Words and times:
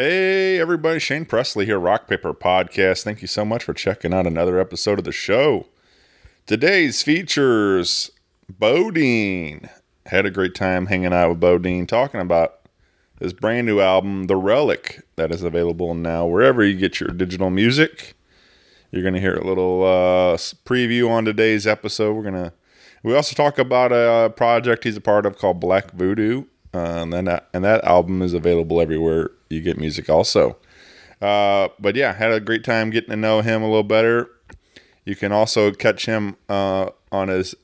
Hey, 0.00 0.60
everybody, 0.60 1.00
Shane 1.00 1.24
Presley 1.24 1.66
here, 1.66 1.80
Rock 1.80 2.06
Paper 2.06 2.32
Podcast. 2.32 3.02
Thank 3.02 3.20
you 3.20 3.26
so 3.26 3.44
much 3.44 3.64
for 3.64 3.74
checking 3.74 4.14
out 4.14 4.28
another 4.28 4.60
episode 4.60 5.00
of 5.00 5.04
the 5.04 5.10
show. 5.10 5.66
Today's 6.46 7.02
features 7.02 8.08
Bodine. 8.48 9.68
Had 10.06 10.24
a 10.24 10.30
great 10.30 10.54
time 10.54 10.86
hanging 10.86 11.12
out 11.12 11.30
with 11.30 11.40
Bodine, 11.40 11.84
talking 11.84 12.20
about 12.20 12.60
his 13.18 13.32
brand 13.32 13.66
new 13.66 13.80
album, 13.80 14.28
The 14.28 14.36
Relic, 14.36 15.00
that 15.16 15.32
is 15.32 15.42
available 15.42 15.96
now 15.96 16.26
wherever 16.26 16.64
you 16.64 16.78
get 16.78 17.00
your 17.00 17.10
digital 17.10 17.50
music. 17.50 18.14
You're 18.92 19.02
going 19.02 19.14
to 19.14 19.20
hear 19.20 19.34
a 19.34 19.44
little 19.44 19.82
uh, 19.82 20.36
preview 20.64 21.10
on 21.10 21.24
today's 21.24 21.66
episode. 21.66 22.14
We're 22.14 22.22
going 22.22 22.34
to, 22.34 22.52
we 23.02 23.16
also 23.16 23.34
talk 23.34 23.58
about 23.58 23.90
a 23.90 24.30
project 24.30 24.84
he's 24.84 24.96
a 24.96 25.00
part 25.00 25.26
of 25.26 25.36
called 25.36 25.58
Black 25.58 25.90
Voodoo. 25.90 26.44
Uh, 26.72 27.04
and, 27.12 27.26
that, 27.26 27.48
and 27.52 27.64
that 27.64 27.82
album 27.82 28.22
is 28.22 28.32
available 28.32 28.80
everywhere 28.80 29.30
you 29.48 29.60
get 29.60 29.78
music 29.78 30.08
also. 30.08 30.56
Uh, 31.20 31.68
but 31.78 31.96
yeah, 31.96 32.12
had 32.12 32.32
a 32.32 32.40
great 32.40 32.64
time 32.64 32.90
getting 32.90 33.10
to 33.10 33.16
know 33.16 33.40
him 33.40 33.62
a 33.62 33.66
little 33.66 33.82
better. 33.82 34.30
You 35.04 35.16
can 35.16 35.32
also 35.32 35.72
catch 35.72 36.06
him 36.06 36.36
uh, 36.48 36.90
on 37.10 37.28
his 37.28 37.54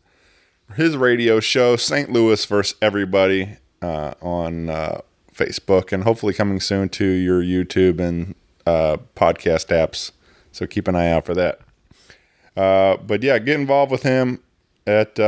his 0.77 0.97
radio 0.97 1.41
show, 1.41 1.77
St. 1.77 2.11
Louis 2.11 2.43
versus 2.47 2.77
Everybody, 2.81 3.59
uh, 3.83 4.15
on 4.23 4.71
uh, 4.71 5.03
Facebook, 5.33 5.93
and 5.93 6.05
hopefully 6.05 6.33
coming 6.33 6.59
soon 6.59 6.89
to 6.91 7.05
your 7.05 7.43
YouTube 7.43 8.01
and 8.01 8.35
uh, 8.67 8.97
podcast 9.15 9.69
apps. 9.69 10.11
So 10.53 10.67
keep 10.67 10.89
an 10.89 10.97
eye 10.97 11.11
out 11.11 11.27
for 11.27 11.35
that. 11.35 11.61
Uh, 12.57 12.97
but 12.97 13.23
yeah, 13.23 13.39
get 13.39 13.61
involved 13.61 13.93
with 13.93 14.05
him 14.05 14.41
at 14.87 15.19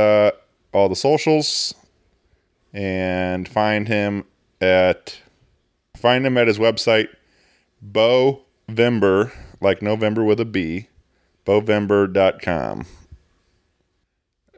all 0.73 0.89
the 0.89 0.95
socials 0.95 1.75
and 2.73 3.47
find 3.47 3.87
him 3.87 4.25
at 4.59 5.19
find 5.97 6.25
him 6.25 6.37
at 6.37 6.47
his 6.47 6.59
website 6.59 7.07
bovember 7.83 9.31
like 9.61 9.81
november 9.81 10.23
with 10.23 10.39
a 10.39 10.45
b 10.45 10.87
bovember.com 11.45 12.85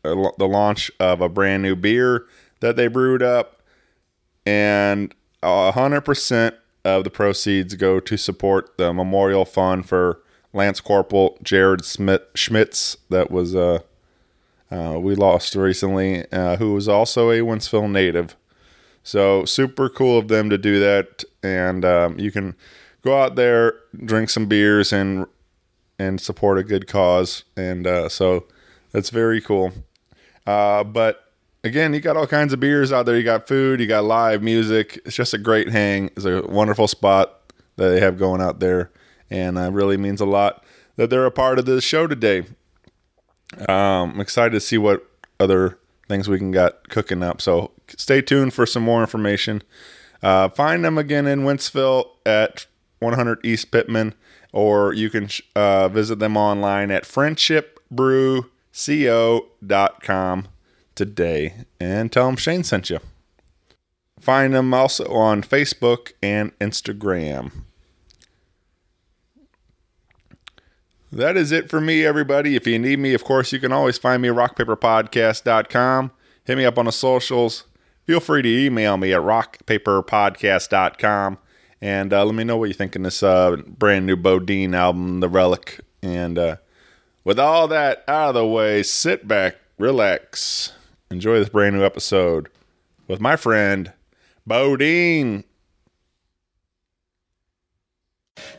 the 0.04 0.48
launch 0.48 0.90
of 1.00 1.22
a 1.22 1.30
brand 1.30 1.64
new 1.64 1.76
beer 1.76 2.26
that 2.62 2.78
they 2.78 2.88
brewed 2.88 3.22
up, 3.22 3.62
and 4.46 5.14
hundred 5.44 6.02
percent 6.02 6.56
of 6.86 7.04
the 7.04 7.10
proceeds 7.10 7.76
go 7.76 8.00
to 8.00 8.18
support 8.18 8.78
the 8.78 8.94
memorial 8.94 9.46
fund 9.46 9.88
for 9.88 10.22
Lance 10.54 10.82
Corporal 10.82 11.38
Jared 11.44 11.86
Smith 11.86 12.22
Schmitz 12.34 12.98
that 13.10 13.30
was 13.30 13.56
uh, 13.56 13.80
uh, 14.72 14.98
we 15.00 15.16
lost 15.16 15.56
recently, 15.56 16.32
uh, 16.32 16.58
who 16.58 16.74
was 16.74 16.88
also 16.88 17.32
a 17.32 17.40
Wentzville 17.40 17.92
native. 17.92 18.36
So 19.04 19.46
super 19.46 19.90
cool 19.90 20.18
of 20.18 20.28
them 20.28 20.50
to 20.50 20.58
do 20.58 20.80
that, 20.80 21.24
and 21.42 21.84
um, 21.84 22.20
you 22.20 22.32
can 22.32 22.56
go 23.04 23.20
out 23.20 23.36
there, 23.36 23.76
drink 24.06 24.30
some 24.30 24.46
beers, 24.46 24.94
and 24.94 25.26
and 25.98 26.22
support 26.22 26.58
a 26.58 26.64
good 26.64 26.88
cause, 26.88 27.44
and 27.58 27.88
uh, 27.88 28.10
so 28.10 28.46
that's 28.92 29.10
very 29.10 29.42
cool. 29.42 29.74
Uh, 30.46 30.84
but 30.84 31.29
again, 31.64 31.94
you 31.94 32.00
got 32.00 32.18
all 32.18 32.28
kinds 32.28 32.54
of 32.54 32.60
beers 32.60 32.92
out 32.92 33.06
there. 33.06 33.18
You 33.18 33.24
got 33.24 33.48
food, 33.48 33.80
you 33.80 33.88
got 33.88 34.04
live 34.04 34.42
music. 34.42 35.00
It's 35.06 35.16
just 35.16 35.34
a 35.34 35.38
great 35.38 35.70
hang. 35.70 36.08
It's 36.16 36.26
a 36.26 36.42
wonderful 36.42 36.88
spot 36.88 37.54
that 37.76 37.90
they 37.90 38.00
have 38.00 38.18
going 38.18 38.42
out 38.42 38.60
there, 38.60 38.92
and 39.30 39.58
uh, 39.58 39.72
really 39.72 39.98
means 39.98 40.22
a 40.22 40.26
lot 40.26 40.64
that 40.96 41.10
they're 41.10 41.26
a 41.26 41.32
part 41.32 41.60
of 41.60 41.66
this 41.66 41.84
show 41.84 42.08
today. 42.08 42.44
Um, 43.68 44.14
I'm 44.14 44.20
excited 44.20 44.52
to 44.52 44.60
see 44.60 44.78
what 44.78 45.10
other 45.40 45.78
things 46.08 46.28
we 46.28 46.38
can 46.38 46.52
got 46.52 46.90
cooking 46.90 47.24
up. 47.24 47.42
So 47.42 47.72
stay 47.88 48.22
tuned 48.22 48.54
for 48.54 48.66
some 48.66 48.84
more 48.84 49.02
information. 49.02 49.64
Uh, 50.22 50.50
find 50.50 50.84
them 50.84 50.98
again 50.98 51.26
in 51.26 51.42
Wentzville 51.42 52.10
at 52.26 52.66
100 53.00 53.46
East 53.46 53.72
Pittman, 53.72 54.14
or 54.52 54.94
you 54.94 55.10
can 55.10 55.30
uh, 55.56 55.88
visit 55.88 56.20
them 56.20 56.36
online 56.36 56.92
at 56.92 57.06
Friendship 57.06 57.80
Brew 57.90 58.52
co.com 58.72 60.48
today 61.00 61.66
and 61.80 62.12
tell 62.12 62.28
them 62.28 62.36
Shane 62.36 62.66
sent 62.66 62.90
you. 62.90 63.00
Find 64.20 64.54
them 64.54 64.74
also 64.74 65.06
on 65.06 65.42
Facebook 65.42 66.12
and 66.22 66.52
Instagram. 66.60 67.64
That 71.10 71.38
is 71.38 71.54
it 71.54 71.70
for 71.70 71.80
me, 71.80 72.06
everybody. 72.06 72.58
If 72.58 72.68
you 72.68 72.78
need 72.78 73.00
me, 73.00 73.14
of 73.14 73.24
course, 73.24 73.54
you 73.54 73.60
can 73.60 73.72
always 73.72 73.98
find 73.98 74.22
me 74.22 74.28
at 74.28 74.36
rockpaperpodcast.com. 74.36 76.12
Hit 76.44 76.58
me 76.58 76.66
up 76.66 76.78
on 76.78 76.84
the 76.86 76.92
socials. 76.92 77.64
Feel 78.04 78.20
free 78.20 78.42
to 78.42 78.50
email 78.50 78.98
me 78.98 79.14
at 79.14 79.22
rockpaperpodcast.com 79.22 81.38
and 81.82 82.12
uh, 82.12 82.26
let 82.26 82.36
me 82.36 82.44
know 82.44 82.58
what 82.58 82.68
you 82.68 82.74
think 82.74 82.98
in 82.98 83.04
this 83.04 83.24
uh, 83.24 83.56
brand 83.66 84.06
new 84.06 84.18
Bodine 84.18 84.76
album, 84.76 85.22
The 85.22 85.30
Relic. 85.30 85.80
And 86.04 86.38
uh, 86.38 86.58
with 87.24 87.40
all 87.40 87.70
that 87.70 88.04
out 88.06 88.28
of 88.30 88.36
the 88.36 88.46
way, 88.46 88.84
sit 88.84 89.30
back, 89.30 89.56
relax, 89.78 90.74
enjoy 91.12 91.40
this 91.40 91.50
brand 91.50 91.76
new 91.76 91.84
episode 91.84 92.50
with 93.08 93.20
my 93.20 93.36
friend 93.36 93.92
Bodine. 94.46 95.44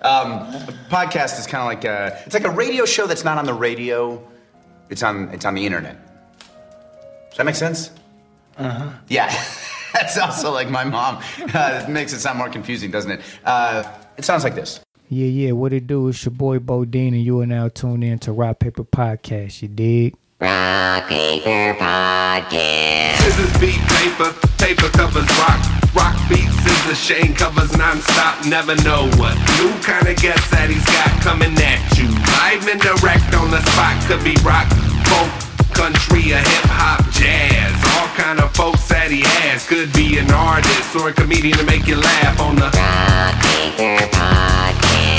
Um, 0.03 0.47
podcast 0.89 1.39
is 1.39 1.47
kind 1.47 1.63
of 1.63 1.67
like 1.67 1.85
a 1.85 2.21
it's 2.27 2.35
like 2.35 2.45
a 2.45 2.51
radio 2.51 2.85
show 2.85 3.07
that's 3.07 3.25
not 3.25 3.39
on 3.39 3.45
the 3.45 3.55
radio. 3.55 4.23
It's 4.89 5.03
on 5.03 5.29
it's 5.29 5.45
on 5.45 5.55
the 5.55 5.65
internet. 5.65 5.97
Does 7.29 7.39
that 7.39 7.45
make 7.47 7.55
sense? 7.55 7.91
Uh 8.59 8.69
huh. 8.71 8.91
Yeah, 9.09 9.27
that's 9.93 10.19
also 10.19 10.51
like 10.53 10.69
my 10.71 10.85
mom. 10.85 11.23
Uh, 11.55 11.85
it 11.87 11.91
makes 11.91 12.13
it 12.13 12.21
sound 12.21 12.39
more 12.39 12.49
confusing, 12.49 12.91
doesn't 12.91 13.11
it? 13.11 13.21
Uh, 13.45 13.83
it 14.17 14.25
sounds 14.25 14.45
like 14.45 14.55
this. 14.55 14.81
Yeah, 15.09 15.27
yeah. 15.27 15.53
What 15.53 15.73
it 15.73 15.87
do? 15.87 16.09
It's 16.09 16.25
your 16.25 16.33
boy 16.33 16.59
Bodine, 16.61 17.15
and 17.15 17.23
you 17.25 17.41
are 17.41 17.47
now 17.47 17.69
tuned 17.69 18.05
in 18.05 18.19
to 18.21 18.33
Rock 18.33 18.61
Paper 18.61 18.85
Podcast. 18.85 19.63
You 19.63 19.69
dig? 19.69 20.15
Rock 20.41 21.09
Paper 21.09 21.77
Podcast. 21.77 23.21
Scissors 23.21 23.53
beat 23.61 23.77
paper, 23.93 24.33
paper 24.57 24.89
covers 24.97 25.29
rock. 25.37 25.61
Rock 25.93 26.17
beats 26.31 26.57
scissors, 26.65 26.97
Shane 26.97 27.35
covers 27.35 27.77
non-stop. 27.77 28.47
Never 28.47 28.75
know 28.77 29.05
what 29.21 29.37
new 29.61 29.69
kind 29.85 30.09
of 30.09 30.17
guest 30.17 30.51
that 30.51 30.73
he's 30.73 30.85
got 30.89 31.13
coming 31.21 31.53
at 31.61 31.85
you. 32.01 32.09
Live 32.41 32.65
and 32.73 32.81
direct 32.81 33.35
on 33.37 33.51
the 33.51 33.61
spot, 33.69 34.01
could 34.09 34.25
be 34.25 34.33
rock, 34.41 34.65
folk, 35.13 35.29
country 35.77 36.33
or 36.33 36.41
hip 36.41 36.67
hop, 36.73 37.05
jazz. 37.13 37.77
All 38.01 38.09
kind 38.17 38.41
of 38.41 38.49
folks 38.57 38.89
that 38.89 39.11
he 39.11 39.21
has. 39.45 39.69
Could 39.69 39.93
be 39.93 40.17
an 40.17 40.31
artist 40.33 40.97
or 40.97 41.11
a 41.11 41.13
comedian 41.13 41.59
to 41.59 41.65
make 41.65 41.87
you 41.87 41.97
laugh 41.97 42.41
on 42.41 42.57
the 42.57 42.73
Rock 42.73 43.37
Paper 43.45 44.09
Podcast. 44.17 45.10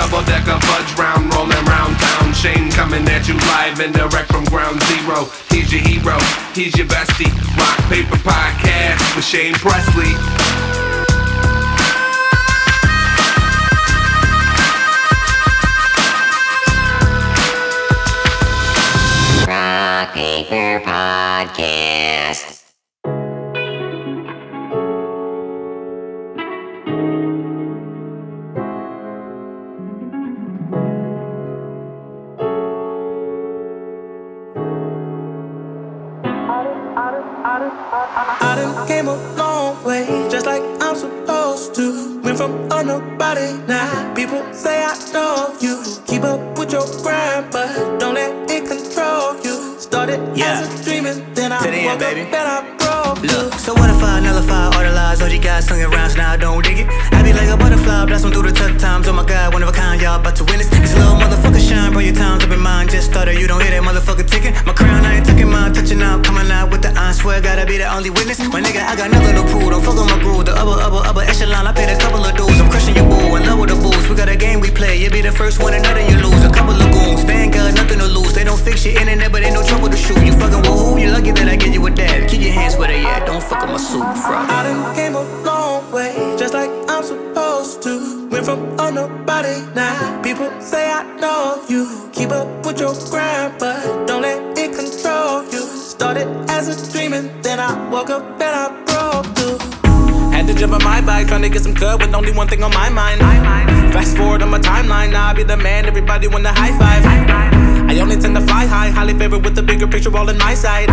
Double 0.00 0.24
decker 0.24 0.58
fudge 0.64 0.98
round, 0.98 1.32
rolling 1.34 1.64
round 1.66 1.94
town. 1.98 2.32
Shane 2.32 2.70
coming 2.70 3.06
at 3.08 3.28
you 3.28 3.34
live 3.52 3.80
and 3.80 3.92
direct 3.92 4.32
from 4.32 4.44
ground 4.44 4.80
zero. 4.84 5.28
He's 5.50 5.70
your 5.70 5.82
hero, 5.82 6.16
he's 6.54 6.74
your 6.76 6.86
bestie. 6.86 7.28
Rock 7.58 7.78
Paper 7.90 8.16
Podcast 8.24 9.14
with 9.14 9.26
Shane 9.26 9.52
Presley. 9.54 10.14
Rock 19.46 20.14
Paper 20.14 20.80
Podcast. 20.86 22.49
Only 68.48 68.69
one 102.40 102.48
thing 102.48 102.62
on 102.62 102.72
my 102.72 102.88
mind. 102.88 103.20
Fast 103.92 104.16
forward 104.16 104.40
on 104.40 104.48
my 104.48 104.58
timeline, 104.58 105.12
now 105.12 105.28
I 105.28 105.34
be 105.34 105.42
the 105.42 105.58
man, 105.58 105.84
everybody 105.84 106.26
want 106.26 106.44
to 106.44 106.52
high 106.52 106.72
five. 106.80 107.04
I 107.90 108.00
only 108.00 108.16
tend 108.16 108.34
to 108.34 108.40
fly 108.40 108.64
high, 108.64 108.88
highly 108.88 109.12
favored 109.12 109.44
with 109.44 109.54
the 109.54 109.62
bigger 109.62 109.86
picture 109.86 110.16
all 110.16 110.26
in 110.26 110.38
my 110.38 110.54
side. 110.54 110.88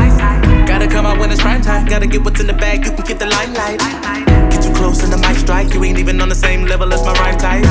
Gotta 0.68 0.90
come 0.90 1.06
out 1.06 1.18
when 1.20 1.32
it's 1.32 1.40
prime 1.40 1.62
time, 1.62 1.86
gotta 1.86 2.06
get 2.06 2.22
what's 2.26 2.42
in 2.42 2.48
the 2.48 2.58
bag, 2.66 2.84
you 2.86 2.92
can 2.92 3.06
get 3.06 3.18
the 3.20 3.28
limelight. 3.28 3.80
Get 4.52 4.62
too 4.62 4.74
close 4.74 5.02
and 5.04 5.14
the 5.14 5.20
mic 5.20 5.38
strike, 5.38 5.74
you 5.74 5.82
ain't 5.86 5.98
even 6.00 6.20
on 6.20 6.28
the 6.28 6.36
same 6.36 6.66
level 6.66 6.94
as 6.94 7.02
my 7.06 7.14
rhyme 7.14 7.38
type. 7.38 7.64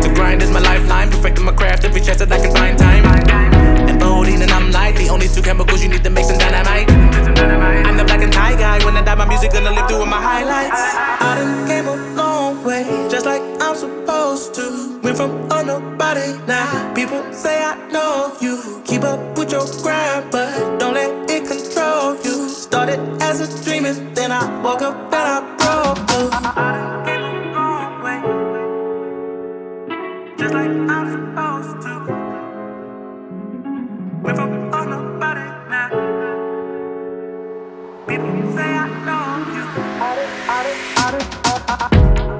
To 0.00 0.08
grind 0.14 0.42
is 0.42 0.50
my 0.50 0.60
lifeline, 0.60 1.10
perfecting 1.10 1.44
my 1.44 1.52
craft 1.52 1.84
every 1.84 2.00
chance 2.00 2.20
that 2.20 2.32
I 2.32 2.40
can 2.40 2.54
find 2.56 2.78
time. 2.78 3.04
And 3.86 4.00
Bodine 4.00 4.40
and 4.40 4.50
I'm 4.50 4.70
light, 4.70 4.96
the 4.96 5.10
only 5.10 5.28
two 5.28 5.42
chemicals 5.42 5.82
you 5.82 5.90
need 5.90 6.04
to 6.04 6.10
make 6.10 6.24
some 6.24 6.38
dynamite. 6.38 6.88
I'm 7.84 7.98
the 7.98 8.04
black 8.04 8.22
and 8.22 8.32
tie 8.32 8.56
guy, 8.56 8.82
when 8.82 8.96
I 8.96 9.02
die 9.02 9.14
my 9.14 9.28
music 9.28 9.52
gonna 9.52 9.72
live 9.72 9.86
through 9.88 10.00
with 10.00 10.08
my 10.08 10.22
highlights. 10.22 10.80
I 11.20 11.34
done 11.36 11.68
came 11.68 11.86
a 11.86 12.03
know 40.24 40.30
you. 40.30 40.74
Hey, 40.96 42.33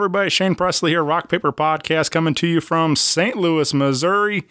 everybody. 0.00 0.30
Shane 0.30 0.54
Presley 0.54 0.92
here, 0.92 1.04
Rock 1.04 1.28
Paper 1.28 1.52
Podcast, 1.52 2.10
coming 2.10 2.32
to 2.36 2.46
you 2.46 2.62
from 2.62 2.96
St. 2.96 3.36
Louis, 3.36 3.74
Missouri. 3.74 4.44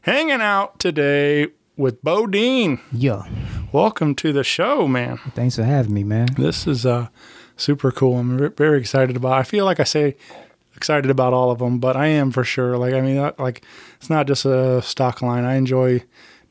Hanging 0.00 0.40
out 0.40 0.78
today 0.78 1.48
with 1.76 2.02
Bodine. 2.02 2.80
Yeah. 2.90 3.24
Welcome 3.70 4.14
to 4.14 4.32
the 4.32 4.42
show, 4.42 4.88
man. 4.88 5.18
Thanks 5.34 5.56
for 5.56 5.64
having 5.64 5.92
me, 5.92 6.04
man. 6.04 6.28
This 6.38 6.66
is 6.66 6.86
uh, 6.86 7.08
super 7.54 7.92
cool. 7.92 8.16
I'm 8.16 8.50
very 8.54 8.80
excited 8.80 9.14
about. 9.14 9.34
I 9.34 9.42
feel 9.42 9.66
like 9.66 9.78
I 9.78 9.84
say 9.84 10.16
excited 10.74 11.10
about 11.10 11.34
all 11.34 11.50
of 11.50 11.58
them, 11.58 11.80
but 11.80 11.98
I 11.98 12.06
am 12.06 12.30
for 12.30 12.42
sure. 12.42 12.78
Like 12.78 12.94
I 12.94 13.02
mean, 13.02 13.18
uh, 13.18 13.32
like 13.38 13.62
it's 13.96 14.08
not 14.08 14.26
just 14.26 14.46
a 14.46 14.80
stock 14.80 15.20
line. 15.20 15.44
I 15.44 15.56
enjoy 15.56 16.02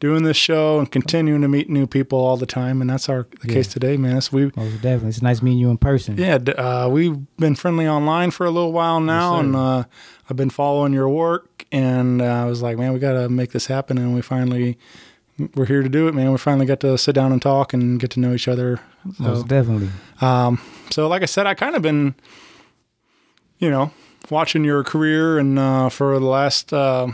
doing 0.04 0.24
this 0.24 0.36
show 0.36 0.80
and 0.80 0.92
continuing 0.92 1.42
to 1.42 1.48
meet 1.48 1.70
new 1.70 1.88
people 1.88 2.20
all 2.20 2.36
the 2.36 2.46
time, 2.46 2.82
and 2.82 2.90
that's 2.90 3.08
our 3.08 3.26
the 3.40 3.48
case 3.48 3.70
today, 3.70 3.96
man. 3.96 4.18
It's, 4.18 4.34
we 4.34 4.52
Most 4.54 4.82
definitely. 4.82 5.08
It's 5.08 5.22
nice 5.22 5.42
meeting 5.42 5.60
you 5.60 5.70
in 5.70 5.78
person. 5.78 6.18
yeah, 6.18 6.40
uh, 6.58 6.90
we've 6.92 7.16
been 7.38 7.56
friendly 7.56 7.88
online 7.88 8.32
for 8.32 8.46
a 8.46 8.52
little 8.52 8.74
while 8.74 9.00
now, 9.00 9.36
sir. 9.36 9.40
and 9.40 9.56
uh, 9.56 9.84
I've 10.30 10.36
been 10.36 10.50
following 10.50 10.92
your 10.92 11.08
work, 11.08 11.64
and 11.72 12.22
uh, 12.22 12.26
I 12.26 12.44
was 12.44 12.62
like, 12.62 12.78
man, 12.78 12.92
we 12.92 13.00
got 13.00 13.14
to 13.14 13.30
make 13.30 13.52
this 13.54 13.68
happen, 13.68 13.98
and 13.98 14.14
we 14.14 14.22
finally. 14.22 14.78
We're 15.56 15.66
here 15.66 15.82
to 15.82 15.90
do 15.90 16.08
it, 16.08 16.14
man. 16.14 16.32
We 16.32 16.38
finally 16.38 16.68
got 16.68 16.80
to 16.82 16.96
sit 16.96 17.16
down 17.16 17.32
and 17.32 17.42
talk 17.42 17.74
and 17.74 18.00
get 18.00 18.12
to 18.12 18.20
know 18.20 18.34
each 18.34 18.48
other. 18.48 18.82
So, 19.18 19.24
Most 19.24 19.48
definitely. 19.48 19.90
Um, 20.22 20.62
so 20.92 21.08
like 21.08 21.24
I 21.24 21.26
said, 21.26 21.48
I 21.48 21.56
kind 21.56 21.76
of 21.76 21.82
been, 21.82 22.14
you 23.58 23.72
know, 23.72 23.90
watching 24.30 24.64
your 24.64 24.84
career 24.84 25.40
and 25.40 25.58
uh, 25.58 25.90
for 25.90 26.20
the 26.20 26.26
last, 26.28 26.72
uh, 26.72 27.08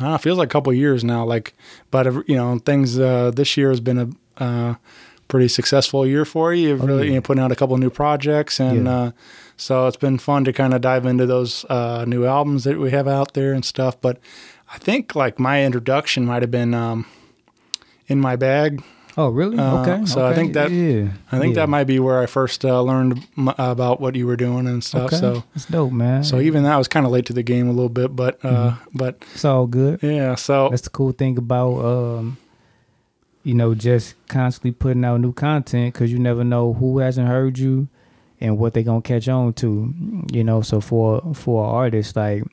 know, 0.00 0.14
it 0.14 0.20
feels 0.20 0.38
like 0.38 0.48
a 0.48 0.50
couple 0.52 0.70
of 0.72 0.76
years 0.78 1.04
now. 1.04 1.24
Like, 1.24 1.54
but 1.90 2.06
uh, 2.06 2.22
you 2.26 2.36
know, 2.36 2.58
things. 2.58 2.98
Uh, 2.98 3.30
this 3.34 3.56
year 3.56 3.70
has 3.70 3.80
been 3.80 3.98
a 3.98 4.42
uh, 4.42 4.74
pretty 5.28 5.48
successful 5.48 6.06
year 6.06 6.24
for 6.24 6.52
you. 6.52 6.68
You've 6.68 6.84
really, 6.84 7.08
you 7.08 7.14
know, 7.14 7.20
putting 7.20 7.42
out 7.42 7.52
a 7.52 7.56
couple 7.56 7.74
of 7.74 7.80
new 7.80 7.90
projects, 7.90 8.60
and 8.60 8.86
Yeah. 8.86 8.92
uh, 8.92 9.10
so 9.56 9.86
it's 9.86 9.96
been 9.96 10.18
fun 10.18 10.44
to 10.44 10.52
kind 10.52 10.74
of 10.74 10.80
dive 10.80 11.06
into 11.06 11.26
those 11.26 11.64
uh, 11.68 12.04
new 12.06 12.24
albums 12.26 12.64
that 12.64 12.78
we 12.78 12.90
have 12.90 13.06
out 13.06 13.34
there 13.34 13.52
and 13.52 13.64
stuff. 13.64 14.00
But 14.00 14.18
I 14.72 14.78
think 14.78 15.14
like 15.14 15.38
my 15.38 15.64
introduction 15.64 16.24
might 16.26 16.42
have 16.42 16.50
been 16.50 16.74
um, 16.74 17.06
in 18.08 18.18
my 18.20 18.36
bag. 18.36 18.82
Oh, 19.16 19.28
really? 19.28 19.58
Uh, 19.58 19.82
okay. 19.82 20.06
so 20.06 20.24
I 20.26 20.34
think 20.34 20.54
that- 20.54 20.70
yeah. 20.70 21.08
I 21.30 21.38
think 21.38 21.54
yeah. 21.54 21.62
that 21.62 21.68
might 21.68 21.84
be 21.84 21.98
where 21.98 22.20
I 22.22 22.26
first 22.26 22.64
uh, 22.64 22.80
learned 22.82 23.26
m- 23.36 23.48
about 23.58 24.00
what 24.00 24.14
you 24.14 24.26
were 24.26 24.36
doing 24.36 24.66
and 24.66 24.82
stuff. 24.82 25.12
Okay. 25.12 25.16
So 25.16 25.44
it's 25.54 25.66
dope, 25.66 25.92
man. 25.92 26.24
so 26.24 26.40
even 26.40 26.62
that 26.62 26.76
was 26.76 26.88
kind 26.88 27.04
of 27.04 27.12
late 27.12 27.26
to 27.26 27.32
the 27.34 27.42
game 27.42 27.68
a 27.68 27.72
little 27.72 27.88
bit, 27.90 28.16
but 28.16 28.42
uh, 28.44 28.70
Mm-hmm. 28.72 28.98
but 28.98 29.22
it's 29.34 29.44
all 29.44 29.66
good. 29.66 30.02
yeah. 30.02 30.34
So 30.36 30.68
That's 30.70 30.82
the 30.82 30.90
cool 30.90 31.12
thing 31.12 31.36
about 31.38 31.84
um 31.84 32.38
you 33.44 33.54
know, 33.54 33.74
just 33.74 34.14
constantly 34.28 34.70
putting 34.70 35.04
out 35.04 35.18
new 35.20 35.32
content 35.32 35.92
because 35.92 36.12
you 36.12 36.18
never 36.18 36.44
know 36.44 36.72
who 36.74 36.98
hasn't 37.00 37.26
heard 37.26 37.58
you 37.58 37.88
and 38.40 38.56
what 38.56 38.72
they're 38.72 38.82
gonna 38.84 39.02
catch 39.02 39.28
on 39.28 39.52
to. 39.54 39.92
You 40.32 40.44
know, 40.44 40.62
so 40.62 40.80
for 40.80 41.20
for 41.34 41.64
an 41.64 41.70
artist, 41.70 42.14
like 42.16 42.44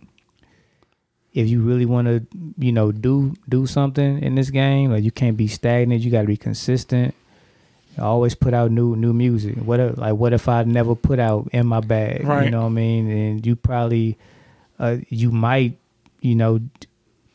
if 1.39 1.48
you 1.48 1.62
really 1.62 1.86
want 1.86 2.08
to, 2.08 2.25
you 2.58 2.72
know, 2.72 2.91
do 2.91 3.34
do 3.48 3.65
something 3.65 4.22
in 4.22 4.36
this 4.36 4.50
game, 4.50 4.91
like 4.91 5.03
you 5.03 5.12
can't 5.12 5.38
be 5.38 5.48
stagnant. 5.48 6.01
You 6.01 6.12
got 6.12 6.22
to 6.22 6.27
be 6.27 6.38
consistent. 6.38 7.15
Always 7.98 8.36
put 8.36 8.53
out 8.53 8.72
new 8.72 8.96
new 8.96 9.13
music. 9.13 9.55
What 9.58 9.79
if, 9.79 9.98
like 9.98 10.15
what 10.15 10.34
if 10.34 10.48
I 10.48 10.63
never 10.63 10.96
put 10.96 11.19
out 11.19 11.50
in 11.51 11.67
my 11.67 11.79
bag? 11.79 12.25
Right. 12.25 12.46
You 12.46 12.51
know 12.51 12.62
what 12.62 12.67
I 12.67 12.69
mean? 12.69 13.10
And 13.10 13.46
you 13.46 13.55
probably, 13.55 14.17
uh, 14.79 14.98
you 15.10 15.31
might, 15.31 15.77
you 16.22 16.36
know, 16.36 16.60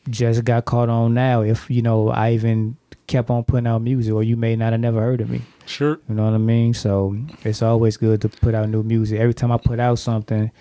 just 0.09 0.45
got 0.45 0.65
caught 0.65 0.89
on 0.89 1.13
now 1.13 1.41
if 1.41 1.69
you 1.69 1.81
know 1.81 2.09
I 2.09 2.33
even 2.33 2.77
kept 3.07 3.29
on 3.29 3.43
putting 3.43 3.67
out 3.67 3.81
music, 3.81 4.13
or 4.13 4.23
you 4.23 4.35
may 4.35 4.55
not 4.55 4.71
have 4.71 4.81
never 4.81 5.01
heard 5.01 5.21
of 5.21 5.29
me. 5.29 5.41
Sure. 5.65 5.99
You 6.07 6.15
know 6.15 6.25
what 6.25 6.33
I 6.33 6.39
mean? 6.39 6.73
So 6.73 7.15
it's 7.43 7.61
always 7.61 7.97
good 7.97 8.21
to 8.21 8.29
put 8.29 8.53
out 8.55 8.69
new 8.69 8.83
music. 8.83 9.19
Every 9.19 9.33
time 9.33 9.51
I 9.51 9.57
put 9.57 9.79
out 9.79 9.99
something, 9.99 10.51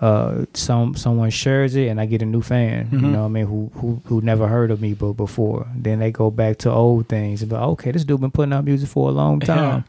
uh, 0.00 0.44
some 0.54 0.94
someone 0.94 1.30
shares 1.30 1.74
it, 1.76 1.88
and 1.88 2.00
I 2.00 2.06
get 2.06 2.22
a 2.22 2.26
new 2.26 2.42
fan. 2.42 2.88
You 2.92 2.98
Mhm. 2.98 3.12
know 3.12 3.20
what 3.20 3.26
I 3.26 3.28
mean? 3.28 3.46
Who 3.46 3.70
who 3.74 4.00
who 4.06 4.20
never 4.20 4.46
heard 4.48 4.70
of 4.70 4.80
me 4.80 4.92
but 4.94 5.14
before. 5.14 5.66
Then 5.74 5.98
they 6.00 6.10
go 6.10 6.30
back 6.30 6.58
to 6.58 6.70
old 6.70 7.08
things 7.08 7.40
and 7.42 7.48
be 7.50 7.54
like, 7.56 7.64
okay, 7.64 7.90
this 7.92 8.04
dude 8.04 8.20
been 8.20 8.30
putting 8.30 8.52
out 8.52 8.64
music 8.64 8.88
for 8.88 9.08
a 9.08 9.12
long 9.12 9.40
Yeah. 9.40 9.46
time. 9.46 9.84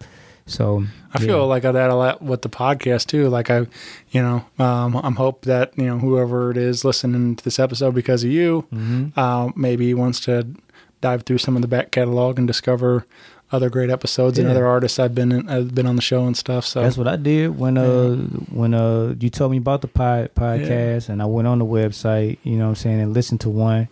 So 0.45 0.85
I 1.13 1.19
yeah. 1.19 1.25
feel 1.27 1.47
like 1.47 1.63
that 1.63 1.75
a 1.75 1.93
lot 1.95 2.21
with 2.21 2.41
the 2.41 2.47
podcast 2.49 3.07
too. 3.07 3.27
Like 3.27 3.49
I, 3.49 3.67
you 4.11 4.21
know, 4.21 4.45
um, 4.59 4.95
I'm 5.03 5.17
hope 5.17 5.43
that 5.43 5.73
you 5.77 5.85
know 5.85 5.97
whoever 5.99 6.51
it 6.51 6.57
is 6.57 6.85
listening 6.85 7.35
to 7.35 7.43
this 7.43 7.59
episode 7.59 7.93
because 7.93 8.23
of 8.23 8.31
you, 8.31 8.63
Mhm. 8.73 9.11
uh, 9.17 9.49
maybe 9.57 9.93
wants 9.93 10.21
to 10.21 10.47
dive 11.01 11.23
through 11.23 11.39
some 11.39 11.55
of 11.57 11.61
the 11.61 11.67
back 11.67 11.91
catalog 11.91 12.37
and 12.39 12.47
discover 12.47 13.05
other 13.51 13.69
great 13.69 13.89
episodes 13.89 14.37
and 14.37 14.49
other 14.49 14.67
artists 14.67 14.99
I've 14.99 15.15
been 15.15 15.31
in, 15.31 15.47
I've 15.49 15.73
been 15.73 15.85
on 15.87 15.95
the 15.95 16.01
show 16.01 16.25
and 16.25 16.35
stuff. 16.35 16.65
So 16.65 16.81
That's 16.81 16.97
what 16.97 17.07
I 17.07 17.15
did 17.15 17.57
when 17.57 17.77
uh 17.77 18.15
when 18.51 18.73
uh 18.73 19.15
you 19.19 19.29
told 19.29 19.51
me 19.51 19.57
about 19.57 19.81
the 19.81 19.87
pod, 19.87 20.31
podcast 20.35 21.09
and 21.09 21.21
I 21.21 21.25
went 21.25 21.47
on 21.47 21.59
the 21.59 21.65
website, 21.65 22.39
you 22.43 22.57
know 22.57 22.65
what 22.65 22.69
I'm 22.69 22.75
saying, 22.75 22.99
and 23.01 23.13
listened 23.13 23.41
to 23.41 23.49
one. 23.49 23.87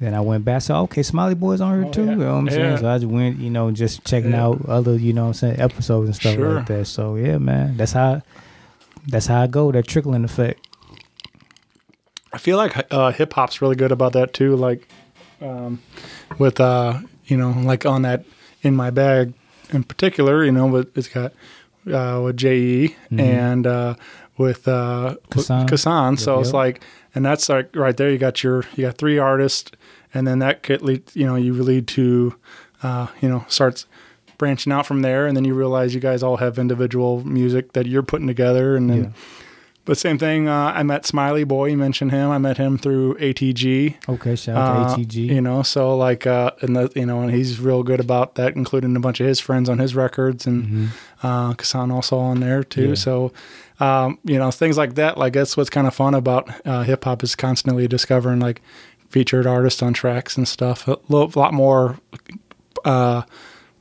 Then 0.00 0.14
I 0.14 0.20
went 0.20 0.44
back 0.44 0.62
said, 0.62 0.76
okay, 0.82 1.02
Smiley 1.02 1.34
Boy's 1.34 1.60
on 1.60 1.74
here 1.80 1.88
Oh, 1.88 1.92
too. 1.92 2.04
yeah. 2.04 2.10
You 2.12 2.16
know 2.16 2.32
what 2.32 2.38
I'm 2.38 2.46
Yeah. 2.46 2.52
saying? 2.52 2.76
So 2.78 2.88
I 2.88 2.98
just 2.98 3.10
went, 3.10 3.38
you 3.40 3.50
know, 3.50 3.70
just 3.72 4.04
checking 4.04 4.30
Yeah. 4.30 4.44
out 4.46 4.64
other, 4.68 4.94
you 4.96 5.12
know 5.12 5.22
what 5.22 5.28
I'm 5.28 5.34
saying, 5.34 5.60
episodes 5.60 6.06
and 6.06 6.14
stuff 6.14 6.34
Sure. 6.36 6.54
like 6.54 6.66
that. 6.66 6.86
So 6.86 7.16
yeah, 7.16 7.36
man. 7.38 7.76
That's 7.76 7.92
how 7.92 8.22
that's 9.08 9.26
how 9.26 9.42
I 9.42 9.46
go, 9.48 9.70
that 9.72 9.86
trickling 9.86 10.24
effect. 10.24 10.64
I 12.32 12.38
feel 12.38 12.56
like 12.58 12.86
uh, 12.92 13.10
hip 13.10 13.32
hop's 13.32 13.60
really 13.62 13.76
good 13.76 13.90
about 13.92 14.12
that 14.12 14.32
too. 14.34 14.54
Like, 14.56 14.86
um, 15.40 15.80
with 16.38 16.60
uh, 16.60 17.00
you 17.26 17.36
know, 17.36 17.50
like 17.50 17.86
on 17.86 18.02
that 18.02 18.24
in 18.62 18.74
my 18.74 18.90
bag 18.90 19.34
in 19.70 19.84
particular, 19.84 20.44
you 20.44 20.52
know, 20.52 20.66
with 20.66 20.96
it's 20.96 21.08
got 21.08 21.32
uh, 21.90 22.20
with 22.24 22.36
Je 22.36 22.94
and 23.10 23.66
uh, 23.66 23.94
with 24.36 24.68
uh, 24.68 25.16
Kassan. 25.30 25.68
Kassan. 25.68 26.18
So 26.18 26.36
Yep, 26.36 26.44
it's 26.44 26.54
like, 26.54 26.84
and 27.14 27.24
that's 27.24 27.48
like 27.48 27.74
right 27.74 27.96
there. 27.96 28.10
You 28.10 28.18
got 28.18 28.42
your 28.42 28.64
you 28.76 28.86
got 28.86 28.98
three 28.98 29.18
artists, 29.18 29.70
and 30.14 30.26
then 30.26 30.38
that 30.40 30.62
could 30.62 30.82
lead, 30.82 31.02
you 31.14 31.26
know, 31.26 31.36
you 31.36 31.54
lead 31.54 31.86
to, 31.88 32.34
uh, 32.82 33.08
you 33.20 33.28
know, 33.28 33.44
starts 33.48 33.86
branching 34.38 34.72
out 34.72 34.86
from 34.86 35.02
there, 35.02 35.26
and 35.26 35.36
then 35.36 35.44
you 35.44 35.54
realize 35.54 35.94
you 35.94 36.00
guys 36.00 36.22
all 36.22 36.36
have 36.36 36.58
individual 36.58 37.24
music 37.26 37.72
that 37.72 37.86
you're 37.86 38.02
putting 38.02 38.26
together, 38.26 38.76
and 38.76 38.88
then. 38.90 39.04
Yeah. 39.04 39.10
But 39.88 39.96
same 39.96 40.18
thing. 40.18 40.48
Uh, 40.48 40.70
I 40.74 40.82
met 40.82 41.06
Smiley 41.06 41.44
Boy. 41.44 41.70
You 41.70 41.78
mentioned 41.78 42.10
him. 42.12 42.30
I 42.30 42.36
met 42.36 42.58
him 42.58 42.76
through 42.76 43.14
ATG. 43.14 43.94
Okay, 44.06 44.36
shout 44.36 44.54
out 44.56 44.76
Uh, 44.90 44.96
to 44.96 45.00
ATG. 45.02 45.26
You 45.34 45.40
know, 45.40 45.62
so 45.62 45.96
like, 45.96 46.26
uh, 46.26 46.50
and 46.60 46.76
the, 46.76 46.92
you 46.94 47.06
know, 47.06 47.22
and 47.22 47.30
he's 47.32 47.58
real 47.58 47.82
good 47.82 47.98
about 47.98 48.34
that, 48.34 48.54
including 48.54 48.94
a 48.96 49.00
bunch 49.00 49.18
of 49.20 49.26
his 49.26 49.40
friends 49.40 49.66
on 49.70 49.78
his 49.78 49.94
records, 49.94 50.46
and 50.46 50.90
uh, 51.22 51.54
Kassan 51.54 51.90
also 51.90 52.18
on 52.18 52.40
there 52.40 52.62
too. 52.62 52.80
Mm-hmm. 52.82 52.88
Yeah. 52.90 52.94
So, 52.96 53.32
um, 53.80 54.18
you 54.24 54.38
know, 54.38 54.50
things 54.50 54.76
like 54.76 54.94
that. 54.96 55.16
Like 55.16 55.32
that's 55.32 55.56
what's 55.56 55.70
kind 55.70 55.86
of 55.86 55.94
fun 55.94 56.14
about 56.14 56.50
uh, 56.66 56.82
hip 56.82 57.04
hop 57.04 57.22
is 57.24 57.34
constantly 57.34 57.88
discovering 57.88 58.40
like 58.40 58.60
featured 59.08 59.46
artists 59.46 59.82
on 59.82 59.94
tracks 59.94 60.36
and 60.36 60.46
stuff. 60.46 60.86
A 60.86 60.98
lo- 61.08 61.30
lot 61.34 61.54
more 61.54 61.98
uh, 62.84 63.22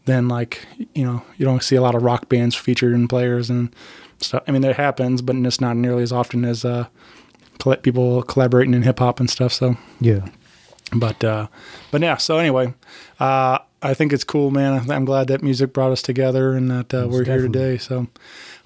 than 0.05 0.29
like 0.29 0.65
you 0.93 1.03
know, 1.05 1.21
you 1.37 1.45
don't 1.45 1.63
see 1.63 1.75
a 1.75 1.81
lot 1.81 1.95
of 1.95 2.03
rock 2.03 2.29
bands 2.29 2.55
featured 2.55 2.93
in 2.93 3.09
players 3.09 3.49
and 3.49 3.75
stuff. 4.19 4.43
I 4.47 4.51
mean, 4.51 4.61
that 4.63 4.75
happens, 4.75 5.21
but 5.21 5.35
it's 5.35 5.61
not 5.61 5.75
nearly 5.77 6.03
as 6.03 6.11
often 6.11 6.45
as 6.45 6.63
uh, 6.65 6.87
people 7.81 8.23
collaborating 8.23 8.73
in 8.73 8.83
hip 8.83 8.99
hop 8.99 9.19
and 9.19 9.29
stuff. 9.29 9.51
So 9.51 9.75
yeah. 9.99 10.25
but 10.95 11.21
uh 11.23 11.47
but 11.91 12.01
yeah 12.01 12.15
so 12.15 12.37
anyway 12.37 12.73
uh 13.19 13.57
i 13.81 13.93
think 13.93 14.13
it's 14.13 14.23
cool 14.23 14.51
man 14.51 14.89
i'm 14.89 15.03
glad 15.03 15.27
that 15.27 15.43
music 15.43 15.73
brought 15.73 15.91
us 15.91 16.01
together 16.01 16.53
and 16.53 16.71
that 16.71 16.93
uh, 16.93 17.05
we're 17.09 17.25
here 17.25 17.41
today 17.41 17.77
so 17.77 18.07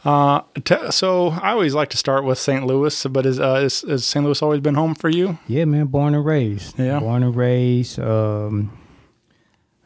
uh 0.06 0.42
t- 0.64 0.92
so 0.92 1.30
i 1.42 1.50
always 1.52 1.74
like 1.74 1.90
to 1.90 1.98
start 1.98 2.24
with 2.24 2.38
st 2.38 2.64
louis 2.68 3.08
but 3.08 3.26
is 3.26 3.40
uh 3.40 3.60
is, 3.64 3.84
is 3.86 4.06
st 4.06 4.24
louis 4.24 4.40
always 4.44 4.60
been 4.60 4.76
home 4.76 4.94
for 4.94 5.10
you 5.10 5.40
Yeah, 5.48 5.66
man, 5.66 5.88
born 5.88 6.14
and 6.14 6.24
raised. 6.24 6.78
Yeah. 6.78 7.00
Born 7.00 7.24
and 7.24 7.36
raised. 7.36 7.98
Um 8.00 8.78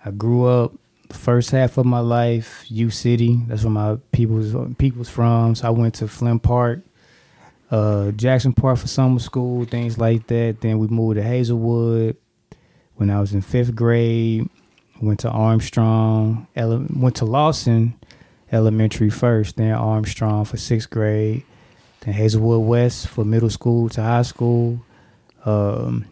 I 0.04 0.12
grew 0.12 0.44
up 0.46 0.74
first 1.16 1.52
half 1.52 1.78
of 1.78 1.86
my 1.86 2.00
life, 2.00 2.66
U 2.70 2.90
City. 2.90 3.40
That's 3.48 3.64
where 3.64 3.72
my 3.72 3.98
people's 4.12 4.56
people's 4.78 5.10
from. 5.10 5.56
So 5.56 5.68
I 5.68 5.72
went 5.72 5.96
to 5.96 6.08
Flynn 6.08 6.40
Park, 6.40 6.80
uh 7.72 8.12
Jackson 8.12 8.54
Park 8.54 8.80
for 8.80 8.88
summer 8.88 9.20
school, 9.20 9.66
things 9.66 9.98
like 9.98 10.28
that. 10.28 10.62
Then 10.62 10.80
we 10.80 10.88
moved 10.88 11.18
to 11.18 11.24
Hazelwood 11.24 12.18
when 12.96 13.10
I 13.10 13.20
was 13.20 13.34
in 13.34 13.42
fifth 13.42 13.76
grade. 13.76 14.50
Went 15.02 15.20
to 15.22 15.30
Armstrong, 15.30 16.48
ele- 16.56 16.88
went 16.96 17.18
to 17.18 17.26
Lawson 17.26 17.96
Elementary 18.52 19.10
first, 19.10 19.58
then 19.58 19.74
Armstrong 19.74 20.46
for 20.46 20.56
sixth 20.56 20.90
grade, 20.90 21.44
then 22.00 22.14
Hazelwood 22.14 22.66
West 22.66 23.08
for 23.10 23.26
middle 23.26 23.50
school 23.50 23.90
to 23.90 24.02
high 24.02 24.22
school. 24.22 24.80
Um, 25.44 26.06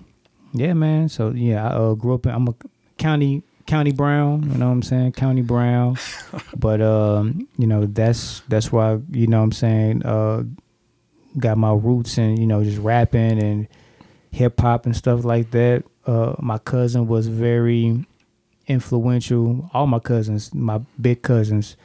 yeah, 0.51 0.73
man. 0.73 1.07
So 1.07 1.29
yeah, 1.29 1.65
I 1.65 1.75
uh, 1.75 1.93
grew 1.93 2.15
up 2.15 2.25
in. 2.25 2.33
I'm 2.33 2.47
a 2.47 2.55
county 2.97 3.43
county 3.65 3.91
Brown. 3.91 4.43
You 4.43 4.57
know 4.57 4.67
what 4.67 4.73
I'm 4.73 4.83
saying? 4.83 5.13
County 5.13 5.41
Brown. 5.41 5.97
but 6.55 6.81
um, 6.81 7.47
you 7.57 7.67
know 7.67 7.85
that's 7.85 8.41
that's 8.47 8.71
why 8.71 8.99
you 9.11 9.27
know 9.27 9.39
what 9.39 9.45
I'm 9.45 9.51
saying. 9.51 10.05
Uh, 10.05 10.43
got 11.39 11.57
my 11.57 11.73
roots 11.73 12.17
in 12.17 12.37
you 12.39 12.45
know 12.45 12.63
just 12.63 12.77
rapping 12.77 13.41
and 13.41 13.67
hip 14.31 14.59
hop 14.59 14.85
and 14.85 14.95
stuff 14.95 15.23
like 15.23 15.51
that. 15.51 15.83
Uh, 16.05 16.35
my 16.39 16.57
cousin 16.57 17.07
was 17.07 17.27
very 17.27 18.05
influential. 18.67 19.69
All 19.73 19.87
my 19.87 19.99
cousins, 19.99 20.53
my 20.53 20.81
big 20.99 21.21
cousins, 21.21 21.75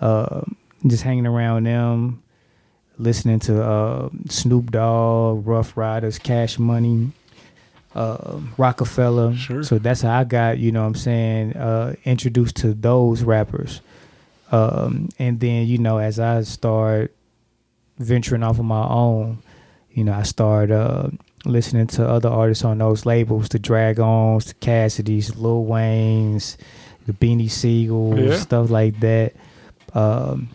uh, 0.00 0.42
just 0.86 1.02
hanging 1.02 1.26
around 1.26 1.64
them, 1.64 2.22
listening 2.98 3.40
to 3.40 3.62
uh, 3.62 4.08
Snoop 4.28 4.70
Dogg, 4.70 5.46
Ruff 5.46 5.76
Ryders, 5.76 6.18
Cash 6.18 6.58
Money, 6.58 7.12
uh, 7.98 8.40
Roc-A-Fella. 8.56 9.34
Sure. 9.36 9.62
So 9.62 9.78
that's 9.78 10.02
how 10.02 10.18
I 10.20 10.24
got, 10.24 10.58
you 10.58 10.70
know 10.72 10.82
what 10.82 10.88
I'm 10.88 10.94
saying, 10.94 11.56
uh, 11.56 11.94
introduced 12.04 12.56
to 12.56 12.74
those 12.74 13.22
rappers. 13.22 13.80
Um, 14.52 15.08
and 15.18 15.40
then, 15.40 15.66
you 15.66 15.78
know, 15.78 15.98
as 15.98 16.18
I 16.18 16.42
start 16.42 17.14
venturing 17.98 18.42
off 18.42 18.58
of 18.58 18.64
my 18.64 18.86
own, 18.86 19.38
you 19.92 20.04
know, 20.04 20.12
I 20.12 20.22
started 20.22 20.72
uh, 20.74 21.08
listening 21.44 21.86
to 21.88 22.08
other 22.08 22.28
artists 22.28 22.64
on 22.64 22.78
those 22.78 23.04
labels, 23.04 23.48
the 23.48 23.58
Drag-Ons, 23.58 24.44
the 24.46 24.54
Cassidy's, 24.54 25.36
Lil 25.36 25.64
Wayne's, 25.64 26.56
the 27.06 27.12
Beanie 27.12 27.46
Siegels, 27.50 28.28
Yeah. 28.28 28.36
stuff 28.38 28.70
like 28.70 29.00
that. 29.00 29.34
Um, 29.94 30.50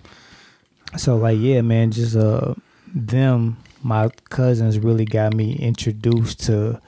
so 0.95 1.17
like 1.17 1.39
yeah, 1.39 1.62
man, 1.62 1.91
just 1.91 2.15
uh 2.15 2.53
them, 2.93 3.57
my 3.81 4.09
cousins 4.29 4.77
really 4.77 5.05
got 5.05 5.33
me 5.33 5.55
introduced 5.55 6.43
to 6.45 6.79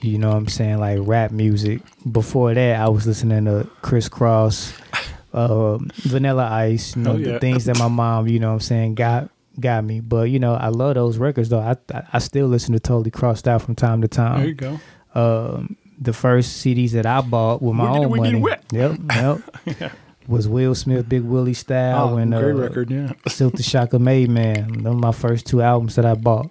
you 0.00 0.18
know 0.18 0.28
what 0.30 0.36
I'm 0.36 0.48
saying, 0.48 0.78
like 0.78 0.98
rap 1.02 1.30
music. 1.30 1.82
Before 2.10 2.54
that 2.54 2.80
I 2.80 2.88
was 2.88 3.06
listening 3.06 3.44
to 3.46 3.68
Kris 3.82 4.08
Kross, 4.08 4.72
uh, 5.32 5.78
Vanilla 5.96 6.48
Ice, 6.50 6.96
you 6.96 7.02
know, 7.02 7.12
Oh, 7.12 7.16
yeah. 7.16 7.32
the 7.32 7.40
things 7.40 7.64
that 7.66 7.78
my 7.78 7.88
mom, 8.02 8.28
you 8.28 8.38
know 8.38 8.48
what 8.48 8.54
I'm 8.54 8.60
saying, 8.60 8.94
got 8.94 9.30
got 9.58 9.84
me. 9.84 10.00
But 10.00 10.30
you 10.30 10.38
know, 10.38 10.54
I 10.54 10.68
love 10.68 10.94
those 10.94 11.18
records 11.18 11.48
though. 11.48 11.60
I 11.60 11.76
I, 12.12 12.18
still 12.18 12.46
listen 12.46 12.72
to 12.74 12.80
Totally 12.80 13.10
Krossed 13.10 13.46
Out 13.46 13.62
from 13.62 13.74
time 13.74 14.02
to 14.02 14.08
time 14.08 14.38
there 14.38 14.48
you 14.48 14.54
go 14.54 14.80
um, 15.14 15.76
the 16.00 16.12
first 16.12 16.64
CDs 16.64 16.92
that 16.92 17.06
I 17.06 17.20
bought 17.20 17.60
with 17.60 17.74
my 17.74 17.88
own 17.88 18.16
money. 18.16 18.44
Yep, 18.72 18.98
yep. 19.16 19.92
Was 20.28 20.46
Will 20.46 20.74
Smith, 20.74 21.08
Big 21.08 21.22
Willie 21.22 21.54
style, 21.54 22.10
oh, 22.10 22.16
and 22.18 22.30
great 22.32 22.52
uh, 22.52 22.54
record 22.54 22.90
yeah 22.90 23.12
Silk 23.28 23.54
the 23.54 23.62
Shocker 23.62 23.98
Made 23.98 24.28
Man. 24.28 24.82
Those 24.82 24.94
are 24.94 24.96
my 24.96 25.12
first 25.12 25.46
two 25.46 25.62
albums 25.62 25.96
that 25.96 26.04
I 26.04 26.14
bought. 26.14 26.50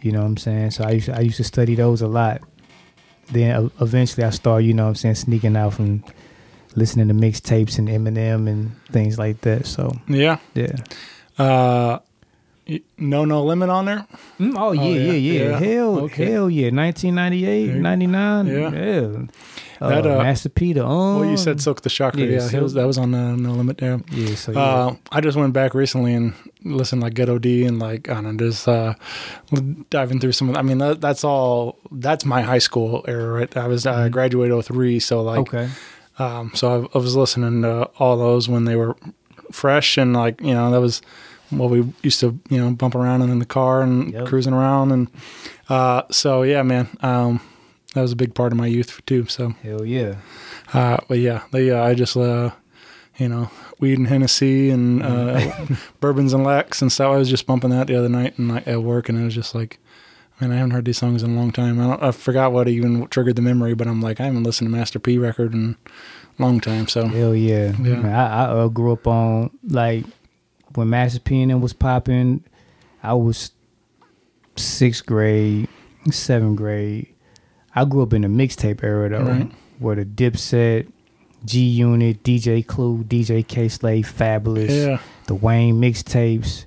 You 0.00 0.12
know 0.12 0.20
what 0.20 0.26
I'm 0.26 0.36
saying? 0.36 0.72
So 0.72 0.84
I 0.84 0.90
used 0.90 1.06
to, 1.06 1.16
I 1.16 1.20
used 1.20 1.36
to 1.38 1.44
study 1.44 1.76
those 1.76 2.02
a 2.02 2.08
lot. 2.08 2.42
Then 3.30 3.70
eventually 3.80 4.24
I 4.24 4.30
started, 4.30 4.66
you 4.66 4.74
know 4.74 4.84
what 4.84 4.88
I'm 4.90 4.94
saying, 4.96 5.14
sneaking 5.16 5.56
out 5.56 5.74
from 5.74 6.04
listening 6.76 7.08
to 7.08 7.14
mixtapes 7.14 7.78
and 7.78 7.88
Eminem 7.88 8.48
and 8.48 8.72
things 8.90 9.18
like 9.18 9.40
that. 9.42 9.66
So 9.66 9.92
yeah 10.08 10.38
yeah. 10.54 10.74
uh 11.38 11.98
no 12.98 13.24
no 13.24 13.44
limit 13.44 13.68
on 13.70 13.84
there 13.84 14.06
Mm, 14.40 14.54
oh, 14.56 14.72
yeah, 14.72 14.82
yeah, 14.82 15.12
yeah, 15.12 15.12
yeah, 15.12 15.50
yeah. 15.50 15.58
Hell, 15.58 15.98
Okay. 16.00 16.24
hell 16.32 16.50
yeah. 16.50 16.70
1998, 16.70 17.74
99. 17.76 18.46
Yeah. 18.46 18.70
yeah. 18.72 19.26
Uh, 19.80 19.88
That, 19.88 20.06
uh, 20.06 20.22
Master 20.22 20.50
um, 20.84 21.20
Well, 21.20 21.24
you 21.24 21.36
said 21.36 21.60
Silk 21.60 21.82
the 21.82 21.88
Shocker. 21.90 22.18
yeah, 22.20 22.48
Yeah, 22.50 22.60
was, 22.60 22.74
that 22.74 22.86
was 22.86 22.98
on 22.98 23.14
uh, 23.14 23.34
No 23.36 23.52
Limit 23.52 23.78
there. 23.78 24.00
yeah, 24.12 24.34
so 24.34 24.52
yeah. 24.52 24.58
Uh, 24.60 24.96
I 25.12 25.20
just 25.20 25.36
went 25.36 25.52
back 25.52 25.74
recently 25.74 26.14
and 26.14 26.32
listened 26.64 27.02
like 27.02 27.14
Ghetto 27.14 27.38
D 27.38 27.64
and 27.64 27.78
like 27.78 28.08
I 28.08 28.14
don't 28.14 28.36
know, 28.36 28.46
just 28.48 28.68
uh, 28.68 28.94
diving 29.90 30.20
through 30.20 30.32
some 30.32 30.48
of. 30.50 30.56
I 30.56 30.62
mean, 30.62 30.78
that, 30.78 31.00
that's 31.00 31.24
all. 31.24 31.78
That's 31.90 32.24
my 32.24 32.42
high 32.42 32.58
school 32.58 33.04
era, 33.08 33.32
right? 33.32 33.56
I 33.56 33.66
was 33.66 33.86
I 33.86 34.08
graduated 34.08 34.64
03, 34.64 34.98
so 35.00 35.22
like, 35.22 35.46
Mm-hmm. 35.46 35.56
okay. 35.56 35.68
um, 36.18 36.52
so 36.54 36.88
I, 36.94 36.98
I 36.98 37.00
was 37.00 37.16
listening 37.16 37.62
to 37.62 37.84
all 37.98 38.16
those 38.16 38.48
when 38.48 38.64
they 38.64 38.76
were 38.76 38.96
fresh 39.52 39.98
and 39.98 40.14
like 40.14 40.40
you 40.40 40.54
know 40.54 40.70
that 40.70 40.80
was 40.80 41.00
what 41.50 41.70
we 41.70 41.84
used 42.02 42.18
to 42.20 42.38
you 42.48 42.58
know 42.58 42.70
bump 42.72 42.94
around 42.94 43.22
in 43.22 43.38
the 43.38 43.44
car 43.44 43.82
and 43.82 44.12
Yep. 44.12 44.26
cruising 44.26 44.52
around 44.54 44.90
and 44.90 45.08
uh, 45.68 46.02
so 46.10 46.42
yeah, 46.42 46.62
man. 46.62 46.88
Um, 47.02 47.40
that 47.94 48.02
was 48.02 48.12
a 48.12 48.16
big 48.16 48.34
part 48.34 48.52
of 48.52 48.58
my 48.58 48.66
youth 48.66 49.00
too. 49.06 49.26
So 49.26 49.50
Hell 49.62 49.84
yeah. 49.84 50.16
uh, 50.72 50.98
but 51.08 51.18
yeah, 51.18 51.44
they, 51.52 51.70
uh, 51.70 51.82
I 51.82 51.94
just, 51.94 52.16
uh, 52.16 52.50
you 53.16 53.28
know, 53.28 53.50
weed 53.80 53.98
and 53.98 54.08
Hennessy 54.08 54.70
and 54.70 55.02
uh, 55.02 55.66
bourbons 56.00 56.32
and 56.32 56.44
Lacs 56.44 56.82
and 56.82 56.92
stuff. 56.92 57.14
I 57.14 57.16
was 57.16 57.30
just 57.30 57.46
bumping 57.46 57.70
that 57.70 57.86
the 57.86 57.96
other 57.96 58.08
night 58.08 58.38
and 58.38 58.48
like, 58.48 58.68
at 58.68 58.82
work, 58.82 59.08
and 59.08 59.18
I 59.18 59.24
was 59.24 59.34
just 59.34 59.54
like, 59.54 59.78
man, 60.40 60.50
I 60.50 60.56
haven't 60.56 60.72
heard 60.72 60.84
these 60.84 60.98
songs 60.98 61.22
in 61.22 61.36
a 61.36 61.38
long 61.38 61.52
time. 61.52 61.80
I, 61.80 61.86
don't, 61.86 62.02
I 62.02 62.10
forgot 62.10 62.52
what 62.52 62.68
even 62.68 63.06
triggered 63.08 63.36
the 63.36 63.42
memory, 63.42 63.74
but 63.74 63.86
I'm 63.86 64.00
like, 64.00 64.20
I 64.20 64.24
haven't 64.24 64.42
listened 64.42 64.68
to 64.68 64.76
Master 64.76 64.98
P 64.98 65.18
record 65.18 65.54
in 65.54 65.76
a 66.38 66.42
long 66.42 66.60
time. 66.60 66.88
So 66.88 67.06
Hell 67.06 67.34
yeah. 67.34 67.72
Yeah. 67.80 68.00
Man, 68.00 68.06
I, 68.06 68.26
I 68.26 68.44
uh, 68.46 68.68
grew 68.68 68.92
up 68.92 69.06
on 69.06 69.50
like 69.68 70.04
when 70.74 70.90
Master 70.90 71.20
P 71.20 71.42
and 71.42 71.62
was 71.62 71.72
popping. 71.72 72.42
I 73.02 73.14
was 73.14 73.52
sixth 74.56 75.06
grade, 75.06 75.68
seventh 76.10 76.56
grade. 76.56 77.13
I 77.74 77.84
grew 77.84 78.02
up 78.02 78.12
in 78.12 78.22
the 78.22 78.28
mixtape 78.28 78.82
era 78.82 79.08
though, 79.08 79.24
Right. 79.24 79.52
where 79.78 79.96
the 79.96 80.04
Dipset, 80.04 80.86
G 81.44 81.60
Unit, 81.60 82.22
DJ 82.22 82.66
Clue, 82.66 83.04
DJ 83.04 83.46
Kay 83.46 83.68
Slay, 83.68 84.02
Fabolous, 84.02 84.70
yeah, 84.70 84.98
the 85.26 85.34
Wayne 85.34 85.80
mixtapes. 85.80 86.66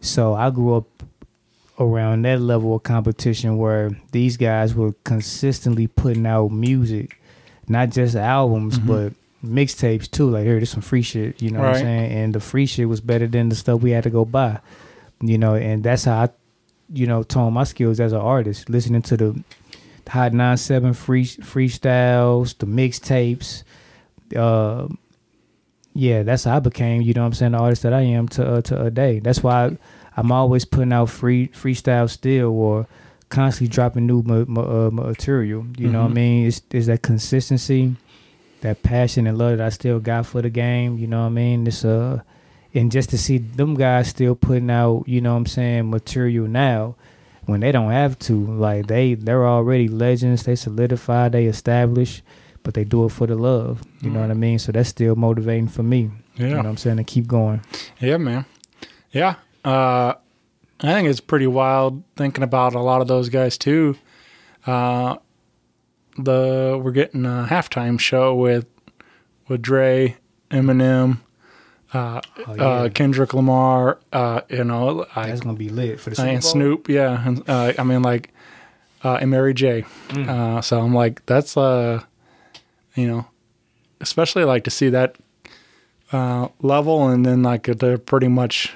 So 0.00 0.34
I 0.34 0.50
grew 0.50 0.74
up 0.74 0.86
around 1.80 2.22
that 2.22 2.40
level 2.40 2.76
of 2.76 2.82
competition 2.82 3.56
where 3.56 3.90
these 4.12 4.36
guys 4.36 4.74
were 4.74 4.92
consistently 5.04 5.86
putting 5.86 6.26
out 6.26 6.52
music, 6.52 7.20
not 7.68 7.90
just 7.90 8.14
albums, 8.14 8.78
mm-hmm. 8.78 8.86
but 8.86 9.12
mixtapes 9.44 10.10
too. 10.10 10.30
Like, 10.30 10.44
here, 10.44 10.56
there's 10.56 10.70
some 10.70 10.82
free 10.82 11.02
shit, 11.02 11.40
you 11.42 11.50
know 11.50 11.60
what 11.60 11.70
I'm 11.70 11.74
saying? 11.76 12.12
And 12.12 12.34
the 12.34 12.40
free 12.40 12.66
shit 12.66 12.88
was 12.88 13.00
better 13.00 13.26
than 13.26 13.48
the 13.48 13.56
stuff 13.56 13.80
we 13.80 13.90
had 13.90 14.04
to 14.04 14.10
go 14.10 14.24
buy, 14.24 14.60
you 15.20 15.38
know, 15.38 15.54
and 15.54 15.82
that's 15.82 16.04
how 16.04 16.24
I, 16.24 16.28
you 16.92 17.06
know, 17.06 17.22
tone 17.22 17.52
my 17.54 17.64
skills 17.64 17.98
as 17.98 18.12
an 18.12 18.20
artist, 18.20 18.68
listening 18.68 19.02
to 19.02 19.16
the 19.16 19.44
Hot 20.08 20.32
97 20.32 20.94
free 20.94 21.24
freestyles, 21.24 22.56
the 22.58 22.66
mixtapes, 22.66 23.62
uh, 24.36 24.88
yeah, 25.94 26.24
that's 26.24 26.44
how 26.44 26.56
I 26.56 26.60
became, 26.60 27.02
you 27.02 27.14
know 27.14 27.22
what 27.22 27.28
I'm 27.28 27.34
saying, 27.34 27.52
the 27.52 27.58
artist 27.58 27.82
that 27.82 27.92
I 27.92 28.00
am 28.02 28.28
to 28.30 28.54
uh, 28.54 28.60
to 28.62 28.82
a 28.86 28.90
day. 28.90 29.20
That's 29.20 29.42
why 29.42 29.66
I, 29.66 29.78
I'm 30.16 30.32
always 30.32 30.64
putting 30.64 30.92
out 30.92 31.08
free 31.08 31.48
freestyle 31.48 32.10
still 32.10 32.50
or 32.50 32.86
constantly 33.28 33.68
dropping 33.68 34.06
new 34.06 34.22
ma- 34.22 34.44
ma- 34.46 34.86
uh, 34.86 34.90
material. 34.90 35.66
You 35.78 35.88
know 35.88 36.02
what 36.02 36.10
I 36.10 36.14
mean? 36.14 36.46
It's, 36.46 36.62
it's 36.72 36.86
that 36.86 37.02
consistency, 37.02 37.94
that 38.60 38.82
passion 38.82 39.26
and 39.26 39.38
love 39.38 39.58
that 39.58 39.66
I 39.66 39.68
still 39.70 40.00
got 40.00 40.26
for 40.26 40.42
the 40.42 40.50
game. 40.50 40.98
You 40.98 41.06
know 41.06 41.20
what 41.20 41.26
I 41.26 41.30
mean? 41.30 41.66
It's 41.66 41.84
uh, 41.84 42.22
and 42.74 42.90
just 42.90 43.10
to 43.10 43.18
see 43.18 43.38
them 43.38 43.74
guys 43.74 44.08
still 44.08 44.34
putting 44.34 44.70
out, 44.70 45.04
you 45.06 45.20
know 45.20 45.32
what 45.32 45.38
I'm 45.38 45.46
saying, 45.46 45.90
material 45.90 46.48
now 46.48 46.96
when 47.46 47.60
they 47.60 47.72
don't 47.72 47.90
have 47.90 48.18
to. 48.20 48.34
Like 48.46 48.86
they 48.86 49.14
they're 49.14 49.46
already 49.46 49.88
legends. 49.88 50.42
They 50.44 50.56
solidify. 50.56 51.28
They 51.30 51.46
establish, 51.46 52.22
But 52.62 52.74
they 52.74 52.84
do 52.84 53.04
it 53.06 53.10
for 53.10 53.26
the 53.26 53.34
love. 53.34 53.82
You 54.02 54.10
know 54.10 54.20
what 54.20 54.30
I 54.30 54.34
mean? 54.34 54.58
So 54.58 54.72
that's 54.72 54.88
still 54.88 55.16
motivating 55.16 55.68
for 55.68 55.82
me. 55.82 56.10
Yeah, 56.36 56.46
You 56.46 56.50
know 56.52 56.56
what 56.58 56.66
I'm 56.66 56.76
saying? 56.76 56.96
To 56.98 57.04
keep 57.04 57.26
going. 57.26 57.60
yeah, 58.00 58.16
man. 58.16 58.44
Yeah, 59.12 59.36
uh, 59.64 60.14
I 60.80 60.92
think 60.94 61.08
it's 61.08 61.20
pretty 61.20 61.46
wild 61.46 62.02
thinking 62.16 62.42
about 62.42 62.74
a 62.74 62.80
lot 62.80 63.00
of 63.00 63.06
those 63.08 63.28
guys 63.28 63.56
too. 63.56 63.96
Uh, 64.66 65.16
the 66.18 66.80
we're 66.82 66.90
getting 66.92 67.24
a 67.26 67.46
halftime 67.48 67.98
show 68.00 68.34
with 68.34 68.66
with 69.48 69.62
Dre, 69.62 70.16
Eminem, 70.50 71.18
uh, 71.94 72.20
Oh, 72.46 72.54
yeah. 72.54 72.62
uh, 72.64 72.88
Kendrick 72.90 73.32
Lamar. 73.34 73.98
Uh, 74.12 74.40
you 74.50 74.64
know, 74.64 75.06
I, 75.16 75.28
That's 75.28 75.40
gonna 75.40 75.56
be 75.56 75.68
lit 75.70 76.00
for 76.00 76.10
the 76.10 76.16
Super 76.16 76.28
and 76.28 76.42
Bowl. 76.42 76.50
Snoop. 76.50 76.88
Yeah, 76.88 77.26
and 77.26 77.48
uh, 77.48 77.72
I 77.78 77.82
mean 77.84 78.02
like, 78.02 78.30
uh, 79.04 79.18
and 79.20 79.30
Mary 79.30 79.54
J. 79.54 79.84
Mm. 80.08 80.28
Uh, 80.28 80.60
so 80.60 80.80
I'm 80.80 80.92
like, 80.94 81.24
that's 81.26 81.56
uh, 81.56 82.02
you 82.96 83.06
know, 83.06 83.26
especially 84.00 84.44
like 84.44 84.64
to 84.64 84.70
see 84.70 84.88
that 84.90 85.16
uh, 86.12 86.48
level, 86.60 87.08
and 87.08 87.24
then 87.24 87.42
like 87.42 87.64
they're 87.64 87.98
pretty 87.98 88.28
much 88.28 88.72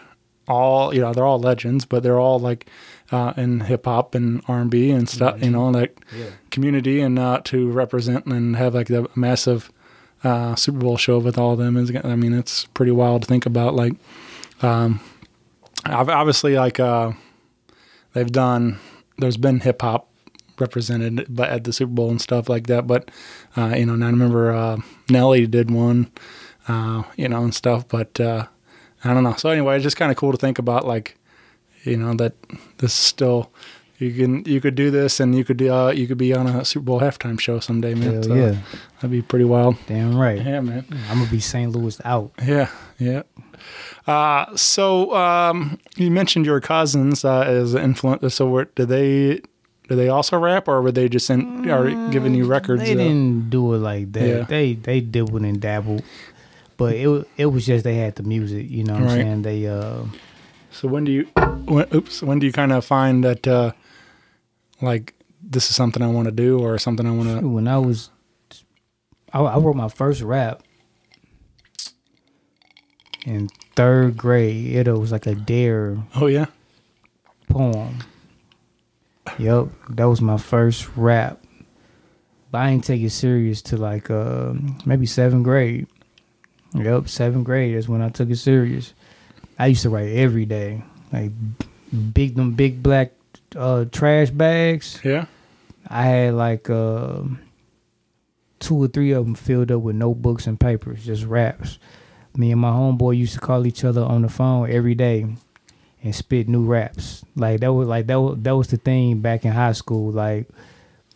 all 0.47 0.95
you 0.95 1.01
know 1.01 1.13
they're 1.13 1.27
all 1.27 1.39
legends, 1.41 1.85
but 1.85 2.03
they're 2.03 2.19
all 2.21 2.39
like 2.39 2.67
uh, 3.13 3.33
in 3.37 3.61
hip 3.61 3.85
hop 3.85 4.15
and 4.15 4.43
R 4.49 4.61
and 4.61 4.71
B 4.71 4.91
and 4.91 5.09
stuff. 5.09 5.43
You 5.43 5.51
know, 5.51 5.69
like 5.69 5.99
Yeah. 6.17 6.31
community 6.51 7.01
and 7.01 7.19
uh, 7.19 7.41
to 7.45 7.71
represent 7.71 8.27
and 8.27 8.57
have 8.57 8.75
like 8.75 8.87
the 8.89 9.09
massive 9.15 9.71
uh, 10.25 10.55
Super 10.55 10.79
Bowl 10.79 10.97
show 10.97 11.19
with 11.19 11.39
all 11.39 11.53
of 11.53 11.59
them 11.59 11.77
is. 11.77 11.93
I 12.05 12.17
mean, 12.17 12.33
it's 12.33 12.67
pretty 12.67 12.93
wild 12.93 13.23
to 13.23 13.29
think 13.29 13.47
about. 13.47 13.75
Like, 13.75 13.95
um, 14.63 15.01
ob- 15.87 16.11
obviously, 16.11 16.57
like 16.57 16.81
uh, 16.81 17.13
they've 18.13 18.31
done. 18.31 18.79
There's 19.19 19.37
been 19.37 19.61
hip 19.61 19.83
hop 19.83 20.09
represented, 20.59 21.41
at 21.41 21.65
the 21.65 21.73
Super 21.73 21.93
Bowl 21.93 22.11
and 22.11 22.21
stuff 22.21 22.49
like 22.49 22.67
that. 22.67 22.87
But 22.87 23.11
uh, 23.57 23.75
you 23.77 23.87
know, 23.87 23.95
and 23.95 24.05
I 24.05 24.11
remember 24.11 24.53
uh, 24.53 24.79
Nelly 25.11 25.47
did 25.47 25.71
one, 25.71 26.11
uh, 26.67 27.03
you 27.17 27.29
know, 27.29 27.43
and 27.43 27.55
stuff. 27.55 27.87
But 27.89 28.19
uh, 28.21 28.47
I 29.05 29.15
don't 29.15 29.25
know. 29.25 29.35
So 29.35 29.51
anyway, 29.51 29.77
it's 29.77 29.85
just 29.85 29.97
kind 29.97 30.11
of 30.11 30.17
cool 30.17 30.33
to 30.33 30.39
think 30.39 30.59
about, 30.59 30.87
like, 30.87 31.17
you 31.85 31.97
know, 31.97 32.15
that 32.15 32.35
this 32.79 32.93
is 32.93 32.99
still. 32.99 33.51
You 33.99 34.13
can 34.15 34.45
you 34.45 34.61
could 34.61 34.75
do 34.77 34.91
this 34.91 35.19
and 35.19 35.35
you 35.35 35.45
could 35.45 35.61
uh, 35.63 35.93
you 35.95 36.07
could 36.07 36.19
be 36.19 36.33
on 36.33 36.47
a 36.47 36.65
Super 36.65 36.85
Bowl 36.85 37.01
halftime 37.01 37.39
show 37.41 37.59
someday, 37.59 37.95
man. 37.95 38.23
So 38.23 38.35
yeah. 38.35 38.57
that'd 38.97 39.11
be 39.11 39.23
pretty 39.23 39.45
wild. 39.45 39.77
Damn 39.87 40.17
right. 40.17 40.39
Yeah, 40.41 40.61
man. 40.61 40.85
I'm 41.11 41.19
gonna 41.19 41.31
be 41.31 41.41
St. 41.41 41.73
Louis 41.73 42.01
out. 42.05 42.31
Yeah, 42.43 42.71
yeah. 42.99 43.23
Uh, 44.07 44.55
so 44.57 45.15
um, 45.17 45.79
you 45.97 46.11
mentioned 46.11 46.47
your 46.47 46.61
cousins 46.61 47.25
uh, 47.25 47.41
as 47.43 47.75
influence. 47.75 48.35
So 48.35 48.49
were, 48.49 48.67
did 48.67 48.89
they 48.89 49.41
did 49.89 49.97
they 49.97 50.09
also 50.09 50.39
rap, 50.39 50.69
or 50.69 50.81
were 50.81 50.93
they 50.93 51.09
just 51.09 51.29
in, 51.29 51.69
or 51.69 51.91
giving 52.11 52.35
you 52.35 52.47
records? 52.47 52.83
They 52.83 52.93
uh, 52.93 52.97
didn't 52.99 53.51
do 53.51 53.75
it 53.75 53.79
like 53.79 54.13
that. 54.13 54.29
Yeah. 54.29 54.43
They 54.45 54.75
they 54.75 55.01
dibbled 55.01 55.43
and 55.43 55.61
dabbled, 55.61 56.05
but 56.77 56.95
it 56.95 57.27
it 57.37 57.47
was 57.47 57.67
just 57.67 57.83
they 57.83 57.97
had 57.97 58.15
the 58.15 58.23
music. 58.23 58.71
You 58.71 58.85
know 58.85 58.95
what 58.95 59.03
Right. 59.03 59.11
I'm 59.13 59.19
saying? 59.19 59.43
They 59.43 59.67
uh 59.67 60.05
So 60.71 60.87
when 60.87 61.05
do 61.05 61.11
you, 61.11 61.25
when, 61.67 61.87
oops, 61.93 62.23
when 62.23 62.39
do 62.39 62.47
you 62.47 62.53
kind 62.53 62.71
of 62.73 62.85
find 62.85 63.25
that, 63.25 63.47
uh, 63.49 63.73
like, 64.81 65.15
this 65.43 65.71
is 65.71 65.77
something 65.77 66.03
I 66.03 66.09
want 66.09 66.27
to 66.27 66.33
do, 66.33 66.61
or 66.61 66.79
something 66.79 67.07
I 67.07 67.11
want 67.11 67.41
to? 67.41 67.49
when 67.49 67.69
I 67.69 67.79
was 67.79 68.11
I, 69.33 69.41
I 69.41 69.59
wrote 69.59 69.77
my 69.77 69.89
first 69.89 70.23
rap 70.23 70.63
in 73.27 73.49
third 73.77 74.17
grade. 74.17 74.87
It 74.87 74.93
was 74.93 75.13
like 75.13 75.27
a 75.27 75.35
dare 75.35 75.99
Oh 76.15 76.27
yeah, 76.27 76.47
poem. 77.49 77.99
Yep, 79.39 79.69
that 79.91 80.05
was 80.05 80.21
my 80.21 80.39
first 80.39 80.89
rap. 80.97 81.43
But 82.51 82.59
I 82.59 82.71
didn't 82.71 82.85
take 82.85 83.03
it 83.03 83.11
serious 83.11 83.61
to 83.63 83.77
like 83.77 84.11
uh, 84.11 84.55
maybe 84.87 85.05
seventh 85.05 85.45
grade. 85.45 85.87
Yep, 86.75 87.09
seventh 87.09 87.45
grade 87.45 87.75
is 87.75 87.89
when 87.89 88.03
I 88.03 88.09
took 88.09 88.31
it 88.31 88.37
serious. 88.37 88.95
I 89.59 89.67
used 89.67 89.83
to 89.83 89.91
write 89.91 90.11
every 90.11 90.47
day, 90.47 90.83
like 91.13 91.33
big 92.15 92.37
them 92.37 92.53
big 92.55 92.83
black 92.83 93.13
uh, 93.57 93.85
trash 93.87 94.31
bags. 94.31 95.01
yeah. 95.05 95.27
I 95.91 96.03
had 96.05 96.35
like 96.35 96.69
uh, 96.69 97.23
two 98.59 98.77
or 98.77 98.89
three 98.89 99.13
of 99.13 99.25
them 99.25 99.35
filled 99.35 99.71
up 99.71 99.81
with 99.81 99.97
notebooks 99.97 100.47
and 100.47 100.61
papers, 100.61 101.05
just 101.05 101.25
raps. 101.25 101.79
Me 102.37 102.53
and 102.53 102.61
my 102.61 102.71
homeboy 102.71 103.17
used 103.17 103.35
to 103.35 103.41
call 103.41 103.67
each 103.67 103.85
other 103.85 104.03
on 104.03 104.23
the 104.23 104.29
phone 104.29 104.71
every 104.71 104.95
day 104.95 105.27
and 106.03 106.15
spit 106.15 106.49
new 106.49 106.65
raps. 106.65 107.25
Like 107.35 107.61
that 107.61 107.73
was 107.73 107.89
like 107.89 108.07
that 108.07 108.21
was, 108.21 108.39
that 108.43 108.57
was 108.57 108.69
the 108.69 108.77
thing 108.77 109.21
back 109.21 109.45
in 109.45 109.53
high 109.53 109.73
school. 109.73 110.13
Like 110.13 110.47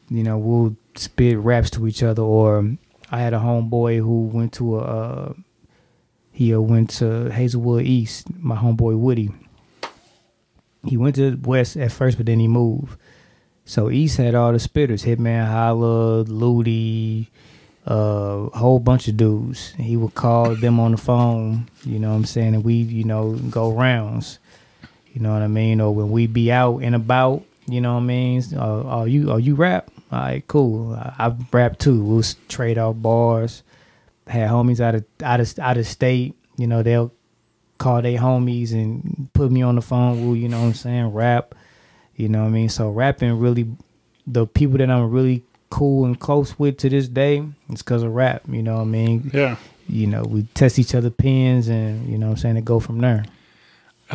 you 0.09 0.23
know 0.23 0.39
we'll 0.39 0.77
spit 0.95 1.39
raps 1.39 1.71
to 1.71 1.87
each 1.87 2.03
other. 2.03 2.23
Or 2.23 2.67
I 3.11 3.21
had 3.21 3.35
a 3.35 3.39
homeboy 3.39 3.99
who 3.99 4.23
went 4.25 4.55
to 4.55 4.79
a 4.79 4.83
uh, 4.83 5.33
he 6.33 6.55
uh, 6.55 6.61
went 6.61 6.91
to 6.91 7.31
Hazelwood 7.31 7.85
East. 7.85 8.27
My 8.39 8.57
homeboy 8.57 8.99
Woody. 8.99 9.31
He 10.87 10.97
went 10.97 11.17
to 11.17 11.37
West 11.43 11.77
at 11.77 11.93
first, 11.93 12.17
but 12.17 12.27
then 12.27 12.41
he 12.41 12.49
moved. 12.49 12.99
So 13.65 13.91
East 13.91 14.17
had 14.17 14.35
all 14.35 14.53
the 14.53 14.59
spitters, 14.59 15.05
Hitman 15.05 15.47
Holla, 15.47 16.23
Ludi, 16.23 17.31
uh, 17.89 18.49
a 18.53 18.59
whole 18.59 18.81
bunch 18.81 19.09
of 19.09 19.17
dudes. 19.17 19.73
He 19.73 19.97
would 19.97 20.15
call 20.15 20.55
them 20.57 20.81
on 20.81 20.93
the 20.93 20.97
phone, 20.97 21.69
you 21.85 21.99
know 21.99 22.11
what 22.11 22.17
I'm 22.17 22.25
saying, 22.25 22.55
and 22.55 22.65
we, 22.65 22.75
you 22.75 23.05
know, 23.05 23.35
go 23.51 23.73
rounds. 23.73 24.39
You 25.13 25.21
know 25.21 25.33
what 25.33 25.43
I 25.43 25.49
mean? 25.49 25.81
Or 25.81 25.95
when 25.95 26.11
we 26.11 26.27
be 26.27 26.51
out 26.51 26.79
and 26.79 26.95
about, 26.95 27.45
you 27.69 27.81
know 27.81 27.95
what 27.95 28.01
I 28.01 28.05
mean? 28.05 28.43
Uh, 28.55 28.83
are 28.85 29.07
you 29.09 29.31
are 29.31 29.39
you 29.39 29.55
rap? 29.55 29.91
All 30.11 30.19
right, 30.19 30.47
cool. 30.49 30.95
I, 30.95 31.15
I 31.19 31.37
rap 31.53 31.79
too. 31.79 32.03
We'll 32.03 32.25
trade 32.49 32.79
off 32.79 32.97
bars. 32.99 33.63
Had 34.27 34.51
homies 34.51 34.81
out 34.81 34.95
of 34.95 35.05
out 35.23 35.41
of 35.41 35.59
out 35.59 35.77
of 35.77 35.87
state. 35.87 36.35
You 36.57 36.67
know, 36.67 36.83
they'll 36.83 37.13
call 37.83 38.01
their 38.01 38.19
homies 38.19 38.73
and 38.73 39.29
put 39.33 39.51
me 39.51 39.61
on 39.61 39.75
the 39.75 39.83
phone. 39.83 40.37
You 40.37 40.49
know 40.49 40.61
what 40.61 40.67
I'm 40.69 40.75
saying, 40.75 41.07
rap. 41.07 41.55
You 42.15 42.29
know 42.29 42.43
what 42.43 42.49
I 42.49 42.51
mean? 42.51 42.69
So 42.69 42.91
rapping 42.91 43.41
really 43.41 43.67
the 44.27 44.47
people 44.47 44.79
that 44.79 44.89
I'm 44.89 45.11
really 45.11 45.43
cool 45.71 46.05
and 46.05 46.19
close 46.19 46.59
with 46.59 46.77
to 46.79 46.89
this 46.89 47.09
day, 47.09 47.45
it's 47.71 47.83
cause 47.83 48.05
of 48.05 48.13
rap. 48.13 48.43
You 48.49 48.63
know 48.63 48.77
what 48.77 48.83
I 48.83 48.85
mean? 48.85 49.31
Yeah. 49.35 49.57
You 49.89 50.07
know, 50.07 50.23
we 50.23 50.45
test 50.55 50.79
each 50.79 50.95
other 50.95 51.11
pins 51.11 51.69
and 51.69 52.09
you 52.09 52.19
know 52.19 52.27
what 52.27 52.33
I'm 52.33 52.39
saying, 52.39 52.55
to 52.55 52.61
go 52.61 52.79
from 52.79 53.01
there. 53.01 53.25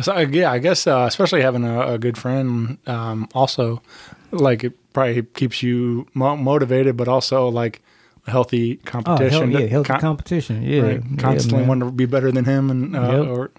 So, 0.00 0.16
yeah, 0.16 0.50
I 0.50 0.60
guess 0.60 0.86
uh, 0.86 1.04
especially 1.08 1.42
having 1.42 1.64
a, 1.64 1.94
a 1.94 1.98
good 1.98 2.16
friend, 2.16 2.78
um, 2.86 3.28
also, 3.34 3.82
like 4.30 4.64
it 4.64 4.72
probably 4.92 5.22
keeps 5.22 5.62
you 5.62 6.06
mo- 6.14 6.36
motivated, 6.36 6.96
but 6.96 7.08
also 7.08 7.48
like 7.48 7.82
healthy 8.28 8.78
Oh, 8.86 8.90
hell, 8.92 9.02
competition. 9.02 9.50
yeah, 9.50 9.60
healthy 9.66 9.86
con- 9.88 10.00
competition. 10.00 10.62
Yeah. 10.62 10.82
right, 10.82 11.02
constantly 11.18 11.60
man. 11.60 11.68
want 11.68 11.80
to 11.82 11.90
be 11.90 12.06
better 12.06 12.30
than 12.30 12.44
him, 12.44 12.70
and 12.70 12.94
uh, 12.96 13.00
Yep. 13.00 13.26
or 13.28 13.50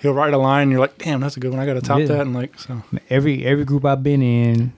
he'll 0.00 0.12
write 0.14 0.34
a 0.34 0.38
line, 0.38 0.62
and 0.64 0.70
you're 0.72 0.80
like, 0.80 0.98
damn, 0.98 1.20
that's 1.20 1.36
a 1.36 1.40
good 1.40 1.50
one. 1.50 1.60
I 1.60 1.66
got 1.66 1.74
to 1.74 1.80
top 1.80 2.00
Yeah. 2.00 2.06
that, 2.06 2.20
and 2.22 2.34
like 2.34 2.58
so. 2.58 2.82
every 3.10 3.44
every 3.46 3.64
group 3.64 3.84
I've 3.84 4.02
been 4.02 4.22
in, 4.22 4.72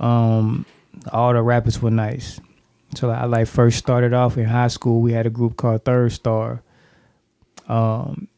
um, 0.00 0.66
all 1.12 1.32
the 1.32 1.42
rappers 1.42 1.80
were 1.80 1.90
nice. 1.90 2.40
So 2.94 3.10
I 3.10 3.24
like 3.24 3.46
first 3.46 3.78
started 3.78 4.12
off 4.12 4.36
in 4.36 4.44
high 4.44 4.68
school. 4.68 5.00
We 5.00 5.12
had 5.12 5.26
a 5.26 5.30
group 5.30 5.56
called 5.56 5.84
Third 5.84 6.12
Star, 6.12 6.62
um, 7.68 8.28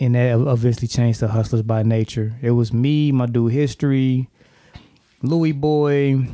and 0.00 0.14
that 0.14 0.32
eventually 0.38 0.88
changed 0.88 1.20
to 1.20 1.28
Hustlers 1.28 1.62
by 1.62 1.82
Nature. 1.82 2.34
It 2.42 2.50
was 2.52 2.72
me, 2.72 3.12
my 3.12 3.26
dude 3.26 3.52
History, 3.52 4.28
Louis 5.22 5.52
Boy, 5.52 6.26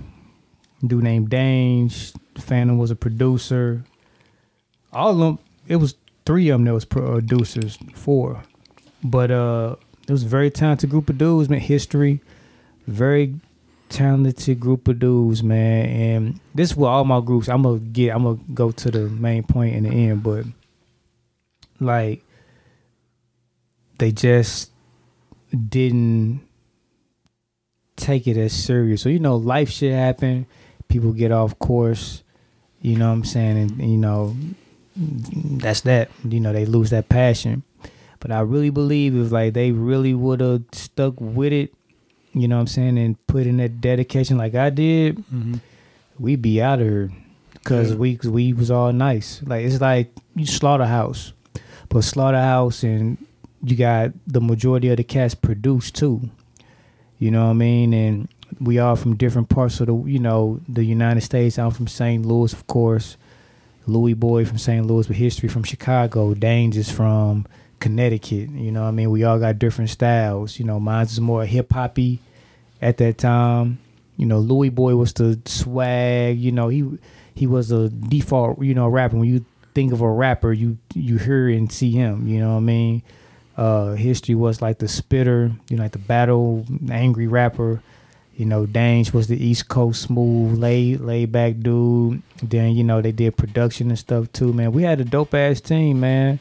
dude 0.87 1.03
named 1.03 1.31
Dange. 1.31 2.13
Phantom 2.39 2.79
was 2.79 2.91
a 2.91 2.97
producer. 2.97 3.85
All 4.93 5.11
of 5.11 5.19
them. 5.19 5.39
It 5.67 5.77
was 5.77 5.95
three 6.27 6.49
of 6.49 6.59
them 6.59 6.65
that 6.65 6.75
was 6.75 6.85
producers. 6.85 7.79
Four, 7.95 8.43
but 9.03 9.31
uh, 9.31 9.77
it 10.09 10.13
was 10.13 10.25
a 10.25 10.29
very 10.29 10.51
talented 10.51 10.91
group 10.91 11.09
of 11.09 11.19
dudes, 11.19 11.49
man. 11.49 11.61
History, 11.61 12.21
very 12.87 13.35
talented 13.89 14.59
group 14.59 14.89
of 14.89 14.99
dudes, 14.99 15.43
man. 15.43 15.87
And 15.87 16.41
this 16.55 16.71
is 16.71 16.77
what 16.77 16.89
all 16.89 17.05
my 17.05 17.21
groups. 17.21 17.49
I'm 17.49 17.63
gonna 17.63 17.79
get. 17.79 18.15
I'm 18.15 18.25
gonna 18.25 18.41
go 18.55 18.71
to 18.73 18.91
the 18.91 19.09
main 19.09 19.45
point 19.45 19.77
in 19.77 19.85
the 19.85 19.91
end, 19.91 20.23
but 20.23 20.45
like 21.81 22.25
they 23.99 24.13
just 24.13 24.71
didn't 25.69 26.41
take 27.97 28.27
it 28.27 28.37
as 28.37 28.53
serious. 28.53 29.03
So 29.03 29.09
you 29.09 29.19
know, 29.19 29.37
life 29.37 29.71
shit 29.71 29.93
happen. 29.93 30.47
People 30.93 31.13
get 31.13 31.33
off 31.33 31.59
course. 31.59 32.23
You 32.83 32.97
know 32.97 33.09
what 33.09 33.15
I'm 33.15 33.25
saying? 33.25 33.57
And 33.57 33.81
you 33.91 33.97
know, 33.97 34.37
that's 34.97 35.81
that. 35.83 36.11
You 36.29 36.41
know, 36.41 36.53
they 36.53 36.67
lose 36.67 36.91
that 36.91 37.09
passion. 37.09 37.63
But 38.21 38.31
I 38.31 38.41
really 38.41 38.71
believe 38.71 39.17
if 39.17 39.33
like 39.33 39.55
they 39.55 39.73
really 39.73 40.15
would 40.15 40.41
have 40.41 40.63
stuck 40.73 41.15
with 41.19 41.53
it, 41.53 41.73
you 42.35 42.47
know 42.47 42.57
what 42.57 42.61
I'm 42.63 42.67
saying, 42.69 42.99
and 42.99 43.27
put 43.27 43.47
in 43.47 43.57
that 43.57 43.81
dedication 43.81 44.37
like 44.37 44.55
I 44.55 44.71
did, 44.71 45.17
Mm-hmm. 45.17 45.55
we'd 46.19 46.43
be 46.43 46.61
out 46.63 46.81
of 46.81 46.87
here. 46.87 47.11
Cause 47.65 47.91
Yeah. 47.93 47.97
we, 47.97 48.17
cause 48.17 48.29
we 48.31 48.53
was 48.53 48.71
all 48.71 48.93
nice. 48.93 49.41
Like 49.47 49.65
it's 49.65 49.81
like 49.81 50.13
you 50.35 50.47
slaughterhouse, 50.47 51.33
but 51.89 52.03
slaughterhouse 52.03 52.83
and 52.83 53.17
you 53.63 53.77
got 53.77 54.11
the 54.27 54.41
majority 54.41 54.89
of 54.89 54.97
the 54.97 55.05
cast 55.05 55.41
produced 55.43 55.95
too. 55.95 56.29
You 57.19 57.31
know 57.31 57.45
what 57.45 57.51
I 57.51 57.55
mean? 57.55 57.95
And 57.95 58.29
we 58.63 58.79
are 58.79 58.97
from 58.97 59.17
different 59.17 59.49
parts 59.49 59.81
of 59.81 59.87
the, 59.89 59.97
you 60.09 60.19
know, 60.19 60.61
the 60.69 60.85
United 60.85 61.23
States. 61.23 61.59
I'm 61.59 61.73
from 61.73 61.89
St. 61.89 62.25
Louis, 62.25 62.53
of 62.53 62.67
course. 62.67 63.17
Louis 63.87 64.15
Boy 64.15 64.45
from 64.45 64.59
St. 64.59 64.87
Louis, 64.87 65.09
with 65.09 65.17
history 65.17 65.49
from 65.49 65.65
Chicago. 65.65 66.35
Dange 66.35 66.77
is 66.77 66.91
from 66.91 67.47
Connecticut. 67.81 68.51
You 68.51 68.71
know 68.71 68.85
I 68.85 68.93
mean? 68.93 69.11
We 69.11 69.25
all 69.25 69.41
got 69.41 69.59
different 69.59 69.91
styles. 69.91 70.59
You 70.59 70.65
know, 70.65 70.79
mine's 70.79 71.13
is 71.13 71.21
more 71.21 71.45
hip 71.45 71.73
hoppy 71.73 72.21
at 72.81 72.99
that 72.99 73.19
time. 73.19 73.79
You 74.17 74.27
know, 74.27 74.39
Louis 74.39 74.71
Boy 74.71 74.95
was 74.95 75.13
the 75.13 75.41
swag. 75.47 76.39
You 76.39 76.53
know, 76.53 76.69
he 76.69 76.99
he 77.35 77.47
was 77.49 77.71
the 77.71 77.89
default. 77.89 78.63
You 78.63 78.75
know, 78.75 78.87
rapper. 78.87 79.17
When 79.17 79.29
you 79.29 79.45
think 79.75 79.93
of 79.93 80.01
a 80.01 80.09
rapper, 80.09 80.53
you 80.53 80.79
you 80.95 81.19
hear 81.19 81.49
and 81.49 81.71
see 81.73 81.91
him. 81.91 82.29
You 82.29 82.39
know 82.39 82.53
what 82.53 82.59
I 82.59 82.61
mean? 82.61 83.03
Uh, 83.57 83.93
history 83.95 84.37
was 84.37 84.63
like 84.63 84.79
the 84.79 84.87
spitter. 84.89 85.51
You 85.69 85.77
know, 85.77 85.83
like 85.83 85.93
the 85.93 85.99
battle 85.99 86.65
angry 86.89 87.27
rapper. 87.27 87.83
You 88.37 88.47
know, 88.47 88.65
Dange 88.65 89.13
was 89.13 89.27
the 89.27 89.43
East 89.43 89.69
Coast 89.69 90.03
smooth, 90.03 90.59
laid 90.59 91.01
laid 91.01 91.33
back 91.33 91.61
dude. 91.61 92.23
Then 92.43 92.75
you 92.75 92.83
know 92.83 93.03
they 93.03 93.13
did 93.13 93.37
production 93.37 93.91
and 93.91 93.99
stuff 93.99 94.33
too, 94.33 94.53
man. 94.53 94.73
We 94.73 94.83
had 94.83 95.01
a 95.01 95.05
dope 95.05 95.35
ass 95.35 95.61
team, 95.61 96.01
man. 96.01 96.39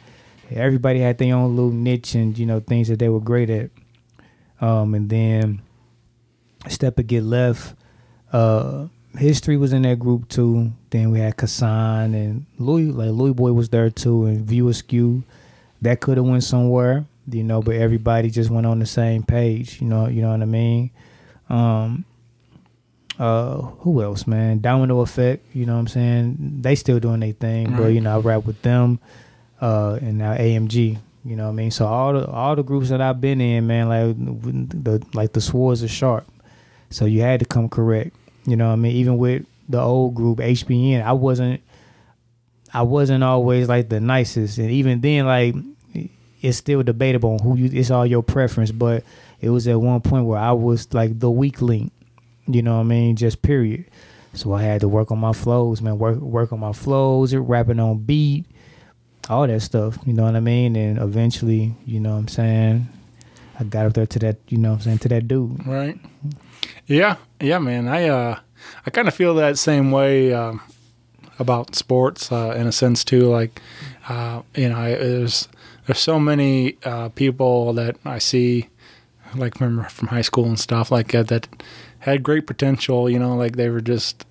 Everybody 0.49 0.99
had 0.99 1.17
their 1.17 1.35
own 1.35 1.55
little 1.55 1.71
niche 1.71 2.15
and 2.15 2.37
you 2.37 2.45
know 2.45 2.59
things 2.59 2.87
that 2.87 2.99
they 2.99 3.09
were 3.09 3.19
great 3.19 3.49
at. 3.49 3.69
Um, 4.61 4.93
and 4.93 5.09
then 5.09 5.61
step 6.69 6.97
and 6.97 7.07
get 7.07 7.23
left. 7.23 7.75
Uh, 8.31 8.87
history 9.17 9.57
was 9.57 9.73
in 9.73 9.81
that 9.81 9.99
group 9.99 10.29
too. 10.29 10.71
Then 10.89 11.11
we 11.11 11.19
had 11.19 11.35
Kassan 11.35 12.13
and 12.13 12.45
Louis, 12.57 12.91
like 12.91 13.09
Louis 13.09 13.33
Boy 13.33 13.51
was 13.51 13.69
there 13.69 13.89
too, 13.89 14.25
and 14.25 14.45
View 14.45 14.69
Askew. 14.69 15.23
That 15.81 15.99
could 15.99 16.17
have 16.17 16.27
went 16.27 16.43
somewhere, 16.43 17.05
you 17.29 17.43
know, 17.43 17.61
but 17.61 17.75
everybody 17.75 18.29
just 18.29 18.51
went 18.51 18.67
on 18.67 18.79
the 18.79 18.85
same 18.85 19.23
page. 19.23 19.81
You 19.81 19.87
know, 19.87 20.07
you 20.07 20.21
know 20.21 20.31
what 20.31 20.41
I 20.41 20.45
mean. 20.45 20.91
Um, 21.51 22.05
uh, 23.19 23.61
who 23.61 24.01
else, 24.01 24.25
man? 24.25 24.59
Domino 24.61 25.01
Effect. 25.01 25.45
You 25.53 25.65
know 25.65 25.73
what 25.73 25.81
I'm 25.81 25.87
saying? 25.87 26.61
They 26.61 26.75
still 26.75 26.99
doing 26.99 27.19
their 27.19 27.33
thing, 27.33 27.75
but 27.75 27.87
you 27.87 28.01
know, 28.01 28.15
I 28.15 28.19
rap 28.19 28.45
with 28.45 28.61
them. 28.61 28.99
Uh, 29.59 29.99
and 30.01 30.17
now 30.17 30.33
AMG. 30.33 30.97
You 31.23 31.35
know 31.35 31.43
what 31.43 31.49
I 31.49 31.53
mean? 31.53 31.69
So 31.69 31.85
all 31.85 32.13
the 32.13 32.25
all 32.25 32.55
the 32.55 32.63
groups 32.63 32.89
that 32.89 32.99
I've 32.99 33.21
been 33.21 33.39
in, 33.41 33.67
man, 33.67 33.89
like 33.89 34.15
the 34.83 35.05
like 35.13 35.33
the 35.33 35.41
swords 35.41 35.83
are 35.83 35.87
sharp. 35.87 36.25
So 36.89 37.05
you 37.05 37.21
had 37.21 37.41
to 37.41 37.45
come 37.45 37.69
correct. 37.69 38.15
You 38.45 38.55
know 38.55 38.67
what 38.67 38.73
I 38.73 38.77
mean? 38.77 38.95
Even 38.95 39.17
with 39.17 39.45
the 39.69 39.79
old 39.79 40.15
group 40.15 40.39
HBN, 40.39 41.03
I 41.03 41.13
wasn't 41.13 41.61
I 42.73 42.81
wasn't 42.81 43.23
always 43.23 43.69
like 43.69 43.89
the 43.89 43.99
nicest, 43.99 44.57
and 44.57 44.71
even 44.71 45.01
then, 45.01 45.27
like 45.27 45.53
it's 46.41 46.57
still 46.57 46.81
debatable 46.81 47.33
on 47.33 47.39
who 47.39 47.55
you. 47.55 47.69
It's 47.71 47.91
all 47.91 48.05
your 48.05 48.23
preference, 48.23 48.71
but 48.71 49.03
it 49.41 49.49
was 49.49 49.67
at 49.67 49.81
one 49.81 50.01
point 50.01 50.25
where 50.25 50.39
I 50.39 50.51
was 50.51 50.93
like 50.93 51.19
the 51.19 51.29
weak 51.29 51.61
link. 51.61 51.91
You 52.47 52.61
know 52.61 52.75
what 52.75 52.81
I 52.81 52.83
mean? 52.83 53.15
Just 53.15 53.41
period. 53.41 53.85
So 54.33 54.53
I 54.53 54.61
had 54.61 54.81
to 54.81 54.87
work 54.87 55.11
on 55.11 55.19
my 55.19 55.33
flows, 55.33 55.81
man. 55.81 55.97
Work 55.97 56.19
work 56.19 56.53
on 56.53 56.59
my 56.59 56.73
flows, 56.73 57.35
rapping 57.35 57.79
on 57.79 57.99
beat, 57.99 58.45
all 59.29 59.45
that 59.47 59.61
stuff. 59.61 59.97
You 60.05 60.13
know 60.13 60.23
what 60.23 60.35
I 60.35 60.39
mean? 60.39 60.75
And 60.75 60.97
eventually, 60.99 61.75
you 61.85 61.99
know 61.99 62.11
what 62.11 62.19
I'm 62.19 62.27
saying. 62.29 62.87
I 63.59 63.63
got 63.65 63.85
up 63.85 63.93
there 63.93 64.07
to 64.07 64.19
that, 64.19 64.37
you 64.47 64.57
know 64.57 64.71
what 64.71 64.75
I'm 64.77 64.81
saying, 64.81 64.97
to 64.99 65.09
that 65.09 65.27
dude. 65.27 65.67
Right. 65.67 65.99
Yeah, 66.87 67.17
yeah, 67.39 67.59
man. 67.59 67.87
I 67.87 68.07
uh, 68.07 68.39
I 68.85 68.89
kind 68.89 69.07
of 69.07 69.13
feel 69.13 69.35
that 69.35 69.57
same 69.57 69.91
way 69.91 70.33
um, 70.33 70.61
about 71.37 71.75
sports 71.75 72.31
uh, 72.31 72.53
in 72.57 72.67
a 72.67 72.71
sense 72.71 73.03
too. 73.03 73.29
Like, 73.29 73.61
uh, 74.09 74.41
you 74.55 74.69
know, 74.69 74.77
I, 74.77 74.95
there's 74.95 75.47
there's 75.85 75.99
so 75.99 76.19
many 76.19 76.77
uh, 76.83 77.09
people 77.09 77.73
that 77.73 77.97
I 78.05 78.17
see, 78.17 78.69
like 79.35 79.57
from 79.57 79.83
from 79.85 80.07
high 80.09 80.21
school 80.21 80.45
and 80.45 80.59
stuff 80.59 80.91
like 80.91 81.11
that, 81.11 81.27
that 81.27 81.47
had 81.99 82.23
great 82.23 82.47
potential. 82.47 83.09
You 83.09 83.19
know, 83.19 83.35
like 83.35 83.55
they 83.55 83.69
were 83.69 83.81
just 83.81 84.25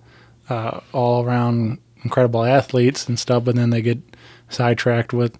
uh, 0.49 0.81
all 0.93 1.25
around 1.25 1.79
incredible 2.03 2.45
athletes 2.45 3.09
and 3.09 3.19
stuff, 3.19 3.45
but 3.45 3.55
then 3.55 3.71
they 3.71 3.83
get 3.83 3.99
sidetracked 4.49 5.13
with, 5.13 5.39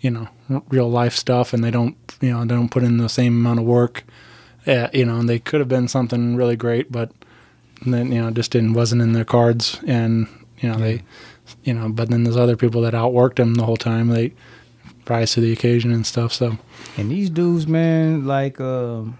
you 0.00 0.10
know, 0.10 0.28
real 0.68 0.90
life 0.90 1.14
stuff, 1.14 1.52
and 1.52 1.64
they 1.64 1.70
don't, 1.70 1.96
you 2.20 2.30
know, 2.30 2.40
they 2.44 2.54
don't 2.54 2.70
put 2.70 2.82
in 2.82 2.98
the 2.98 3.08
same 3.08 3.34
amount 3.34 3.60
of 3.60 3.66
work. 3.66 4.04
Yeah, 4.66 4.88
you 4.92 5.04
know, 5.04 5.16
and 5.18 5.28
they 5.28 5.38
could 5.38 5.60
have 5.60 5.68
been 5.68 5.88
something 5.88 6.36
really 6.36 6.56
great, 6.56 6.90
but 6.90 7.10
then 7.84 8.12
you 8.12 8.20
know, 8.20 8.30
just 8.30 8.52
didn't 8.52 8.72
wasn't 8.74 9.02
in 9.02 9.12
their 9.12 9.24
cards, 9.24 9.78
and 9.86 10.26
you 10.58 10.70
know 10.70 10.78
they, 10.78 11.02
you 11.64 11.74
know, 11.74 11.88
but 11.88 12.08
then 12.08 12.24
there's 12.24 12.36
other 12.36 12.56
people 12.56 12.80
that 12.82 12.94
outworked 12.94 13.36
them 13.36 13.54
the 13.54 13.64
whole 13.64 13.76
time. 13.76 14.08
They 14.08 14.32
rise 15.06 15.32
to 15.32 15.40
the 15.40 15.52
occasion 15.52 15.92
and 15.92 16.06
stuff. 16.06 16.32
So 16.32 16.58
And 16.96 17.10
these 17.10 17.28
dudes, 17.30 17.66
man, 17.66 18.26
like 18.26 18.60
um, 18.60 19.18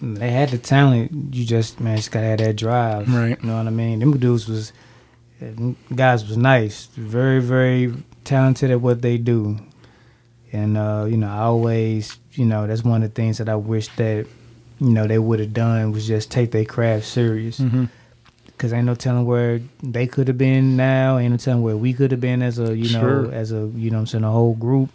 they 0.00 0.30
had 0.30 0.50
the 0.50 0.58
talent. 0.58 1.34
You 1.34 1.44
just 1.44 1.80
man, 1.80 1.96
just 1.96 2.10
gotta 2.10 2.26
have 2.26 2.38
that 2.38 2.56
drive. 2.56 3.12
Right. 3.12 3.38
You 3.40 3.48
know 3.48 3.56
what 3.56 3.66
I 3.66 3.70
mean? 3.70 4.00
Them 4.00 4.16
dudes 4.18 4.46
was 4.48 4.72
them 5.40 5.76
guys 5.94 6.26
was 6.26 6.36
nice, 6.36 6.86
very 6.86 7.40
very 7.40 7.94
talented 8.24 8.70
at 8.70 8.80
what 8.80 9.02
they 9.02 9.18
do. 9.18 9.58
And 10.52 10.76
uh, 10.76 11.06
you 11.08 11.16
know, 11.16 11.28
I 11.28 11.38
always, 11.40 12.18
you 12.32 12.44
know, 12.44 12.66
that's 12.66 12.84
one 12.84 13.02
of 13.02 13.08
the 13.08 13.14
things 13.14 13.38
that 13.38 13.48
I 13.48 13.56
wish 13.56 13.88
that 13.96 14.26
you 14.80 14.88
know 14.90 15.06
they 15.06 15.18
would 15.18 15.40
have 15.40 15.54
done 15.54 15.92
was 15.92 16.06
just 16.06 16.30
take 16.30 16.50
their 16.50 16.64
craft 16.66 17.06
serious. 17.06 17.58
Mm-hmm. 17.58 17.86
Cause 18.58 18.72
ain't 18.72 18.86
no 18.86 18.94
telling 18.94 19.24
where 19.24 19.60
they 19.82 20.06
could 20.06 20.28
have 20.28 20.38
been 20.38 20.76
now. 20.76 21.18
Ain't 21.18 21.32
no 21.32 21.36
telling 21.36 21.62
where 21.62 21.76
we 21.76 21.92
could 21.92 22.12
have 22.12 22.20
been 22.20 22.42
as 22.42 22.60
a, 22.60 22.76
you 22.76 22.92
know, 22.92 23.00
Sure. 23.00 23.32
as 23.32 23.50
a, 23.50 23.68
you 23.74 23.90
know, 23.90 23.96
what 23.96 24.00
I'm 24.02 24.06
saying 24.06 24.22
a 24.24 24.30
whole 24.30 24.54
group. 24.54 24.90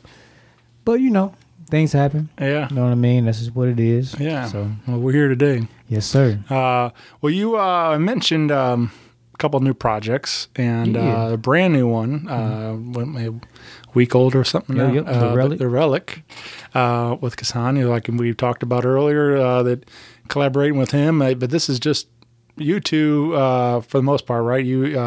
But 0.86 1.02
you 1.02 1.10
know, 1.10 1.34
things 1.70 1.94
happen. 1.94 2.30
Yeah. 2.40 2.68
You 2.70 2.76
know 2.76 2.84
what 2.84 2.92
I 2.92 2.96
mean? 2.96 3.26
That's 3.26 3.40
just 3.40 3.56
what 3.56 3.68
it 3.70 3.80
is. 3.80 4.16
Yeah. 4.20 4.46
So 4.48 4.72
Well, 4.88 5.00
we're 5.00 5.14
here 5.14 5.28
today. 5.28 5.68
yes, 5.88 6.06
sir. 6.06 6.40
Uh, 6.50 6.90
well, 7.22 7.32
you 7.34 7.58
uh, 7.60 7.98
mentioned 8.00 8.52
um, 8.52 8.92
a 9.34 9.38
couple 9.38 9.60
new 9.60 9.74
projects 9.74 10.48
and 10.56 10.96
Yeah. 10.96 11.02
Mm-hmm. 11.02 11.22
uh, 11.32 11.34
a 11.34 11.38
brand 11.38 11.74
new 11.74 11.88
one, 11.88 12.28
uh, 12.28 12.74
maybe 12.78 13.28
a 13.38 13.42
week 13.94 14.16
old 14.16 14.36
or 14.36 14.44
something. 14.44 14.76
Yep, 14.78 14.88
now. 14.88 14.94
yep, 14.94 15.06
The 15.06 15.32
Uh, 15.32 15.36
Relic. 15.36 15.60
The, 15.60 15.68
Relic 15.68 16.24
uh, 16.74 17.18
with 17.22 17.36
Kasani, 17.38 17.88
like 17.88 18.08
we 18.08 18.34
talked 18.34 18.64
about 18.64 18.86
earlier, 18.86 19.36
uh, 19.38 19.64
that 19.64 19.86
collaborating 20.30 20.78
with 20.80 20.92
him. 20.92 21.22
Uh, 21.22 21.34
but 21.34 21.50
this 21.50 21.70
is 21.70 21.80
just 21.80 22.08
you 22.60 22.80
two 22.80 23.34
uh, 23.36 23.82
for 23.82 23.98
the 24.00 24.04
most 24.04 24.26
part, 24.26 24.44
right? 24.44 24.66
You 24.66 25.00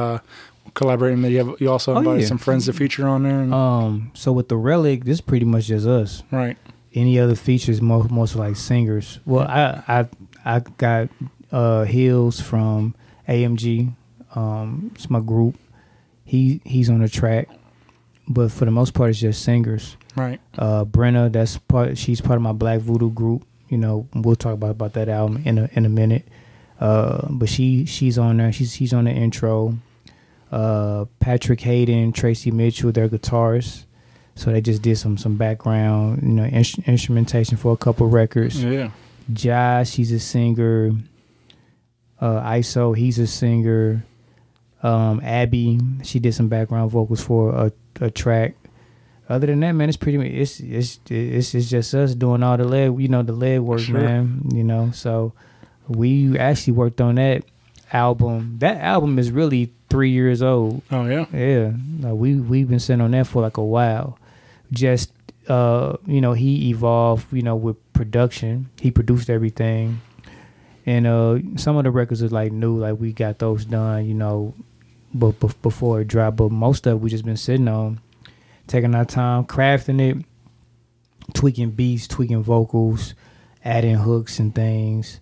collaborating. 0.81 1.23
You, 1.25 1.39
have, 1.45 1.61
you 1.61 1.71
also 1.71 1.95
Oh, 1.95 1.99
invited 1.99 2.23
yeah. 2.23 2.27
some 2.29 2.39
friends 2.39 2.65
to 2.67 2.73
feature 2.73 3.07
on 3.07 3.23
there. 3.23 3.41
And, 3.41 3.53
Um, 3.55 4.11
so 4.15 4.33
with 4.33 4.49
the 4.49 4.57
relic, 4.57 5.05
this 5.05 5.15
is 5.19 5.21
pretty 5.21 5.45
much 5.45 5.67
just 5.67 5.87
us. 5.87 6.23
right. 6.33 6.57
Any 6.93 7.21
other 7.21 7.37
features, 7.37 7.81
most 7.81 8.11
most 8.11 8.35
like 8.35 8.57
singers. 8.57 9.21
Well, 9.25 9.47
I 9.47 9.83
I 9.87 10.09
I 10.57 10.61
got 10.77 11.09
uh 11.53 11.85
Hills 11.85 12.41
from 12.41 12.95
AMG. 13.29 13.93
Um, 14.35 14.91
it's 14.97 15.09
my 15.09 15.21
group. 15.21 15.55
He 16.25 16.61
he's 16.65 16.91
on 16.91 17.01
the 17.01 17.09
track, 17.09 17.49
but 18.29 18.51
for 18.51 18.65
the 18.65 18.73
most 18.73 18.93
part, 18.95 19.11
it's 19.11 19.21
just 19.21 19.43
singers. 19.43 19.97
Right. 20.17 20.41
uh 20.59 20.85
Brenna, 20.85 21.31
that's 21.31 21.59
part 21.59 21.97
she's 21.97 22.21
part 22.21 22.37
of 22.37 22.43
my 22.43 22.53
Black 22.53 22.81
Voodoo 22.81 23.11
group. 23.11 23.45
You 23.69 23.79
know, 23.79 24.09
we'll 24.13 24.35
talk 24.35 24.55
about, 24.55 24.71
about 24.73 24.93
that 24.95 25.09
album 25.09 25.43
in 25.45 25.59
a 25.59 25.71
in 25.75 25.87
a 25.87 25.89
minute. 25.89 26.27
Uh 26.81 27.29
but 27.31 27.49
she 27.49 27.85
she's 27.85 28.19
on 28.19 28.39
there. 28.39 28.51
She's 28.53 28.75
she's 28.75 28.93
on 28.93 29.05
the 29.05 29.13
intro. 29.13 29.79
Uh 30.51 31.05
Patrick 31.21 31.61
Hayden, 31.61 32.13
Tracy 32.13 32.51
Mitchell, 32.51 32.93
they're 32.93 33.09
guitarists. 33.09 33.85
So 34.35 34.51
they 34.53 34.61
just 34.61 34.83
did 34.83 34.97
some 34.97 35.17
some 35.19 35.37
background, 35.37 36.23
you 36.23 36.29
know, 36.31 36.45
ins- 36.45 36.79
instrumentation 36.87 37.57
for 37.57 37.73
a 37.73 37.77
couple 37.77 38.09
records. 38.09 38.63
Yeah. 38.63 38.91
Josh, 39.33 39.95
he's 39.95 40.11
a 40.13 40.19
singer. 40.19 40.93
Uh, 42.21 42.41
ISO, 42.43 42.97
he's 42.97 43.19
a 43.19 43.27
singer. 43.27 44.05
Um, 44.83 45.21
Abby, 45.23 45.79
she 46.03 46.19
did 46.19 46.35
some 46.35 46.49
background 46.49 46.91
vocals 46.91 47.23
for 47.23 47.51
a, 47.55 47.73
a 48.01 48.11
track. 48.11 48.55
Other 49.29 49.47
than 49.47 49.61
that, 49.61 49.73
man, 49.73 49.89
it's 49.89 49.97
pretty 49.97 50.19
it's 50.41 50.59
it's 50.61 50.99
it's 51.09 51.55
it's 51.55 51.71
just 51.71 51.95
us 51.95 52.15
doing 52.15 52.43
all 52.43 52.57
the 52.57 52.65
leg, 52.65 52.99
you 53.01 53.09
know, 53.09 53.23
the 53.23 53.33
leg 53.33 53.61
work, 53.61 53.81
Sure. 53.81 54.01
man. 54.01 54.43
You 54.53 54.65
know, 54.65 54.91
so 54.93 55.33
we 55.87 56.37
actually 56.39 56.73
worked 56.73 57.01
on 57.01 57.15
that 57.17 57.45
album. 57.93 58.57
That 58.59 58.79
album 58.79 59.19
is 59.19 59.31
really 59.31 59.73
three 59.91 60.11
years 60.11 60.41
old. 60.41 60.83
Oh 60.91 61.05
yeah. 61.07 61.27
Yeah, 61.33 61.73
no, 61.99 62.15
we 62.15 62.37
we've 62.37 62.69
been 62.69 62.81
sitting 62.81 63.03
on 63.03 63.11
that 63.11 63.27
for 63.27 63.43
like 63.43 63.59
a 63.59 63.65
while. 63.65 64.19
Just 64.73 65.13
uh, 65.49 65.97
you 66.07 66.21
know, 66.21 66.33
he 66.33 66.71
evolved, 66.71 67.33
you 67.33 67.43
know, 67.43 67.57
with 67.57 67.77
production. 67.93 68.71
He 68.81 68.91
produced 68.91 69.29
everything, 69.29 70.01
and 70.87 71.07
uh, 71.07 71.39
some 71.57 71.77
of 71.77 71.85
the 71.85 71.91
records 71.91 72.23
are 72.23 72.29
like 72.29 72.53
new, 72.53 72.79
like 72.79 72.99
we 72.99 73.13
got 73.13 73.39
those 73.39 73.65
done, 73.65 74.07
you 74.07 74.15
know, 74.15 74.55
but 75.13 75.33
before 75.61 76.01
it 76.01 76.09
dropped. 76.09 76.37
But 76.37 76.53
most 76.53 76.87
of 76.87 76.93
it 76.93 76.97
we 76.97 77.11
just 77.11 77.25
been 77.25 77.37
sitting 77.37 77.69
on, 77.69 78.01
taking 78.69 78.95
our 78.95 79.05
time, 79.05 79.45
crafting 79.45 80.01
it, 80.01 80.25
tweaking 81.35 81.71
beats, 81.71 82.07
tweaking 82.07 82.43
vocals, 82.43 83.15
adding 83.65 83.97
hooks 83.97 84.39
and 84.39 84.55
things. 84.55 85.21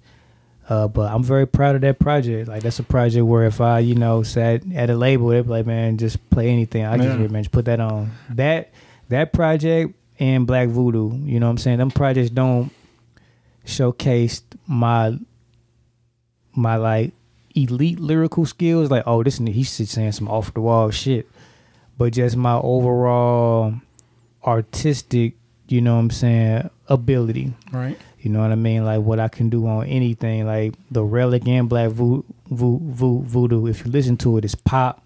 Uh, 0.69 0.87
but 0.87 1.11
I'm 1.11 1.23
very 1.23 1.47
proud 1.47 1.77
of 1.77 1.81
that 1.81 1.99
project. 1.99 2.47
Like 2.49 2.63
that's 2.63 2.79
a 2.79 2.83
project 2.83 3.25
where 3.25 3.45
if 3.45 3.61
I, 3.61 3.79
you 3.79 3.95
know, 3.95 4.23
sat 4.23 4.63
at 4.75 4.91
a 4.91 4.95
label, 4.97 5.29
they'd 5.29 5.43
be 5.43 5.49
like, 5.49 5.67
man, 5.67 5.97
just 5.97 6.29
play 6.29 6.49
anything. 6.51 6.85
I 6.85 6.97
just 6.99 7.19
Yeah. 7.19 7.27
man, 7.29 7.43
just 7.43 7.53
put 7.53 7.65
that 7.65 7.81
on. 7.81 8.11
That 8.31 8.71
that 9.09 9.33
project 9.33 9.95
and 10.19 10.47
Black 10.47 10.69
Voodoo, 10.69 11.17
you 11.25 11.41
know 11.41 11.47
what 11.47 11.53
I'm 11.53 11.59
saying? 11.59 11.79
Them 11.79 11.91
projects 11.91 12.29
don't 12.31 12.71
showcase 13.65 14.43
my 14.67 15.19
my 16.55 16.77
like 16.77 17.13
elite 17.55 18.01
lyrical 18.01 18.45
skills. 18.45 18.91
Like, 18.91 19.05
oh, 19.07 19.23
this 19.23 19.39
he's 19.39 19.71
saying 19.71 20.13
some 20.13 20.29
off 20.29 20.53
the 20.53 20.61
wall 20.61 20.91
shit. 20.91 21.29
But 21.97 22.13
just 22.13 22.37
my 22.37 22.55
overall 22.55 23.75
artistic, 24.45 25.35
you 25.69 25.81
know 25.81 25.95
what 25.95 26.01
I'm 26.03 26.11
saying, 26.11 26.71
ability. 26.89 27.55
Right. 27.73 27.99
You 28.29 28.35
know 28.35 28.41
what 28.43 28.53
I 28.53 28.57
mean? 28.57 28.85
Like 28.85 29.01
what 29.01 29.19
I 29.19 29.29
can 29.29 29.49
do 29.49 29.67
on 29.67 29.87
anything, 29.87 30.45
like 30.45 30.75
the 30.91 31.03
relic 31.03 31.49
and 31.49 31.67
black 31.67 31.93
vo- 31.93 32.27
vo- 32.51 32.79
vo- 32.83 33.21
voodoo. 33.25 33.67
If 33.67 33.87
you 33.87 33.91
listen 33.91 34.19
to 34.19 34.37
it, 34.37 34.45
it's 34.45 34.55
pop, 34.55 35.03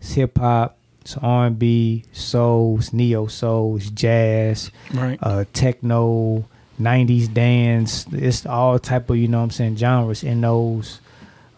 it's 0.00 0.12
hip 0.12 0.38
hop, 0.38 0.76
it's 1.00 1.16
R 1.16 1.46
and 1.48 1.58
B, 1.58 2.04
soul, 2.12 2.76
it's 2.78 2.92
neo 2.92 3.26
soul, 3.26 3.74
it's 3.76 3.90
jazz, 3.90 4.70
Right. 4.94 5.18
uh, 5.20 5.46
techno, 5.52 6.44
'90s 6.80 7.26
dance. 7.34 8.06
It's 8.12 8.46
all 8.46 8.78
type 8.78 9.10
of 9.10 9.16
you 9.16 9.26
know 9.26 9.38
what 9.38 9.44
I'm 9.44 9.50
saying 9.50 9.74
genres 9.76 10.22
in 10.22 10.40
those 10.40 11.00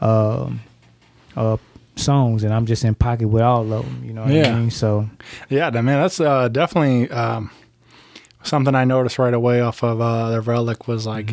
um, 0.01 0.61
uh, 1.37 1.59
songs, 1.97 2.43
and 2.43 2.55
I'm 2.55 2.65
just 2.65 2.85
in 2.85 2.95
pocket 2.95 3.29
with 3.29 3.43
all 3.43 3.71
of 3.71 3.85
them. 3.85 4.03
You 4.03 4.15
know 4.15 4.23
what 4.23 4.33
Yeah. 4.33 4.55
I 4.55 4.59
mean? 4.59 4.71
So 4.71 5.11
Yeah, 5.51 5.69
man, 5.71 5.85
that's 5.85 6.21
uh, 6.21 6.49
definitely 6.49 7.11
um, 7.11 7.51
something 8.43 8.75
I 8.75 8.85
noticed 8.85 9.19
right 9.19 9.35
away 9.35 9.61
off 9.61 9.83
of 9.83 10.01
uh, 10.01 10.31
the 10.31 10.41
relic 10.41 10.89
was 10.89 11.07
like 11.07 11.33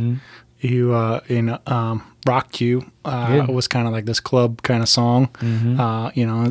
you 0.60 0.94
uh, 0.94 1.22
in 1.28 1.58
um, 1.68 2.04
Rock 2.28 2.52
Q 2.52 2.92
uh, 3.06 3.28
Yeah. 3.30 3.46
was 3.52 3.68
kind 3.68 3.88
of 3.88 3.94
like 3.94 4.06
this 4.06 4.20
club 4.20 4.62
kind 4.62 4.82
of 4.84 4.90
song. 4.90 5.28
Mhm. 5.40 5.80
Uh, 5.80 6.12
you 6.14 6.26
know, 6.26 6.46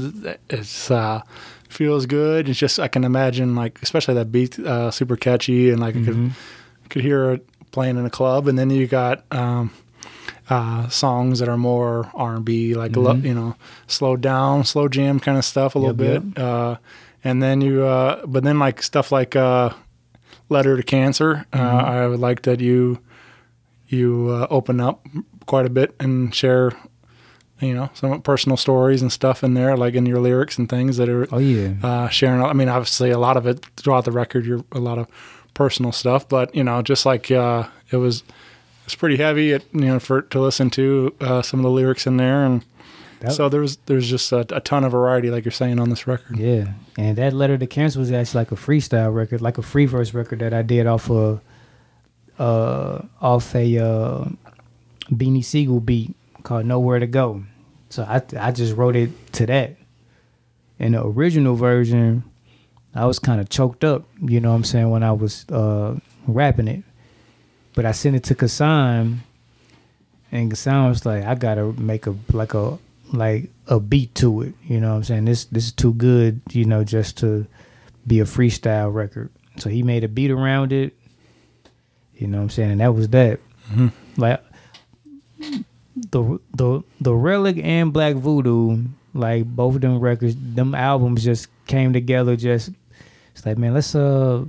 it's- 0.49 0.91
uh, 0.91 1.21
feels 1.69 2.07
good. 2.07 2.49
It's 2.49 2.59
just 2.59 2.79
I 2.81 2.89
can 2.89 3.05
imagine 3.05 3.55
like 3.55 3.79
especially 3.83 4.15
that 4.15 4.33
beat 4.33 4.59
uh, 4.59 4.91
super 4.91 5.17
catchy 5.17 5.71
and 5.71 5.81
like 5.81 5.95
I 5.97 6.03
could 6.05 6.33
could 6.89 7.03
hear 7.03 7.33
it 7.33 7.47
playing 7.71 7.99
in 7.99 8.07
a 8.07 8.11
club, 8.11 8.49
and 8.49 8.59
then 8.59 8.71
you 8.71 8.87
got. 8.87 9.23
Um, 9.31 9.71
uh, 10.51 10.89
songs 10.89 11.41
that 11.41 11.49
are 11.51 11.59
more 11.59 12.11
R 12.15 12.37
and 12.37 12.43
B, 12.45 12.75
like 12.75 12.97
lo- 12.97 13.13
you 13.13 13.35
know, 13.35 13.55
slow 13.87 14.17
down, 14.17 14.65
slow 14.65 14.89
jam 14.89 15.21
kind 15.21 15.37
of 15.37 15.45
stuff 15.45 15.75
a 15.75 15.79
little 15.79 16.03
Yep, 16.03 16.23
bit. 16.35 16.43
Uh, 16.43 16.77
and 17.23 17.43
then 17.43 17.61
you, 17.61 17.85
uh, 17.85 18.25
but 18.25 18.45
then 18.45 18.59
like 18.59 18.83
stuff 18.83 19.13
like 19.13 19.37
uh, 19.37 19.71
"Letter 20.49 20.77
to 20.77 20.83
Cancer," 20.83 21.47
uh, 21.53 21.59
I 21.59 22.07
would 22.07 22.21
like 22.21 22.43
that 22.43 22.61
you 22.61 23.01
you 23.89 24.29
uh, 24.31 24.47
open 24.51 24.81
up 24.81 25.07
quite 25.47 25.67
a 25.67 25.71
bit 25.71 25.95
and 25.99 26.35
share, 26.35 26.73
you 27.61 27.75
know, 27.75 27.91
some 27.95 28.21
personal 28.23 28.57
stories 28.57 29.01
and 29.03 29.11
stuff 29.11 29.43
in 29.43 29.55
there, 29.55 29.77
like 29.77 29.95
in 29.95 30.07
your 30.07 30.21
lyrics 30.21 30.59
and 30.59 30.69
things 30.69 30.97
that 30.99 31.09
are 31.09 31.27
oh 31.33 31.39
yeah, 31.39 31.75
uh, 31.83 32.09
sharing. 32.09 32.43
I 32.43 32.53
mean, 32.53 32.69
obviously, 32.69 33.11
a 33.11 33.19
lot 33.19 33.37
of 33.37 33.47
it 33.47 33.65
throughout 33.77 34.05
the 34.05 34.13
record, 34.13 34.47
you're 34.47 34.65
a 34.73 34.81
lot 34.81 34.99
of 34.99 35.09
personal 35.55 35.93
stuff, 35.93 36.29
but 36.29 36.55
you 36.55 36.63
know, 36.63 36.83
just 36.83 37.05
like 37.05 37.31
uh, 37.31 37.67
it 37.91 37.97
was, 37.97 38.23
it's 38.85 38.95
pretty 38.95 39.17
heavy. 39.17 39.53
It, 39.53 39.65
you 39.73 39.87
know, 39.87 39.99
for 39.99 40.23
to 40.23 40.41
listen 40.41 40.71
to 40.71 41.15
uh, 41.21 41.43
some 41.43 41.61
of 41.61 41.65
the 41.65 41.71
lyrics 41.71 42.07
in 42.07 42.17
there, 42.17 42.45
and 42.45 42.65
That- 43.21 43.33
so 43.33 43.49
there's 43.49 43.77
there's 43.87 44.09
just 44.09 44.31
a, 44.33 44.41
a 44.55 44.61
ton 44.61 44.85
of 44.85 44.93
variety, 44.93 45.31
like 45.31 45.45
you're 45.45 45.53
saying 45.53 45.79
on 45.81 45.91
this 45.91 46.07
record. 46.07 46.39
Yeah, 46.39 46.73
and 46.97 47.17
that 47.19 47.33
letter 47.33 47.59
to 47.59 47.67
cancer 47.67 47.99
was 47.99 48.13
actually 48.13 48.41
like 48.41 48.53
a 48.53 48.57
freestyle 48.57 49.13
record, 49.15 49.41
like 49.41 49.59
a 49.59 49.63
free 49.63 49.87
verse 49.87 50.15
record 50.15 50.39
that 50.39 50.55
I 50.55 50.63
did 50.63 50.87
off 50.87 51.11
of 51.11 51.41
uh 52.39 53.03
off 53.21 53.55
a 53.55 53.79
uh 53.79 54.25
Beanie 55.11 55.45
Siegel 55.45 55.81
beat 55.81 56.15
called 56.45 56.67
Nowhere 56.67 57.01
to 57.01 57.07
Go. 57.07 57.43
So 57.91 58.05
I 58.05 58.23
I 58.39 58.53
just 58.53 58.77
wrote 58.77 58.95
it 58.97 59.11
to 59.35 59.47
that. 59.47 59.77
In 60.79 60.93
the 60.93 61.05
original 61.05 61.57
version, 61.57 62.23
I 62.95 63.05
was 63.07 63.19
kind 63.19 63.41
of 63.41 63.49
choked 63.49 63.83
up, 63.83 64.05
you 64.23 64.39
know 64.39 64.51
what 64.51 64.57
I'm 64.57 64.65
saying, 64.65 64.91
when 64.91 65.03
I 65.03 65.11
was 65.11 65.45
uh 65.51 65.97
rapping 66.29 66.69
it. 66.69 66.85
But 67.75 67.85
I 67.85 67.91
sent 67.93 68.15
it 68.15 68.23
to 68.25 68.35
Kassan 68.37 69.19
and 70.31 70.53
Kassan 70.53 70.89
was 70.91 71.05
like, 71.05 71.25
I 71.25 71.35
gotta 71.35 71.73
make 71.73 72.07
a 72.07 72.15
like 72.33 72.55
a 72.55 72.79
like 73.13 73.51
a 73.67 73.81
beat 73.81 74.15
to 74.17 74.43
it. 74.43 74.55
You 74.65 74.81
know 74.81 74.91
what 74.91 74.97
I'm 74.97 75.05
saying? 75.05 75.25
This 75.25 75.45
this 75.47 75.67
is 75.67 75.73
too 75.73 75.95
good, 75.95 76.41
you 76.51 76.65
know, 76.65 76.85
just 76.85 77.19
to 77.19 77.47
be 78.07 78.21
a 78.21 78.25
freestyle 78.25 78.93
record. 78.93 79.31
So 79.57 79.69
he 79.69 79.83
made 79.83 80.05
a 80.05 80.09
beat 80.09 80.31
around 80.31 80.73
it. 80.73 80.95
You 82.15 82.27
know 82.27 82.39
what 82.39 82.45
I'm 82.45 82.51
saying? 82.51 82.73
And 82.73 82.81
that 82.81 82.95
was 82.95 83.09
that. 83.11 83.41
Like 84.17 84.43
the 86.11 86.39
the 86.55 86.83
the 87.01 87.15
relic 87.15 87.59
and 87.63 87.93
Black 87.93 88.17
Voodoo, 88.17 88.85
like 89.15 89.45
both 89.45 89.77
of 89.77 89.81
them 89.81 90.01
records, 90.01 90.35
them 90.39 90.75
albums 90.75 91.25
just 91.25 91.49
came 91.67 91.93
together. 91.93 92.37
Just 92.37 92.71
it's 93.33 93.45
like 93.47 93.59
man, 93.59 93.75
let's 93.75 93.95
uh 93.95 94.45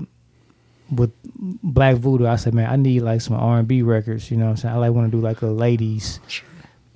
with 0.91 1.11
Black 1.35 1.97
Voodoo. 1.97 2.25
I 2.25 2.37
said 2.37 2.53
man, 2.53 2.69
I 2.69 2.75
need 2.75 3.01
like 3.01 3.21
some 3.21 3.35
R 3.35 3.59
and 3.59 3.67
B 3.67 3.81
records. 3.81 4.31
You 4.31 4.37
know 4.37 4.45
what 4.45 4.51
I'm 4.51 4.57
saying? 4.57 4.75
I 4.75 4.77
like 4.77 4.91
want 4.91 5.11
to 5.11 5.17
do 5.17 5.21
like 5.21 5.41
a 5.41 5.47
ladies 5.47 6.19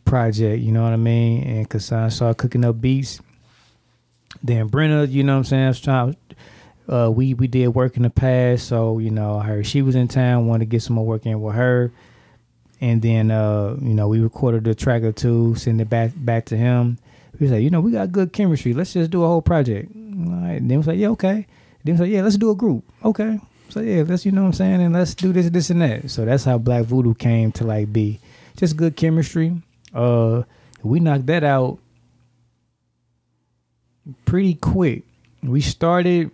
project. 0.06 0.62
You 0.62 0.72
know 0.72 0.84
what 0.84 0.94
I 0.94 0.98
mean? 0.98 1.44
And 1.44 1.94
I 1.94 2.10
started 2.10 2.38
cooking 2.38 2.66
up 2.66 2.80
beats. 2.80 3.22
Then 4.42 4.70
Brenna, 4.70 5.10
you 5.10 5.24
know 5.24 5.34
what 5.34 5.40
I'm 5.40 5.44
saying? 5.46 5.64
I 5.64 5.68
was 5.68 5.82
trying. 5.82 6.18
Uh, 6.88 7.10
we 7.10 7.34
we 7.34 7.48
did 7.48 7.68
work 7.70 7.96
in 7.96 8.04
the 8.04 8.10
past, 8.10 8.68
so 8.68 9.00
you 9.00 9.10
know, 9.10 9.40
her 9.40 9.64
she 9.64 9.82
was 9.82 9.96
in 9.96 10.08
town. 10.08 10.48
Wanted 10.48 10.66
to 10.66 10.70
get 10.70 10.82
some 10.82 10.96
more 10.96 11.06
work 11.06 11.26
in 11.26 11.42
with 11.42 11.56
her, 11.56 11.92
and 12.82 13.02
then 13.02 13.32
uh, 13.32 13.78
you 13.82 13.94
know, 13.94 14.10
we 14.10 14.20
recorded 14.20 14.68
a 14.68 14.76
track 14.76 15.04
or 15.04 15.14
two, 15.14 15.56
send 15.56 15.80
it 15.80 15.90
back 15.90 16.12
back 16.16 16.46
to 16.46 16.58
him. 16.58 16.98
We 17.40 17.46
was 17.46 17.52
like, 17.52 17.64
you 17.64 17.70
know, 17.70 17.80
we 17.80 17.92
got 17.92 18.12
good 18.12 18.34
chemistry. 18.34 18.74
Let's 18.74 18.94
just 18.94 19.12
do 19.12 19.24
a 19.24 19.28
whole 19.28 19.42
project. 19.42 19.92
All 19.96 20.34
right. 20.34 20.60
Then 20.60 20.70
he 20.70 20.78
was 20.78 20.88
like, 20.88 21.00
yeah, 21.00 21.10
okay. 21.10 21.48
Then 21.84 21.86
he 21.86 21.92
was 21.94 22.02
like, 22.02 22.12
yeah, 22.12 22.22
let's 22.22 22.38
do 22.38 22.52
a 22.52 22.56
group. 22.56 22.84
Okay. 23.04 23.40
So 23.70 23.80
yeah, 23.80 24.04
let's 24.06 24.26
you 24.26 24.32
know 24.32 24.42
what 24.42 24.48
I'm 24.48 24.54
saying, 24.54 24.82
and 24.82 24.94
let's 24.94 25.16
do 25.16 25.34
this, 25.34 25.50
this, 25.50 25.70
and 25.70 25.82
that. 25.82 26.12
So 26.12 26.26
that's 26.26 26.44
how 26.44 26.58
Black 26.58 26.86
Voodoo 26.86 27.14
came 27.16 27.52
to 27.54 27.64
like 27.64 27.92
be 27.92 28.20
just 28.58 28.78
good 28.78 28.96
chemistry. 28.96 29.62
Uh, 29.94 30.44
we 30.82 31.00
knocked 31.00 31.28
that 31.28 31.44
out 31.44 31.80
pretty 34.26 34.56
quick. 34.56 35.04
We 35.42 35.62
started, 35.62 36.32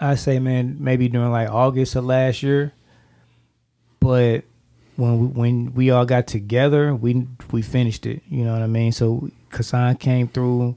I 0.00 0.14
say, 0.16 0.38
man, 0.38 0.76
maybe 0.80 1.08
during 1.08 1.30
like 1.30 1.48
August 1.48 1.96
of 1.96 2.04
last 2.04 2.42
year, 2.42 2.72
but 4.00 4.44
when 4.96 5.20
we, 5.20 5.26
when 5.26 5.74
we 5.74 5.90
all 5.90 6.04
got 6.04 6.26
together, 6.26 6.94
we 6.94 7.26
we 7.50 7.62
finished 7.62 8.06
it. 8.06 8.22
You 8.28 8.44
know 8.44 8.52
what 8.52 8.62
I 8.62 8.66
mean? 8.66 8.92
So 8.92 9.30
Kassan 9.50 9.98
came 9.98 10.28
through 10.28 10.76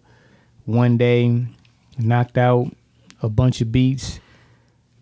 one 0.65 0.97
day, 0.97 1.45
knocked 1.97 2.37
out 2.37 2.67
a 3.21 3.29
bunch 3.29 3.61
of 3.61 3.71
beats. 3.71 4.19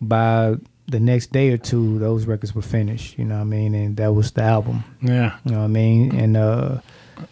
By 0.00 0.56
the 0.86 1.00
next 1.00 1.32
day 1.32 1.50
or 1.50 1.56
two, 1.56 1.98
those 1.98 2.26
records 2.26 2.54
were 2.54 2.62
finished. 2.62 3.18
You 3.18 3.24
know 3.24 3.36
what 3.36 3.42
I 3.42 3.44
mean? 3.44 3.74
And 3.74 3.96
that 3.96 4.12
was 4.12 4.32
the 4.32 4.42
album. 4.42 4.84
Yeah. 5.00 5.36
You 5.44 5.52
know 5.52 5.58
what 5.58 5.64
I 5.64 5.68
mean? 5.68 6.14
And 6.14 6.36
uh, 6.36 6.78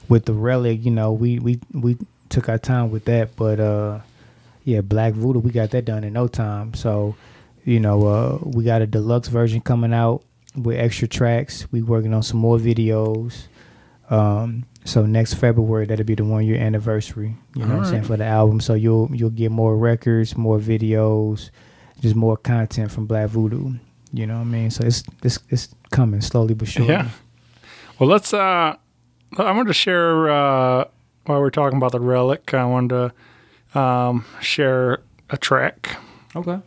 with 0.08 0.24
the 0.24 0.32
relic, 0.32 0.84
you 0.84 0.90
know, 0.90 1.12
we 1.12 1.38
we 1.38 1.60
we 1.72 1.96
took 2.28 2.48
our 2.48 2.58
time 2.58 2.90
with 2.90 3.04
that, 3.04 3.36
but 3.36 3.60
uh, 3.60 4.00
yeah, 4.64 4.80
Black 4.80 5.14
Voodoo, 5.14 5.40
we 5.40 5.50
got 5.50 5.70
that 5.70 5.84
done 5.84 6.04
in 6.04 6.12
no 6.14 6.28
time. 6.28 6.74
So, 6.74 7.14
you 7.64 7.80
know, 7.80 8.06
uh, 8.06 8.38
we 8.42 8.64
got 8.64 8.82
a 8.82 8.86
deluxe 8.86 9.28
version 9.28 9.60
coming 9.60 9.92
out 9.92 10.22
with 10.56 10.78
extra 10.78 11.08
tracks. 11.08 11.66
We 11.72 11.82
working 11.82 12.14
on 12.14 12.22
some 12.22 12.40
more 12.40 12.58
videos. 12.58 13.48
Um, 14.08 14.64
so 14.84 15.06
next 15.06 15.34
February, 15.34 15.86
that'll 15.86 16.04
be 16.04 16.14
the 16.14 16.24
one 16.24 16.44
year 16.44 16.58
anniversary. 16.60 17.36
You 17.54 17.64
know 17.64 17.76
what 17.76 17.86
I'm 17.86 17.90
saying 17.90 18.04
for 18.04 18.16
the 18.16 18.24
album. 18.24 18.60
So 18.60 18.74
you'll 18.74 19.10
you'll 19.12 19.30
get 19.30 19.50
more 19.50 19.76
records, 19.76 20.36
more 20.36 20.58
videos, 20.58 21.50
just 22.02 22.14
more 22.16 22.36
content 22.36 22.90
from 22.90 23.06
Black 23.06 23.30
Voodoo. 23.30 23.74
You 24.12 24.26
know 24.26 24.34
what 24.34 24.40
I 24.40 24.44
mean? 24.44 24.70
So 24.70 24.84
it's 24.84 25.02
it's 25.22 25.38
it's 25.48 25.74
coming 25.90 26.20
slowly 26.20 26.54
but 26.54 26.68
surely. 26.68 26.90
Yeah. 26.92 27.08
Well, 27.98 28.08
let's. 28.10 28.34
uh 28.34 28.76
I 29.38 29.50
wanted 29.52 29.68
to 29.68 29.72
share 29.72 30.28
uh 30.28 30.84
while 31.24 31.40
we're 31.40 31.50
talking 31.50 31.78
about 31.78 31.92
the 31.92 32.00
relic. 32.00 32.52
I 32.52 32.64
wanted 32.64 33.12
to 33.74 33.78
um 33.78 34.24
share 34.40 34.98
a 35.30 35.38
track. 35.38 35.96
Okay. 36.36 36.58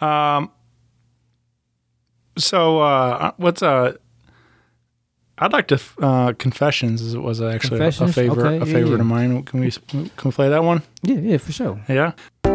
Um. 0.00 0.50
So, 2.36 2.80
uh 2.80 3.32
what's 3.36 3.62
uh 3.62 3.94
I'd 5.38 5.52
like 5.52 5.68
to 5.68 5.80
uh 6.02 6.32
Confessions 6.34 7.16
was 7.16 7.40
actually 7.40 7.80
a, 7.80 7.88
a 7.88 8.12
favorite 8.12 8.44
Okay, 8.44 8.56
a 8.56 8.58
yeah, 8.58 8.64
favorite 8.64 8.96
yeah. 8.96 9.00
of 9.00 9.06
mine. 9.06 9.42
Can 9.44 9.60
we 9.60 9.70
can 9.70 10.10
we 10.24 10.30
play 10.32 10.48
that 10.50 10.64
one? 10.64 10.82
Yeah, 11.02 11.16
yeah, 11.16 11.36
for 11.38 11.52
sure. 11.52 11.80
Yeah. 11.88 12.12
Yeah, 12.44 12.51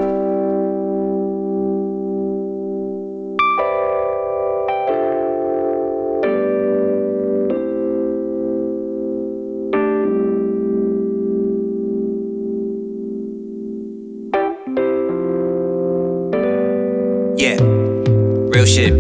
real 18.58 18.66
shit. 18.66 18.94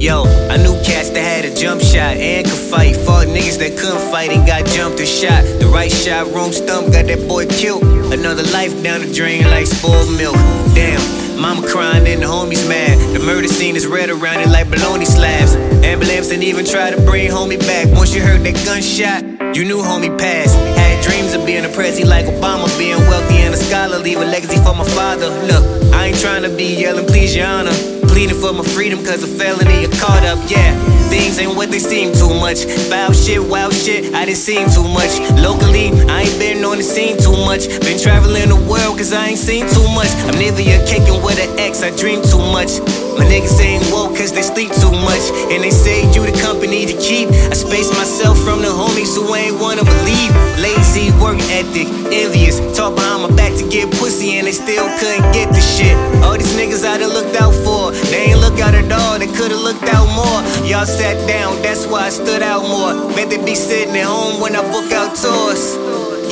Yo, 0.00 0.22
I 0.48 0.56
knew 0.56 0.78
cats 0.86 1.10
that 1.10 1.24
had 1.26 1.44
a 1.44 1.52
jump 1.52 1.82
shot 1.82 2.14
and 2.14 2.46
could 2.46 2.62
fight. 2.70 2.94
Fought 2.94 3.26
niggas 3.26 3.58
that 3.58 3.76
couldn't 3.76 3.98
fight 4.12 4.30
and 4.30 4.46
got 4.46 4.64
jumped 4.64 5.00
or 5.00 5.06
shot. 5.06 5.42
The 5.58 5.66
right 5.66 5.90
shot, 5.90 6.30
room 6.30 6.52
stump, 6.52 6.92
got 6.92 7.06
that 7.06 7.26
boy 7.26 7.46
killed. 7.46 7.82
Another 8.14 8.44
life 8.54 8.70
down 8.80 9.00
the 9.00 9.12
drain 9.12 9.42
like 9.50 9.66
spoiled 9.66 10.14
milk. 10.16 10.36
Damn, 10.78 11.02
mama 11.40 11.66
crying 11.66 12.06
and 12.06 12.22
the 12.22 12.26
homies 12.26 12.62
mad. 12.68 12.94
The 13.12 13.18
murder 13.18 13.48
scene 13.48 13.74
is 13.74 13.88
red 13.88 14.08
around 14.08 14.38
it 14.40 14.48
like 14.48 14.70
bologna 14.70 15.04
slabs. 15.04 15.56
Ambulance 15.82 16.28
didn't 16.28 16.44
even 16.44 16.64
try 16.64 16.90
to 16.90 17.00
bring 17.02 17.28
homie 17.28 17.58
back. 17.58 17.90
Once 17.98 18.14
you 18.14 18.22
heard 18.22 18.42
that 18.46 18.54
gunshot, 18.64 19.56
you 19.56 19.64
knew 19.64 19.82
homie 19.82 20.16
passed. 20.16 20.54
Had 20.78 21.02
dreams 21.02 21.34
of 21.34 21.44
being 21.44 21.64
a 21.64 21.72
prezi 21.74 22.06
like 22.06 22.26
Obama, 22.26 22.70
being 22.78 23.02
wealthy 23.10 23.42
and 23.42 23.52
a 23.52 23.58
scholar, 23.58 23.98
leave 23.98 24.18
a 24.18 24.24
legacy 24.24 24.62
for 24.62 24.74
my 24.78 24.86
father. 24.94 25.28
Look, 25.50 25.92
I 25.92 26.06
ain't 26.14 26.20
trying 26.20 26.44
to 26.44 26.50
be 26.54 26.78
yelling, 26.78 27.06
please, 27.06 27.34
your 27.34 27.46
honor. 27.46 27.99
Pleading 28.10 28.40
for 28.40 28.52
my 28.52 28.64
freedom 28.64 28.98
cause 29.04 29.22
a 29.22 29.26
felony 29.26 29.86
are 29.86 29.96
caught 30.02 30.24
up, 30.24 30.38
yeah. 30.50 30.74
Things 31.08 31.38
ain't 31.38 31.56
what 31.56 31.70
they 31.70 31.78
seem 31.78 32.12
too 32.12 32.34
much. 32.34 32.64
Foul 32.90 33.12
shit, 33.12 33.42
wild 33.42 33.72
shit, 33.72 34.14
I 34.14 34.24
didn't 34.24 34.38
seem 34.38 34.68
too 34.70 34.86
much. 34.86 35.18
Locally, 35.38 35.90
I 36.10 36.22
ain't 36.22 36.38
been 36.38 36.64
on 36.64 36.78
the 36.78 36.82
scene 36.82 37.16
too 37.18 37.38
much. 37.46 37.68
Been 37.80 37.98
traveling 37.98 38.48
the 38.48 38.60
world 38.68 38.98
cause 38.98 39.12
I 39.12 39.28
ain't 39.28 39.38
seen 39.38 39.66
too 39.70 39.86
much. 39.94 40.10
I'm 40.26 40.38
neither 40.38 40.60
your 40.60 40.84
caking 40.86 41.22
with 41.22 41.38
an 41.38 41.58
ex, 41.58 41.82
I 41.82 41.94
dream 41.96 42.20
too 42.22 42.42
much. 42.50 42.82
My 43.18 43.24
niggas 43.24 43.58
ain't 43.60 43.84
woke 43.92 44.16
cause 44.16 44.32
they 44.32 44.42
sleep 44.42 44.70
too 44.82 44.92
much. 44.92 45.24
And 45.50 45.62
they 45.62 45.70
say 45.70 46.04
you 46.12 46.26
the 46.26 46.36
company 46.40 46.86
to 46.86 46.94
keep. 46.98 47.28
I 47.50 47.54
space 47.54 47.90
myself 47.96 48.38
from 48.38 48.62
the 48.62 48.68
homies 48.68 49.14
who 49.16 49.34
ain't 49.34 49.58
wanna 49.60 49.84
believe. 49.84 50.30
Lazy 50.58 51.10
work 51.22 51.38
ethic, 51.50 51.88
envious. 52.12 52.60
Talk 52.76 52.96
behind 52.96 53.22
my 53.22 53.30
back 53.36 53.52
to 53.58 53.64
get 53.68 53.90
pussy 53.98 54.38
and 54.38 54.46
they 54.46 54.52
still 54.52 54.86
couldn't 54.98 55.32
get 55.32 55.48
the 55.50 55.60
shit. 55.60 55.96
All 56.22 56.36
these 56.36 56.54
niggas 56.54 56.84
I 56.84 56.98
done 56.98 57.12
looked 57.12 57.36
out 57.40 57.54
for. 57.64 57.92
They 58.10 58.30
ain't 58.32 58.40
look 58.40 58.58
out 58.60 58.74
at 58.74 58.90
all, 58.92 59.18
they 59.18 59.26
could've 59.26 59.60
looked 59.60 59.84
out 59.88 60.06
more. 60.14 60.40
Y'all 60.66 60.86
sat 60.86 61.16
down, 61.26 61.60
that's 61.62 61.86
why 61.86 62.06
I 62.06 62.10
stood 62.10 62.42
out 62.42 62.62
more. 62.62 62.94
Bet 63.14 63.30
they 63.30 63.42
be 63.44 63.54
sitting 63.54 63.96
at 63.96 64.06
home 64.06 64.40
when 64.40 64.54
I 64.54 64.62
book 64.70 64.90
out 64.92 65.16
tours. 65.16 65.76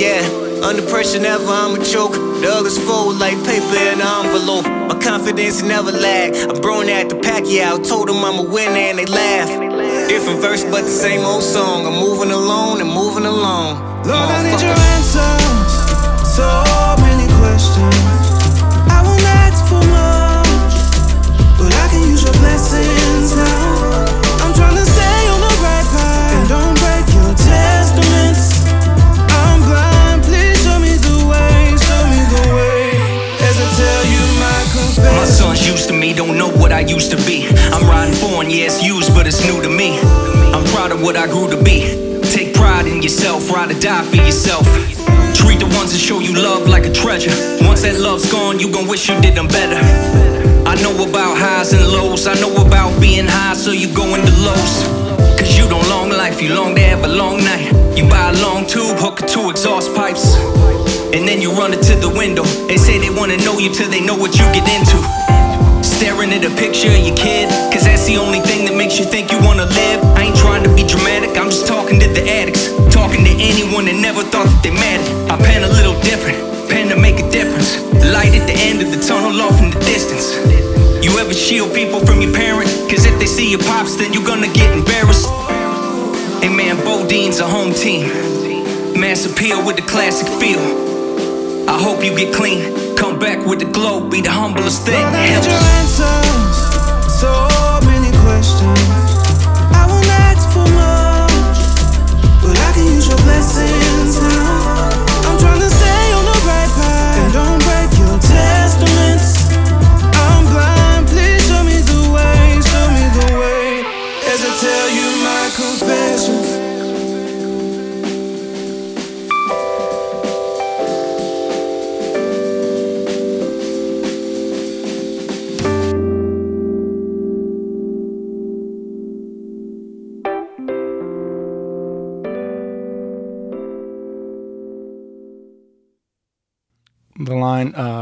Yeah, 0.00 0.22
under 0.62 0.82
pressure 0.82 1.20
never 1.20 1.44
I'ma 1.44 1.82
choke. 1.82 2.12
The 2.12 2.48
others 2.48 2.78
fold 2.78 3.18
like 3.18 3.36
paper 3.44 3.76
in 3.76 4.00
an 4.00 4.26
envelope. 4.26 4.77
My 4.88 4.98
confidence 5.00 5.62
never 5.62 5.92
lag. 5.92 6.34
I'm 6.48 6.62
grown 6.62 6.88
at 6.88 7.10
the 7.10 7.16
Pacquiao, 7.16 7.86
told 7.86 8.08
them 8.08 8.24
I'm 8.24 8.38
a 8.38 8.42
winner 8.42 8.72
and 8.72 8.98
they 8.98 9.04
laugh. 9.04 9.50
Different 10.08 10.40
verse, 10.40 10.64
but 10.64 10.84
the 10.84 10.90
same 10.90 11.26
old 11.26 11.42
song. 11.42 11.84
I'm 11.84 12.00
moving 12.00 12.30
alone 12.30 12.80
and 12.80 12.88
moving 12.88 13.26
along. 13.26 13.84
Lord, 14.08 14.30
I 14.32 14.42
need 14.48 14.60
your 14.62 14.72
answers. 14.96 15.72
So 16.32 16.48
many 17.04 17.28
questions. 17.36 18.00
I 18.88 19.02
won't 19.04 19.22
ask 19.44 19.60
for 19.68 19.84
much, 19.92 20.72
but 21.60 21.70
I 21.74 21.88
can 21.92 22.08
use 22.08 22.22
your 22.24 22.32
blessings 22.40 23.36
now. 23.36 23.87
Don't 36.18 36.36
know 36.36 36.50
what 36.50 36.72
I 36.72 36.80
used 36.80 37.12
to 37.12 37.16
be. 37.30 37.46
I'm 37.70 37.86
riding 37.86 38.12
foreign, 38.12 38.50
yeah, 38.50 38.66
it's 38.66 38.82
used, 38.82 39.14
but 39.14 39.28
it's 39.28 39.38
new 39.46 39.62
to 39.62 39.68
me. 39.68 40.00
I'm 40.50 40.64
proud 40.74 40.90
of 40.90 41.00
what 41.00 41.16
I 41.16 41.28
grew 41.28 41.48
to 41.48 41.62
be. 41.62 42.20
Take 42.34 42.54
pride 42.54 42.88
in 42.88 43.00
yourself, 43.00 43.48
ride 43.48 43.70
or 43.70 43.78
die 43.78 44.02
for 44.02 44.16
yourself. 44.16 44.66
Treat 45.38 45.60
the 45.60 45.70
ones 45.78 45.92
that 45.92 46.00
show 46.02 46.18
you 46.18 46.34
love 46.34 46.66
like 46.66 46.86
a 46.86 46.92
treasure. 46.92 47.30
Once 47.62 47.82
that 47.82 48.00
love's 48.00 48.28
gone, 48.32 48.58
you 48.58 48.68
gon' 48.72 48.88
wish 48.88 49.08
you 49.08 49.14
did 49.20 49.36
them 49.36 49.46
better. 49.46 49.78
I 50.66 50.74
know 50.82 50.90
about 51.08 51.38
highs 51.38 51.72
and 51.72 51.86
lows, 51.86 52.26
I 52.26 52.34
know 52.42 52.50
about 52.66 53.00
being 53.00 53.28
high, 53.28 53.54
so 53.54 53.70
you 53.70 53.86
go 53.94 54.02
into 54.16 54.34
lows. 54.42 54.74
Cause 55.38 55.56
you 55.56 55.68
don't 55.70 55.88
long 55.88 56.10
life, 56.10 56.42
you 56.42 56.52
long 56.52 56.74
to 56.74 56.82
have 56.82 57.04
a 57.04 57.06
long 57.14 57.44
night. 57.44 57.70
You 57.96 58.10
buy 58.10 58.34
a 58.34 58.42
long 58.42 58.66
tube, 58.66 58.98
hook 58.98 59.22
it 59.22 59.28
to 59.38 59.50
exhaust 59.50 59.94
pipes. 59.94 60.34
And 61.14 61.28
then 61.28 61.40
you 61.40 61.52
run 61.52 61.72
it 61.72 61.82
to 61.86 61.94
the 61.94 62.10
window. 62.10 62.42
They 62.66 62.76
say 62.76 62.98
they 62.98 63.14
wanna 63.14 63.36
know 63.46 63.60
you 63.60 63.72
till 63.72 63.88
they 63.88 64.00
know 64.04 64.16
what 64.16 64.32
you 64.34 64.46
get 64.50 64.66
into. 64.66 64.98
Staring 65.98 66.30
at 66.30 66.46
a 66.46 66.54
picture 66.54 66.94
of 66.94 67.02
your 67.02 67.16
kid, 67.16 67.50
cause 67.74 67.82
that's 67.82 68.06
the 68.06 68.22
only 68.22 68.38
thing 68.38 68.62
that 68.70 68.76
makes 68.78 69.02
you 69.02 69.04
think 69.04 69.32
you 69.34 69.38
wanna 69.42 69.66
live. 69.66 69.98
I 70.14 70.30
ain't 70.30 70.38
trying 70.38 70.62
to 70.62 70.70
be 70.78 70.86
dramatic, 70.86 71.34
I'm 71.34 71.50
just 71.50 71.66
talking 71.66 71.98
to 71.98 72.06
the 72.06 72.22
addicts. 72.22 72.70
Talking 72.94 73.26
to 73.26 73.34
anyone 73.34 73.90
that 73.90 73.98
never 73.98 74.22
thought 74.22 74.46
that 74.46 74.62
they 74.62 74.70
mattered. 74.70 75.10
I 75.26 75.34
pen 75.42 75.66
a 75.66 75.72
little 75.74 75.98
different, 76.06 76.38
pen 76.70 76.86
to 76.94 76.96
make 76.96 77.18
a 77.18 77.26
difference. 77.34 77.82
Light 78.14 78.30
at 78.30 78.46
the 78.46 78.54
end 78.54 78.78
of 78.78 78.94
the 78.94 79.02
tunnel 79.02 79.42
off 79.42 79.58
in 79.58 79.74
the 79.74 79.82
distance. 79.90 80.38
You 81.02 81.18
ever 81.18 81.34
shield 81.34 81.74
people 81.74 81.98
from 82.06 82.22
your 82.22 82.30
parent? 82.30 82.70
Cause 82.86 83.02
if 83.02 83.18
they 83.18 83.26
see 83.26 83.50
your 83.50 83.62
pops, 83.66 83.98
then 83.98 84.14
you're 84.14 84.22
gonna 84.22 84.54
get 84.54 84.70
embarrassed. 84.70 85.26
Hey 86.38 86.54
man, 86.54 86.78
Bodine's 86.86 87.42
a 87.42 87.46
home 87.50 87.74
team. 87.74 88.06
Mass 88.94 89.26
appeal 89.26 89.66
with 89.66 89.74
the 89.74 89.86
classic 89.90 90.30
feel. 90.38 90.62
I 91.66 91.74
hope 91.74 92.06
you 92.06 92.14
get 92.14 92.30
clean. 92.32 92.87
Come 92.98 93.16
back 93.20 93.46
with 93.46 93.60
the 93.60 93.64
glow, 93.66 94.00
be 94.00 94.20
the 94.20 94.30
humblest 94.30 94.84
thing. 94.84 95.00
Lord, 95.00 96.67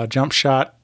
uh, 0.07 0.09
jump 0.09 0.33
shot. 0.33 0.75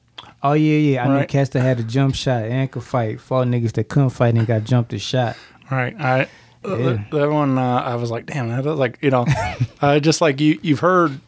Oh 0.43 0.53
yeah, 0.53 0.77
yeah. 0.79 1.05
I 1.05 1.09
know 1.09 1.15
Right. 1.17 1.29
cats 1.29 1.51
that 1.51 1.61
had 1.63 1.79
a 1.81 1.83
jump 1.85 2.15
shot 2.15 2.45
and 2.45 2.71
could 2.71 2.83
fight. 2.83 3.21
Fought 3.21 3.47
niggas 3.49 3.73
that 3.73 3.89
couldn't 3.89 4.11
fight 4.11 4.35
and 4.35 4.47
got 4.47 4.65
jumped 4.65 4.93
and 4.93 5.01
shot. 5.03 5.37
Right. 5.71 5.95
I 6.01 6.29
Yeah. 6.65 7.05
that, 7.11 7.31
one 7.31 7.59
uh, 7.59 7.79
I 7.81 7.95
was 7.97 8.11
like, 8.11 8.27
damn, 8.27 8.49
that 8.51 8.65
was 8.65 8.79
like 8.79 8.99
you 9.01 9.11
know, 9.11 9.27
uh, 9.81 9.99
just 10.01 10.21
like 10.21 10.41
you 10.41 10.59
you've 10.63 10.81
heard, 10.81 11.21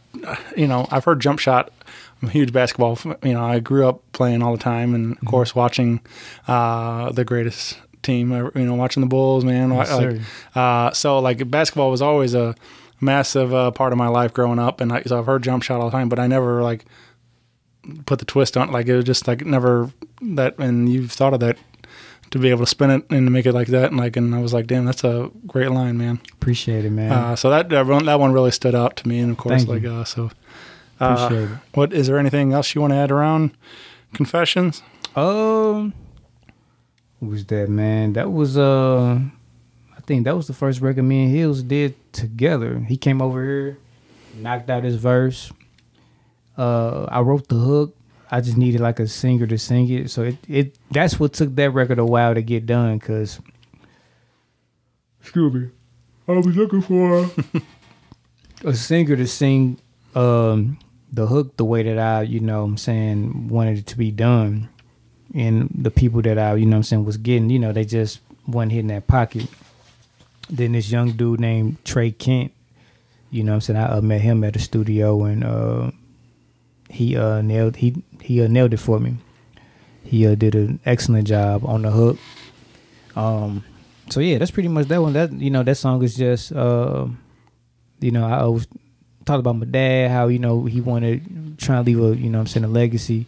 you 0.56 0.66
know, 0.66 0.86
I've 0.90 1.04
heard 1.04 1.20
jump 1.20 1.38
shot. 1.38 1.70
I'm 2.22 2.28
a 2.28 2.30
huge 2.32 2.52
basketball. 2.52 2.98
You 3.22 3.34
know, 3.34 3.44
I 3.44 3.58
grew 3.60 3.86
up 3.88 4.00
playing 4.12 4.42
all 4.42 4.52
the 4.52 4.62
time, 4.62 4.94
and 4.94 5.16
Mm-hmm. 5.16 5.26
of 5.26 5.30
course 5.30 5.54
watching 5.54 6.00
uh, 6.48 7.10
the 7.12 7.24
greatest 7.24 7.78
team. 8.02 8.30
You 8.32 8.50
know, 8.64 8.74
watching 8.74 9.00
the 9.00 9.06
Bulls, 9.08 9.44
man. 9.44 9.72
Yes, 9.72 9.92
like, 9.92 10.20
uh, 10.54 10.90
so 10.92 11.18
like 11.18 11.48
basketball 11.50 11.90
was 11.90 12.02
always 12.02 12.34
a 12.34 12.54
massive 13.00 13.52
uh, 13.52 13.70
part 13.72 13.92
of 13.92 13.98
my 13.98 14.08
life 14.08 14.32
growing 14.32 14.58
up, 14.58 14.80
and 14.80 14.92
I, 14.92 15.02
so 15.02 15.18
I've 15.18 15.26
heard 15.26 15.42
jump 15.42 15.62
shot 15.62 15.80
all 15.80 15.86
the 15.90 15.96
time, 15.96 16.08
but 16.08 16.18
I 16.18 16.26
never 16.26 16.62
like 16.62 16.84
put 18.06 18.18
the 18.18 18.24
twist 18.24 18.56
on. 18.56 18.68
it. 18.68 18.72
Like 18.72 18.86
it 18.86 18.96
was 18.96 19.04
just 19.04 19.26
like 19.28 19.44
never 19.44 19.90
that. 20.20 20.58
And 20.58 20.88
you've 20.90 21.12
thought 21.12 21.34
of 21.34 21.40
that 21.40 21.58
to 22.30 22.38
be 22.38 22.50
able 22.50 22.60
to 22.60 22.66
spin 22.66 22.90
it 22.90 23.04
and 23.10 23.26
to 23.26 23.30
make 23.30 23.46
it 23.46 23.52
like 23.52 23.68
that, 23.68 23.90
and 23.90 23.96
like, 23.96 24.16
and 24.16 24.34
I 24.34 24.40
was 24.40 24.52
like, 24.52 24.66
damn, 24.66 24.84
that's 24.86 25.04
a 25.04 25.30
great 25.46 25.70
line, 25.70 25.96
man. 25.98 26.20
Appreciate 26.32 26.84
it, 26.84 26.90
man. 26.90 27.12
Uh, 27.12 27.36
so 27.36 27.48
that 27.50 27.68
that 27.68 27.86
one, 27.86 28.06
that 28.06 28.18
one 28.18 28.32
really 28.32 28.50
stood 28.50 28.74
out 28.74 28.96
to 28.96 29.08
me, 29.08 29.20
and 29.20 29.30
of 29.30 29.36
course, 29.36 29.58
Thank 29.64 29.68
like 29.68 29.82
you. 29.82 29.92
uh, 29.92 30.04
so. 30.04 30.30
Uh, 31.00 31.16
Appreciate 31.26 31.50
it. 31.50 31.58
what 31.74 31.92
is 31.92 32.06
there 32.06 32.18
anything 32.18 32.52
else 32.52 32.74
you 32.74 32.80
want 32.80 32.92
to 32.92 32.96
add 32.96 33.10
around 33.10 33.50
confessions? 34.14 34.80
Um, 35.16 35.92
what 37.18 37.30
was 37.32 37.44
that 37.46 37.68
man? 37.68 38.12
That 38.12 38.32
was 38.32 38.56
uh, 38.56 39.18
I 39.96 40.00
think 40.06 40.24
that 40.24 40.36
was 40.36 40.46
the 40.46 40.52
first 40.54 40.80
record 40.80 41.02
me 41.02 41.24
and 41.24 41.34
Hills 41.34 41.62
did 41.62 41.94
together. 42.12 42.78
He 42.80 42.96
came 42.96 43.20
over 43.20 43.42
here, 43.44 43.78
knocked 44.36 44.70
out 44.70 44.84
his 44.84 44.96
verse. 44.96 45.52
Uh, 46.56 47.04
I 47.04 47.20
wrote 47.20 47.48
the 47.48 47.56
hook. 47.56 47.96
I 48.30 48.40
just 48.40 48.56
needed 48.56 48.80
like 48.80 49.00
a 49.00 49.06
singer 49.06 49.46
to 49.46 49.58
sing 49.58 49.88
it, 49.90 50.10
so 50.10 50.22
it 50.22 50.36
it 50.48 50.78
that's 50.90 51.20
what 51.20 51.34
took 51.34 51.54
that 51.56 51.70
record 51.70 51.98
a 51.98 52.04
while 52.04 52.34
to 52.34 52.42
get 52.42 52.66
done. 52.66 52.98
Cause, 52.98 53.38
excuse 55.20 55.52
me, 55.52 55.70
I 56.26 56.32
was 56.32 56.46
looking 56.46 56.82
for 56.82 57.30
a 58.64 58.74
singer 58.74 59.14
to 59.16 59.26
sing 59.26 59.78
um 60.14 60.78
the 61.14 61.26
hook 61.26 61.56
the 61.56 61.64
way 61.64 61.82
that 61.82 61.98
I, 61.98 62.22
you 62.22 62.40
know 62.40 62.64
I'm 62.64 62.76
saying, 62.76 63.48
wanted 63.48 63.78
it 63.78 63.86
to 63.88 63.98
be 63.98 64.10
done. 64.10 64.68
And 65.32 65.70
the 65.74 65.90
people 65.90 66.22
that 66.22 66.38
I, 66.38 66.54
you 66.54 66.66
know 66.66 66.76
what 66.76 66.78
I'm 66.78 66.82
saying, 66.84 67.04
was 67.04 67.16
getting, 67.16 67.50
you 67.50 67.58
know, 67.58 67.72
they 67.72 67.84
just 67.84 68.20
wasn't 68.46 68.72
hitting 68.72 68.88
that 68.88 69.06
pocket. 69.06 69.46
Then 70.50 70.72
this 70.72 70.90
young 70.90 71.12
dude 71.12 71.40
named 71.40 71.84
Trey 71.84 72.10
Kent, 72.10 72.52
you 73.30 73.42
know 73.42 73.52
what 73.52 73.56
I'm 73.56 73.60
saying, 73.62 73.78
I 73.78 73.96
uh, 73.96 74.00
met 74.00 74.20
him 74.20 74.44
at 74.44 74.52
the 74.54 74.58
studio 74.58 75.24
and 75.24 75.44
uh 75.44 75.90
he 76.94 77.16
uh 77.16 77.42
nailed 77.42 77.76
he 77.76 78.02
he 78.22 78.40
uh, 78.42 78.46
nailed 78.48 78.72
it 78.72 78.78
for 78.78 78.98
me. 79.00 79.16
He 80.04 80.26
uh, 80.26 80.34
did 80.34 80.54
an 80.54 80.78
excellent 80.86 81.26
job 81.26 81.64
on 81.64 81.82
the 81.82 81.90
hook. 81.90 82.18
Um 83.16 83.64
so 84.10 84.20
yeah, 84.20 84.38
that's 84.38 84.50
pretty 84.50 84.68
much 84.68 84.86
that 84.88 85.00
one. 85.02 85.12
That 85.14 85.32
you 85.32 85.50
know, 85.50 85.62
that 85.62 85.76
song 85.76 86.02
is 86.02 86.14
just 86.14 86.52
uh 86.52 87.06
you 88.00 88.10
know, 88.10 88.24
I 88.26 88.40
always 88.40 88.66
talked 89.24 89.40
about 89.40 89.56
my 89.56 89.64
dad, 89.66 90.10
how, 90.10 90.28
you 90.28 90.38
know, 90.38 90.64
he 90.66 90.80
wanted 90.80 91.56
trying 91.58 91.82
to 91.84 91.86
leave 91.90 92.00
a, 92.02 92.16
you 92.16 92.28
know 92.30 92.40
I'm 92.40 92.46
saying, 92.46 92.64
a 92.64 92.68
legacy, 92.68 93.26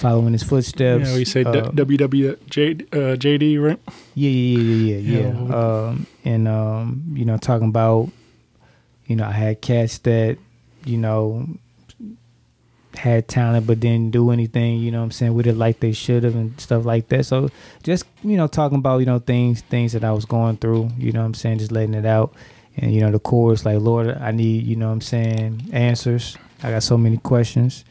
following 0.00 0.32
his 0.32 0.42
footsteps. 0.42 1.06
Yeah, 1.08 1.14
we 1.14 1.24
say 1.24 1.42
Uh, 1.44 1.70
WWJ 1.70 2.82
uh, 2.92 3.16
JD, 3.16 3.62
right? 3.62 3.78
yeah, 4.14 4.30
yeah, 4.30 4.58
yeah, 4.58 4.96
yeah, 4.98 4.98
yeah. 4.98 5.44
Yeah. 5.48 5.54
Um, 5.54 6.06
and 6.24 6.48
um, 6.48 7.04
you 7.14 7.24
know, 7.24 7.36
talking 7.36 7.68
about, 7.68 8.10
you 9.06 9.14
know, 9.16 9.24
I 9.24 9.32
had 9.32 9.60
cats 9.60 9.98
that, 9.98 10.38
you 10.84 10.98
know, 10.98 11.46
had 12.98 13.28
talent 13.28 13.66
but 13.66 13.80
didn't 13.80 14.10
do 14.10 14.30
anything, 14.30 14.78
you 14.80 14.90
know 14.90 14.98
what 14.98 15.04
I'm 15.04 15.10
saying, 15.12 15.34
with 15.34 15.46
it 15.46 15.56
like 15.56 15.80
they 15.80 15.92
should 15.92 16.24
have 16.24 16.34
and 16.34 16.60
stuff 16.60 16.84
like 16.84 17.08
that. 17.08 17.24
So 17.26 17.48
just, 17.82 18.04
you 18.22 18.36
know, 18.36 18.46
talking 18.48 18.78
about, 18.78 18.98
you 18.98 19.06
know, 19.06 19.18
things 19.20 19.60
things 19.62 19.92
that 19.92 20.04
I 20.04 20.12
was 20.12 20.24
going 20.24 20.56
through, 20.56 20.90
you 20.98 21.12
know 21.12 21.20
what 21.20 21.26
I'm 21.26 21.34
saying, 21.34 21.58
just 21.58 21.72
letting 21.72 21.94
it 21.94 22.04
out. 22.06 22.34
And, 22.76 22.92
you 22.92 23.00
know, 23.00 23.10
the 23.10 23.18
chorus, 23.18 23.64
like, 23.64 23.78
Lord, 23.80 24.08
I 24.08 24.30
need, 24.30 24.64
you 24.64 24.76
know 24.76 24.86
what 24.86 24.92
I'm 24.94 25.00
saying, 25.00 25.70
answers. 25.72 26.36
I 26.62 26.70
got 26.70 26.82
so 26.82 26.96
many 26.98 27.16
questions. 27.18 27.84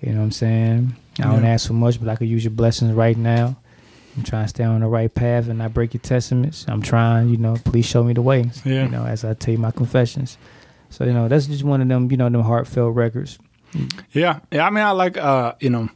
You 0.00 0.12
know 0.12 0.18
what 0.18 0.24
I'm 0.24 0.32
saying? 0.32 0.96
I 1.18 1.22
don't 1.24 1.42
Yeah. 1.42 1.50
ask 1.50 1.66
for 1.66 1.74
much, 1.74 2.00
but 2.00 2.08
I 2.08 2.16
could 2.16 2.28
use 2.28 2.44
your 2.44 2.52
blessings 2.52 2.92
right 2.92 3.16
now. 3.16 3.56
I'm 4.16 4.22
trying 4.24 4.44
to 4.44 4.48
stay 4.48 4.64
on 4.64 4.80
the 4.80 4.86
right 4.88 5.14
path 5.14 5.48
and 5.48 5.58
not 5.58 5.72
break 5.74 5.94
your 5.94 6.00
testaments. 6.00 6.64
I'm 6.68 6.82
trying, 6.82 7.28
you 7.28 7.36
know, 7.36 7.56
please 7.64 7.86
show 7.86 8.02
me 8.02 8.12
the 8.12 8.22
way. 8.22 8.50
Yeah. 8.64 8.84
You 8.84 8.90
know, 8.90 9.04
as 9.04 9.24
I 9.24 9.34
tell 9.34 9.52
you 9.52 9.58
my 9.58 9.70
confessions. 9.70 10.36
So, 10.90 11.04
you 11.04 11.12
know, 11.12 11.28
that's 11.28 11.46
just 11.46 11.62
one 11.62 11.80
of 11.80 11.88
them, 11.88 12.10
you 12.10 12.16
know, 12.16 12.28
them 12.28 12.42
heartfelt 12.42 12.94
records. 12.94 13.38
Yeah, 14.12 14.40
yeah. 14.50 14.66
I 14.66 14.70
mean, 14.70 14.84
I 14.84 14.90
like, 14.90 15.16
uh, 15.16 15.54
you 15.60 15.70
know, 15.70 15.88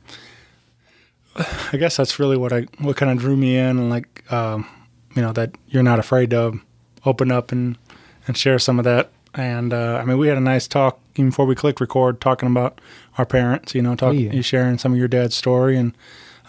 I 1.72 1.76
guess 1.76 1.96
that's 1.96 2.18
really 2.18 2.36
what 2.36 2.52
I 2.52 2.66
what 2.78 2.96
kind 2.96 3.10
of 3.10 3.18
drew 3.18 3.36
me 3.36 3.56
in, 3.56 3.78
and 3.78 3.90
like, 3.90 4.30
um, 4.32 4.66
you 5.14 5.22
know, 5.22 5.32
that 5.32 5.54
you're 5.68 5.82
not 5.82 5.98
afraid 5.98 6.30
to 6.30 6.60
open 7.04 7.32
up 7.32 7.52
and 7.52 7.76
and 8.26 8.36
share 8.36 8.58
some 8.58 8.78
of 8.78 8.84
that. 8.84 9.10
And 9.34 9.72
uh, 9.72 9.98
I 10.00 10.04
mean, 10.04 10.18
we 10.18 10.28
had 10.28 10.38
a 10.38 10.42
nice 10.42 10.68
talk 10.68 11.00
even 11.16 11.30
before 11.30 11.46
we 11.46 11.54
clicked 11.54 11.80
record, 11.80 12.20
talking 12.20 12.48
about 12.48 12.80
our 13.18 13.26
parents. 13.26 13.74
You 13.74 13.82
know, 13.82 13.96
talking, 13.96 14.32
yeah. 14.32 14.40
sharing 14.42 14.78
some 14.78 14.92
of 14.92 14.98
your 14.98 15.08
dad's 15.08 15.34
story, 15.34 15.76
and 15.76 15.92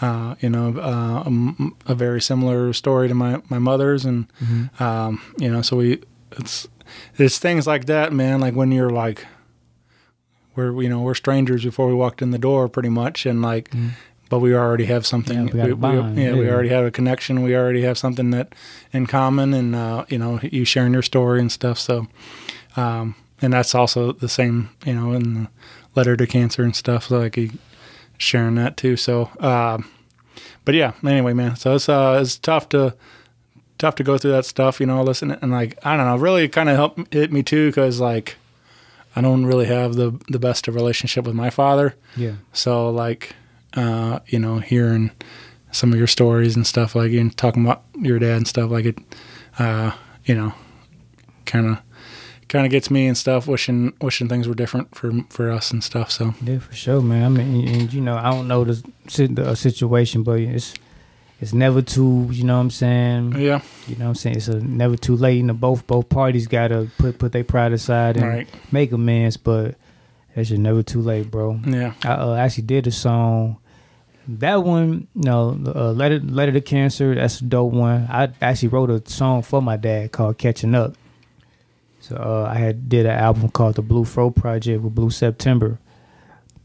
uh, 0.01 0.35
you 0.39 0.49
know, 0.49 0.77
uh, 0.77 1.23
um, 1.25 1.75
a 1.87 1.95
very 1.95 2.21
similar 2.21 2.73
story 2.73 3.07
to 3.07 3.15
my 3.15 3.41
my 3.49 3.59
mother's, 3.59 4.05
and 4.05 4.27
um, 4.79 5.21
you 5.39 5.49
know, 5.49 5.61
so 5.63 5.77
we 5.77 6.03
it's 6.33 6.67
it's 7.17 7.39
things 7.39 7.65
like 7.65 7.85
that, 7.85 8.13
man. 8.13 8.39
Like 8.39 8.53
when 8.53 8.71
you're 8.71 8.91
like 8.91 9.25
we're 10.55 10.81
you 10.81 10.89
know 10.89 11.01
we're 11.01 11.13
strangers 11.15 11.63
before 11.63 11.87
we 11.87 11.93
walked 11.93 12.21
in 12.21 12.31
the 12.31 12.37
door 12.37 12.67
pretty 12.69 12.89
much 12.89 13.25
and 13.25 13.41
like 13.41 13.69
but 14.29 14.39
we 14.39 14.55
already 14.55 14.85
have 14.85 15.05
something 15.05 15.47
Yeah, 15.49 15.65
we 15.65 15.71
a 15.71 15.75
bond, 15.75 16.17
yeah, 16.17 16.33
we 16.33 16.49
already 16.49 16.69
have 16.69 16.83
a 16.83 16.89
connection. 16.91 17.43
We 17.43 17.55
already 17.55 17.83
have 17.83 17.95
something 17.97 18.31
that 18.31 18.53
in 18.91 19.05
common 19.05 19.53
and 19.53 19.75
uh, 19.75 20.05
you 20.09 20.17
know 20.17 20.39
you 20.41 20.65
sharing 20.65 20.93
your 20.93 21.03
story 21.03 21.39
and 21.39 21.51
stuff 21.51 21.77
so 21.77 22.07
um, 22.75 23.15
and 23.41 23.53
that's 23.53 23.75
also 23.75 24.11
the 24.13 24.29
same 24.29 24.69
you 24.85 24.93
know 24.95 25.13
in 25.13 25.33
the 25.35 25.47
letter 25.95 26.17
to 26.17 26.25
cancer 26.27 26.63
and 26.63 26.75
stuff 26.75 27.05
so 27.07 27.19
like 27.19 27.37
sharing 28.17 28.55
that 28.55 28.77
too 28.77 28.95
so 28.97 29.29
um, 29.39 29.89
but 30.65 30.73
yeah 30.73 30.93
anyway 31.05 31.33
man 31.33 31.55
so 31.55 31.75
it's 31.75 31.87
uh 31.87 32.17
it's 32.21 32.37
tough 32.37 32.67
to 32.69 32.95
tough 33.77 33.95
to 33.95 34.03
go 34.03 34.17
through 34.17 34.31
that 34.31 34.45
stuff 34.45 34.79
you 34.79 34.85
know 34.85 35.03
listen 35.03 35.31
and 35.31 35.51
like 35.51 35.77
i 35.85 35.95
don't 35.97 36.05
know 36.05 36.15
really 36.17 36.47
kind 36.47 36.69
of 36.69 36.75
helped 36.75 37.13
hit 37.13 37.31
me 37.31 37.43
too 37.43 37.69
because 37.69 37.99
like 37.99 38.37
I 39.15 39.21
don't 39.21 39.45
really 39.45 39.65
have 39.65 39.95
the 39.95 40.19
the 40.29 40.39
best 40.39 40.67
of 40.67 40.75
relationship 40.75 41.25
with 41.25 41.35
my 41.35 41.49
father. 41.49 41.95
Yeah. 42.15 42.33
So 42.53 42.89
like, 42.89 43.35
uh, 43.73 44.19
you 44.27 44.39
know, 44.39 44.59
hearing 44.59 45.11
some 45.71 45.91
of 45.91 45.97
your 45.97 46.07
stories 46.07 46.55
and 46.55 46.65
stuff 46.65 46.95
like 46.95 47.11
and 47.11 47.35
talking 47.35 47.65
about 47.65 47.83
your 47.95 48.19
dad 48.19 48.37
and 48.37 48.47
stuff 48.47 48.71
like 48.71 48.85
it, 48.85 48.97
uh, 49.59 49.91
you 50.25 50.35
know, 50.35 50.53
kind 51.45 51.67
of 51.67 51.77
kind 52.47 52.65
of 52.65 52.71
gets 52.71 52.91
me 52.91 53.07
and 53.07 53.17
stuff. 53.17 53.47
Wishing 53.47 53.93
wishing 54.01 54.27
things 54.29 54.47
were 54.47 54.55
different 54.55 54.95
for 54.95 55.11
for 55.29 55.51
us 55.51 55.71
and 55.71 55.83
stuff. 55.83 56.11
So 56.11 56.33
Yeah, 56.41 56.59
for 56.59 56.73
sure, 56.73 57.01
man. 57.01 57.23
I 57.23 57.29
mean, 57.29 57.67
and, 57.67 57.93
you 57.93 58.01
know, 58.01 58.15
I 58.17 58.31
don't 58.31 58.47
know 58.47 58.63
the, 58.63 58.83
the 59.27 59.49
uh, 59.49 59.55
situation, 59.55 60.23
but 60.23 60.39
it's 60.39 60.73
it's 61.45 61.53
never 61.53 61.81
too, 61.81 62.27
you 62.31 62.43
know 62.43 62.55
what 62.55 62.61
I'm 62.63 62.69
saying? 62.71 63.33
yeah, 63.37 63.61
You 63.87 63.95
know 63.97 64.05
what 64.05 64.09
I'm 64.09 64.15
saying? 64.15 64.37
It's 64.37 64.47
never 64.49 64.97
too 64.97 65.15
late. 65.15 65.39
And 65.43 65.59
both 65.59 65.85
both 65.87 66.09
parties 66.09 66.47
got 66.47 66.69
to 66.69 66.89
put 66.97 67.19
put 67.19 67.31
their 67.31 67.43
pride 67.43 67.71
aside 67.71 68.17
and 68.17 68.27
Right. 68.27 68.47
make 68.71 68.91
amends, 68.91 69.37
but 69.37 69.75
it's 70.35 70.49
just 70.49 70.59
never 70.61 70.83
too 70.83 71.01
late, 71.01 71.29
bro. 71.31 71.59
yeah, 71.65 71.93
I 72.03 72.09
uh, 72.13 72.35
actually 72.35 72.63
did 72.65 72.87
a 72.87 72.91
song. 72.91 73.57
That 74.27 74.63
one, 74.63 75.07
you 75.15 75.21
know, 75.29 75.49
uh, 75.75 75.91
letter 75.91 76.19
letter 76.19 76.51
to 76.51 76.61
cancer. 76.61 77.13
That's 77.13 77.41
a 77.41 77.43
dope 77.45 77.71
one. 77.73 78.07
I 78.09 78.29
actually 78.41 78.69
wrote 78.69 78.89
a 78.89 79.07
song 79.07 79.43
for 79.43 79.61
my 79.61 79.77
dad 79.77 80.11
called 80.11 80.37
"Catching 80.39 80.73
Up." 80.73 80.95
So 81.99 82.15
uh, 82.17 82.49
I 82.51 82.57
had 82.57 82.89
did 82.89 83.05
an 83.05 83.11
album 83.17 83.49
called 83.49 83.75
the 83.75 83.81
Blue 83.83 84.03
Fro 84.03 84.31
Project 84.31 84.81
with 84.83 84.93
Blue 84.95 85.09
September, 85.11 85.77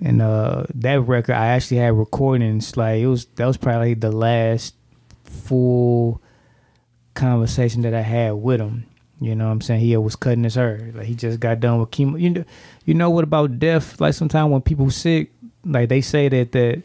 and 0.02 0.22
uh, 0.22 0.64
that 0.74 1.00
record 1.02 1.34
I 1.34 1.48
actually 1.48 1.78
had 1.78 1.92
recordings. 1.94 2.76
Like 2.76 3.00
it 3.00 3.06
was 3.06 3.26
that 3.36 3.46
was 3.46 3.56
probably 3.56 3.94
the 3.94 4.10
last 4.12 4.74
full 5.24 6.20
conversation 7.14 7.82
that 7.82 7.94
I 7.94 8.00
had 8.02 8.32
with 8.32 8.60
him. 8.60 8.86
You 9.20 9.34
know 9.34 9.46
what 9.46 9.52
I'm 9.52 9.60
saying? 9.60 9.80
He 9.80 9.94
was 9.96 10.16
cutting 10.16 10.44
his 10.44 10.54
hair. 10.54 10.90
Like 10.94 11.04
he 11.06 11.14
just 11.14 11.40
got 11.40 11.60
done 11.60 11.78
with 11.78 11.90
chemo. 11.90 12.18
You 12.20 12.30
know, 12.30 12.44
you 12.86 12.94
know 12.94 13.10
what 13.10 13.24
about 13.24 13.58
death? 13.58 14.00
Like 14.00 14.14
sometimes 14.14 14.50
when 14.50 14.62
people 14.62 14.90
sick, 14.90 15.30
like 15.64 15.90
they 15.90 16.00
say 16.00 16.28
that 16.28 16.52
that 16.52 16.82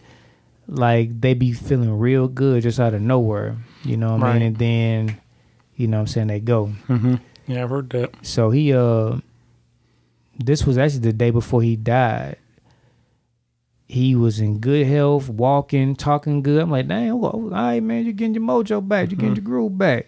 like 0.67 1.21
they 1.21 1.33
be 1.33 1.53
feeling 1.53 1.97
real 1.97 2.27
good 2.27 2.63
just 2.63 2.79
out 2.79 2.93
of 2.93 3.01
nowhere. 3.01 3.55
You 3.83 3.95
know 3.97 4.11
what 4.17 4.23
I 4.23 4.33
mean? 4.33 4.41
And 4.47 4.57
then, 4.57 5.21
you 5.77 5.87
know 5.87 5.97
what 5.97 6.01
I'm 6.01 6.07
saying, 6.07 6.27
they 6.27 6.39
go. 6.41 6.65
hmm 6.87 7.15
yeah. 7.47 7.63
I've 7.63 7.69
heard 7.69 7.89
that. 7.91 8.13
So 8.25 8.49
he 8.49 8.73
uh 8.73 9.17
this 10.37 10.65
was 10.65 10.77
actually 10.77 10.99
the 11.01 11.13
day 11.13 11.29
before 11.29 11.61
he 11.61 11.77
died. 11.77 12.35
He 13.87 14.15
was 14.15 14.39
in 14.39 14.59
good 14.59 14.87
health, 14.87 15.29
walking, 15.29 15.95
talking 15.95 16.41
good. 16.41 16.61
I'm 16.61 16.71
like, 16.71 16.87
dang, 16.87 17.19
well, 17.19 17.31
all 17.31 17.49
right, 17.49 17.83
man, 17.83 18.03
you're 18.03 18.13
getting 18.13 18.33
your 18.33 18.43
mojo 18.43 18.85
back, 18.85 19.11
you're 19.11 19.17
getting 19.17 19.35
your 19.35 19.43
groove 19.43 19.77
back. 19.77 20.07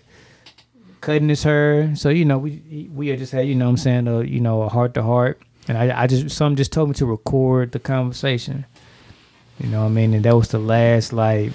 Cutting 1.00 1.30
his 1.30 1.44
hair. 1.44 1.96
So, 1.96 2.10
you 2.10 2.26
know, 2.26 2.40
we 2.40 2.90
we 2.94 3.10
had 3.10 3.20
just 3.20 3.32
had, 3.32 3.48
you 3.48 3.54
know 3.54 3.66
what 3.66 3.72
I'm 3.72 3.78
saying, 3.78 4.08
uh, 4.08 4.20
you 4.20 4.40
know, 4.42 4.64
a 4.64 4.70
heart 4.70 4.96
to 4.96 5.04
heart. 5.04 5.40
And 5.68 5.78
I, 5.78 6.04
I 6.04 6.08
just 6.08 6.36
some 6.36 6.56
just 6.56 6.74
told 6.74 6.90
me 6.90 6.96
to 6.96 7.06
record 7.06 7.72
the 7.72 7.80
conversation. 7.80 8.66
You 9.60 9.70
know 9.70 9.82
what 9.82 9.88
I 9.88 9.90
mean? 9.90 10.14
And 10.14 10.26
that 10.26 10.36
was 10.36 10.48
the 10.48 10.60
last 10.60 11.14
like 11.14 11.52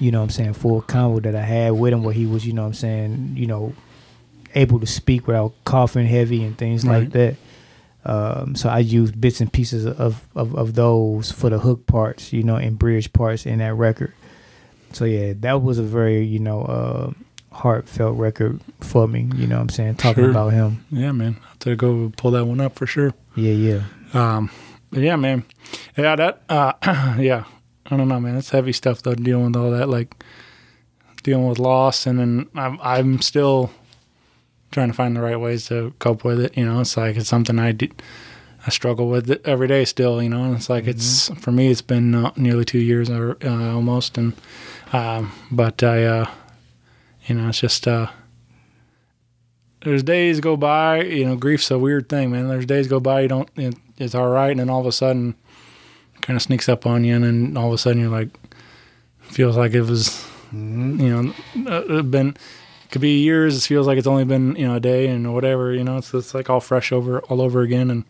you 0.00 0.10
know 0.10 0.18
what 0.18 0.24
I'm 0.24 0.30
saying, 0.30 0.54
full 0.54 0.82
convo 0.82 1.22
that 1.22 1.34
I 1.36 1.42
had 1.42 1.70
with 1.70 1.92
him 1.92 2.02
where 2.02 2.12
he 2.14 2.26
was, 2.26 2.46
you 2.46 2.52
know 2.52 2.62
what 2.62 2.68
I'm 2.68 2.74
saying, 2.74 3.34
you 3.36 3.46
know, 3.46 3.74
able 4.54 4.80
to 4.80 4.86
speak 4.86 5.26
without 5.26 5.52
coughing 5.64 6.06
heavy 6.06 6.42
and 6.42 6.56
things 6.58 6.84
like 6.84 7.10
that. 7.10 7.36
Um, 8.06 8.54
so 8.54 8.68
I 8.68 8.78
used 8.78 9.20
bits 9.20 9.40
and 9.40 9.52
pieces 9.52 9.84
of, 9.84 10.26
of, 10.36 10.54
of 10.54 10.74
those 10.74 11.32
for 11.32 11.50
the 11.50 11.58
hook 11.58 11.86
parts, 11.86 12.32
you 12.32 12.42
know, 12.44 12.54
and 12.56 12.78
bridge 12.78 13.12
parts 13.12 13.44
in 13.46 13.58
that 13.58 13.74
record. 13.74 14.12
So 14.92 15.04
yeah, 15.04 15.32
that 15.40 15.60
was 15.62 15.78
a 15.78 15.82
very, 15.82 16.24
you 16.24 16.38
know, 16.38 16.62
uh, 16.62 17.10
heartfelt 17.52 18.16
record 18.16 18.60
for 18.80 19.08
me, 19.08 19.28
you 19.34 19.46
know 19.46 19.56
what 19.56 19.62
I'm 19.62 19.68
saying, 19.70 19.96
talking 19.96 20.22
Sure. 20.24 20.30
about 20.30 20.52
him. 20.52 20.84
Yeah, 20.90 21.12
man. 21.12 21.36
I 21.42 21.48
have 21.48 21.58
to 21.60 21.76
go 21.76 22.12
pull 22.16 22.30
that 22.32 22.44
one 22.44 22.60
up 22.60 22.76
for 22.76 22.86
sure. 22.86 23.12
Yeah, 23.34 23.52
yeah. 23.52 23.82
Um, 24.14 24.50
but 24.90 25.00
yeah, 25.00 25.16
man. 25.16 25.44
Yeah, 25.96 26.14
that. 26.16 26.42
Uh, 26.48 26.72
yeah. 27.18 27.44
I 27.90 27.96
don't 27.96 28.08
know, 28.08 28.20
man. 28.20 28.36
It's 28.36 28.50
heavy 28.50 28.72
stuff 28.72 29.02
though. 29.02 29.14
Dealing 29.14 29.46
with 29.46 29.56
all 29.56 29.70
that, 29.70 29.88
like 29.88 30.14
dealing 31.22 31.48
with 31.48 31.58
loss, 31.58 32.06
and 32.06 32.18
then 32.18 32.48
I'm 32.54 32.78
I'm 32.82 33.20
still 33.20 33.70
trying 34.76 34.88
to 34.88 34.94
find 34.94 35.16
the 35.16 35.22
right 35.22 35.40
ways 35.40 35.66
to 35.68 35.94
cope 36.00 36.22
with 36.22 36.38
it. 36.38 36.54
You 36.54 36.66
know, 36.66 36.80
it's 36.80 36.98
like 36.98 37.16
it's 37.16 37.30
something 37.30 37.58
I 37.58 37.72
do, 37.72 37.88
I 38.66 38.70
struggle 38.70 39.08
with 39.08 39.30
it 39.30 39.40
every 39.46 39.68
day 39.68 39.86
still. 39.86 40.22
You 40.22 40.28
know, 40.28 40.44
and 40.44 40.54
it's 40.54 40.68
like 40.68 40.86
it's 40.86 41.30
for 41.40 41.50
me. 41.50 41.68
It's 41.68 41.80
been 41.80 42.14
uh, 42.14 42.32
nearly 42.36 42.66
two 42.66 42.78
years 42.78 43.08
or 43.08 43.38
uh, 43.42 43.72
almost, 43.72 44.18
and 44.18 44.34
um, 44.92 45.32
but 45.50 45.82
I, 45.82 46.04
uh, 46.04 46.30
you 47.26 47.36
know, 47.36 47.48
it's 47.48 47.60
just. 47.60 47.88
Uh, 47.88 48.08
there's 49.80 50.02
days 50.02 50.40
go 50.40 50.56
by, 50.56 51.02
you 51.02 51.24
know, 51.24 51.36
grief's 51.36 51.70
a 51.70 51.78
weird 51.78 52.08
thing, 52.08 52.32
man. 52.32 52.48
There's 52.48 52.66
days 52.66 52.88
go 52.88 52.98
by, 52.98 53.20
you 53.20 53.28
don't, 53.28 53.48
it, 53.54 53.76
it's 53.98 54.16
all 54.16 54.30
right, 54.30 54.50
and 54.50 54.58
then 54.58 54.68
all 54.68 54.80
of 54.80 54.86
a 54.86 54.90
sudden, 54.90 55.36
it 56.16 56.22
kind 56.22 56.36
of 56.36 56.42
sneaks 56.42 56.68
up 56.68 56.86
on 56.86 57.04
you, 57.04 57.14
and 57.14 57.22
then 57.22 57.56
all 57.56 57.68
of 57.68 57.74
a 57.74 57.78
sudden 57.78 58.00
you're 58.00 58.10
like, 58.10 58.30
feels 59.20 59.56
like 59.56 59.74
it 59.74 59.82
was, 59.82 60.26
you 60.52 60.58
know, 60.58 61.32
uh, 61.70 62.02
been, 62.02 62.36
could 62.90 63.00
be 63.00 63.18
years. 63.20 63.56
It 63.56 63.66
feels 63.66 63.86
like 63.86 63.98
it's 63.98 64.06
only 64.06 64.24
been, 64.24 64.56
you 64.56 64.66
know, 64.66 64.76
a 64.76 64.80
day 64.80 65.08
and 65.08 65.32
whatever, 65.34 65.72
you 65.72 65.84
know. 65.84 65.98
It's 65.98 66.12
it's 66.14 66.34
like 66.34 66.48
all 66.50 66.60
fresh 66.60 66.92
over 66.92 67.20
all 67.20 67.40
over 67.40 67.62
again, 67.62 67.90
and 67.90 68.04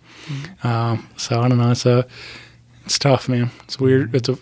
um, 0.64 1.08
so 1.16 1.40
I 1.40 1.48
don't 1.48 1.58
know. 1.58 1.70
It's 1.70 1.86
a, 1.86 2.06
it's 2.84 2.98
tough, 2.98 3.28
man. 3.28 3.50
It's 3.64 3.78
weird. 3.80 4.14
It's 4.14 4.28
a, 4.28 4.38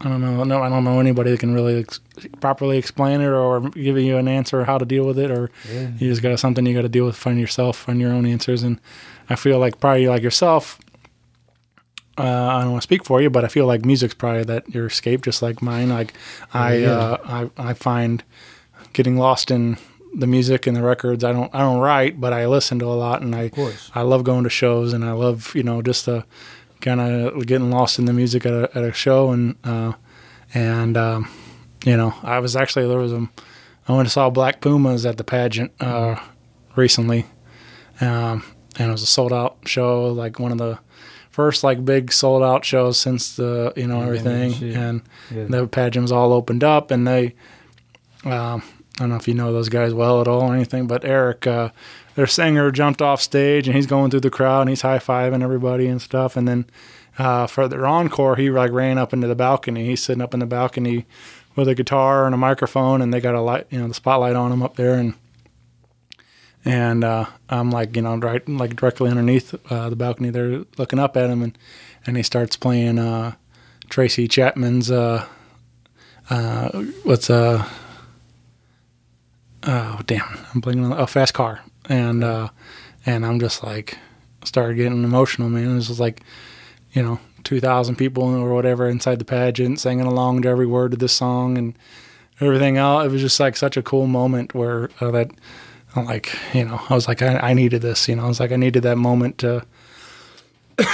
I 0.00 0.08
don't 0.08 0.20
know. 0.20 0.42
No, 0.44 0.62
I 0.62 0.68
don't 0.68 0.84
know 0.84 0.98
anybody 1.00 1.30
that 1.30 1.40
can 1.40 1.54
really 1.54 1.80
ex- 1.80 2.00
properly 2.40 2.76
explain 2.78 3.20
it 3.20 3.26
or 3.28 3.60
give 3.70 3.96
you 3.98 4.16
an 4.16 4.28
answer 4.28 4.64
how 4.64 4.78
to 4.78 4.84
deal 4.84 5.04
with 5.04 5.18
it, 5.18 5.30
or 5.30 5.50
you 5.98 6.08
just 6.10 6.22
got 6.22 6.38
something 6.38 6.64
you 6.66 6.74
got 6.74 6.82
to 6.82 6.88
deal 6.88 7.04
with, 7.06 7.16
find 7.16 7.38
yourself, 7.38 7.76
find 7.76 8.00
your 8.00 8.12
own 8.12 8.26
answers. 8.26 8.62
And 8.62 8.80
I 9.30 9.36
feel 9.36 9.58
like 9.58 9.78
probably 9.80 10.08
like 10.08 10.22
yourself. 10.22 10.78
Uh, 12.18 12.24
I 12.24 12.60
don't 12.62 12.72
want 12.72 12.82
to 12.82 12.86
speak 12.86 13.04
for 13.04 13.22
you, 13.22 13.30
but 13.30 13.42
I 13.44 13.48
feel 13.48 13.64
like 13.66 13.86
music's 13.86 14.12
probably 14.12 14.44
that 14.44 14.68
your 14.74 14.86
escape, 14.86 15.22
just 15.22 15.40
like 15.40 15.62
mine. 15.62 15.88
Like 15.88 16.12
I, 16.52 16.74
Yeah. 16.76 16.90
uh, 16.90 17.48
I, 17.56 17.70
I 17.70 17.72
find 17.72 18.22
getting 18.92 19.16
lost 19.16 19.50
in 19.50 19.76
the 20.14 20.26
music 20.26 20.66
and 20.66 20.76
the 20.76 20.82
records. 20.82 21.24
I 21.24 21.32
don't, 21.32 21.54
I 21.54 21.60
don't 21.60 21.80
write, 21.80 22.20
but 22.20 22.32
I 22.32 22.46
listen 22.46 22.78
to 22.80 22.86
a 22.86 22.92
lot, 22.94 23.22
and 23.22 23.34
I, 23.34 23.48
course. 23.48 23.90
I 23.94 24.02
love 24.02 24.24
going 24.24 24.44
to 24.44 24.50
shows, 24.50 24.92
and 24.92 25.04
I 25.04 25.12
love, 25.12 25.52
you 25.54 25.62
know, 25.62 25.80
just 25.82 26.06
the 26.06 26.24
kind 26.80 27.00
of 27.00 27.46
getting 27.46 27.70
lost 27.70 27.98
in 27.98 28.04
the 28.06 28.12
music 28.12 28.44
at 28.44 28.52
a, 28.52 28.70
at 28.76 28.84
a 28.84 28.92
show, 28.92 29.30
and 29.30 29.56
uh, 29.64 29.92
and 30.54 30.96
um, 30.96 31.30
you 31.84 31.96
know, 31.96 32.14
I 32.22 32.38
was 32.40 32.54
actually 32.56 32.86
there 32.88 32.98
was 32.98 33.12
a, 33.12 33.26
I 33.88 33.92
went 33.92 34.00
and 34.06 34.10
saw 34.10 34.28
Black 34.30 34.60
Pumas 34.60 35.06
at 35.06 35.16
the 35.16 35.24
pageant 35.24 35.72
uh, 35.80 36.16
recently, 36.76 37.24
um, 38.00 38.44
and 38.78 38.88
it 38.88 38.92
was 38.92 39.02
a 39.02 39.06
sold 39.06 39.32
out 39.32 39.56
show, 39.64 40.08
like 40.08 40.38
one 40.38 40.52
of 40.52 40.58
the 40.58 40.78
first 41.30 41.64
like 41.64 41.82
big 41.86 42.12
sold 42.12 42.42
out 42.42 42.64
shows 42.66 42.98
since 42.98 43.36
the 43.36 43.72
you 43.76 43.86
know 43.86 44.02
everything, 44.02 44.52
and 44.76 45.02
Yeah. 45.34 45.44
the 45.48 45.66
pageant 45.66 46.02
was 46.02 46.12
all 46.12 46.32
opened 46.34 46.62
up, 46.64 46.90
and 46.90 47.06
they. 47.08 47.34
Um, 48.24 48.62
I 48.98 49.04
don't 49.04 49.08
know 49.08 49.16
if 49.16 49.26
you 49.26 49.34
know 49.34 49.52
those 49.52 49.70
guys 49.70 49.94
well 49.94 50.20
at 50.20 50.28
all 50.28 50.42
or 50.42 50.54
anything, 50.54 50.86
but 50.86 51.04
Eric, 51.04 51.46
uh, 51.46 51.70
their 52.14 52.26
singer, 52.26 52.70
jumped 52.70 53.00
off 53.00 53.22
stage 53.22 53.66
and 53.66 53.74
he's 53.74 53.86
going 53.86 54.10
through 54.10 54.20
the 54.20 54.30
crowd 54.30 54.62
and 54.62 54.70
he's 54.70 54.82
high 54.82 54.98
fiving 54.98 55.42
everybody 55.42 55.86
and 55.86 56.00
stuff. 56.02 56.36
And 56.36 56.46
then 56.46 56.66
uh, 57.18 57.46
for 57.46 57.68
their 57.68 57.86
encore, 57.86 58.36
he 58.36 58.50
like 58.50 58.70
ran 58.70 58.98
up 58.98 59.12
into 59.12 59.26
the 59.26 59.34
balcony. 59.34 59.86
He's 59.86 60.02
sitting 60.02 60.22
up 60.22 60.34
in 60.34 60.40
the 60.40 60.46
balcony 60.46 61.06
with 61.56 61.68
a 61.68 61.74
guitar 61.74 62.26
and 62.26 62.34
a 62.34 62.38
microphone, 62.38 63.02
and 63.02 63.12
they 63.12 63.20
got 63.20 63.34
a 63.34 63.40
light, 63.40 63.66
you 63.70 63.78
know, 63.78 63.88
the 63.88 63.94
spotlight 63.94 64.36
on 64.36 64.52
him 64.52 64.62
up 64.62 64.76
there. 64.76 64.94
And 64.94 65.14
and 66.64 67.02
uh, 67.02 67.26
I'm 67.48 67.70
like, 67.70 67.96
you 67.96 68.02
know, 68.02 68.16
right 68.16 68.46
like 68.48 68.76
directly 68.76 69.10
underneath 69.10 69.54
uh, 69.70 69.90
the 69.90 69.96
balcony 69.96 70.30
they're 70.30 70.64
looking 70.76 70.98
up 70.98 71.16
at 71.16 71.30
him, 71.30 71.42
and 71.42 71.56
and 72.06 72.16
he 72.16 72.22
starts 72.22 72.56
playing 72.56 72.98
uh, 72.98 73.34
Tracy 73.88 74.28
Chapman's 74.28 74.90
uh, 74.90 75.26
uh, 76.30 76.68
what's 77.04 77.30
uh 77.30 77.68
oh 79.64 80.00
damn. 80.06 80.38
I'm 80.54 80.60
blinking 80.60 80.84
on 80.84 80.92
a 80.92 81.06
fast 81.06 81.34
car. 81.34 81.60
And 81.88 82.22
uh 82.22 82.48
and 83.04 83.26
i'm 83.26 83.40
just 83.40 83.64
like 83.64 83.98
started 84.44 84.76
getting 84.76 85.04
emotional 85.04 85.48
man. 85.48 85.70
It 85.70 85.74
was 85.74 85.88
just 85.88 86.00
like 86.00 86.22
you 86.92 87.02
know 87.02 87.18
2000 87.44 87.96
people 87.96 88.22
or 88.22 88.54
whatever 88.54 88.88
inside 88.88 89.18
the 89.18 89.24
pageant 89.24 89.80
singing 89.80 90.06
along 90.06 90.42
to 90.42 90.48
every 90.48 90.66
word 90.66 90.92
of 90.92 90.98
this 90.98 91.12
song 91.12 91.58
and 91.58 91.76
everything 92.40 92.76
else 92.76 93.04
it 93.04 93.10
was 93.10 93.20
just 93.20 93.40
like 93.40 93.56
such 93.56 93.76
a 93.76 93.82
cool 93.82 94.06
moment 94.06 94.54
where 94.54 94.90
uh, 95.00 95.10
that 95.10 95.30
I'm 95.96 96.04
like 96.06 96.36
you 96.54 96.64
know 96.64 96.80
i 96.88 96.94
was 96.94 97.08
like 97.08 97.20
I, 97.20 97.36
I 97.38 97.54
needed 97.54 97.82
this 97.82 98.08
you 98.08 98.16
know. 98.16 98.24
I 98.24 98.28
was 98.28 98.40
like 98.40 98.52
i 98.52 98.56
needed 98.56 98.84
that 98.84 98.96
moment 98.96 99.38
to 99.38 99.64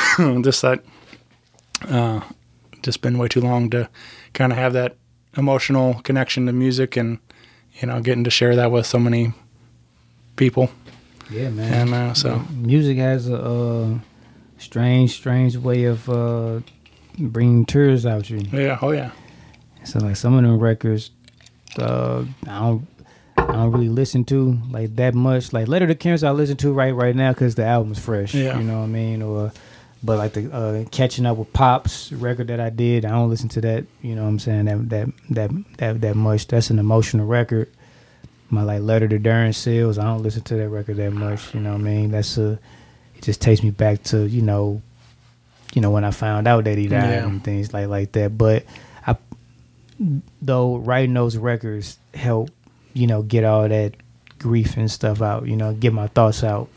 just 0.42 0.62
that 0.62 0.82
uh 1.88 2.20
just 2.82 3.02
been 3.02 3.18
way 3.18 3.28
too 3.28 3.40
long 3.40 3.70
to 3.70 3.88
kind 4.32 4.52
of 4.52 4.58
have 4.58 4.72
that 4.72 4.96
emotional 5.36 6.00
connection 6.02 6.46
to 6.46 6.52
music 6.52 6.96
and 6.96 7.18
you 7.80 7.88
know 7.88 8.00
getting 8.00 8.24
to 8.24 8.30
share 8.30 8.56
that 8.56 8.70
with 8.70 8.86
so 8.86 8.98
many 8.98 9.32
people 10.36 10.70
Yeah, 11.30 11.50
man. 11.50 11.72
and 11.72 11.94
uh, 11.94 12.14
so 12.14 12.42
music 12.50 12.98
has 12.98 13.28
a 13.28 13.36
uh, 13.42 13.98
strange, 14.58 15.12
strange 15.12 15.56
way 15.56 15.84
of 15.84 16.08
uh, 16.08 16.60
bringing 17.18 17.64
tears 17.66 18.06
out 18.06 18.28
you. 18.30 18.38
yeah 18.52 18.78
oh 18.82 18.90
yeah 18.92 19.10
So 19.84 19.98
like 20.00 20.16
some 20.16 20.34
of 20.34 20.42
them 20.42 20.58
records, 20.58 21.10
uh, 21.78 22.24
I 22.46 22.58
don't, 22.60 22.86
I 23.36 23.52
don't 23.52 23.72
really 23.72 23.88
listen 23.88 24.24
to 24.26 24.58
like 24.70 24.96
that 24.96 25.14
much. 25.14 25.52
Like 25.52 25.68
Letter 25.68 25.86
to 25.86 25.94
Cancer, 25.94 26.26
I 26.26 26.30
listen 26.32 26.56
to 26.58 26.72
right 26.72 26.94
right 26.94 27.16
now 27.16 27.32
because 27.32 27.54
the 27.54 27.64
album's 27.64 27.98
fresh. 27.98 28.34
Yeah. 28.34 28.58
you 28.58 28.64
know 28.64 28.78
what 28.80 28.84
I 28.84 28.88
mean. 28.88 29.22
Or, 29.22 29.52
but 30.02 30.18
like 30.18 30.32
the 30.32 30.52
uh, 30.52 30.84
catching 30.90 31.26
up 31.26 31.36
with 31.38 31.52
Pops 31.52 32.12
record 32.12 32.48
that 32.48 32.60
I 32.60 32.70
did, 32.70 33.04
I 33.04 33.10
don't 33.10 33.28
listen 33.30 33.48
to 33.50 33.60
that. 33.62 33.84
You 34.02 34.14
know 34.14 34.22
what 34.22 34.28
I'm 34.28 34.38
saying 34.38 34.64
that 34.66 34.88
that 34.90 35.08
that 35.30 35.50
that 35.78 36.00
that 36.02 36.16
much. 36.16 36.46
That's 36.46 36.70
an 36.70 36.78
emotional 36.78 37.26
record. 37.26 37.68
My 38.50 38.62
like 38.62 38.80
Letter 38.80 39.08
to 39.08 39.18
Darren 39.18 39.54
Seals, 39.54 39.98
I 39.98 40.04
don't 40.04 40.22
listen 40.22 40.42
to 40.44 40.54
that 40.56 40.68
record 40.68 40.96
that 40.96 41.12
much. 41.12 41.54
You 41.54 41.60
know 41.60 41.72
what 41.72 41.80
I 41.80 41.84
mean. 41.84 42.10
That's 42.12 42.38
a. 42.38 42.58
It 43.16 43.22
just 43.22 43.40
takes 43.40 43.62
me 43.62 43.70
back 43.70 44.02
to 44.04 44.26
you 44.28 44.42
know, 44.42 44.80
you 45.74 45.82
know 45.82 45.90
when 45.90 46.04
I 46.04 46.12
found 46.12 46.46
out 46.46 46.64
that 46.64 46.78
he 46.78 46.86
died 46.86 47.10
Yeah. 47.10 47.26
and 47.26 47.42
things 47.42 47.72
like 47.72 47.88
like 47.88 48.12
that. 48.12 48.38
But 48.38 48.64
I 49.06 49.16
though 50.40 50.76
writing 50.76 51.14
those 51.14 51.36
records 51.36 51.98
help 52.14 52.50
you 52.94 53.06
know 53.06 53.22
get 53.22 53.44
all 53.44 53.68
that 53.68 53.94
grief 54.38 54.76
and 54.76 54.88
stuff 54.90 55.20
out 55.20 55.46
you 55.46 55.56
know 55.56 55.72
get 55.74 55.92
my 55.92 56.06
thoughts 56.06 56.44
out 56.44 56.68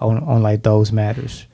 on 0.00 0.18
on 0.24 0.42
like 0.42 0.62
those 0.62 0.90
matters 0.90 1.44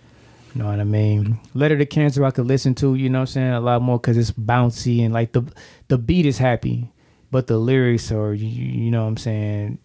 you 0.54 0.62
know 0.62 0.66
what 0.68 0.80
i 0.80 0.84
mean? 0.84 1.38
Letter 1.54 1.78
to 1.78 1.86
cancer 1.86 2.24
i 2.24 2.30
could 2.30 2.46
listen 2.46 2.74
to 2.76 2.94
you 2.94 3.08
know 3.08 3.18
what 3.18 3.28
i'm 3.28 3.32
saying 3.32 3.52
a 3.52 3.60
lot 3.60 3.82
more 3.82 3.98
because 3.98 4.16
it's 4.16 4.30
bouncy 4.30 5.04
and 5.04 5.14
like 5.14 5.32
the 5.32 5.42
the 5.88 5.98
beat 5.98 6.26
is 6.26 6.38
happy 6.38 6.90
but 7.30 7.46
the 7.46 7.58
lyrics 7.58 8.10
are 8.10 8.32
you, 8.32 8.46
you 8.46 8.90
know 8.90 9.02
what 9.02 9.08
i'm 9.08 9.16
saying 9.16 9.78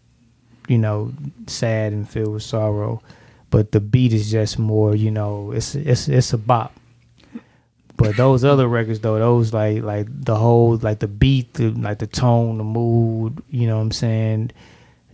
you 0.68 0.78
know 0.78 1.14
sad 1.48 1.94
and 1.94 2.10
filled 2.10 2.34
with 2.34 2.44
sorrow. 2.44 3.02
But 3.50 3.72
the 3.72 3.80
beat 3.80 4.14
is 4.14 4.32
just 4.32 4.58
more 4.58 4.96
you 4.96 5.12
know 5.12 5.52
it's 5.52 5.76
it's 5.76 6.08
it's 6.08 6.34
a 6.34 6.38
bop. 6.38 6.74
But 7.96 8.18
those 8.18 8.44
other 8.44 8.68
records 8.68 9.02
though, 9.02 9.20
those 9.20 9.54
like 9.54 9.84
like 9.84 10.08
the 10.10 10.36
whole 10.36 10.78
like 10.78 11.00
the 11.00 11.08
beat, 11.08 11.54
the 11.54 11.70
like 11.70 12.00
the 12.00 12.08
tone, 12.08 12.58
the 12.58 12.64
mood, 12.64 13.44
you 13.50 13.68
know 13.68 13.78
what 13.78 13.84
I'm 13.84 13.92
saying? 13.92 14.52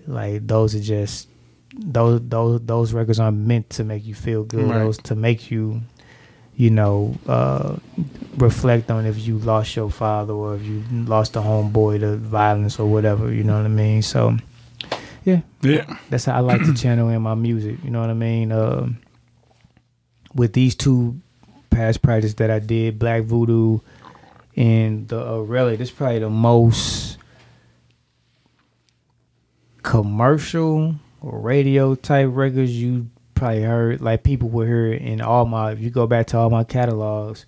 Like 0.07 0.47
those 0.47 0.75
are 0.75 0.79
just 0.79 1.27
those 1.75 2.21
those 2.27 2.61
those 2.65 2.93
records 2.93 3.19
aren't 3.19 3.37
meant 3.37 3.69
to 3.71 3.83
make 3.83 4.05
you 4.05 4.15
feel 4.15 4.43
good. 4.43 4.69
Right. 4.69 4.79
Those 4.79 4.97
to 4.99 5.15
make 5.15 5.51
you, 5.51 5.81
you 6.55 6.69
know, 6.69 7.15
uh, 7.27 7.77
reflect 8.37 8.89
on 8.91 9.05
if 9.05 9.19
you 9.19 9.37
lost 9.39 9.75
your 9.75 9.89
father 9.89 10.33
or 10.33 10.55
if 10.55 10.63
you 10.63 10.83
lost 10.91 11.35
a 11.35 11.39
homeboy 11.39 11.99
to 11.99 12.15
violence 12.17 12.79
or 12.79 12.89
whatever. 12.89 13.31
You 13.31 13.43
know 13.43 13.57
what 13.57 13.65
I 13.65 13.69
mean? 13.69 14.01
So, 14.01 14.37
yeah, 15.23 15.41
yeah 15.61 15.97
that's 16.09 16.25
how 16.25 16.35
I 16.35 16.39
like 16.39 16.63
to 16.63 16.73
channel 16.75 17.09
in 17.09 17.21
my 17.21 17.35
music. 17.35 17.77
You 17.83 17.91
know 17.91 18.01
what 18.01 18.09
I 18.09 18.15
mean? 18.15 18.51
Um, 18.51 18.97
with 20.33 20.53
these 20.53 20.75
two 20.75 21.19
past 21.69 22.01
projects 22.01 22.35
that 22.35 22.49
I 22.49 22.59
did, 22.59 22.99
Black 22.99 23.23
Voodoo 23.23 23.79
and 24.55 25.07
the 25.07 25.35
uh, 25.35 25.39
Relic, 25.39 25.79
this 25.79 25.89
is 25.89 25.95
probably 25.95 26.19
the 26.19 26.29
most 26.29 27.17
commercial 29.83 30.95
radio 31.21 31.95
type 31.95 32.29
records 32.31 32.71
you 32.71 33.09
probably 33.35 33.63
heard. 33.63 34.01
Like 34.01 34.23
people 34.23 34.49
were 34.49 34.65
here 34.65 34.93
in 34.93 35.21
all 35.21 35.45
my. 35.45 35.71
If 35.71 35.79
you 35.79 35.89
go 35.89 36.07
back 36.07 36.27
to 36.27 36.37
all 36.37 36.49
my 36.49 36.63
catalogs, 36.63 37.45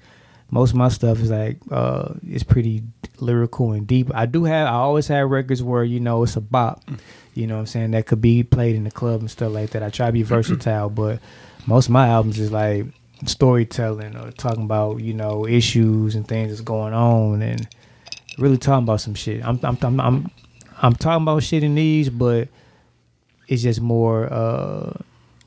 most 0.49 0.71
of 0.71 0.75
my 0.75 0.89
stuff 0.89 1.19
is 1.19 1.31
like 1.31 1.57
uh 1.71 2.13
it's 2.27 2.43
pretty 2.43 2.83
lyrical 3.19 3.71
and 3.71 3.87
deep. 3.87 4.13
I 4.13 4.25
do 4.25 4.43
have 4.45 4.67
I 4.67 4.71
always 4.71 5.07
have 5.07 5.29
records 5.29 5.63
where 5.63 5.83
you 5.83 5.99
know 5.99 6.23
it's 6.23 6.35
a 6.35 6.41
bop. 6.41 6.83
You 7.33 7.47
know 7.47 7.55
what 7.55 7.61
I'm 7.61 7.67
saying? 7.67 7.91
That 7.91 8.07
could 8.07 8.21
be 8.21 8.43
played 8.43 8.75
in 8.75 8.83
the 8.83 8.91
club 8.91 9.21
and 9.21 9.31
stuff 9.31 9.53
like 9.53 9.69
that. 9.71 9.83
I 9.83 9.89
try 9.89 10.07
to 10.07 10.11
be 10.11 10.23
versatile, 10.23 10.89
but 11.01 11.19
most 11.65 11.85
of 11.85 11.91
my 11.91 12.07
albums 12.07 12.39
is 12.39 12.51
like 12.51 12.85
storytelling 13.25 14.17
or 14.17 14.31
talking 14.31 14.63
about, 14.63 14.99
you 14.99 15.13
know, 15.13 15.47
issues 15.47 16.15
and 16.15 16.27
things 16.27 16.49
that's 16.49 16.61
going 16.61 16.93
on 16.93 17.41
and 17.41 17.67
really 18.37 18.57
talking 18.57 18.83
about 18.83 19.01
some 19.01 19.15
shit. 19.15 19.45
I'm 19.45 19.59
I'm 19.63 19.77
I'm 19.81 19.99
I'm, 19.99 20.31
I'm 20.81 20.95
talking 20.95 21.23
about 21.23 21.43
shit 21.43 21.63
in 21.63 21.75
these, 21.75 22.09
but 22.09 22.49
it's 23.51 23.61
just 23.61 23.81
more 23.81 24.31
uh 24.31 24.93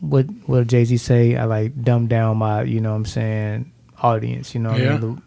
what 0.01 0.27
what 0.47 0.67
Jay 0.67 0.85
Z 0.85 0.97
say, 0.99 1.37
I 1.37 1.45
like 1.45 1.83
dumb 1.83 2.07
down 2.07 2.37
my, 2.37 2.63
you 2.63 2.81
know 2.81 2.91
what 2.91 2.97
I'm 2.97 3.05
saying, 3.07 3.73
audience, 4.03 4.55
you 4.55 4.61
know 4.61 4.71
what 4.73 4.81
I 4.81 4.85
Yeah. 4.85 4.99
mean? 4.99 5.01
The, 5.01 5.23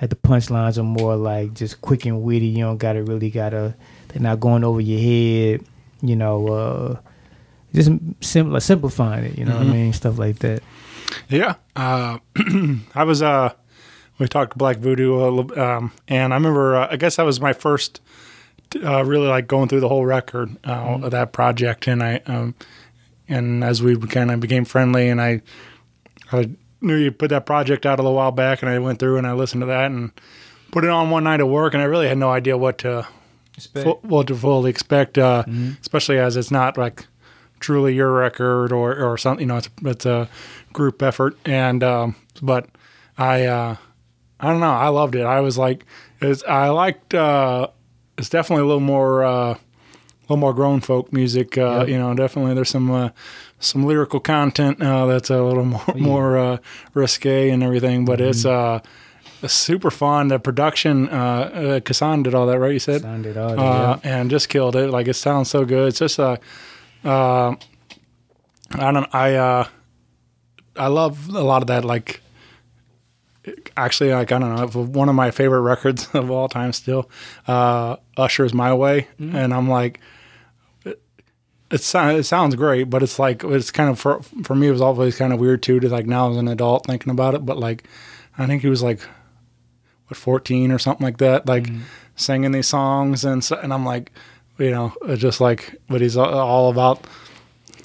like 0.00 0.10
the 0.10 0.16
punchlines 0.16 0.78
are 0.78 0.82
more 0.82 1.16
like 1.16 1.52
just 1.54 1.80
quick 1.82 2.06
and 2.06 2.22
witty. 2.22 2.46
You 2.46 2.64
don't 2.64 2.78
gotta 2.78 3.02
really 3.02 3.30
gotta 3.30 3.74
they're 4.08 4.22
not 4.22 4.40
going 4.40 4.64
over 4.64 4.80
your 4.80 5.00
head, 5.00 5.64
you 6.02 6.16
know, 6.16 6.48
uh 6.48 6.96
just 7.74 7.90
sim- 8.20 8.50
like 8.52 8.62
simplifying 8.62 9.24
it, 9.24 9.38
you 9.38 9.44
know 9.44 9.56
what 9.58 9.66
I 9.66 9.70
mean? 9.72 9.92
Stuff 9.92 10.18
like 10.18 10.38
that. 10.40 10.62
Yeah, 11.28 11.54
uh, 11.76 12.18
I 12.94 13.04
was. 13.04 13.20
Uh, 13.22 13.52
we 14.18 14.26
talked 14.28 14.56
Black 14.58 14.78
Voodoo, 14.78 15.14
a 15.14 15.26
little, 15.30 15.58
um, 15.60 15.92
and 16.08 16.32
I 16.32 16.36
remember. 16.36 16.76
Uh, 16.76 16.88
I 16.90 16.96
guess 16.96 17.16
that 17.16 17.24
was 17.24 17.40
my 17.40 17.52
first, 17.52 18.00
uh, 18.82 19.04
really 19.04 19.28
like 19.28 19.46
going 19.46 19.68
through 19.68 19.80
the 19.80 19.88
whole 19.88 20.04
record 20.04 20.56
uh, 20.66 20.98
of 21.02 21.10
that 21.10 21.32
project, 21.32 21.86
and 21.88 22.02
I, 22.02 22.16
um, 22.26 22.54
and 23.28 23.62
as 23.64 23.82
we 23.82 23.96
kind 23.96 24.30
of 24.30 24.40
became 24.40 24.64
friendly, 24.64 25.08
and 25.08 25.20
I, 25.20 25.42
I 26.32 26.50
knew 26.80 26.96
you 26.96 27.12
put 27.12 27.30
that 27.30 27.46
project 27.46 27.84
out 27.86 27.98
a 27.98 28.02
little 28.02 28.16
while 28.16 28.32
back, 28.32 28.62
and 28.62 28.70
I 28.70 28.78
went 28.78 28.98
through 28.98 29.18
and 29.18 29.26
I 29.26 29.32
listened 29.32 29.62
to 29.62 29.66
that 29.66 29.86
and 29.90 30.12
put 30.70 30.84
it 30.84 30.90
on 30.90 31.10
one 31.10 31.24
night 31.24 31.40
at 31.40 31.48
work, 31.48 31.74
and 31.74 31.82
I 31.82 31.86
really 31.86 32.08
had 32.08 32.18
no 32.18 32.30
idea 32.30 32.56
what 32.56 32.78
to, 32.78 33.06
fu- 33.84 33.98
what 34.02 34.26
to 34.28 34.34
fully 34.36 34.70
expect, 34.70 35.18
uh, 35.18 35.44
especially 35.80 36.18
as 36.18 36.36
it's 36.36 36.50
not 36.50 36.78
like 36.78 37.06
truly 37.58 37.94
your 37.94 38.12
record 38.12 38.72
or 38.72 38.96
or 38.96 39.18
something. 39.18 39.42
You 39.42 39.46
know, 39.48 39.56
it's 39.58 39.68
it's 39.82 40.06
a 40.06 40.28
group 40.72 41.02
effort, 41.02 41.36
and 41.44 41.82
um, 41.82 42.16
but 42.40 42.68
I 43.18 43.44
uh, 43.46 43.76
I 44.38 44.48
don't 44.50 44.60
know. 44.60 44.70
I 44.72 44.88
loved 44.88 45.14
it. 45.14 45.24
I 45.24 45.40
was 45.40 45.58
like, 45.58 45.84
it's, 46.20 46.42
I 46.44 46.68
liked. 46.68 47.14
Uh, 47.14 47.68
it's 48.20 48.28
definitely 48.28 48.62
a 48.62 48.66
little 48.66 48.80
more. 48.80 49.24
Uh, 49.24 49.54
a 49.54 50.34
little 50.34 50.42
more 50.42 50.54
grown 50.54 50.80
folk 50.80 51.12
music, 51.12 51.58
uh, 51.58 51.78
Yep. 51.80 51.88
you 51.88 51.98
know. 51.98 52.14
Definitely, 52.14 52.54
there's 52.54 52.68
some 52.68 52.88
uh, 52.88 53.08
some 53.58 53.84
lyrical 53.84 54.20
content 54.20 54.80
uh, 54.80 55.06
that's 55.06 55.28
a 55.28 55.42
little 55.42 55.64
more 55.74 55.94
more 55.96 56.38
uh, 56.38 56.56
risque 56.94 57.50
and 57.50 57.64
everything, 57.64 58.04
but 58.04 58.20
it's 58.20 58.44
uh, 58.44 58.78
it's 59.42 59.54
super 59.54 59.90
fun. 59.90 60.28
The 60.28 60.38
production, 60.38 61.08
uh, 61.08 61.12
uh, 61.12 61.80
Kassan 61.80 62.22
did 62.22 62.32
all 62.34 62.46
that, 62.46 62.60
right? 62.60 62.72
You 62.72 62.78
said, 62.78 63.04
all 63.04 63.58
uh, 63.58 63.98
and 64.04 64.30
just 64.30 64.48
killed 64.48 64.76
it. 64.76 64.90
Like 64.90 65.08
it 65.08 65.14
sounds 65.14 65.50
so 65.50 65.64
good. 65.64 65.88
It's 65.88 65.98
just 65.98 66.20
a, 66.20 66.38
uh, 67.04 67.56
I 68.72 68.92
don't, 68.92 69.12
I, 69.12 69.34
uh, 69.34 69.66
I 70.76 70.86
love 70.86 71.28
a 71.34 71.42
lot 71.42 71.62
of 71.62 71.68
that. 71.68 71.84
Like, 71.84 72.20
actually, 73.84 74.12
like 74.12 74.32
I 74.32 74.38
don't 74.38 74.74
know, 74.74 74.84
one 74.84 75.08
of 75.08 75.14
my 75.14 75.30
favorite 75.30 75.60
records 75.60 76.08
of 76.14 76.30
all 76.30 76.48
time 76.48 76.72
still, 76.72 77.10
uh, 77.46 77.96
Usher's 78.16 78.54
"My 78.54 78.74
Way," 78.74 79.08
and 79.18 79.52
I'm 79.54 79.68
like. 79.68 80.00
It, 80.84 81.00
it, 81.70 81.94
it 81.94 82.24
sounds 82.24 82.54
great, 82.56 82.90
but 82.90 83.02
it's 83.02 83.18
like 83.18 83.44
it's 83.44 83.70
kind 83.70 83.90
of 83.90 83.98
for 83.98 84.22
for 84.42 84.54
me. 84.54 84.68
It 84.68 84.72
was 84.72 84.80
always 84.80 85.16
kind 85.16 85.32
of 85.32 85.38
weird 85.38 85.62
too 85.62 85.78
to 85.80 85.88
like 85.88 86.06
now 86.06 86.30
as 86.30 86.36
an 86.36 86.48
adult 86.48 86.86
thinking 86.86 87.10
about 87.12 87.34
it. 87.34 87.46
But 87.46 87.58
like, 87.58 87.84
I 88.36 88.46
think 88.46 88.62
he 88.62 88.68
was 88.68 88.82
like 88.82 89.00
what 90.08 90.16
14 90.16 90.72
or 90.72 90.78
something 90.78 91.04
like 91.04 91.18
that, 91.18 91.46
like 91.46 91.68
singing 92.16 92.50
these 92.50 92.66
songs 92.66 93.24
and 93.24 93.44
so, 93.44 93.56
and 93.56 93.72
I'm 93.72 93.84
like, 93.84 94.10
you 94.58 94.72
know, 94.72 94.92
just 95.14 95.40
like, 95.40 95.76
but 95.88 96.00
he's 96.00 96.16
all- 96.16 96.34
all 96.34 96.70
about 96.70 97.04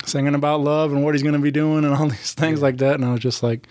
singing 0.06 0.34
about 0.36 0.62
love 0.62 0.92
and 0.92 1.04
what 1.04 1.14
he's 1.14 1.22
going 1.24 1.36
to 1.36 1.40
be 1.40 1.52
doing 1.52 1.86
and 1.86 1.94
all 1.94 2.08
these 2.10 2.34
things 2.34 2.62
like 2.62 2.78
that. 2.78 2.96
And 2.96 3.06
I 3.06 3.12
was 3.12 3.22
just 3.22 3.44
like, 3.44 3.68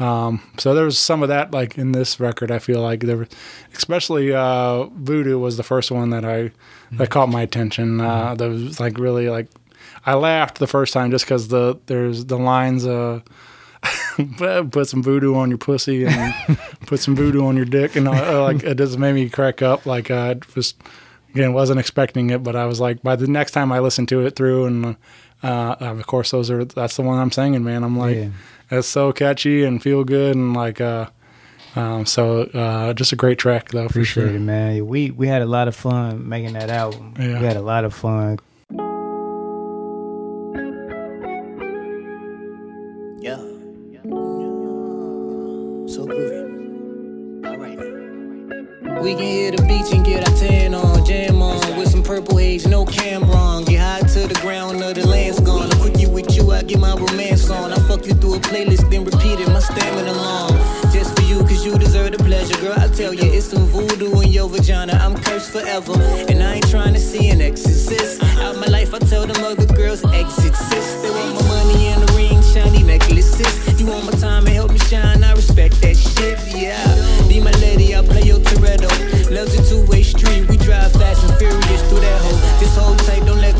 um, 0.00 0.42
so 0.58 0.74
there 0.74 0.84
was 0.84 0.98
some 0.98 1.22
of 1.22 1.28
that 1.28 1.52
like 1.52 1.76
in 1.78 1.92
this 1.92 2.18
record. 2.18 2.50
I 2.50 2.58
feel 2.58 2.80
like 2.80 3.00
there, 3.00 3.18
was, 3.18 3.28
especially 3.76 4.32
uh, 4.32 4.84
Voodoo 4.84 5.38
was 5.38 5.56
the 5.56 5.62
first 5.62 5.90
one 5.90 6.10
that 6.10 6.24
I 6.24 6.50
that 6.92 7.10
caught 7.10 7.28
my 7.28 7.42
attention. 7.42 8.00
Uh, 8.00 8.34
that 8.34 8.48
was 8.48 8.80
like 8.80 8.98
really 8.98 9.28
like 9.28 9.48
I 10.06 10.14
laughed 10.14 10.58
the 10.58 10.66
first 10.66 10.92
time 10.92 11.10
just 11.10 11.24
because 11.26 11.48
the 11.48 11.78
there's 11.86 12.24
the 12.26 12.38
lines. 12.38 12.86
Uh, 12.86 13.20
put 14.70 14.86
some 14.88 15.02
voodoo 15.02 15.34
on 15.34 15.48
your 15.48 15.56
pussy 15.56 16.04
and 16.04 16.34
put 16.86 17.00
some 17.00 17.16
voodoo 17.16 17.46
on 17.46 17.56
your 17.56 17.64
dick 17.64 17.96
and 17.96 18.06
uh, 18.06 18.42
like 18.42 18.62
it 18.62 18.76
just 18.76 18.98
made 18.98 19.14
me 19.14 19.26
crack 19.30 19.62
up 19.62 19.86
like 19.86 20.10
I 20.10 20.34
just 20.34 20.76
again 21.30 21.54
wasn't 21.54 21.80
expecting 21.80 22.28
it 22.28 22.42
but 22.42 22.54
I 22.56 22.66
was 22.66 22.78
like 22.78 23.02
by 23.02 23.16
the 23.16 23.26
next 23.26 23.52
time 23.52 23.72
I 23.72 23.78
listened 23.78 24.10
to 24.10 24.26
it 24.26 24.36
through 24.36 24.66
and 24.66 24.96
uh, 25.42 25.76
of 25.80 26.06
course 26.06 26.30
those 26.30 26.50
are 26.50 26.62
that's 26.62 26.96
the 26.96 27.02
one 27.02 27.18
I'm 27.18 27.30
singing 27.30 27.64
man 27.64 27.82
I'm 27.82 27.96
like 27.96 28.16
Yeah. 28.16 28.28
It's 28.70 28.88
so 28.88 29.12
catchy 29.12 29.64
and 29.64 29.82
feel 29.82 30.04
good 30.04 30.36
and 30.36 30.54
like 30.54 30.80
uh 30.80 31.06
um 31.76 32.06
so 32.06 32.42
uh 32.42 32.92
just 32.94 33.12
a 33.12 33.16
great 33.16 33.38
track 33.38 33.68
though 33.70 33.82
for 33.82 33.86
Appreciate 33.86 34.26
sure 34.26 34.36
it, 34.36 34.40
man. 34.40 34.86
We 34.86 35.10
we 35.10 35.26
had 35.26 35.42
a 35.42 35.46
lot 35.46 35.68
of 35.68 35.76
fun 35.76 36.28
making 36.28 36.54
that 36.54 36.70
album. 36.70 37.14
Yeah. 37.18 37.40
We 37.40 37.46
had 37.46 37.56
a 37.56 37.62
lot 37.62 37.84
of 37.84 37.94
fun. 37.94 38.38
Yeah. 43.20 43.36
So 45.86 46.06
groovy. 46.06 47.46
Alright. 47.46 47.78
We 49.02 49.14
can 49.14 49.18
hit 49.24 49.56
the 49.56 49.62
beach 49.66 49.92
and 49.92 50.04
get 50.04 50.28
our 50.28 50.36
tan 50.36 50.74
on, 50.74 51.04
jam 51.04 51.42
on 51.42 51.76
with 51.78 51.90
some 51.90 52.02
purple 52.02 52.36
haze, 52.38 52.66
no 52.66 52.84
camera 52.84 53.49
a 58.34 58.40
playlist, 58.40 58.90
then 58.90 59.04
repeat 59.04 59.40
it, 59.40 59.48
my 59.48 59.60
stamina 59.60 60.12
long. 60.12 60.52
Just 60.92 61.16
for 61.16 61.22
you, 61.22 61.40
cause 61.40 61.64
you 61.64 61.78
deserve 61.78 62.12
the 62.12 62.18
pleasure, 62.18 62.56
girl. 62.60 62.74
I 62.76 62.88
tell 62.88 63.14
you, 63.14 63.30
it's 63.32 63.46
some 63.46 63.66
voodoo 63.66 64.20
in 64.20 64.30
your 64.30 64.48
vagina. 64.48 64.92
I'm 64.94 65.16
cursed 65.16 65.50
forever, 65.52 65.94
and 66.28 66.42
I 66.42 66.54
ain't 66.54 66.68
trying 66.70 66.94
to 66.94 67.00
see 67.00 67.28
an 67.30 67.40
exorcist. 67.40 68.22
Out 68.42 68.56
my 68.56 68.66
life, 68.66 68.94
I 68.94 68.98
tell 68.98 69.26
them 69.26 69.42
other 69.44 69.66
girls 69.74 70.04
exit 70.12 70.54
sis. 70.54 71.02
They 71.02 71.10
want 71.10 71.34
my 71.34 71.42
money 71.48 71.88
and 71.88 72.02
the 72.02 72.12
ring, 72.14 72.42
shiny 72.52 72.82
necklaces. 72.82 73.80
You 73.80 73.86
want 73.86 74.04
my 74.04 74.12
time 74.12 74.46
and 74.46 74.54
help 74.54 74.72
me 74.72 74.78
shine, 74.78 75.22
I 75.24 75.32
respect 75.32 75.80
that 75.82 75.96
shit, 75.96 76.38
yeah. 76.54 76.84
Be 77.28 77.40
my 77.40 77.52
lady, 77.62 77.94
I'll 77.94 78.04
play 78.04 78.22
your 78.22 78.40
Toretto. 78.40 78.90
Love's 79.30 79.54
a 79.58 79.62
two-way 79.68 80.02
street, 80.02 80.48
we 80.48 80.56
drive 80.56 80.92
fast 80.92 81.22
and 81.24 81.34
furious 81.38 81.82
through 81.88 82.00
that 82.00 82.20
hole. 82.22 82.38
This 82.58 82.76
hold 82.76 82.98
tight, 82.98 83.24
don't 83.24 83.40
let 83.40 83.54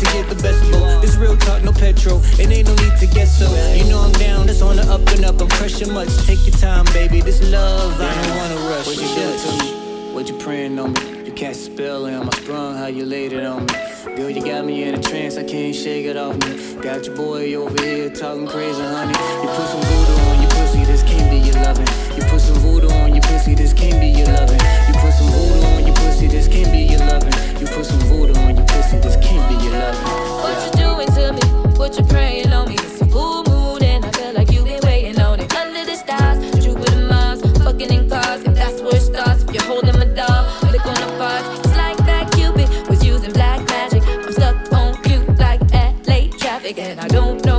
to 0.00 0.06
get 0.12 0.28
the 0.28 0.40
best 0.42 0.64
of 0.64 0.72
both. 0.72 1.02
This 1.02 1.16
real 1.16 1.36
talk, 1.36 1.62
no 1.62 1.72
petrol. 1.72 2.20
It 2.40 2.48
ain't 2.48 2.66
no 2.66 2.74
need 2.74 2.96
to 2.98 3.06
get 3.06 3.28
so. 3.28 3.46
You 3.74 3.84
know 3.84 4.00
I'm 4.00 4.12
down, 4.12 4.46
that's 4.46 4.62
on 4.62 4.76
the 4.76 4.82
up 4.90 5.06
and 5.12 5.24
up. 5.24 5.40
I'm 5.40 5.48
crushing 5.48 5.92
much. 5.92 6.08
Take 6.26 6.46
your 6.46 6.56
time, 6.56 6.86
baby. 6.92 7.20
This 7.20 7.40
love, 7.50 8.00
I 8.00 8.14
don't 8.22 8.36
wanna 8.36 8.70
rush. 8.70 8.86
What 8.86 8.96
you 8.96 9.08
doing 9.14 9.38
to 9.38 9.50
me? 9.62 10.14
What 10.14 10.28
you 10.28 10.38
praying 10.38 10.78
on 10.78 10.92
me? 10.94 11.24
You 11.26 11.32
cast 11.32 11.60
a 11.60 11.62
spell 11.72 12.06
on 12.06 12.26
my 12.26 12.32
sprung, 12.32 12.76
how 12.76 12.86
you 12.86 13.04
laid 13.04 13.32
it 13.32 13.44
on 13.44 13.66
me. 13.66 13.74
Girl, 14.16 14.30
you 14.30 14.42
got 14.42 14.64
me 14.64 14.82
in 14.84 14.94
a 14.94 15.02
trance, 15.02 15.36
I 15.36 15.44
can't 15.44 15.74
shake 15.74 16.06
it 16.06 16.16
off 16.16 16.36
me. 16.44 16.80
Got 16.82 17.06
your 17.06 17.16
boy 17.16 17.54
over 17.54 17.82
here 17.82 18.10
talking 18.10 18.46
crazy, 18.46 18.80
honey. 18.80 19.14
You 19.42 19.48
put 19.48 19.68
some 19.68 19.82
voodoo 19.82 20.22
on 20.30 20.42
your 20.42 20.50
pussy, 20.50 20.84
this 20.84 21.02
can't 21.02 21.30
be 21.30 21.38
your 21.38 21.62
loving. 21.62 21.86
You 22.16 22.24
put 22.24 22.40
some 22.40 22.56
voodoo 22.56 22.90
on 22.90 23.14
your 23.14 23.22
pussy, 23.22 23.54
this 23.54 23.72
can't 23.72 24.00
be 24.00 24.08
your 24.08 24.28
loving. 24.28 24.60
You 24.88 24.94
put 24.98 25.12
some 25.12 25.28
voodoo 25.28 25.66
on 25.66 25.74
your 25.74 25.79
pussy, 26.10 26.26
this 26.26 26.48
can't 26.48 26.70
be 26.72 26.82
your 26.92 26.98
loving. 27.00 27.32
You 27.60 27.66
put 27.66 27.86
some 27.86 28.00
voodoo 28.00 28.38
on 28.40 28.56
your 28.56 28.66
pussy, 28.66 28.98
this 28.98 29.16
can't 29.16 29.46
be 29.48 29.64
your 29.64 29.78
loving. 29.78 30.02
What 30.42 30.56
you 30.64 30.70
doing 30.82 31.08
to 31.16 31.32
me? 31.32 31.76
What 31.78 31.96
you 31.98 32.04
praying 32.04 32.52
on 32.52 32.68
me? 32.68 32.74
It's 32.74 33.00
a 33.00 33.06
full 33.06 33.44
moon 33.44 33.82
and 33.82 34.04
I 34.04 34.10
feel 34.12 34.32
like 34.32 34.50
you've 34.50 34.64
been 34.64 34.80
waiting 34.82 35.20
on 35.20 35.40
it. 35.40 35.54
Under 35.54 35.84
the 35.84 35.96
stars, 35.96 36.38
Jupiter, 36.62 37.06
Mars, 37.08 37.40
fucking 37.62 37.92
in 37.92 38.08
cars. 38.10 38.42
If 38.42 38.54
that's 38.54 38.80
where 38.82 38.96
it 38.96 39.02
starts, 39.02 39.44
if 39.44 39.54
you're 39.54 39.64
holding 39.64 39.96
my 39.98 40.06
dog, 40.06 40.46
click 40.68 40.84
on 40.86 40.94
the 40.94 41.14
parts. 41.18 41.46
It's 41.60 41.76
like 41.76 41.98
that 42.08 42.32
Cupid 42.32 42.68
was 42.88 43.04
using 43.04 43.32
black 43.32 43.60
magic. 43.68 44.02
I'm 44.06 44.32
stuck 44.32 44.72
on 44.72 44.98
you 45.08 45.20
like 45.38 45.60
LA 45.72 46.28
traffic 46.38 46.78
and 46.78 47.00
I 47.00 47.08
don't 47.08 47.44
know 47.44 47.49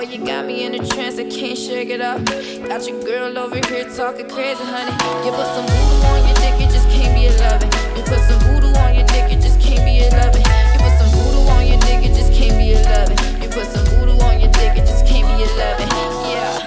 Boy, 0.00 0.06
you 0.06 0.24
got 0.24 0.46
me 0.46 0.64
in 0.64 0.74
a 0.74 0.78
trance, 0.78 1.18
I 1.18 1.24
can't 1.24 1.58
shake 1.58 1.90
it 1.90 2.00
up. 2.00 2.24
Got 2.24 2.88
your 2.88 3.02
girl 3.04 3.36
over 3.36 3.56
here 3.68 3.84
talking 3.84 4.26
crazy, 4.30 4.64
honey. 4.64 4.92
You 5.26 5.30
put 5.30 5.44
some 5.52 5.66
voodoo 5.66 6.06
on 6.08 6.24
your 6.26 6.34
dick, 6.36 6.56
it 6.56 6.72
just 6.72 6.88
can't 6.88 7.14
be 7.14 7.26
a 7.26 7.32
loving. 7.36 7.68
You 7.94 8.02
put 8.04 8.20
some 8.20 8.40
voodoo 8.40 8.72
on 8.80 8.94
your 8.94 9.04
dick, 9.08 9.30
it 9.30 9.42
just 9.42 9.60
can't 9.60 9.84
be 9.84 10.00
a 10.00 10.08
loving. 10.16 10.40
You 10.40 10.78
put 10.80 10.96
some 10.96 11.10
voodoo 11.10 11.50
on 11.52 11.66
your 11.66 11.78
dick, 11.80 12.02
it 12.02 12.14
just 12.16 12.32
can't 12.32 12.56
be 12.56 12.72
a 12.72 12.80
loving. 12.80 13.42
You 13.42 13.48
put 13.50 13.66
some 13.66 13.84
voodoo 13.92 14.18
on 14.24 14.40
your 14.40 14.50
dick, 14.52 14.78
it 14.78 14.86
just 14.86 15.04
can't 15.04 15.28
be 15.36 15.44
a 15.44 15.48
loving. 15.60 15.88
Yeah. 16.32 16.59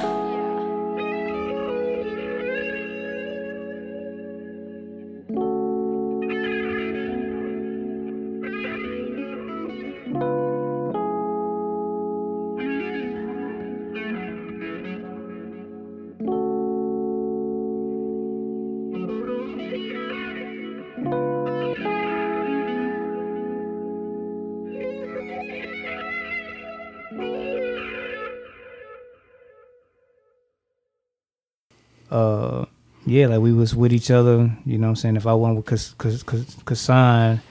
Yeah, 33.13 33.27
like 33.27 33.41
we 33.41 33.53
was 33.53 33.75
with 33.75 33.93
each 33.93 34.09
other, 34.11 34.37
you 34.65 34.77
know 34.77 34.87
what 34.87 34.91
I'm 34.91 34.95
saying? 34.95 35.15
If 35.17 35.27
I 35.27 35.33
went 35.33 35.55
with 35.55 35.65
Kas- 35.65 35.93
Kas- 35.97 36.23
Kas- 36.23 36.55
Kassan, 36.65 37.41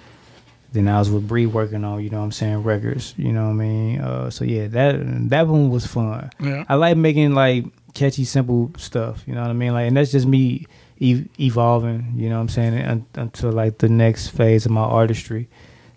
then 0.72 0.88
I 0.88 0.98
was 0.98 1.10
with 1.10 1.28
Bree 1.28 1.46
working 1.46 1.84
on, 1.84 2.02
you 2.02 2.10
know 2.10 2.18
what 2.18 2.24
I'm 2.24 2.32
saying, 2.32 2.62
records, 2.64 3.14
you 3.16 3.32
know 3.32 3.44
what 3.44 3.50
I 3.50 3.64
mean? 3.66 4.00
Uh 4.00 4.30
so 4.30 4.44
yeah, 4.44 4.66
that 4.68 4.94
that 5.30 5.46
one 5.46 5.70
was 5.70 5.86
fun. 5.86 6.30
Yeah. 6.40 6.64
I 6.68 6.74
like 6.76 6.96
making 6.96 7.34
like 7.34 7.66
catchy 7.94 8.24
simple 8.24 8.70
stuff, 8.78 9.22
you 9.26 9.34
know 9.34 9.42
what 9.42 9.50
I 9.50 9.52
mean? 9.62 9.72
Like 9.72 9.86
and 9.88 9.96
that's 9.96 10.12
just 10.12 10.26
me 10.26 10.66
evolving, 11.00 12.12
you 12.16 12.28
know 12.28 12.36
what 12.36 12.42
I'm 12.42 12.48
saying, 12.48 12.74
un- 12.92 13.06
until 13.14 13.52
like 13.52 13.78
the 13.78 13.88
next 13.88 14.28
phase 14.28 14.64
of 14.66 14.72
my 14.72 14.82
artistry. 15.00 15.48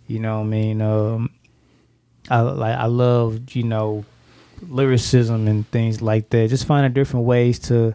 You 0.07 0.19
know 0.19 0.35
what 0.39 0.45
I 0.45 0.49
mean? 0.57 0.81
Um 0.81 1.29
I 2.29 2.41
like 2.41 2.77
I 2.77 2.85
love, 2.85 3.55
you 3.55 3.63
know, 3.63 4.03
lyricism 4.69 5.47
and 5.47 5.67
things 5.71 6.01
like 6.01 6.29
that. 6.31 6.49
Just 6.49 6.65
finding 6.65 6.93
different 6.93 7.25
ways 7.25 7.59
to 7.69 7.93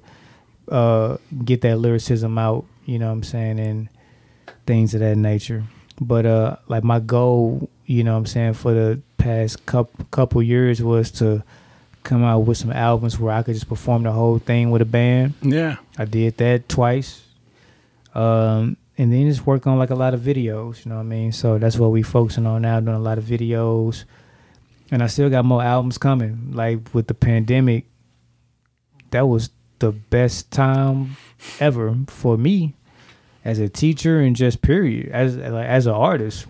uh 0.71 1.18
get 1.45 1.61
that 1.62 1.79
lyricism 1.79 2.39
out, 2.39 2.64
you 2.87 2.99
know 2.99 3.07
what 3.07 3.12
I'm 3.12 3.23
saying, 3.23 3.61
and 3.61 3.89
things 4.66 4.95
of 4.95 5.01
that 5.01 5.16
nature. 5.16 5.64
But 6.01 6.27
uh 6.27 6.57
like 6.68 6.85
my 6.85 7.01
goal, 7.01 7.68
you 7.87 8.05
know 8.05 8.12
what 8.12 8.18
I'm 8.18 8.27
saying, 8.27 8.55
for 8.55 8.73
the 8.73 9.01
past 9.18 9.66
couple 9.66 10.07
couple 10.11 10.43
years 10.43 10.83
was 10.83 11.11
to 11.12 11.43
come 12.03 12.25
out 12.25 12.41
with 12.41 12.57
some 12.57 12.73
albums 12.73 13.18
where 13.18 13.35
I 13.35 13.43
could 13.43 13.55
just 13.55 13.68
perform 13.68 14.05
the 14.05 14.12
whole 14.12 14.39
thing 14.39 14.71
with 14.71 14.81
a 14.81 14.87
band. 14.87 15.35
Yeah. 15.43 15.77
I 15.99 16.07
did 16.07 16.37
that 16.39 16.68
twice. 16.68 17.23
Um 18.14 18.77
and 18.97 19.12
then 19.12 19.29
just 19.29 19.47
work 19.47 19.66
on 19.66 19.79
like 19.79 19.91
a 19.91 19.95
lot 19.95 20.12
of 20.12 20.21
videos, 20.21 20.85
you 20.85 20.91
know 20.91 20.97
what 20.97 21.03
I 21.03 21.05
mean? 21.05 21.33
So 21.33 21.59
that's 21.59 21.79
what 21.79 21.91
we 21.91 22.03
focusing 22.03 22.47
on 22.47 22.62
now, 22.62 22.81
doing 22.81 22.97
a 22.97 23.01
lot 23.01 23.16
of 23.16 23.25
videos. 23.25 24.05
And 24.91 25.03
I 25.03 25.07
still 25.07 25.31
got 25.31 25.45
more 25.45 25.62
albums 25.62 25.97
coming. 25.97 26.53
Like 26.53 26.93
with 26.93 27.07
the 27.07 27.14
pandemic, 27.14 27.87
that 29.11 29.27
was 29.27 29.51
the 29.81 29.93
best 29.93 30.51
time 30.51 31.16
ever 31.59 31.97
for 32.07 32.39
me 32.39 32.74
as 33.45 33.59
a 33.59 33.68
teacher 33.68 34.20
and 34.20 34.37
just 34.37 34.62
period 34.62 35.11
as 35.11 35.37
like 35.37 35.66
as 35.66 35.87
an 35.87 35.95
artist. 35.95 36.47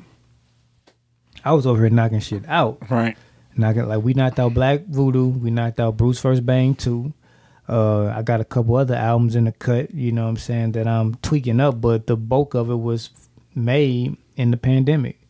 I 1.44 1.52
was 1.52 1.66
over 1.66 1.80
here 1.80 1.90
knocking 1.90 2.20
shit 2.20 2.46
out. 2.46 2.78
Right. 2.90 3.16
Knocking 3.56 3.88
like 3.88 4.02
we 4.02 4.14
knocked 4.14 4.38
out 4.38 4.54
Black 4.54 4.84
Voodoo, 4.86 5.28
we 5.28 5.50
knocked 5.50 5.80
out 5.80 5.96
Bruce 5.96 6.20
First 6.20 6.44
Bang 6.44 6.74
too. 6.74 7.12
Uh, 7.68 8.06
I 8.06 8.22
got 8.22 8.40
a 8.40 8.44
couple 8.44 8.74
other 8.74 8.96
albums 8.96 9.36
in 9.36 9.44
the 9.44 9.52
cut, 9.52 9.94
you 9.94 10.10
know 10.10 10.24
what 10.24 10.30
I'm 10.30 10.36
saying, 10.36 10.72
that 10.72 10.88
I'm 10.88 11.14
tweaking 11.16 11.60
up, 11.60 11.80
but 11.80 12.08
the 12.08 12.16
bulk 12.16 12.54
of 12.54 12.68
it 12.68 12.74
was 12.74 13.10
made 13.54 14.16
in 14.34 14.50
the 14.50 14.56
pandemic. 14.56 15.20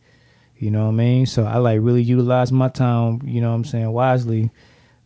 You 0.57 0.71
know 0.71 0.85
what 0.85 0.93
I 0.93 0.95
mean? 0.95 1.25
So 1.27 1.45
I 1.45 1.57
like 1.57 1.79
really 1.81 2.01
utilized 2.01 2.51
my 2.51 2.69
time, 2.69 3.21
you 3.25 3.41
know 3.41 3.49
what 3.49 3.55
I'm 3.55 3.65
saying, 3.65 3.91
wisely 3.91 4.51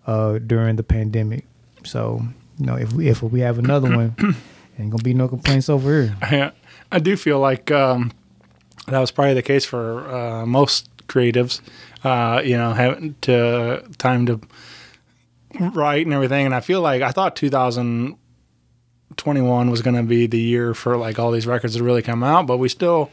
uh 0.08 0.38
during 0.40 0.78
the 0.78 0.84
pandemic. 0.84 1.46
So, 1.84 2.22
you 2.58 2.66
know, 2.66 2.76
if 2.76 2.94
we 2.94 3.08
if 3.08 3.22
we 3.22 3.42
have 3.42 3.60
another 3.60 3.96
one, 3.96 4.16
ain't 4.80 4.92
gonna 4.92 5.04
be 5.04 5.14
no 5.14 5.28
complaints 5.28 5.70
over 5.70 6.04
here. 6.04 6.16
Yeah, 6.32 6.52
I 6.92 7.00
do 7.00 7.18
feel 7.18 7.40
like 7.40 7.72
um, 7.72 8.12
that 8.88 9.00
was 9.00 9.12
probably 9.12 9.34
the 9.34 9.42
case 9.42 9.66
for 9.66 10.08
uh, 10.10 10.46
most 10.46 10.90
creatives. 11.08 11.60
Uh, 12.04 12.42
you 12.46 12.56
know, 12.56 12.74
having 12.74 13.16
to 13.22 13.84
time 13.98 14.28
to 14.28 14.40
write 15.60 16.06
and 16.06 16.14
everything. 16.14 16.46
And 16.46 16.54
I 16.54 16.60
feel 16.60 16.82
like 16.82 17.02
I 17.02 17.10
thought 17.12 17.36
2021 17.36 19.72
was 19.72 19.82
going 19.82 19.96
to 19.96 20.04
be 20.04 20.28
the 20.28 20.40
year 20.40 20.76
for 20.76 20.98
like 20.98 21.18
all 21.18 21.32
these 21.32 21.48
records 21.48 21.76
to 21.76 21.84
really 21.84 22.02
come 22.02 22.24
out, 22.24 22.48
but 22.48 22.58
we 22.58 22.70
still, 22.70 23.12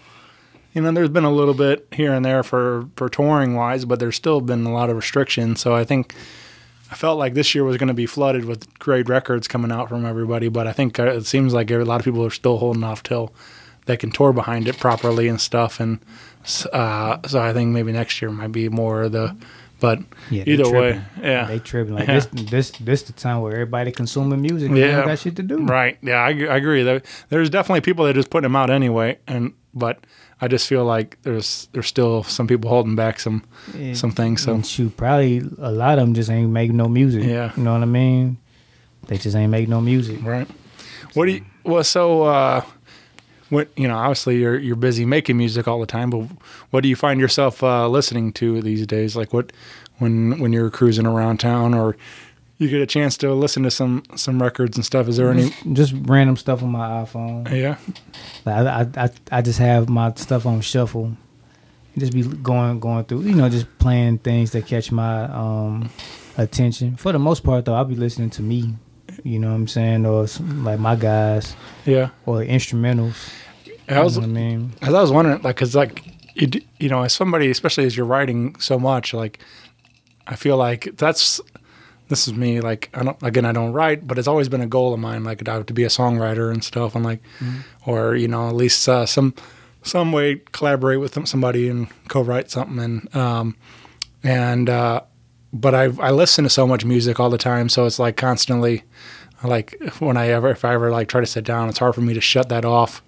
you 0.75 0.83
know, 0.83 0.93
there's 0.93 1.09
been 1.09 1.25
a 1.25 1.33
little 1.33 1.55
bit 1.55 1.87
here 1.93 2.13
and 2.13 2.25
there 2.25 2.43
for 2.43 2.89
for 2.97 3.09
touring 3.09 3.55
wise, 3.55 3.85
but 3.85 3.99
there's 3.99 4.17
still 4.17 4.41
been 4.41 4.67
a 4.67 4.73
lot 4.73 4.91
of 4.91 4.97
restrictions. 4.97 5.61
So 5.61 5.75
I 5.75 5.85
think. 5.85 6.15
I 6.93 6.95
felt 6.95 7.19
like 7.19 7.33
this 7.33 7.55
year 7.55 7.65
was 7.65 7.79
going 7.79 7.89
to 7.89 7.95
be 7.95 8.05
flooded 8.07 8.45
with 8.45 8.79
great 8.79 9.09
records 9.09 9.49
coming 9.49 9.73
out 9.73 9.89
from 9.89 10.05
everybody, 10.05 10.49
but 10.49 10.67
I 10.67 10.73
think 10.73 10.99
uh, 11.01 11.05
it 11.07 11.25
seems 11.27 11.55
like 11.55 11.71
a 11.71 11.79
lot 11.79 12.01
of 12.01 12.05
people 12.05 12.23
are 12.25 12.31
still 12.31 12.59
holding 12.59 12.85
off 12.85 13.03
till 13.03 13.33
they 13.87 13.97
can 13.97 14.11
tour 14.13 14.33
behind 14.35 14.69
it 14.69 14.79
properly 14.79 15.27
and 15.27 15.41
stuff. 15.41 15.81
And 15.81 16.01
uh, 16.73 17.19
so 17.27 17.41
I 17.41 17.53
think 17.55 17.71
maybe 17.73 17.93
next 17.93 18.21
year 18.21 18.31
might 18.31 18.53
be 18.53 18.69
more 18.69 19.03
of 19.05 19.13
the. 19.13 19.35
But 19.81 19.99
Yeah, 20.31 20.45
either 20.47 20.71
way, 20.71 20.93
tripping. 20.93 21.25
yeah, 21.25 21.47
They 21.47 21.59
tripping. 21.59 21.95
Like 21.95 22.07
Yeah. 22.07 22.15
this 22.21 22.27
this 22.31 22.71
this 22.73 23.03
the 23.03 23.13
time 23.15 23.41
where 23.41 23.53
everybody 23.53 23.91
consuming 23.91 24.41
music. 24.43 24.71
Yeah. 24.71 25.05
got 25.07 25.19
shit 25.19 25.35
to 25.37 25.43
do. 25.43 25.65
Right? 25.65 25.99
Yeah, 26.03 26.19
I, 26.23 26.29
I 26.29 26.57
agree. 26.57 26.85
There, 26.85 27.03
there's 27.31 27.51
definitely 27.51 27.81
people 27.81 28.05
that 28.05 28.11
are 28.11 28.21
just 28.21 28.31
putting 28.31 28.45
them 28.45 28.55
out 28.55 28.71
anyway, 28.71 29.19
and 29.27 29.55
but 29.75 29.99
I 30.43 30.49
just 30.49 30.67
feel 30.67 30.85
like 30.85 31.17
there's 31.23 31.69
there's 31.73 31.87
still 31.87 32.25
some 32.25 32.47
people 32.49 32.69
holding 32.69 32.97
back 32.97 33.21
some 33.21 33.45
And- 33.75 33.97
some 33.97 34.11
things. 34.11 34.43
So 34.43 34.53
and 34.55 34.67
shoot, 34.67 34.97
probably 34.97 35.39
a 35.59 35.71
lot 35.71 35.99
of 35.99 36.05
them 36.05 36.15
just 36.15 36.29
ain't 36.31 36.51
make 36.51 36.73
no 36.73 36.89
music. 36.89 37.23
Yeah. 37.25 37.53
you 37.57 37.63
know 37.63 37.73
what 37.75 37.83
I 37.83 37.87
mean. 37.87 38.37
They 39.07 39.19
just 39.19 39.37
ain't 39.37 39.51
make 39.53 39.69
no 39.69 39.81
music. 39.81 40.19
Right. 40.23 40.49
What 41.15 41.27
do 41.27 41.33
you? 41.33 41.45
Well, 41.65 41.85
so 41.85 42.23
uh, 42.25 42.65
what 43.51 43.69
you 43.77 43.87
know? 43.87 43.97
Obviously, 43.97 44.39
you're 44.39 44.59
you're 44.59 44.77
busy 44.77 45.05
making 45.05 45.37
music 45.37 45.69
all 45.69 45.79
the 45.81 45.87
time, 45.87 46.11
but 46.11 46.27
what 46.71 46.83
do 46.83 46.89
you 46.89 46.97
find 46.97 47.21
yourself 47.21 47.63
uh, 47.63 47.87
listening 47.89 48.33
to 48.35 48.61
these 48.63 48.85
days? 48.87 49.15
Like 49.17 49.33
what 49.33 49.53
when 49.99 50.39
when 50.41 50.53
you're 50.53 50.71
cruising 50.71 51.07
around 51.07 51.39
town, 51.39 51.73
or 51.75 51.97
you 52.63 52.69
get 52.69 52.81
a 52.81 52.87
chance 52.87 53.17
to 53.19 53.33
listen 53.35 53.63
to 53.65 53.71
some 53.71 54.03
some 54.17 54.41
records 54.43 54.77
and 54.77 54.85
stuff? 54.85 55.09
Is 55.09 55.17
there 55.17 55.31
any? 55.31 55.53
Just, 55.73 55.95
random 56.03 56.37
stuff 56.37 56.63
on 56.63 56.71
my 56.71 56.87
iPhone. 57.05 57.51
Yeah. 57.51 57.77
I, 58.47 58.87
I, 58.97 59.11
I, 59.31 59.43
just 59.43 59.59
have 59.59 59.89
my 59.89 60.13
stuff 60.15 60.47
on 60.47 60.61
shuffle. 60.61 61.05
And 61.95 61.99
Just 61.99 62.13
be 62.13 62.23
going 62.23 62.81
going 62.81 63.05
through, 63.05 63.23
you 63.23 63.35
know, 63.35 63.49
just 63.49 63.67
playing 63.79 64.19
things 64.19 64.53
that 64.53 64.67
catch 64.67 64.91
my 64.93 65.25
um 65.25 65.91
attention. 66.39 66.97
For 66.97 67.13
the 67.13 67.19
most 67.19 67.45
part, 67.45 67.65
though, 67.65 67.75
I'll 67.75 67.85
be 67.85 67.97
listening 67.97 68.31
to 68.31 68.43
me. 68.43 68.75
You 69.25 69.39
know 69.39 69.49
what 69.49 69.57
I'm 69.57 69.69
saying, 69.69 70.07
or 70.07 70.27
some, 70.27 70.65
like 70.65 70.79
my 70.81 70.97
guys, 70.97 71.55
Yeah. 71.85 72.11
or 72.25 72.37
instrumentals. 72.39 73.31
I 73.89 74.01
was, 74.03 74.17
you 74.17 74.23
know 74.23 74.29
what 74.29 74.39
I 74.39 74.41
mean, 74.41 74.73
As 74.81 74.95
I 74.95 75.01
was 75.03 75.13
wondering, 75.13 75.43
like, 75.43 75.57
cause 75.57 75.75
like 75.75 76.03
you, 76.35 76.49
you 76.79 76.89
know, 76.89 77.03
as 77.03 77.13
somebody, 77.13 77.51
especially 77.51 77.85
as 77.85 77.95
you're 77.97 78.07
writing 78.07 78.57
so 78.59 78.79
much, 78.79 79.13
like, 79.13 79.39
I 80.27 80.37
feel 80.37 80.57
like 80.57 80.89
that's 80.97 81.41
this 82.13 82.29
is 82.29 82.35
me. 82.35 82.61
Like, 82.61 82.91
I 82.93 83.03
don't 83.03 83.21
again, 83.23 83.45
I 83.47 83.53
don't 83.53 83.73
write, 83.73 84.07
but 84.07 84.19
it's 84.19 84.29
always 84.29 84.49
been 84.49 84.61
a 84.61 84.67
goal 84.67 84.93
of 84.93 85.01
mine, 85.01 85.25
like, 85.25 85.43
to 85.43 85.73
be 85.73 85.85
a 85.85 85.89
songwriter 85.89 86.53
and 86.53 86.63
stuff, 86.63 86.95
and 86.95 87.05
like, 87.05 87.21
or 87.87 88.15
you 88.15 88.29
know, 88.29 88.49
at 88.49 88.55
least 88.55 88.89
uh, 88.89 89.07
some 89.07 89.35
some 89.83 90.13
way 90.13 90.43
collaborate 90.53 91.01
with 91.01 91.27
somebody 91.27 91.69
and 91.69 91.89
co-write 92.09 92.51
something, 92.51 92.79
and 92.79 93.17
um, 93.17 93.57
and 94.23 94.69
uh, 94.69 95.01
but 95.53 95.75
I 95.75 95.85
I 95.85 96.11
listen 96.11 96.45
to 96.45 96.51
so 96.51 96.67
much 96.67 96.85
music 96.85 97.19
all 97.19 97.31
the 97.31 97.39
time, 97.39 97.69
so 97.69 97.87
it's 97.87 97.99
like 97.99 98.17
constantly. 98.17 98.85
Like 99.45 99.75
when 99.99 100.17
I 100.17 100.29
ever, 100.29 100.51
if 100.51 100.65
I 100.65 100.75
ever 100.75 100.93
like 100.93 101.09
try 101.09 101.21
to 101.21 101.27
sit 101.27 101.45
down, 101.45 101.69
it's 101.69 101.81
hard 101.81 101.97
for 101.97 102.01
me 102.01 102.15
to 102.15 102.21
shut 102.21 102.49
that 102.51 102.65
off 102.65 103.03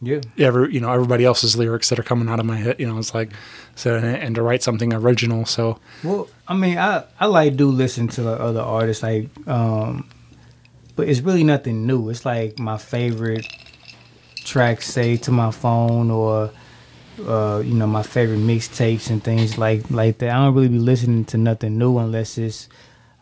yeah. 0.00 0.20
every 0.38 0.72
you 0.72 0.80
know 0.80 0.92
everybody 0.92 1.24
else's 1.24 1.56
lyrics 1.56 1.88
that 1.88 1.98
are 1.98 2.04
coming 2.04 2.28
out 2.28 2.40
of 2.40 2.46
my 2.46 2.56
head. 2.56 2.76
You 2.78 2.86
know, 2.86 2.98
it's 2.98 3.14
like 3.14 3.32
so 3.74 3.96
and, 3.96 4.06
and 4.06 4.34
to 4.34 4.42
write 4.42 4.62
something 4.62 4.92
original. 4.92 5.44
So 5.46 5.78
Well, 6.04 6.28
I 6.46 6.54
mean, 6.54 6.78
I 6.78 7.04
I 7.18 7.26
like 7.26 7.56
do 7.56 7.70
listen 7.70 8.08
to 8.08 8.22
like, 8.22 8.40
other 8.40 8.60
artists, 8.60 9.02
like, 9.02 9.28
um, 9.46 10.08
but 10.96 11.08
it's 11.08 11.20
really 11.20 11.44
nothing 11.44 11.86
new. 11.86 12.08
It's 12.10 12.24
like 12.24 12.58
my 12.58 12.78
favorite 12.78 13.46
tracks 14.36 14.86
say 14.86 15.16
to 15.18 15.30
my 15.30 15.50
phone, 15.50 16.10
or 16.10 16.50
uh, 17.26 17.62
you 17.64 17.74
know, 17.74 17.86
my 17.86 18.02
favorite 18.02 18.40
mixtapes 18.40 19.10
and 19.10 19.22
things 19.22 19.58
like 19.58 19.90
like 19.90 20.18
that. 20.18 20.30
I 20.30 20.44
don't 20.44 20.54
really 20.54 20.68
be 20.68 20.78
listening 20.78 21.24
to 21.26 21.38
nothing 21.38 21.78
new 21.78 21.98
unless 21.98 22.38
it's 22.38 22.68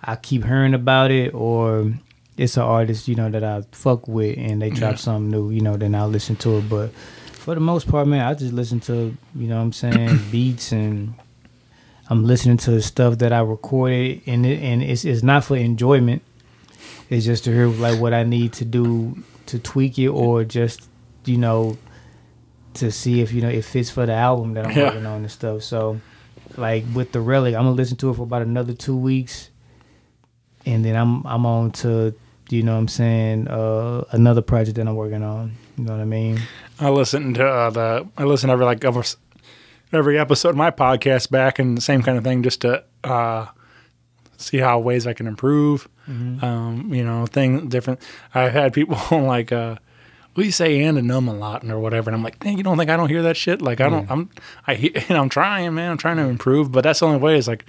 I 0.02 0.16
keep 0.16 0.44
hearing 0.44 0.74
about 0.74 1.10
it 1.10 1.34
or 1.34 1.92
it's 2.36 2.56
an 2.56 2.62
artist 2.64 3.08
you 3.08 3.14
know 3.14 3.30
that 3.30 3.42
I 3.44 3.62
fuck 3.72 4.06
with 4.08 4.36
and 4.38 4.60
they 4.60 4.70
drop 4.70 4.92
Yeah. 4.92 4.96
something 4.96 5.30
new. 5.30 5.50
You 5.50 5.60
know, 5.62 5.76
then 5.76 5.94
I'll 5.94 6.08
listen 6.08 6.36
to 6.36 6.58
it. 6.58 6.68
But 6.68 6.92
for 7.32 7.54
the 7.54 7.60
most 7.60 7.88
part, 7.88 8.06
man, 8.08 8.20
I 8.26 8.34
just 8.34 8.52
listen 8.52 8.80
to 8.80 9.16
you 9.34 9.46
know 9.48 9.56
what 9.56 9.62
I'm 9.62 9.72
saying 9.72 10.18
beats 10.30 10.72
and 10.72 11.14
I'm 12.08 12.24
listening 12.24 12.56
to 12.58 12.70
the 12.70 12.82
stuff 12.82 13.18
that 13.18 13.32
I 13.32 13.40
recorded, 13.40 14.22
and 14.26 14.46
it, 14.46 14.60
and 14.62 14.80
it's 14.82 15.04
it's 15.04 15.22
not 15.24 15.44
for 15.44 15.56
enjoyment. 15.56 16.22
It's 17.10 17.24
just 17.26 17.44
to 17.44 17.52
hear 17.52 17.66
like 17.68 17.98
what 17.98 18.12
I 18.14 18.22
need 18.22 18.52
to 18.54 18.64
do 18.64 19.16
to 19.46 19.58
tweak 19.58 19.98
it, 19.98 20.08
or 20.08 20.44
just 20.44 20.88
you 21.24 21.36
know 21.36 21.78
to 22.74 22.92
see 22.92 23.22
if 23.22 23.32
you 23.32 23.40
know 23.42 23.48
it 23.48 23.64
fits 23.64 23.90
for 23.90 24.06
the 24.06 24.12
album 24.12 24.54
that 24.54 24.64
I'm 24.66 24.76
Yeah. 24.76 24.84
working 24.84 25.06
on 25.06 25.22
and 25.22 25.30
stuff. 25.30 25.62
So, 25.64 26.00
like 26.56 26.84
with 26.94 27.10
the 27.10 27.20
relic, 27.20 27.54
I'm 27.56 27.62
gonna 27.64 27.70
listen 27.74 27.96
to 27.98 28.10
it 28.10 28.14
for 28.14 28.22
about 28.22 28.42
another 28.42 28.72
two 28.72 28.96
weeks, 28.96 29.50
and 30.64 30.84
then 30.84 30.94
I'm 30.94 31.26
I'm 31.26 31.44
on 31.44 31.72
to 31.82 32.14
you 32.48 32.62
know 32.62 32.74
what 32.74 32.80
I'm 32.80 32.88
saying 32.88 33.48
uh, 33.48 34.04
another 34.12 34.42
project 34.42 34.76
that 34.76 34.86
I'm 34.86 34.94
working 34.94 35.22
on. 35.22 35.56
You 35.76 35.84
know 35.84 35.92
what 35.92 36.00
I 36.00 36.04
mean? 36.04 36.40
I 36.78 36.90
listen 36.90 37.34
to 37.34 37.46
uh, 37.46 37.70
the 37.70 38.08
I 38.16 38.24
listen 38.24 38.50
every 38.50 38.64
like 38.64 38.84
every, 38.84 39.04
every 39.92 40.18
episode 40.18 40.50
of 40.50 40.56
my 40.56 40.70
podcast 40.70 41.30
back 41.30 41.58
and 41.58 41.76
the 41.76 41.80
same 41.82 42.02
kind 42.02 42.18
of 42.18 42.24
thing 42.24 42.42
just 42.42 42.60
to 42.62 42.84
uh, 43.04 43.46
see 44.36 44.58
how 44.58 44.78
ways 44.78 45.06
I 45.06 45.12
can 45.12 45.26
improve. 45.26 45.88
Um, 46.08 46.94
you 46.94 47.04
know, 47.04 47.26
thing 47.26 47.68
different. 47.68 48.00
I've 48.32 48.52
had 48.52 48.72
people 48.72 48.96
like, 49.26 49.50
uh, 49.50 49.76
"Well, 50.36 50.46
you 50.46 50.52
say 50.52 50.82
and 50.84 50.96
and 50.96 51.10
um 51.10 51.26
a 51.26 51.34
lot 51.34 51.68
or 51.68 51.80
whatever," 51.80 52.10
and 52.10 52.16
I'm 52.16 52.22
like, 52.22 52.44
"Man, 52.44 52.56
you 52.56 52.62
don't 52.62 52.78
think 52.78 52.90
I 52.90 52.96
don't 52.96 53.08
hear 53.08 53.22
that 53.22 53.36
shit? 53.36 53.60
Like, 53.60 53.80
I 53.80 53.88
don't. 53.88 54.08
I'm 54.08 54.30
I 54.68 54.74
you 54.74 54.92
I'm 55.08 55.28
trying, 55.28 55.74
man. 55.74 55.90
I'm 55.90 55.98
trying 55.98 56.18
to 56.18 56.24
improve, 56.24 56.70
but 56.70 56.82
that's 56.84 57.00
the 57.00 57.06
only 57.06 57.18
way. 57.18 57.36
Is 57.36 57.48
like 57.48 57.64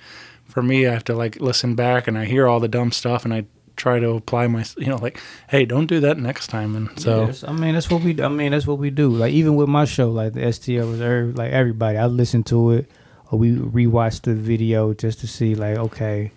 for 0.46 0.62
me, 0.62 0.86
I 0.86 0.94
have 0.94 1.04
to 1.06 1.16
like 1.16 1.40
listen 1.42 1.74
back 1.74 2.08
and 2.08 2.16
I 2.16 2.26
hear 2.26 2.48
all 2.48 2.60
the 2.60 2.68
dumb 2.68 2.92
stuff 2.92 3.26
and 3.26 3.34
I 3.34 3.46
try 3.78 4.00
to 4.00 4.10
apply 4.10 4.48
my, 4.48 4.66
you 4.78 4.88
know, 4.88 4.98
like, 4.98 5.22
hey, 5.50 5.64
don't 5.64 5.88
do 5.88 6.00
that 6.02 6.18
next 6.18 6.48
time. 6.48 6.76
And 6.76 7.00
so. 7.00 7.28
Yes, 7.28 7.44
I 7.44 7.54
mean 7.54 7.76
that's 7.76 7.90
what 7.90 8.02
we. 8.02 8.22
I 8.22 8.28
mean 8.28 8.52
that's 8.52 8.68
what 8.68 8.80
we 8.80 8.90
do. 8.90 9.10
Like 9.10 9.32
even 9.34 9.56
with 9.56 9.70
my 9.70 9.86
show, 9.86 10.10
like 10.10 10.34
the 10.34 10.42
STL 10.42 10.90
was 10.90 11.38
like 11.38 11.52
everybody. 11.52 11.98
I 11.98 12.08
listen 12.08 12.44
to 12.46 12.72
it, 12.72 12.92
or 13.32 13.40
we 13.40 13.52
rewatch 13.52 14.22
the 14.24 14.34
video 14.34 14.94
just 14.94 15.20
to 15.22 15.28
see 15.28 15.56
like 15.56 15.78
okay, 15.78 16.32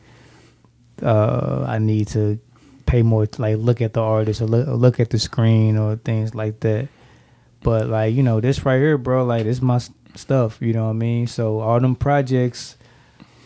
uh, 1.03 1.65
I 1.67 1.79
need 1.79 2.09
to 2.09 2.39
pay 2.87 3.03
more 3.03 3.27
like 3.39 3.57
look 3.59 3.81
at 3.81 3.95
the 3.95 4.01
artist 4.01 4.41
or 4.41 4.47
look, 4.47 4.69
or 4.69 4.75
look 4.75 5.01
at 5.01 5.11
the 5.11 5.19
screen 5.19 5.77
or 5.77 5.97
things 5.97 6.35
like 6.35 6.61
that. 6.61 6.89
But 7.63 7.89
like 7.89 8.15
you 8.15 8.23
know 8.23 8.41
this 8.41 8.65
right 8.65 8.79
here, 8.79 8.99
bro, 8.99 9.25
like 9.25 9.45
this 9.45 9.61
my 9.61 9.81
stuff. 10.15 10.59
You 10.61 10.73
know 10.73 10.85
what 10.85 10.91
I 10.91 10.95
mean? 10.95 11.27
So 11.27 11.61
all 11.61 11.81
them 11.81 11.97
projects 11.97 12.77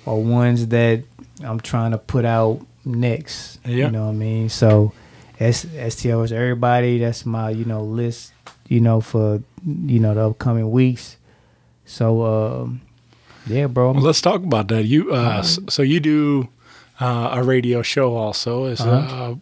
are 0.07 0.17
ones 0.17 0.69
that 0.69 1.05
I'm 1.43 1.61
trying 1.61 1.93
to 1.93 1.99
put 1.99 2.25
out 2.25 2.65
next. 2.85 3.59
Yeah. 3.65 3.87
You 3.87 3.91
know 3.91 4.05
what 4.07 4.11
I 4.13 4.15
mean? 4.15 4.49
So 4.49 4.93
S- 5.41 5.65
STL 5.67 6.25
is 6.25 6.33
everybody. 6.33 6.99
That's 6.99 7.25
my 7.27 7.51
you 7.51 7.65
know 7.65 7.83
list. 7.83 8.33
You 8.69 8.81
know 8.81 9.01
for 9.01 9.43
you 9.65 10.01
know 10.01 10.15
the 10.15 10.29
upcoming 10.29 10.71
weeks. 10.71 11.17
So 11.85 12.23
um, 12.25 12.81
yeah, 13.47 13.67
bro. 13.67 13.93
Well, 13.93 14.03
let's 14.03 14.21
talk 14.21 14.43
about 14.43 14.69
that. 14.69 14.85
You 14.85 15.13
uh, 15.13 15.43
so 15.43 15.83
you 15.83 16.01
do 16.01 16.49
uh, 17.01 17.31
a 17.33 17.43
radio 17.43 17.83
show 17.83 18.15
also 18.17 18.65
is 18.67 18.81
Uh-huh. 18.81 19.35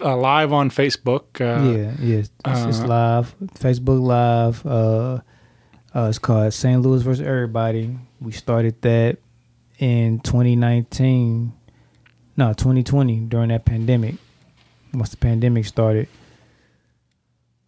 uh, 0.00 0.16
live 0.16 0.52
on 0.52 0.70
Facebook. 0.70 1.40
Uh, 1.40 1.64
yeah, 1.70 1.94
yeah. 2.00 2.16
It's, 2.18 2.30
it's 2.68 2.80
uh, 2.80 2.86
live, 2.86 3.34
Facebook 3.54 4.00
Live. 4.02 4.64
Uh, 4.66 5.20
uh, 5.94 6.08
it's 6.08 6.18
called 6.18 6.52
St. 6.52 6.80
Louis 6.82 7.02
versus 7.02 7.26
Everybody. 7.26 7.96
We 8.20 8.32
started 8.32 8.80
that 8.82 9.16
in 9.78 10.20
2019. 10.20 11.52
No, 12.40 12.54
2020 12.54 13.20
during 13.26 13.50
that 13.50 13.66
pandemic. 13.66 14.14
Once 14.94 15.10
the 15.10 15.18
pandemic 15.18 15.66
started. 15.66 16.08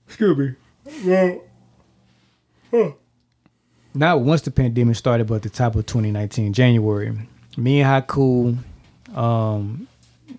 Excuse 0.07 0.57
me. 1.05 1.41
Well, 2.71 2.97
Not 3.93 4.21
once 4.23 4.41
the 4.41 4.51
pandemic 4.51 4.97
started, 4.97 5.27
but 5.27 5.43
the 5.43 5.51
top 5.51 5.77
of 5.77 5.85
2019, 5.85 6.55
January. 6.55 7.13
Me 7.59 7.83
and 7.83 8.03
Haku, 8.09 8.57
um, 9.15 9.89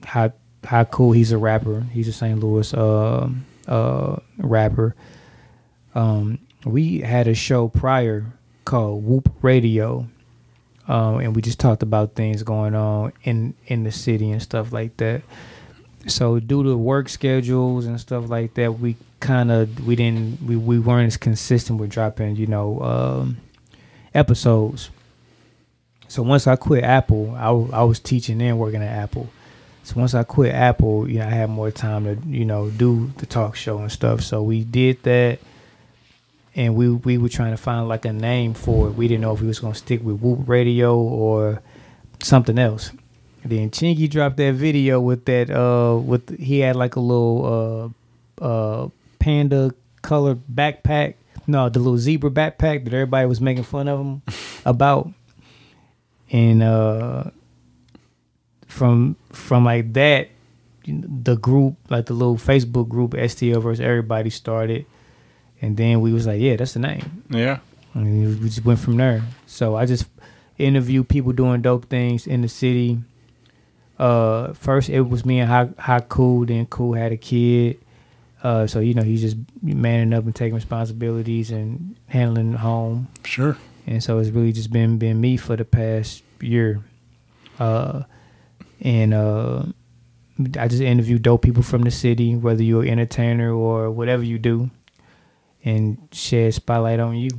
how 0.03 0.33
how 0.63 0.83
cool 0.85 1.11
he's 1.11 1.31
a 1.31 1.37
rapper. 1.37 1.81
He's 1.91 2.07
a 2.07 2.13
St. 2.13 2.39
Louis 2.39 2.73
uh, 2.73 3.29
uh, 3.67 4.15
rapper. 4.39 4.95
Um, 5.93 6.39
we 6.65 7.01
had 7.01 7.27
a 7.27 7.35
show 7.35 7.67
prior 7.67 8.25
called 8.65 9.05
Whoop 9.05 9.31
Radio, 9.43 10.07
um, 10.93 11.17
and 11.21 11.35
we 11.35 11.41
just 11.41 11.59
talked 11.59 11.81
about 11.81 12.13
things 12.13 12.43
going 12.43 12.75
on 12.75 13.13
in 13.23 13.55
in 13.65 13.83
the 13.83 13.91
city 13.91 14.29
and 14.29 14.41
stuff 14.41 14.71
like 14.71 14.95
that. 14.97 15.23
So 16.05 16.39
due 16.39 16.63
to 16.63 16.77
work 16.77 17.09
schedules 17.09 17.87
and 17.87 17.99
stuff 17.99 18.29
like 18.29 18.53
that, 18.53 18.79
we 18.79 18.97
kind 19.19 19.51
of 19.51 19.87
we 19.87 19.95
didn't 19.95 20.43
we, 20.43 20.55
we 20.55 20.77
weren't 20.77 21.07
as 21.07 21.17
consistent 21.17 21.79
with 21.79 21.89
dropping 21.89 22.35
you 22.35 22.45
know 22.45 22.79
um, 22.81 23.37
episodes. 24.13 24.91
So 26.09 26.21
once 26.21 26.45
I 26.45 26.55
quit 26.57 26.83
Apple, 26.83 27.33
I, 27.35 27.47
I 27.79 27.83
was 27.83 27.99
teaching 27.99 28.39
and 28.39 28.59
working 28.59 28.83
at 28.83 28.95
Apple. 28.95 29.29
So 29.81 29.99
once 29.99 30.13
I 30.13 30.21
quit 30.21 30.53
Apple, 30.53 31.09
you 31.09 31.17
know, 31.19 31.25
I 31.25 31.31
had 31.31 31.49
more 31.49 31.71
time 31.71 32.03
to, 32.03 32.27
you 32.27 32.45
know, 32.45 32.69
do 32.69 33.11
the 33.17 33.25
talk 33.25 33.55
show 33.55 33.79
and 33.79 33.91
stuff. 33.91 34.21
So 34.21 34.43
we 34.43 34.63
did 34.63 35.01
that 35.03 35.39
and 36.55 36.75
we 36.75 36.89
we 36.89 37.17
were 37.17 37.29
trying 37.29 37.51
to 37.51 37.57
find 37.57 37.87
like 37.87 38.05
a 38.05 38.13
name 38.13 38.53
for 38.53 38.87
it. 38.87 38.91
We 38.91 39.07
didn't 39.07 39.21
know 39.21 39.33
if 39.33 39.41
we 39.41 39.47
was 39.47 39.59
gonna 39.59 39.75
stick 39.75 40.03
with 40.03 40.21
Whoop 40.21 40.47
Radio 40.47 40.95
or 40.97 41.61
something 42.21 42.57
else. 42.59 42.91
Then 43.45 43.71
Chingy 43.71 44.09
dropped 44.09 44.37
that 44.37 44.53
video 44.53 44.99
with 45.01 45.25
that 45.25 45.49
uh 45.49 45.97
with 45.97 46.37
he 46.39 46.59
had 46.59 46.75
like 46.75 46.95
a 46.95 46.99
little 46.99 47.93
uh 48.41 48.43
uh 48.43 48.89
panda 49.19 49.73
colored 50.01 50.41
backpack. 50.53 51.15
No, 51.45 51.69
the 51.69 51.79
little 51.79 51.97
zebra 51.97 52.29
backpack 52.29 52.85
that 52.85 52.93
everybody 52.93 53.27
was 53.27 53.41
making 53.41 53.63
fun 53.63 53.87
of 53.87 53.99
him 53.99 54.21
about. 54.65 55.09
And 56.31 56.63
uh 56.63 57.25
from 58.67 59.15
from 59.31 59.65
like 59.65 59.93
that 59.93 60.29
the 60.87 61.35
group 61.35 61.75
like 61.89 62.07
the 62.07 62.13
little 62.13 62.35
facebook 62.35 62.89
group 62.89 63.11
stl 63.11 63.61
versus 63.61 63.79
everybody 63.79 64.29
started 64.29 64.85
and 65.63 65.77
then 65.77 66.01
we 66.01 66.11
was 66.11 66.27
like 66.27 66.41
yeah 66.41 66.55
that's 66.57 66.73
the 66.73 66.79
name. 66.79 67.23
Yeah. 67.29 67.59
and 67.93 68.41
we 68.41 68.47
just 68.49 68.65
went 68.65 68.79
from 68.79 68.97
there. 68.97 69.23
So 69.47 69.75
i 69.75 69.85
just 69.85 70.05
interview 70.57 71.03
people 71.03 71.31
doing 71.31 71.61
dope 71.61 71.85
things 71.89 72.27
in 72.27 72.41
the 72.41 72.47
city. 72.49 72.99
Uh 73.97 74.53
first 74.53 74.89
it 74.89 75.01
was 75.01 75.25
me 75.25 75.39
and 75.39 75.49
cool 76.09 76.45
then 76.45 76.65
cool 76.67 76.93
had 76.93 77.11
a 77.11 77.17
kid. 77.17 77.79
Uh 78.43 78.67
so 78.67 78.79
you 78.79 78.93
know 78.93 79.03
he's 79.03 79.21
just 79.21 79.37
manning 79.61 80.13
up 80.13 80.25
and 80.25 80.35
taking 80.35 80.55
responsibilities 80.55 81.51
and 81.51 81.95
handling 82.07 82.51
the 82.53 82.57
home. 82.57 83.07
Sure. 83.23 83.57
and 83.87 84.03
so 84.03 84.19
it's 84.19 84.29
really 84.29 84.51
just 84.51 84.71
been 84.71 84.97
been 84.97 85.21
me 85.21 85.37
for 85.37 85.55
the 85.55 85.65
past 85.65 86.23
year. 86.41 86.81
Uh 87.59 88.03
and 88.81 89.13
uh 89.13 89.63
i 90.59 90.67
just 90.67 90.81
interview 90.81 91.19
dope 91.19 91.43
people 91.43 91.61
from 91.63 91.83
the 91.83 91.91
city 91.91 92.35
whether 92.35 92.63
you're 92.63 92.81
an 92.83 92.89
entertainer 92.89 93.53
or 93.53 93.91
whatever 93.91 94.23
you 94.23 94.39
do 94.39 94.69
and 95.65 95.97
shed 96.11 96.53
spotlight 96.53 96.99
on 96.99 97.15
you 97.15 97.29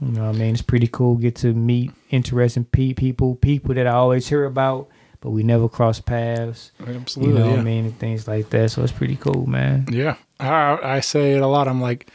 you 0.00 0.08
know 0.12 0.26
what 0.26 0.34
i 0.34 0.38
mean 0.38 0.52
it's 0.52 0.62
pretty 0.62 0.86
cool 0.88 1.14
get 1.16 1.34
to 1.36 1.52
meet 1.54 1.90
interesting 2.10 2.64
pe- 2.64 2.92
people 2.92 3.36
people 3.36 3.74
that 3.74 3.86
i 3.86 3.92
always 3.92 4.28
hear 4.28 4.44
about 4.44 4.88
but 5.20 5.30
we 5.30 5.42
never 5.42 5.68
cross 5.68 6.00
paths 6.00 6.72
Absolutely. 6.86 7.32
you 7.34 7.38
know 7.38 7.46
yeah. 7.46 7.50
what 7.52 7.60
i 7.60 7.64
mean 7.64 7.84
and 7.86 7.98
things 7.98 8.28
like 8.28 8.50
that 8.50 8.70
so 8.70 8.82
it's 8.82 8.92
pretty 8.92 9.16
cool 9.16 9.46
man 9.46 9.86
Yeah, 9.90 10.16
I, 10.40 10.78
I 10.96 11.00
say 11.00 11.34
it 11.34 11.42
a 11.42 11.46
lot. 11.46 11.68
I'm 11.68 11.80
like, 11.80 12.08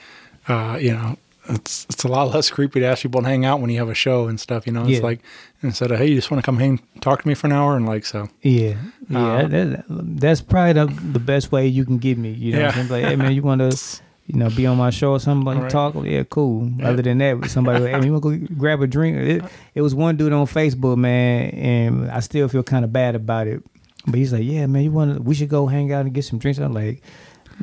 uh, 0.47 0.78
you 0.80 0.91
know, 0.91 1.18
it's 1.47 1.88
it's 1.89 2.04
a 2.04 2.08
lot 2.10 2.32
less 2.34 2.52
creepy 2.52 2.82
to 2.82 2.86
ask 2.86 3.02
people 3.02 3.22
to 3.22 3.28
hang 3.28 3.45
out 3.45 3.60
when 3.62 3.70
you 3.72 3.80
have 3.80 3.89
a 3.89 3.95
show 3.95 4.28
and 4.28 4.38
stuff. 4.39 4.68
You 4.68 4.74
know, 4.74 4.82
it's 4.84 4.91
Yeah. 5.00 5.00
like 5.00 5.22
instead 5.64 5.89
of 5.91 5.97
hey, 6.00 6.08
you 6.10 6.16
just 6.16 6.30
want 6.30 6.43
to 6.43 6.45
come 6.45 6.58
hang, 6.60 6.80
talk 7.02 7.22
to 7.24 7.28
me 7.28 7.34
for 7.34 7.47
an 7.47 7.54
hour, 7.54 7.76
and 7.78 7.86
like 7.88 8.06
so. 8.06 8.28
Yeah, 8.43 8.76
yeah, 9.10 9.20
Uh, 9.20 9.47
that, 9.47 9.86
that's 9.89 10.41
probably 10.41 10.74
the, 10.74 10.86
the 11.14 11.20
best 11.20 11.52
way 11.52 11.66
you 11.66 11.86
can 11.86 11.97
get 11.97 12.18
me. 12.18 12.32
You 12.32 12.52
know, 12.54 12.66
what 12.66 12.76
I'm 12.76 12.82
Yeah. 12.82 12.88
saying? 12.89 13.04
like, 13.04 13.06
hey 13.10 13.16
man, 13.16 13.32
you 13.32 13.41
want 13.41 13.62
to, 13.72 14.02
you 14.32 14.38
know, 14.39 14.49
be 14.49 14.65
on 14.67 14.77
my 14.77 14.91
show 14.91 15.11
or 15.13 15.19
something, 15.19 15.43
like 15.45 15.57
Right. 15.59 15.69
talk? 15.71 15.95
Oh, 15.95 16.03
yeah, 16.03 16.23
cool. 16.23 16.71
Other 16.84 17.01
than 17.01 17.17
that, 17.17 17.49
somebody, 17.49 17.86
hey, 17.86 18.05
you 18.05 18.11
want 18.13 18.23
to 18.23 18.38
go 18.47 18.55
grab 18.57 18.82
a 18.82 18.88
drink? 18.88 19.17
It, 19.17 19.43
it 19.75 19.82
was 19.82 19.95
one 19.95 20.17
dude 20.17 20.32
on 20.34 20.45
Facebook, 20.45 20.97
man, 20.97 21.49
and 21.49 22.11
I 22.11 22.19
still 22.19 22.47
feel 22.47 22.63
kind 22.63 22.86
of 22.86 22.93
bad 22.93 23.15
about 23.15 23.47
it. 23.47 23.63
But 24.05 24.15
he's 24.15 24.32
like, 24.32 24.43
yeah, 24.43 24.65
man, 24.67 24.84
you 24.84 24.91
want 24.91 25.15
to? 25.17 25.21
We 25.21 25.34
should 25.36 25.49
go 25.49 25.65
hang 25.67 25.91
out 25.91 26.01
and 26.05 26.13
get 26.13 26.23
some 26.25 26.39
drinks. 26.39 26.59
I'm 26.59 26.73
like, 26.73 27.01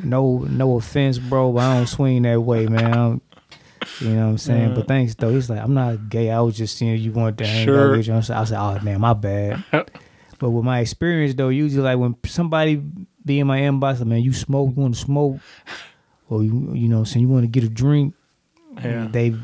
no, 0.03 0.39
no 0.49 0.77
offense, 0.77 1.17
bro, 1.17 1.51
but 1.53 1.61
I 1.63 1.77
don't 1.77 1.87
swing 1.87 2.21
that 2.23 2.41
way, 2.41 2.67
man. 2.67 3.21
You 4.01 4.09
know 4.09 4.25
what 4.25 4.31
I'm 4.31 4.37
saying? 4.37 4.75
But 4.75 4.87
thanks 4.87 5.15
though. 5.15 5.29
He's 5.29 5.49
like, 5.49 5.59
I'm 5.59 5.73
not 5.73 6.09
gay. 6.09 6.29
I 6.29 6.41
was 6.41 6.57
just 6.57 6.77
seeing 6.77 6.97
you 6.99 7.11
wanted 7.11 7.37
to 7.39 7.47
hang 7.47 7.65
Sure. 7.65 7.91
out 7.91 7.97
with 7.97 8.07
you. 8.07 8.13
I 8.13 8.19
said, 8.19 8.59
oh 8.59 8.79
man, 8.83 8.99
my 9.01 9.13
bad. 9.13 9.63
But 10.39 10.51
with 10.51 10.63
my 10.63 10.81
experience 10.81 11.33
though, 11.33 11.49
usually 11.49 11.81
like 11.81 11.97
when 11.97 12.15
somebody 12.27 12.75
be 13.25 13.39
in 13.39 13.47
my 13.47 13.59
inbox, 13.61 13.97
like, 13.97 14.07
man, 14.07 14.21
you 14.21 14.33
smoke, 14.33 14.69
you 14.75 14.81
want 14.83 14.93
to 14.93 14.99
smoke, 15.01 15.39
or 16.29 16.43
you 16.43 16.71
you 16.73 16.87
know, 16.87 17.03
saying 17.03 17.25
you 17.25 17.29
want 17.31 17.43
to 17.43 17.47
get 17.47 17.63
a 17.63 17.69
drink. 17.69 18.13
Yeah. 18.83 19.07
They 19.11 19.35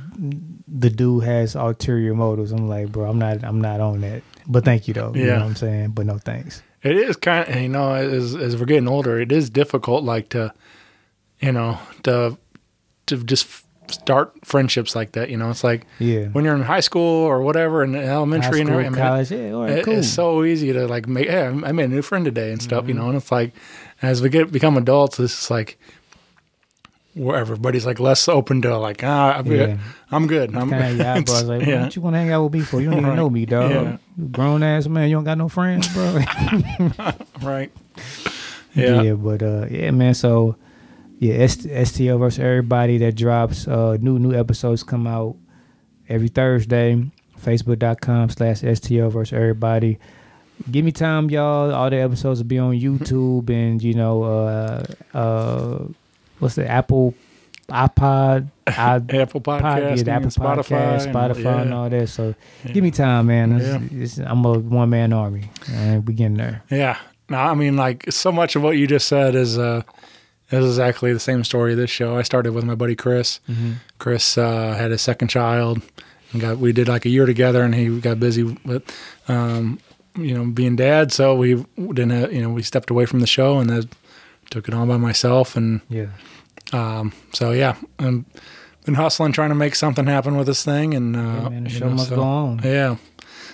the 0.67 0.89
dude 0.89 1.23
has 1.23 1.55
ulterior 1.55 2.13
motives. 2.13 2.51
I'm 2.51 2.67
like, 2.67 2.91
bro, 2.91 3.09
I'm 3.09 3.19
not 3.19 3.43
I'm 3.43 3.61
not 3.61 3.79
on 3.79 4.01
that. 4.01 4.21
But 4.47 4.65
thank 4.65 4.88
you 4.88 4.93
though. 4.93 5.13
You 5.15 5.21
Yeah. 5.25 5.34
know 5.36 5.39
what 5.39 5.45
I'm 5.47 5.55
saying? 5.55 5.89
But 5.91 6.05
no 6.05 6.17
thanks. 6.17 6.61
It 6.84 6.97
is 6.97 7.15
kind 7.15 7.47
of 7.47 7.55
you 7.61 7.69
know 7.69 7.93
as 7.93 8.36
as 8.36 8.57
we're 8.57 8.65
getting 8.65 8.88
older, 8.88 9.19
it 9.19 9.31
is 9.31 9.49
difficult 9.49 10.03
like 10.03 10.29
to, 10.29 10.53
you 11.39 11.51
know, 11.51 11.79
to 12.03 12.38
to 13.07 13.23
just 13.23 13.47
start 13.89 14.34
friendships 14.45 14.95
like 14.95 15.11
that. 15.13 15.29
You 15.29 15.38
know, 15.38 15.49
it's 15.49 15.63
like 15.63 15.86
Yeah. 15.99 16.27
when 16.27 16.45
you're 16.45 16.55
in 16.55 16.61
high 16.63 16.79
school 16.79 17.25
or 17.25 17.41
whatever, 17.41 17.84
in 17.84 17.95
elementary 17.95 18.59
and 18.61 18.67
school, 18.69 18.79
everything. 18.79 18.93
I 19.01 19.05
mean, 19.05 19.07
college, 19.09 19.31
yeah, 19.31 19.51
all 19.51 19.61
right, 19.63 19.77
it- 19.79 19.86
cool. 19.86 19.97
It's 19.97 20.07
so 20.09 20.43
easy 20.43 20.71
to 20.73 20.88
like 20.88 21.07
make. 21.07 21.29
Hey, 21.29 21.45
I 21.47 21.71
made 21.71 21.86
a 21.86 21.88
new 21.88 22.01
friend 22.01 22.23
today 22.25 22.51
and 22.51 22.61
stuff. 22.61 22.81
Mm-hmm. 22.81 22.89
You 22.89 22.93
know, 22.95 23.07
and 23.07 23.17
it's 23.17 23.31
like 23.31 23.53
as 24.01 24.21
we 24.21 24.29
get 24.29 24.51
become 24.51 24.77
adults, 24.77 25.19
it's 25.19 25.49
like 25.49 25.77
where 27.16 27.38
everybody's 27.38 27.86
like 27.86 27.99
less 27.99 28.28
open 28.28 28.61
to 28.64 28.78
like 28.78 29.03
ah 29.03 29.34
I'm 29.38 29.45
good. 29.45 29.70
Yeah. 29.70 29.78
I'm 30.11 30.28
good. 30.28 30.55
I'm 30.55 30.70
Kind 30.70 30.84
of 30.91 30.97
your 30.97 31.07
eyebrows 31.07 31.43
like, 31.43 31.66
yeah. 31.66 31.84
what 31.84 31.95
you 31.95 32.01
want 32.01 32.16
to 32.16 32.20
hang 32.20 32.32
out 32.32 32.43
with 32.43 32.53
me 32.53 32.61
for? 32.61 32.82
You 32.82 32.89
don't 32.89 32.99
even 32.99 33.09
Right. 33.09 33.16
know 33.16 33.30
me, 33.30 33.45
dog. 33.45 33.72
Yeah. 33.72 33.97
You 34.18 34.26
grown 34.28 34.64
ass 34.64 34.88
man. 34.88 35.09
You 35.09 35.16
don't 35.18 35.24
got 35.24 35.38
no 35.38 35.47
friends, 35.49 35.88
bro. 35.93 36.20
right. 37.41 37.72
Yeah. 38.76 39.01
Yeah, 39.03 39.14
but 39.14 39.43
uh, 39.43 39.68
yeah, 39.70 39.91
man. 39.91 40.14
So 40.16 40.55
yeah, 41.20 41.36
S- 41.36 41.57
STL 41.66 42.20
versus 42.20 42.39
everybody 42.39 42.97
that 42.99 43.16
drops. 43.16 43.68
Uh, 43.68 43.97
new 44.01 44.18
new 44.20 44.34
episodes 44.34 44.84
come 44.84 45.05
out 45.07 45.36
every 46.09 46.28
Thursday. 46.30 47.05
Facebook.com 47.39 48.30
slash 48.30 48.61
STL 48.61 49.11
versus 49.11 49.34
everybody. 49.34 49.99
Give 50.72 50.86
me 50.86 50.91
time, 50.93 51.30
y'all. 51.30 51.74
All 51.74 51.89
the 51.89 51.97
episodes 51.97 52.39
will 52.39 52.47
be 52.47 52.57
on 52.57 52.74
YouTube 52.74 53.49
and 53.49 53.84
you 53.84 53.93
know, 53.95 54.24
uh, 54.24 54.84
uh, 55.14 55.84
what's 56.44 56.56
the 56.56 56.70
Apple 56.70 57.16
iPod, 57.70 58.50
I, 58.68 58.96
Apple 59.10 59.41
Podcasting 59.41 60.06
yeah, 60.08 60.16
Apple 60.16 60.26
and 60.26 60.34
Spotify 60.34 60.64
Podcast, 60.66 61.06
and- 61.06 61.16
Spotify, 61.16 61.62
and 61.62 61.70
yeah. 61.70 61.76
all 61.78 61.89
that. 61.89 62.10
So 62.10 62.36
give 62.72 62.84
me 62.84 62.91
time, 62.91 63.28
man. 63.28 63.56
It's- 63.60 63.82
Yeah. 63.91 63.98
it's- 63.98 64.18
I'm 64.20 64.44
a 64.46 64.60
one 64.60 64.89
man 64.89 65.14
army. 65.14 65.50
And 65.72 66.06
we 66.08 66.14
getting 66.14 66.36
there. 66.38 66.62
Yeah. 66.70 66.98
No, 67.30 67.38
I 67.38 67.54
mean, 67.54 67.78
like 67.78 68.06
so 68.12 68.32
much 68.32 68.56
of 68.56 68.62
what 68.64 68.78
you 68.78 68.86
just 68.86 69.08
said 69.08 69.34
is 69.34 69.58
uh, 69.58 69.82
is 70.52 70.66
exactly 70.66 71.14
the 71.14 71.20
same 71.22 71.44
story 71.46 71.72
of 71.72 71.78
this 71.78 71.89
show. 71.89 72.18
I 72.18 72.22
started 72.22 72.52
with 72.54 72.66
my 72.66 72.76
buddy 72.76 72.96
Chris. 72.96 73.39
Mhm. 73.50 73.76
Chris 73.98 74.38
uh, 74.38 74.76
had 74.78 74.91
his 74.91 75.02
second 75.02 75.30
child, 75.30 75.82
and 76.34 76.41
got 76.41 76.58
we 76.60 76.74
did 76.74 76.89
like 76.89 77.06
a 77.06 77.10
year 77.10 77.26
together, 77.26 77.64
and 77.64 77.74
he 77.74 78.00
got 78.02 78.20
busy 78.20 78.44
with, 78.44 78.84
um, 79.30 79.80
you 80.18 80.34
know, 80.36 80.46
being 80.46 80.76
dad. 80.76 81.12
So 81.14 81.34
we 81.34 81.66
didn't, 81.78 82.12
uh, 82.12 82.28
you 82.30 82.41
know, 82.41 82.50
we 82.50 82.62
stepped 82.62 82.89
away 82.89 83.06
from 83.06 83.22
the 83.22 83.28
show, 83.28 83.58
and 83.58 83.70
then 83.70 83.89
took 84.52 84.68
it 84.68 84.74
on 84.74 84.89
by 84.89 84.98
myself, 84.98 85.56
and 85.56 85.80
Yeah. 85.89 86.08
Um, 86.74 87.13
so 87.32 87.51
yeah, 87.51 87.76
and 87.99 88.26
been 88.86 88.95
hustling, 88.95 89.32
trying 89.32 89.49
to 89.49 89.55
make 89.55 89.76
something 89.76 90.07
happen 90.07 90.36
with 90.36 90.47
this 90.47 90.63
thing, 90.65 90.93
and 90.93 91.15
uh, 91.15 91.19
Yeah, 91.19 91.49
man, 91.49 91.63
the 91.65 91.69
you 91.69 91.78
show 91.78 91.89
must 91.89 92.09
so- 92.09 92.15
go 92.17 92.21
on. 92.24 92.61
Yeah, 92.63 92.97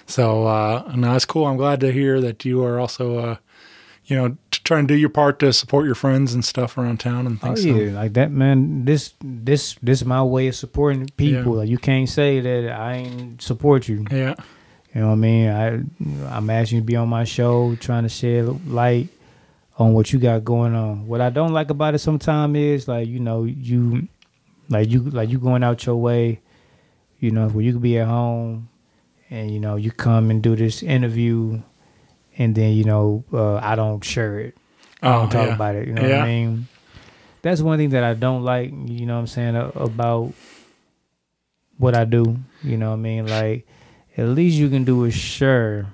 so 0.06 0.46
uh, 0.48 0.92
no, 0.96 1.16
it's 1.16 1.26
cool. 1.26 1.46
I'm 1.46 1.58
glad 1.58 1.80
to 1.82 1.92
hear 1.92 2.20
that 2.22 2.46
you 2.46 2.64
are 2.64 2.80
also, 2.80 3.18
uh, 3.18 3.36
you 4.06 4.16
know, 4.16 4.30
t- 4.50 4.62
trying 4.64 4.88
to 4.88 4.94
do 4.96 5.00
your 5.00 5.10
part 5.10 5.38
to 5.40 5.54
support 5.54 5.86
your 5.86 5.94
friends 5.96 6.34
and 6.34 6.44
stuff 6.44 6.78
around 6.78 7.00
town 7.00 7.28
and 7.28 7.38
Oh 7.44 7.54
things. 7.54 7.66
yeah, 7.66 7.92
like 7.92 8.14
that, 8.14 8.32
man. 8.32 8.86
This 8.86 9.14
this 9.24 9.76
this 9.84 10.02
is 10.02 10.06
my 10.06 10.24
way 10.24 10.48
of 10.48 10.56
supporting 10.56 11.08
people. 11.16 11.54
Yeah. 11.54 11.60
Like 11.60 11.70
you 11.70 11.78
can't 11.78 12.10
say 12.10 12.40
that 12.40 12.72
I 12.72 12.94
ain't 12.96 13.42
support 13.42 13.88
you. 13.88 14.06
Yeah, 14.10 14.34
You 14.96 15.02
know 15.02 15.08
what 15.08 15.14
I 15.14 15.16
mean? 15.18 15.50
I 15.50 15.68
I'm 16.36 16.50
asking 16.50 16.78
you 16.78 16.82
to 16.82 16.86
be 16.86 16.96
on 16.96 17.08
my 17.08 17.24
show, 17.24 17.76
trying 17.76 18.04
to 18.04 18.10
shed 18.10 18.68
light 18.68 19.10
on 19.80 19.94
what 19.94 20.12
you 20.14 20.20
got 20.20 20.44
going 20.44 20.76
on. 20.76 21.08
What 21.08 21.22
I 21.22 21.30
don't 21.32 21.54
like 21.54 21.72
about 21.72 21.96
it 21.96 22.00
sometimes 22.00 22.56
is 22.58 22.88
like 22.88 23.08
you 23.08 23.20
know 23.20 23.46
you 23.46 24.08
like 24.70 24.90
you 24.90 25.02
like 25.10 25.30
you 25.30 25.40
going 25.40 25.64
out 25.64 25.86
your 25.86 25.96
way, 25.96 26.42
you 27.20 27.32
know, 27.32 27.48
where 27.50 27.64
you 27.64 27.74
could 27.74 27.82
be 27.82 27.98
at 27.98 28.08
home, 28.08 28.70
and 29.32 29.50
you 29.52 29.60
know 29.60 29.76
you 29.78 29.92
come 29.92 30.30
and 30.30 30.44
do 30.44 30.56
this 30.56 30.84
interview, 30.84 31.62
and 32.38 32.54
then 32.56 32.74
you 32.74 32.84
know 32.84 33.24
uh, 33.34 33.56
I 33.56 33.76
don't 33.76 34.04
share 34.04 34.40
it. 34.40 34.58
I 35.02 35.08
Oh, 35.08 35.20
don't 35.22 35.30
talk 35.32 35.48
yeah. 35.48 35.56
about 35.56 35.76
it. 35.76 35.88
You 35.88 35.94
know 35.94 36.02
what 36.04 36.12
I 36.12 36.26
mean? 36.28 36.68
That's 37.42 37.62
one 37.62 37.80
thing 37.80 37.92
that 37.92 38.04
I 38.04 38.14
don't 38.16 38.44
like. 38.44 38.70
You 38.72 39.06
know 39.06 39.14
what 39.16 39.22
I'm 39.22 39.28
saying 39.28 39.56
about 39.56 40.34
what 41.78 41.96
I 41.96 42.04
do. 42.04 42.38
You 42.62 42.76
know 42.76 42.90
what 42.90 42.98
I 42.98 43.04
mean? 43.08 43.26
Like 43.26 43.66
at 44.18 44.28
least 44.28 44.58
you 44.58 44.68
can 44.70 44.84
do 44.84 45.06
is 45.06 45.14
share 45.16 45.88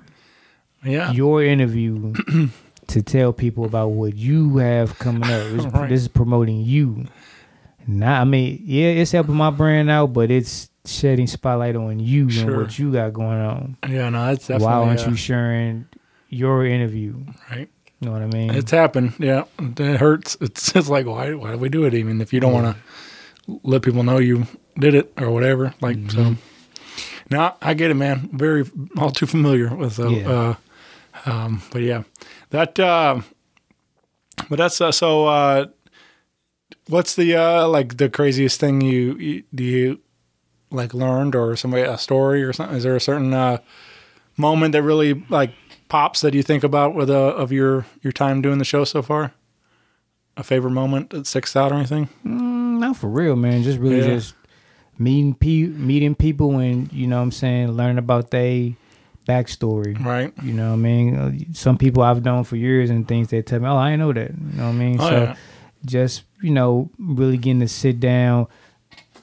yeah, 0.82 1.12
your 1.12 1.44
interview 1.44 2.14
to 2.88 3.02
tell 3.02 3.32
people 3.32 3.64
about 3.64 3.88
what 3.88 4.16
you 4.16 4.58
have 4.58 4.98
coming 4.98 5.24
up. 5.24 5.28
This, 5.52 5.64
Right. 5.74 5.88
this 5.88 6.00
is 6.02 6.08
promoting 6.08 6.60
you. 6.62 7.06
Not, 7.86 8.20
I 8.20 8.24
mean, 8.24 8.60
yeah, 8.64 8.88
it's 8.88 9.12
helping 9.12 9.34
my 9.36 9.50
brand 9.50 9.90
out, 9.90 10.12
but 10.12 10.30
it's 10.30 10.70
shedding 10.84 11.26
spotlight 11.26 11.76
on 11.76 12.00
you 12.00 12.30
Sure. 12.30 12.48
and 12.48 12.56
what 12.62 12.78
you 12.78 12.92
got 12.92 13.12
going 13.12 13.38
on. 13.40 13.76
yeah. 13.88 14.08
No, 14.08 14.30
it's 14.32 14.46
definitely. 14.48 14.66
Why 14.66 14.72
aren't 14.88 15.06
uh, 15.06 15.10
you 15.10 15.16
sharing 15.16 15.86
your 16.28 16.66
interview? 16.66 17.16
right? 17.50 17.68
You 18.00 18.06
know 18.08 18.12
what 18.12 18.22
I 18.22 18.26
mean? 18.26 18.50
It's 18.54 18.70
happened. 18.72 19.14
Yeah, 19.18 19.44
it 19.58 19.96
hurts. 19.98 20.36
It's 20.40 20.74
it's 20.76 20.88
like 20.88 21.06
why 21.06 21.32
why 21.34 21.52
do 21.52 21.58
we 21.58 21.68
do 21.68 21.84
it 21.84 21.94
even 21.94 22.20
if 22.20 22.32
you 22.32 22.40
don't 22.40 22.52
want 22.52 22.76
to 23.46 23.60
let 23.62 23.82
people 23.82 24.02
know 24.02 24.18
you 24.18 24.46
did 24.78 24.94
it 24.94 25.12
or 25.16 25.30
whatever. 25.30 25.72
Like 25.80 25.96
so. 26.10 26.18
Mm-hmm. 26.18 26.32
No, 27.30 27.54
I 27.62 27.74
get 27.74 27.90
it, 27.90 27.94
man. 27.94 28.28
Very 28.32 28.64
all 28.98 29.10
too 29.10 29.26
familiar 29.26 29.74
with. 29.74 29.98
Uh, 29.98 30.08
Yeah. 30.10 30.28
uh, 30.30 30.54
um, 31.30 31.62
but 31.72 31.82
yeah, 31.82 32.02
that. 32.56 32.78
Uh, 32.80 33.20
but 34.48 34.56
that's 34.56 34.80
uh, 34.80 34.92
so. 34.92 35.26
Uh, 35.26 35.66
what's 36.88 37.14
the 37.16 37.34
uh, 37.36 37.68
like 37.68 37.96
the 37.96 38.08
craziest 38.08 38.60
thing 38.60 38.80
you, 38.80 39.16
you 39.16 39.42
do 39.54 39.64
you 39.64 40.00
like 40.70 40.94
learned 40.94 41.34
or 41.34 41.56
somebody 41.56 41.82
a 41.82 41.98
story 41.98 42.42
or 42.42 42.52
something? 42.52 42.76
Is 42.76 42.82
there 42.84 42.96
a 42.96 43.00
certain 43.00 43.32
uh, 43.32 43.58
moment 44.36 44.72
that 44.72 44.82
really 44.82 45.24
like 45.28 45.52
pops 45.88 46.20
that 46.20 46.34
you 46.34 46.42
think 46.42 46.64
about 46.64 46.94
with 46.94 47.10
uh, 47.10 47.14
of 47.34 47.52
your 47.52 47.86
your 48.02 48.12
time 48.12 48.42
doing 48.42 48.58
the 48.58 48.64
show 48.64 48.84
so 48.84 49.02
far? 49.02 49.32
A 50.36 50.42
favorite 50.42 50.72
moment 50.72 51.10
that 51.10 51.26
sticks 51.26 51.56
out 51.56 51.72
or 51.72 51.76
anything? 51.76 52.08
Mm, 52.24 52.78
not 52.78 52.96
for 52.98 53.08
real, 53.08 53.36
man. 53.36 53.62
Just 53.62 53.78
really 53.78 54.00
Yeah. 54.00 54.16
just 54.16 54.34
meeting 54.98 55.34
pe- 55.34 55.66
meeting 55.72 56.14
people 56.14 56.58
and 56.58 56.92
you 56.92 57.06
know 57.06 57.16
what 57.16 57.22
I'm 57.22 57.32
saying, 57.32 57.72
learning 57.72 57.98
about 57.98 58.30
their 58.30 58.72
backstory. 59.26 60.02
Right. 60.04 60.32
You 60.42 60.52
know 60.52 60.68
what 60.68 60.74
I 60.74 60.76
mean? 60.76 61.16
Uh, 61.16 61.32
Some 61.52 61.76
people 61.78 62.02
I've 62.02 62.24
known 62.24 62.44
for 62.44 62.56
years 62.56 62.90
and 62.90 63.06
things 63.06 63.28
they 63.28 63.42
tell 63.42 63.60
me, 63.60 63.66
"Oh, 63.66 63.76
I 63.76 63.96
know 63.96 64.12
that." 64.12 64.30
You 64.30 64.56
know 64.58 64.64
what 64.64 64.68
I 64.70 64.72
mean? 64.72 64.96
Oh, 65.00 65.08
so 65.08 65.16
yeah. 65.22 65.36
just, 65.84 66.22
you 66.40 66.50
know, 66.50 66.88
really 66.98 67.36
getting 67.36 67.60
to 67.60 67.68
sit 67.68 68.00
down 68.00 68.46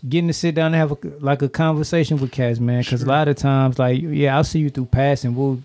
getting 0.10 0.28
to 0.28 0.34
sit 0.34 0.54
down 0.54 0.74
and 0.74 0.76
have 0.76 0.92
a, 0.92 0.98
like 1.22 1.42
a 1.42 1.48
conversation 1.48 2.20
with 2.20 2.30
cats, 2.30 2.60
man. 2.60 2.82
Because 2.82 3.04
a 3.04 3.06
lot 3.06 3.30
of 3.30 3.38
times, 3.38 3.80
like, 3.80 4.02
yeah, 4.02 4.36
I'll 4.36 4.44
see 4.44 4.60
you 4.60 4.70
through 4.70 4.88
pass 4.88 5.24
and 5.24 5.34
we'll, 5.34 5.62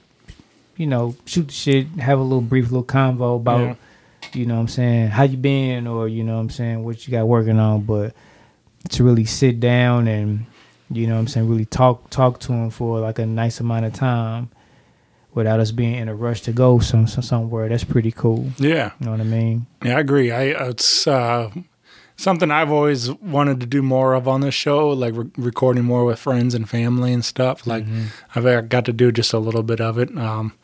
you 0.76 0.86
know, 0.86 1.16
shoot 1.26 1.48
the 1.48 1.52
shit, 1.52 1.88
have 1.98 2.20
a 2.20 2.22
little 2.22 2.40
brief 2.40 2.66
little 2.66 2.84
convo 2.84 3.34
about, 3.34 3.60
Yeah. 3.60 3.74
you 4.34 4.46
know 4.46 4.54
what 4.54 4.60
I'm 4.60 4.68
saying, 4.68 5.08
how 5.08 5.24
you 5.24 5.36
been 5.36 5.88
or, 5.88 6.06
you 6.06 6.22
know 6.22 6.34
what 6.36 6.42
I'm 6.42 6.50
saying, 6.50 6.84
what 6.84 7.04
you 7.04 7.10
got 7.10 7.26
working 7.26 7.58
on. 7.58 7.80
But 7.82 8.14
to 8.90 9.02
really 9.02 9.24
sit 9.24 9.58
down 9.58 10.06
and, 10.06 10.46
you 10.90 11.06
know 11.06 11.14
what 11.14 11.20
I'm 11.20 11.28
saying, 11.28 11.48
really 11.48 11.64
talk 11.64 12.10
talk 12.10 12.40
to 12.40 12.52
him 12.52 12.70
for 12.70 13.00
like 13.00 13.18
a 13.18 13.26
nice 13.26 13.60
amount 13.60 13.86
of 13.86 13.92
time 13.92 14.50
without 15.34 15.60
us 15.60 15.70
being 15.70 15.94
in 15.94 16.08
a 16.08 16.14
rush 16.14 16.40
to 16.42 16.52
go 16.52 16.80
some, 16.80 17.06
some 17.06 17.22
somewhere, 17.22 17.68
that's 17.68 17.84
pretty 17.84 18.10
cool. 18.10 18.50
Yeah. 18.58 18.92
You 18.98 19.06
know 19.06 19.12
what 19.12 19.20
I 19.20 19.24
mean? 19.24 19.66
Yeah, 19.84 19.96
I 19.96 20.00
agree. 20.00 20.32
I 20.32 20.42
it's 20.68 21.06
uh, 21.06 21.50
something 22.16 22.50
I've 22.50 22.70
always 22.70 23.10
wanted 23.12 23.60
to 23.60 23.66
do 23.66 23.82
more 23.82 24.14
of 24.14 24.26
on 24.26 24.40
this 24.40 24.54
show, 24.54 24.88
like 24.88 25.14
re- 25.14 25.30
recording 25.36 25.84
more 25.84 26.04
with 26.04 26.18
friends 26.18 26.54
and 26.54 26.68
family 26.68 27.12
and 27.12 27.24
stuff. 27.24 27.66
Like 27.66 27.84
I've 28.34 28.46
uh, 28.46 28.62
got 28.62 28.84
to 28.86 28.92
do 28.92 29.12
just 29.12 29.32
a 29.32 29.38
little 29.38 29.62
bit 29.62 29.80
of 29.80 29.98
it, 29.98 30.16
um, 30.18 30.54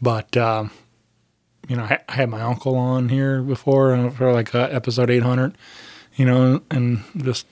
but 0.00 0.36
um, 0.36 0.70
you 1.68 1.76
know, 1.76 1.84
I, 1.84 1.98
I 2.08 2.12
had 2.12 2.28
my 2.28 2.40
uncle 2.40 2.76
on 2.76 3.08
here 3.08 3.42
before 3.42 3.94
uh, 3.94 4.10
for 4.10 4.32
like 4.32 4.54
uh, 4.54 4.68
episode 4.70 5.10
eight 5.10 5.22
hundred, 5.22 5.56
you 6.14 6.24
know, 6.24 6.62
and 6.70 7.02
just 7.16 7.46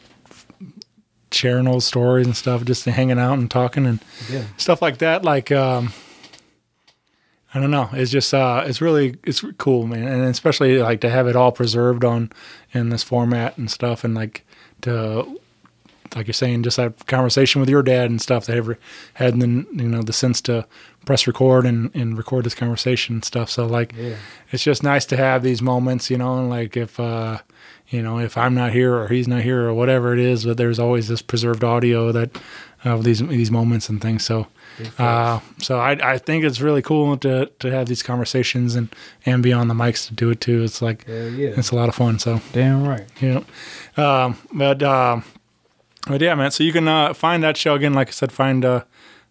sharing 1.31 1.67
old 1.69 1.83
stories 1.83 2.27
and 2.27 2.37
stuff, 2.37 2.65
just 2.65 2.85
hanging 2.85 3.19
out 3.19 3.39
and 3.39 3.51
talking 3.51 3.87
and 3.87 4.01
Yeah. 4.31 4.45
stuff 4.57 4.81
like 4.83 4.99
that. 4.99 5.25
Like, 5.25 5.51
um, 5.53 5.93
I 7.55 7.61
don't 7.61 7.71
know. 7.71 7.89
It's 7.93 8.11
just, 8.11 8.35
uh, 8.35 8.65
it's 8.67 8.81
really, 8.81 9.17
it's 9.25 9.43
cool, 9.57 9.87
man. 9.87 10.07
And 10.07 10.23
especially 10.25 10.79
like 10.79 11.01
to 11.01 11.09
have 11.11 11.27
it 11.27 11.35
all 11.37 11.51
preserved 11.53 12.05
on 12.05 12.31
in 12.73 12.91
this 12.91 13.03
format 13.03 13.57
and 13.57 13.71
stuff. 13.71 14.05
And 14.05 14.15
like 14.15 14.45
to, 14.83 15.39
like 16.15 16.27
you're 16.27 16.35
saying, 16.35 16.63
just 16.63 16.77
have 16.77 17.07
conversation 17.07 17.61
with 17.61 17.71
your 17.71 17.83
dad 17.83 18.11
and 18.11 18.21
stuff 18.21 18.45
that 18.47 18.57
ever 18.57 18.79
had 19.15 19.41
then, 19.41 19.67
you 19.73 19.89
know, 19.89 20.03
the 20.03 20.13
sense 20.13 20.41
to 20.43 20.67
press 21.07 21.27
record 21.27 21.65
and, 21.65 21.95
and 21.95 22.19
record 22.19 22.45
this 22.45 22.55
conversation 22.55 23.17
and 23.17 23.25
stuff. 23.25 23.49
So 23.51 23.67
like, 23.67 23.95
Yeah. 23.97 24.17
it's 24.53 24.63
just 24.63 24.83
nice 24.83 25.07
to 25.07 25.17
have 25.17 25.43
these 25.43 25.63
moments, 25.63 26.11
you 26.11 26.19
know, 26.19 26.39
and 26.39 26.51
like 26.51 26.77
if, 26.77 27.01
uh, 27.01 27.39
you 27.91 28.03
know, 28.03 28.19
if 28.19 28.37
I'm 28.37 28.55
not 28.55 28.73
here 28.73 28.95
or 28.95 29.09
he's 29.09 29.27
not 29.27 29.43
here 29.43 29.67
or 29.67 29.73
whatever 29.73 30.13
it 30.13 30.19
is, 30.19 30.45
but 30.45 30.57
there's 30.57 30.79
always 30.79 31.09
this 31.09 31.23
preserved 31.23 31.65
audio 31.65 32.13
that 32.13 32.31
of 32.85 33.03
these 33.03 33.27
these 33.27 33.51
moments 33.51 33.89
and 33.89 34.01
things. 34.01 34.25
So, 34.25 34.47
uh, 34.99 35.41
so 35.59 35.79
I 35.79 35.93
I 36.13 36.19
think 36.19 36.45
it's 36.45 36.61
really 36.61 36.83
cool 36.83 37.17
to 37.19 37.47
to 37.59 37.71
have 37.71 37.87
these 37.87 38.03
conversations 38.03 38.75
and 38.75 38.95
and 39.25 39.43
be 39.43 39.53
on 39.53 39.69
the 39.69 39.75
mics 39.75 40.07
to 40.09 40.15
do 40.15 40.31
it 40.31 40.41
too. 40.41 40.63
It's 40.63 40.83
like 40.83 41.05
yeah. 41.09 41.55
it's 41.57 41.71
a 41.71 41.77
lot 41.77 41.89
of 41.89 41.95
fun. 41.95 42.19
So 42.19 42.41
Damn 42.53 42.87
right. 42.87 43.07
Yeah. 43.21 43.43
um, 43.97 44.37
but 44.53 44.83
um, 44.83 45.25
but 46.07 46.21
yeah, 46.21 46.35
man. 46.35 46.51
So 46.51 46.65
you 46.65 46.73
can 46.73 46.87
uh, 46.87 47.15
find 47.15 47.43
that 47.43 47.57
show 47.57 47.75
again. 47.75 47.95
Like 47.95 48.09
I 48.09 48.13
said, 48.13 48.33
find 48.33 48.65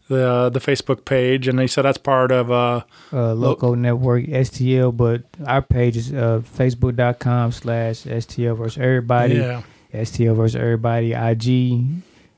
uh, 0.09 0.49
the 0.49 0.49
the 0.49 0.59
Facebook 0.59 1.05
page, 1.05 1.47
and 1.47 1.59
they 1.59 1.67
said 1.67 1.83
that's 1.83 1.97
part 1.97 2.31
of 2.31 2.51
uh, 2.51 2.81
uh, 3.11 3.33
Loco 3.33 3.75
Network 3.75 4.25
STL, 4.25 4.95
but 4.95 5.23
our 5.45 5.61
page 5.61 5.97
is 5.97 6.13
uh, 6.13 6.41
facebook.com 6.57 7.51
slash 7.51 8.03
STL 8.03 8.57
versus 8.57 8.77
everybody. 8.77 9.35
Yeah. 9.35 9.61
STL 9.93 10.35
versus 10.35 10.55
everybody 10.55 11.13
IG, 11.13 11.85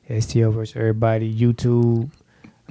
STL 0.09 0.53
versus 0.53 0.75
everybody 0.75 1.33
YouTube. 1.33 2.09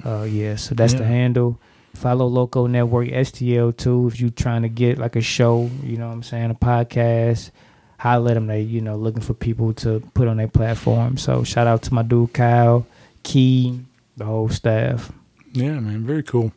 Uh, 0.05 0.23
yeah, 0.23 0.57
so 0.57 0.75
that's 0.75 0.95
the 0.95 1.05
handle. 1.05 1.59
Follow 1.95 2.27
Loco 2.27 2.67
Network 2.67 3.09
STL 3.09 3.77
too 3.77 4.07
if 4.07 4.21
you're 4.21 4.31
trying 4.31 4.63
to 4.63 4.69
get 4.69 4.99
like 4.99 5.17
a 5.17 5.21
show. 5.21 5.69
You 5.83 5.97
know 5.97 6.07
what 6.07 6.15
I'm 6.15 6.23
saying, 6.23 6.51
a 6.51 6.55
podcast. 6.55 7.51
Holler 7.99 8.31
at 8.31 8.35
them. 8.35 8.47
They 8.47 8.61
you 8.61 8.81
know 8.81 8.95
looking 8.95 9.23
for 9.23 9.35
people 9.35 9.75
to 9.75 10.01
put 10.15 10.29
on 10.29 10.37
their 10.37 10.47
platform. 10.47 11.17
So 11.17 11.43
shout 11.43 11.67
out 11.67 11.83
to 11.83 11.95
my 11.95 12.03
dude 12.03 12.33
Kyle, 12.33 12.87
Key, 13.25 13.81
the 14.19 14.25
whole 14.25 14.49
staff. 14.49 15.11
Yeah, 15.53 15.81
man, 15.81 16.05
very 16.07 16.23
cool. 16.23 16.53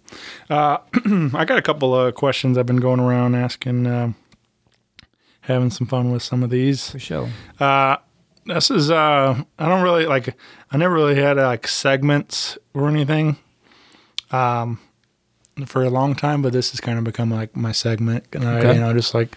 Uh, 0.49 0.80
I 1.34 1.45
got 1.45 1.57
a 1.57 1.62
couple 1.62 1.95
of 1.95 2.14
questions 2.16 2.57
I've 2.57 2.66
been 2.66 2.78
going 2.82 2.99
around 2.99 3.36
asking, 3.36 3.88
uh, 3.88 4.12
having 5.41 5.70
some 5.70 5.88
fun 5.88 6.12
with 6.12 6.22
some 6.24 6.43
of 6.43 6.49
these. 6.49 6.89
For 6.91 6.99
sure. 6.99 7.30
Uh, 7.59 7.97
this 8.45 8.70
is 8.70 8.91
uh, 8.91 9.41
I 9.57 9.68
don't 9.70 9.84
really 9.84 10.05
like. 10.05 10.36
I 10.72 10.78
never 10.78 10.93
really 10.93 11.16
had 11.16 11.38
like 11.38 11.68
segments 11.68 12.57
or 12.74 12.89
anything, 12.89 13.38
um, 14.32 14.80
for 15.66 15.84
a 15.84 15.89
long 15.89 16.16
time. 16.16 16.41
But 16.41 16.51
this 16.53 16.72
has 16.72 16.82
kind 16.82 16.97
of 16.97 17.03
become 17.05 17.30
like 17.32 17.55
my 17.55 17.72
segment, 17.72 18.26
and 18.34 18.43
I, 18.47 18.59
Okay. 18.59 18.74
you 18.74 18.80
know, 18.82 18.93
just 18.93 19.14
like 19.14 19.36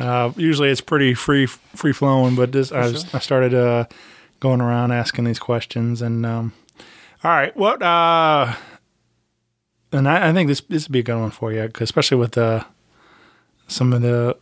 uh, 0.00 0.32
usually 0.36 0.70
it's 0.70 0.80
pretty 0.80 1.14
free 1.14 1.46
free 1.46 1.92
flowing, 1.92 2.34
but 2.34 2.50
this 2.52 2.72
I, 2.72 2.80
was, 2.88 3.14
I 3.14 3.18
started 3.20 3.54
uh, 3.54 3.84
going 4.40 4.60
around 4.60 4.90
asking 4.92 5.24
these 5.26 5.38
questions, 5.38 6.00
and 6.02 6.24
um, 6.26 6.52
all 7.22 7.30
right, 7.30 7.56
what 7.56 7.82
uh, 7.82 8.54
and 9.92 10.08
I, 10.08 10.30
I 10.30 10.32
think 10.32 10.48
this 10.48 10.60
this 10.62 10.86
would 10.86 10.92
be 10.92 11.00
a 11.00 11.02
good 11.02 11.18
one 11.18 11.30
for 11.30 11.52
you, 11.52 11.68
'cause 11.68 11.82
especially 11.82 12.16
with 12.18 12.36
uh, 12.38 12.64
some 13.68 13.92
of 13.92 14.02
the 14.02 14.36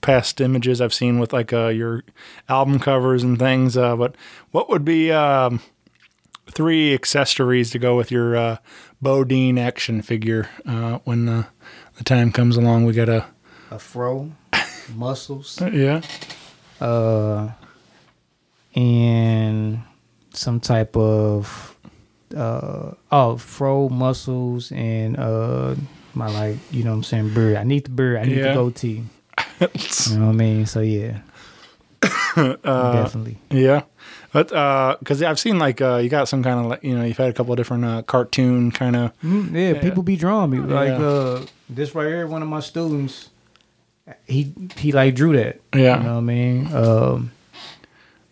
past 0.00 0.40
images 0.40 0.80
I've 0.80 0.94
seen 0.94 1.18
with 1.18 1.32
like 1.32 1.52
uh, 1.52 1.68
your 1.68 2.04
album 2.48 2.78
covers 2.78 3.22
and 3.22 3.38
things. 3.38 3.76
Uh, 3.76 3.96
but 3.96 4.14
what 4.50 4.68
would 4.68 4.84
be 4.84 5.10
um, 5.10 5.60
three 6.50 6.92
accessories 6.94 7.70
to 7.70 7.78
go 7.78 7.96
with 7.96 8.10
your 8.10 8.36
uh, 8.36 8.56
Bodine 9.02 9.58
action 9.58 10.02
figure 10.02 10.48
uh, 10.66 10.98
when 11.04 11.26
the, 11.26 11.46
the 11.96 12.04
time 12.04 12.32
comes 12.32 12.56
along? 12.56 12.84
We 12.84 12.92
got 12.92 13.08
a 13.08 13.26
A 13.70 13.78
fro, 13.78 14.30
muscles. 14.94 15.58
yeah, 15.72 16.00
uh, 16.80 17.50
and 18.74 19.82
some 20.32 20.60
type 20.60 20.96
of 20.96 21.73
uh 22.34 22.94
oh 23.12 23.36
fro 23.36 23.88
muscles 23.88 24.72
and 24.72 25.16
uh 25.18 25.74
my 26.14 26.28
like 26.28 26.56
you 26.70 26.84
know 26.84 26.90
what 26.90 26.96
I'm 26.96 27.02
saying 27.04 27.34
beard. 27.34 27.56
I 27.56 27.64
need 27.64 27.84
the 27.84 27.90
beard. 27.90 28.18
I 28.18 28.24
need 28.24 28.38
Yeah. 28.38 28.48
the 28.48 28.54
goatee. 28.54 29.02
you 29.60 30.18
know 30.18 30.26
what 30.26 30.32
I 30.32 30.32
mean? 30.32 30.66
So 30.66 30.80
yeah, 30.80 31.20
Uh, 32.36 32.92
definitely. 32.92 33.38
yeah. 33.50 33.82
But 34.32 34.52
uh, 34.52 34.96
because 34.98 35.22
I've 35.22 35.38
seen 35.38 35.58
like 35.58 35.80
uh, 35.80 35.96
you 36.02 36.08
got 36.08 36.28
some 36.28 36.42
kind 36.42 36.58
of 36.60 36.66
like 36.66 36.82
you 36.82 36.96
know 36.96 37.04
you've 37.04 37.16
had 37.16 37.28
a 37.30 37.32
couple 37.32 37.52
of 37.52 37.56
different 37.56 37.84
uh, 37.84 38.02
cartoon 38.02 38.70
kind 38.72 38.96
of 38.96 39.12
Mm, 39.22 39.52
yeah, 39.54 39.80
people 39.80 40.02
be 40.02 40.16
drawing 40.16 40.50
me 40.50 40.58
like 40.58 40.88
Yeah. 40.88 41.00
uh 41.06 41.46
this 41.70 41.94
right 41.94 42.08
here. 42.08 42.26
One 42.26 42.42
of 42.42 42.48
my 42.48 42.60
students, 42.60 43.30
he 44.26 44.52
he 44.76 44.90
like 44.92 45.14
drew 45.14 45.36
that. 45.36 45.60
Yeah. 45.74 45.98
you 45.98 46.02
know 46.04 46.12
what 46.14 46.18
I 46.18 46.20
mean. 46.20 46.72
Um, 46.74 47.30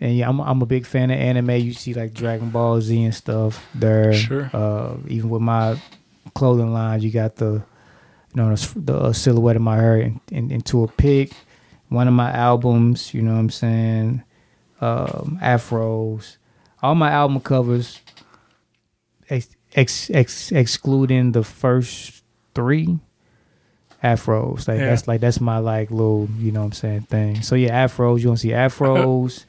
and 0.02 0.16
yeah, 0.16 0.28
I'm 0.28 0.40
I'm 0.40 0.60
a 0.60 0.66
big 0.66 0.84
fan 0.84 1.10
of 1.10 1.18
anime. 1.18 1.50
You 1.50 1.72
see 1.72 1.94
like 1.94 2.12
Dragon 2.12 2.50
Ball 2.50 2.80
Z 2.80 3.02
and 3.02 3.14
stuff 3.14 3.66
there. 3.74 4.12
Sure. 4.12 4.50
Uh, 4.52 4.96
even 5.08 5.30
with 5.30 5.40
my 5.42 5.80
clothing 6.34 6.72
line, 6.74 7.00
you 7.00 7.10
got 7.10 7.36
the 7.36 7.52
you 8.34 8.36
know 8.36 8.54
the, 8.54 8.80
the 8.80 8.96
uh, 8.98 9.12
silhouette 9.12 9.56
of 9.56 9.62
my 9.62 9.76
hair 9.76 9.98
in, 9.98 10.20
in, 10.30 10.50
into 10.50 10.82
a 10.84 10.88
pic. 10.88 11.32
One 11.88 12.08
of 12.08 12.14
my 12.14 12.32
albums, 12.32 13.12
you 13.14 13.22
know 13.22 13.32
what 13.34 13.38
I'm 13.40 13.50
saying. 13.50 14.22
Um, 14.80 15.38
afros, 15.42 16.38
all 16.82 16.94
my 16.96 17.10
album 17.10 17.38
covers, 17.40 18.00
ex, 19.28 19.48
ex, 19.74 20.10
ex, 20.10 20.50
excluding 20.52 21.32
the 21.32 21.44
first 21.44 22.24
three 22.54 22.98
afros. 24.02 24.66
Like 24.68 24.78
Yeah. 24.78 24.86
that's 24.86 25.06
like 25.06 25.20
that's 25.20 25.40
my 25.40 25.58
like 25.58 25.90
little, 25.90 26.28
you 26.38 26.50
know 26.52 26.60
what 26.60 26.66
I'm 26.66 26.72
saying, 26.72 27.02
thing. 27.02 27.42
So 27.42 27.54
yeah, 27.54 27.84
afros, 27.86 28.18
you 28.20 28.24
gonna 28.26 28.36
see 28.38 28.48
afros, 28.66 29.44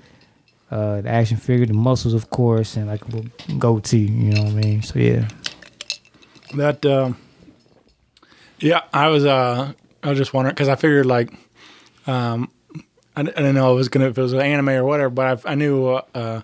uh 0.74 1.02
the 1.02 1.10
action 1.10 1.38
figure, 1.38 1.66
the 1.66 1.74
muscles 1.74 2.14
of 2.14 2.30
course, 2.32 2.76
and 2.76 2.88
like 2.88 3.02
a 3.14 3.54
goatee, 3.60 4.00
you 4.00 4.34
know 4.34 4.44
what 4.44 4.54
I 4.54 4.56
mean? 4.56 4.82
So 4.82 5.00
yeah. 5.00 5.28
That 6.56 6.86
um 6.86 7.18
yeah, 8.60 8.82
I 8.94 9.08
was 9.10 9.26
uh 9.26 9.74
I 10.02 10.10
was 10.10 10.18
just 10.18 10.34
wondering 10.34 10.56
because 10.56 10.70
I 10.70 10.76
figured 10.76 11.06
like 11.06 11.32
um 12.08 12.52
I, 13.16 13.22
I 13.22 13.24
didn't 13.24 13.56
know 13.56 13.72
it 13.72 13.76
was 13.76 13.90
gonna 13.90 14.10
if 14.10 14.18
it 14.18 14.22
was 14.22 14.34
an 14.34 14.42
anime 14.42 14.70
or 14.70 14.84
whatever, 14.84 15.10
but 15.12 15.46
I, 15.46 15.52
I 15.52 15.56
knew 15.56 15.88
uh, 15.88 16.02
uh 16.16 16.42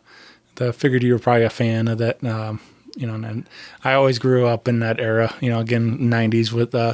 the 0.56 0.74
figured 0.74 1.02
you 1.02 1.14
were 1.14 1.20
probably 1.20 1.46
a 1.46 1.50
fan 1.50 1.88
of 1.88 1.98
that 1.98 2.24
um 2.24 2.60
you 2.96 3.08
know 3.08 3.16
and 3.16 3.50
I 3.84 3.94
always 3.94 4.20
grew 4.20 4.46
up 4.46 4.68
in 4.68 4.80
that 4.80 5.00
era 5.00 5.34
you 5.42 5.50
know 5.50 5.60
again 5.60 5.98
90s 5.98 6.52
with 6.52 6.76
uh 6.76 6.94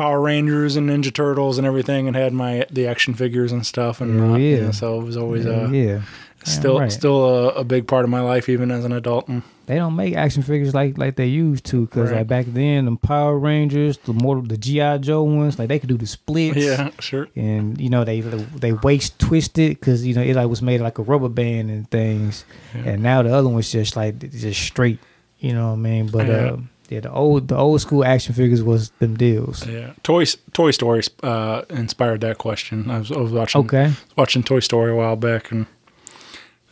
Power 0.00 0.20
Rangers 0.20 0.76
and 0.76 0.88
Ninja 0.88 1.12
Turtles 1.12 1.58
and 1.58 1.66
everything 1.66 2.06
and 2.08 2.16
had 2.16 2.32
my 2.32 2.64
the 2.70 2.86
action 2.86 3.12
figures 3.14 3.52
and 3.52 3.66
stuff 3.66 4.00
and 4.00 4.18
Hell 4.18 4.32
uh, 4.34 4.38
you 4.38 4.56
yeah. 4.56 4.62
know, 4.66 4.70
so 4.72 5.00
it 5.00 5.04
was 5.04 5.16
always 5.16 5.44
uh 5.46 5.68
yeah. 5.70 6.00
still 6.44 6.78
right. 6.80 6.90
still 6.90 7.20
a, 7.24 7.48
a 7.62 7.64
big 7.64 7.86
part 7.86 8.04
of 8.04 8.10
my 8.10 8.20
life 8.32 8.48
even 8.48 8.70
as 8.70 8.84
an 8.86 8.92
adult 8.92 9.28
and 9.28 9.42
They 9.66 9.76
don't 9.76 9.94
make 9.94 10.14
action 10.16 10.42
figures 10.42 10.72
like 10.74 10.96
like 10.98 11.14
they 11.16 11.26
used 11.26 11.64
to, 11.66 11.86
cause 11.88 12.08
Right. 12.10 12.18
like 12.18 12.28
back 12.28 12.46
then, 12.48 12.86
the 12.86 12.96
Power 12.96 13.38
Rangers, 13.38 13.98
the 13.98 14.14
more 14.14 14.40
the 14.42 14.56
GI 14.56 14.98
Joe 15.06 15.22
ones, 15.22 15.58
like 15.58 15.68
they 15.68 15.78
could 15.78 15.90
do 15.94 15.98
the 15.98 16.06
splits. 16.06 16.56
yeah 16.56 16.90
sure 16.98 17.28
and 17.36 17.78
you 17.84 17.90
know 17.94 18.02
they 18.10 18.18
they 18.64 18.72
waist 18.72 19.18
twisted 19.18 19.70
because 19.78 19.98
you 20.06 20.14
know 20.16 20.22
it 20.22 20.34
like 20.34 20.48
was 20.48 20.62
made 20.62 20.80
like 20.80 20.98
a 20.98 21.02
rubber 21.10 21.28
band 21.28 21.70
and 21.70 21.84
things, 21.90 22.44
and 22.74 23.02
now 23.02 23.22
the 23.22 23.32
other 23.38 23.48
one's 23.48 23.70
just 23.70 23.94
like 23.96 24.18
just 24.32 24.60
straight. 24.72 24.98
You 25.38 25.52
know 25.56 25.68
what 25.68 25.80
I 25.80 25.88
mean? 25.88 26.06
But 26.08 26.26
Yeah. 26.26 26.34
uh, 26.52 26.56
yeah, 26.90 27.00
the 27.00 27.10
old 27.12 27.48
the 27.48 27.56
old 27.56 27.80
school 27.80 28.04
action 28.04 28.34
figures 28.34 28.62
was 28.62 28.90
them 28.98 29.16
deals. 29.16 29.66
Yeah, 29.66 29.92
Toy 30.02 30.24
Toy 30.52 30.72
Story 30.72 31.02
uh, 31.22 31.62
inspired 31.70 32.20
that 32.20 32.36
question. 32.38 32.90
I 32.90 32.98
was, 32.98 33.10
I 33.12 33.16
was 33.18 33.32
watching 33.32 33.60
Okay. 33.62 33.92
watching 34.16 34.42
Toy 34.42 34.60
Story 34.60 34.90
a 34.90 34.94
while 34.96 35.16
back, 35.16 35.50
and 35.52 35.66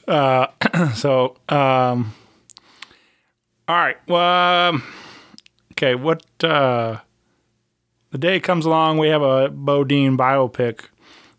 uh, 0.06 0.48
so 0.94 1.36
um, 1.48 2.12
all 3.68 3.76
right. 3.76 3.96
Well, 4.08 4.68
um, 4.74 4.82
okay. 5.72 5.94
What 5.94 6.22
uh, 6.42 6.98
the 8.10 8.18
day 8.18 8.40
comes 8.40 8.66
along, 8.66 8.98
we 8.98 9.08
have 9.08 9.22
a 9.22 9.48
Bodine 9.48 10.16
biopic. 10.18 10.86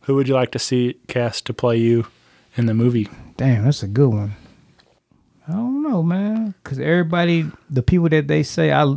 Who 0.04 0.16
would 0.16 0.28
you 0.28 0.34
like 0.34 0.52
to 0.52 0.60
see 0.60 0.96
cast 1.08 1.46
to 1.48 1.54
play 1.54 1.78
you 1.78 2.08
in 2.56 2.66
the 2.66 2.74
movie? 2.74 3.10
Damn, 3.38 3.66
that's 3.66 3.84
a 3.84 3.88
good 3.88 4.10
one. 4.10 4.36
Know, 5.90 6.04
man, 6.04 6.54
because 6.64 6.80
everybody, 6.80 7.50
the 7.70 7.82
people 7.82 8.10
that 8.10 8.28
they 8.28 8.44
say 8.44 8.72
I, 8.72 8.96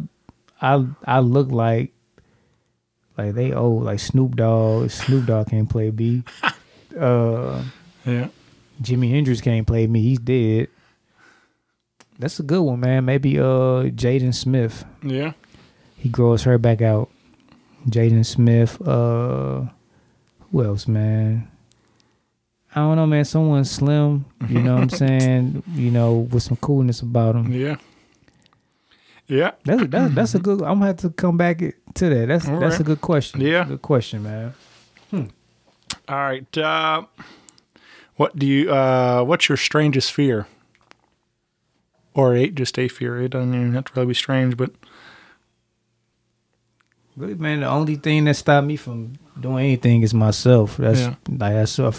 I, 0.61 0.85
I 1.07 1.21
look 1.21 1.51
like, 1.51 1.93
like 3.17 3.35
they 3.35 3.53
old, 3.53 3.85
like 3.85 3.99
Snoop 3.99 4.37
Dogg. 4.37 4.91
Snoop 4.91 5.27
Dogg 5.27 5.49
can't 5.49 5.69
play 5.69 5.91
B. 5.91 6.23
Uh, 6.99 7.63
Yeah, 8.05 8.29
Jimi 8.83 9.09
Hendrix 9.11 9.41
can't 9.41 9.67
play 9.67 9.87
me. 9.87 10.03
He's 10.03 10.19
dead. 10.19 10.69
That's 12.19 12.39
a 12.39 12.43
good 12.43 12.61
one, 12.61 12.81
man. 12.81 13.07
Maybe 13.07 13.39
uh 13.39 13.89
Jaden 13.89 14.35
Smith. 14.35 14.85
yeah, 15.03 15.33
He 15.97 16.11
grows 16.11 16.43
her 16.43 16.59
back 16.59 16.83
out. 16.83 17.09
Jaden 17.89 18.27
Smith. 18.27 18.79
Uh, 18.87 19.63
who 20.51 20.63
else, 20.63 20.87
man? 20.87 21.49
I 22.75 22.81
don't 22.81 22.97
know, 22.97 23.07
man. 23.07 23.25
Someone 23.25 23.65
slim. 23.65 24.25
You 24.49 24.63
know 24.63 24.75
what 24.75 24.83
I'm 24.83 24.89
saying? 25.21 25.63
You 25.75 25.91
know, 25.91 26.15
with 26.15 26.43
some 26.43 26.57
coolness 26.57 27.01
about 27.03 27.35
him. 27.37 27.53
yeah, 27.53 27.77
yeah. 29.29 29.53
That's 29.65 29.87
that's 29.89 30.15
that's 30.15 30.35
a 30.35 30.39
good. 30.39 30.63
I'm 30.63 30.75
gonna 30.79 30.87
have 30.87 30.97
to 30.99 31.11
come 31.11 31.37
back 31.37 31.59
to 31.59 32.09
that. 32.09 32.29
That's 32.29 32.49
All 32.49 32.59
that's 32.61 32.73
right. 32.75 32.81
a 32.81 32.85
good 32.85 33.01
question. 33.01 33.41
Yeah. 33.41 33.65
good 33.65 33.83
question, 33.83 34.23
man. 34.23 34.55
All 36.09 36.17
right. 36.17 36.59
Uh, 36.59 37.05
what 38.17 38.37
do 38.37 38.47
you? 38.47 38.73
Uh, 38.73 39.23
what's 39.23 39.49
your 39.49 39.57
strangest 39.59 40.13
fear? 40.13 40.47
Or 42.15 42.35
a, 42.35 42.49
just 42.51 42.79
a 42.79 42.89
fear. 42.89 43.21
It 43.23 43.31
doesn't 43.31 43.55
even 43.55 43.73
have 43.75 43.85
to 43.87 43.93
really 43.97 44.09
be 44.09 44.15
strange, 44.15 44.57
but 44.57 44.71
Really, 47.17 47.35
man, 47.35 47.61
the 47.61 47.67
only 47.69 47.97
thing 47.97 48.25
that 48.25 48.35
stopped 48.37 48.67
me 48.67 48.77
from 48.77 49.15
doing 49.39 49.65
anything 49.67 50.03
is 50.03 50.15
myself. 50.15 50.79
That's 50.79 51.01
Yeah. 51.01 51.15
like 51.29 51.53
that's 51.53 51.79
a 51.79 51.93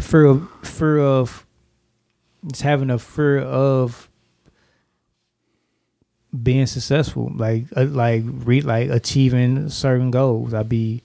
fear, 0.00 0.24
of 0.26 0.48
fear 0.62 0.98
of 0.98 1.46
just 2.46 2.62
having 2.62 2.90
a 2.90 2.98
fear 2.98 3.38
of 3.40 4.08
being 6.42 6.66
successful, 6.66 7.30
like 7.34 7.64
uh, 7.76 7.84
like 7.84 8.22
re, 8.24 8.60
like 8.60 8.90
achieving 8.90 9.68
certain 9.68 10.10
goals. 10.10 10.54
I 10.54 10.62
be, 10.62 11.02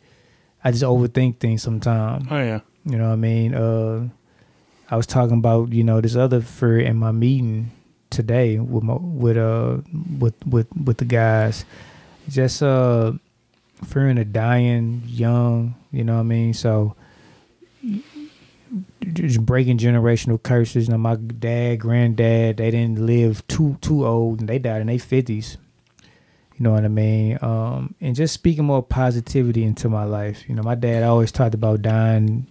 I 0.64 0.72
just 0.72 0.84
overthink 0.84 1.40
things 1.40 1.64
sometimes. 1.64 2.28
oh 2.30 2.38
yeah, 2.38 2.60
You 2.86 2.98
know 2.98 3.08
what 3.08 3.14
I 3.14 3.18
mean? 3.18 3.56
Uh, 3.56 4.10
I 4.90 4.96
was 4.98 5.08
talking 5.08 5.38
about 5.38 5.72
you 5.74 5.84
know 5.84 6.00
this 6.00 6.16
other 6.16 6.42
fear 6.42 6.80
in 6.80 6.98
my 6.98 7.12
meeting 7.12 7.72
today 8.12 8.60
with 8.60 8.84
my 8.84 8.94
with 8.96 9.38
uh 9.38 9.78
with 10.20 10.36
with 10.46 10.68
with 10.76 10.98
the 10.98 11.06
guys. 11.06 11.66
Just 12.30 12.62
uh 12.62 13.14
fearing 13.84 14.18
of 14.20 14.32
dying 14.32 15.02
young. 15.08 15.76
You 15.92 16.04
know 16.04 16.16
what 16.16 16.20
I 16.22 16.24
mean? 16.24 16.54
So 16.54 16.96
just 19.14 19.46
breaking 19.46 19.78
generational 19.78 20.42
curses. 20.42 20.90
Know, 20.90 20.98
my 20.98 21.16
dad, 21.16 21.80
granddad, 21.80 22.58
they 22.58 22.72
didn't 22.72 23.06
live 23.06 23.46
too 23.48 23.78
too 23.82 24.06
old, 24.06 24.40
and 24.40 24.50
they 24.50 24.60
died 24.60 24.82
in 24.82 24.88
their 24.88 25.00
fifties. 25.00 25.58
You 26.58 26.64
know 26.64 26.72
what 26.72 26.86
I 26.86 26.90
mean? 26.90 27.38
Um, 27.42 27.96
and 28.00 28.16
just 28.16 28.34
speaking 28.34 28.64
more 28.64 28.82
positivity 28.82 29.64
into 29.64 29.90
my 29.90 30.06
life. 30.06 30.48
You 30.48 30.56
know, 30.56 30.64
my 30.64 30.76
dad 30.76 31.04
always 31.04 31.32
talked 31.32 31.54
about 31.54 31.82
dying 31.82 32.48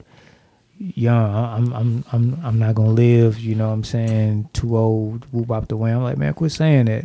young. 0.79 1.35
I'm 1.35 1.73
I'm 1.73 2.05
I'm 2.13 2.41
I'm 2.45 2.59
not 2.59 2.75
gonna 2.75 2.91
live. 2.91 3.39
You 3.39 3.55
know 3.55 3.69
what 3.69 3.75
I'm 3.75 3.85
saying? 3.85 4.51
Too 4.53 4.77
old. 4.77 5.25
Whoop 5.33 5.51
up 5.51 5.69
the 5.69 5.77
way. 5.77 5.93
I'm 5.93 6.03
like, 6.03 6.19
man, 6.19 6.35
quit 6.35 6.53
saying 6.53 6.87
that. 6.87 7.05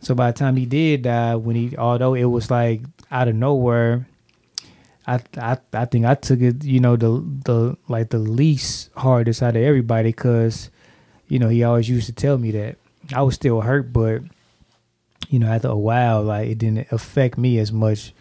So 0.00 0.14
by 0.14 0.30
the 0.30 0.38
time 0.38 0.56
he 0.56 0.66
did 0.66 1.02
die, 1.02 1.36
when 1.36 1.56
he 1.56 1.76
although 1.76 2.14
it 2.14 2.24
was 2.24 2.50
like 2.50 2.82
out 3.10 3.28
of 3.28 3.34
nowhere, 3.34 4.06
I 5.08 5.20
I 5.36 5.56
I 5.72 5.84
think 5.86 6.04
I 6.04 6.14
took 6.14 6.40
it, 6.40 6.62
you 6.64 6.80
know, 6.80 6.96
the 6.96 7.24
the 7.44 7.76
like 7.88 8.10
the 8.10 8.18
least 8.18 8.90
hardest 8.96 9.42
out 9.42 9.56
of 9.56 9.62
everybody 9.62 10.10
because, 10.10 10.70
you 11.28 11.38
know, 11.38 11.48
he 11.48 11.64
always 11.64 11.88
used 11.88 12.06
to 12.06 12.12
tell 12.12 12.36
me 12.36 12.50
that. 12.52 12.76
I 13.14 13.22
was 13.22 13.34
still 13.34 13.62
hurt, 13.62 13.90
but 13.92 14.20
you 15.30 15.38
know, 15.38 15.48
after 15.48 15.68
a 15.68 15.76
while, 15.76 16.22
like 16.22 16.48
it 16.48 16.58
didn't 16.58 16.92
affect 16.92 17.38
me 17.38 17.58
as 17.58 17.72
much 17.72 18.12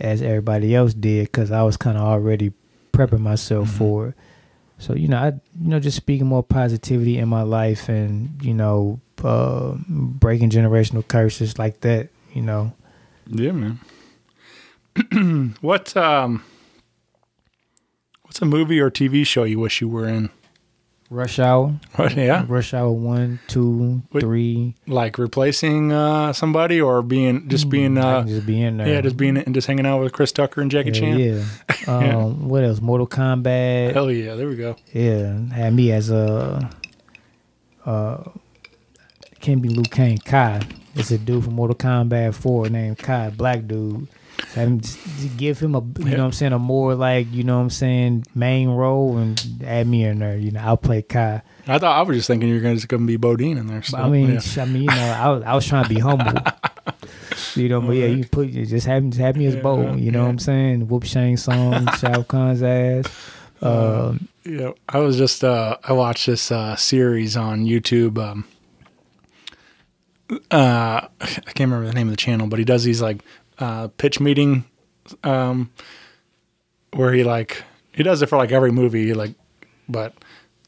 as 0.00 0.22
everybody 0.22 0.74
else 0.74 0.92
did 0.92 1.26
because 1.26 1.52
I 1.52 1.62
was 1.62 1.76
kind 1.76 1.96
of 1.96 2.02
already 2.02 2.52
prepping 2.92 3.20
myself 3.20 3.70
for 3.70 4.08
it. 4.08 4.14
So 4.78 4.94
you 4.94 5.06
know, 5.06 5.18
I 5.18 5.28
you 5.28 5.68
know 5.70 5.78
just 5.78 5.96
speaking 5.96 6.26
more 6.26 6.42
positivity 6.42 7.18
in 7.18 7.28
my 7.28 7.42
life 7.42 7.88
and 7.88 8.42
you 8.42 8.54
know 8.54 9.00
uh, 9.22 9.76
breaking 9.88 10.50
generational 10.50 11.06
curses 11.06 11.58
like 11.58 11.80
that. 11.82 12.08
You 12.32 12.42
know, 12.42 12.72
Yeah, 13.28 13.52
man. 13.52 13.78
what 15.60 15.96
um 15.96 16.44
what's 18.22 18.40
a 18.40 18.44
movie 18.44 18.80
or 18.80 18.90
TV 18.90 19.26
show 19.26 19.44
you 19.44 19.58
wish 19.58 19.80
you 19.80 19.88
were 19.88 20.08
in? 20.08 20.30
Rush 21.10 21.38
Hour. 21.38 21.78
What, 21.96 22.16
yeah. 22.16 22.44
Rush 22.48 22.72
Hour 22.74 22.90
one, 22.90 23.38
two, 23.46 24.02
What- 24.10 24.22
three. 24.22 24.74
Like 24.86 25.18
replacing 25.18 25.92
uh 25.92 26.32
somebody 26.32 26.80
or 26.80 27.02
being 27.02 27.48
just 27.48 27.68
being 27.68 27.98
uh 27.98 28.24
just 28.24 28.46
be 28.46 28.60
in 28.62 28.78
there. 28.78 28.88
yeah, 28.88 29.00
just 29.00 29.16
being 29.16 29.36
and 29.36 29.54
just 29.54 29.66
hanging 29.66 29.86
out 29.86 30.00
with 30.00 30.12
Chris 30.12 30.32
Tucker 30.32 30.60
and 30.60 30.70
Jackie 30.70 30.90
Yeah, 30.90 30.94
Chan. 31.00 31.18
yeah. 31.18 31.44
Um, 31.86 32.48
What 32.48 32.64
else? 32.64 32.80
Mortal 32.80 33.06
Kombat. 33.06 33.92
Hell 33.92 34.10
yeah, 34.10 34.34
there 34.36 34.48
we 34.48 34.56
go. 34.56 34.74
Yeah, 34.92 35.38
had 35.52 35.74
me 35.74 35.92
as 35.92 36.10
a 36.10 36.70
uh 37.84 38.24
can't 39.40 39.60
be 39.60 39.68
Liu 39.68 39.82
Kang 39.84 40.16
Kai. 40.18 40.62
It's 40.94 41.10
a 41.10 41.18
dude 41.18 41.44
from 41.44 41.54
Mortal 41.54 41.76
Kombat 41.76 42.34
4 42.34 42.70
named 42.70 42.96
Kai, 42.98 43.28
black 43.30 43.66
dude. 43.66 44.08
So 44.52 44.62
I'm 44.62 44.80
just, 44.80 44.98
just 45.02 45.36
give 45.36 45.58
him 45.58 45.74
a 45.74 45.80
you 45.98 46.04
know 46.04 46.18
what 46.18 46.24
I'm 46.26 46.32
saying, 46.32 46.52
a 46.52 46.58
more 46.58 46.94
like, 46.94 47.32
you 47.32 47.42
know 47.44 47.56
what 47.56 47.62
I'm 47.62 47.70
saying, 47.70 48.24
main 48.34 48.68
role 48.68 49.16
and 49.18 49.62
add 49.64 49.86
me 49.86 50.04
in 50.04 50.18
there. 50.18 50.36
You 50.36 50.52
know, 50.52 50.60
I'll 50.60 50.76
play 50.76 51.02
Kai. 51.02 51.42
I 51.66 51.78
thought 51.78 51.98
I 51.98 52.02
was 52.02 52.16
just 52.16 52.26
thinking 52.28 52.48
you 52.48 52.56
were 52.56 52.60
gonna 52.60 52.74
just 52.76 52.88
gonna 52.88 53.06
be 53.06 53.16
Bodine 53.16 53.58
in 53.58 53.66
there. 53.66 53.82
So, 53.82 53.98
I 53.98 54.08
mean, 54.08 54.32
yeah. 54.34 54.62
I 54.62 54.64
mean, 54.66 54.82
you 54.82 54.88
know, 54.88 54.94
I 55.18 55.28
was, 55.30 55.42
I 55.44 55.54
was 55.54 55.66
trying 55.66 55.84
to 55.84 55.88
be 55.88 56.00
humble. 56.00 56.40
You 57.56 57.68
know, 57.68 57.80
but 57.80 57.92
yeah, 57.92 58.06
you 58.06 58.24
put 58.24 58.48
you 58.48 58.66
just 58.66 58.86
have, 58.86 59.04
just 59.04 59.20
have 59.20 59.36
me 59.36 59.46
as 59.46 59.56
Bo. 59.56 59.94
You 59.94 60.10
know 60.10 60.22
what 60.22 60.28
I'm 60.28 60.38
saying? 60.38 60.88
Whoop 60.88 61.04
Shang 61.04 61.36
Tsung, 61.36 61.86
Shao 61.98 62.22
Kahn's 62.22 62.62
ass. 62.62 63.06
Um, 63.60 64.28
Yeah, 64.44 64.72
I 64.88 64.98
was 64.98 65.16
just 65.16 65.42
uh 65.44 65.76
I 65.84 65.92
watched 65.92 66.26
this 66.26 66.50
uh 66.52 66.76
series 66.76 67.36
on 67.36 67.64
YouTube 67.64 68.18
um 68.18 68.44
uh 70.50 71.00
I 71.20 71.26
can't 71.54 71.70
remember 71.70 71.86
the 71.86 71.92
name 71.92 72.08
of 72.08 72.12
the 72.12 72.16
channel, 72.18 72.46
but 72.46 72.58
he 72.58 72.64
does 72.64 72.84
these 72.84 73.00
like 73.02 73.24
uh 73.64 73.88
pitch 73.96 74.20
meeting 74.20 74.64
um 75.22 75.70
where 76.92 77.12
he 77.12 77.24
like 77.24 77.62
he 77.92 78.02
does 78.02 78.22
it 78.22 78.28
for 78.28 78.36
like 78.36 78.52
every 78.52 78.72
movie 78.72 79.14
like 79.14 79.34
but 79.88 80.12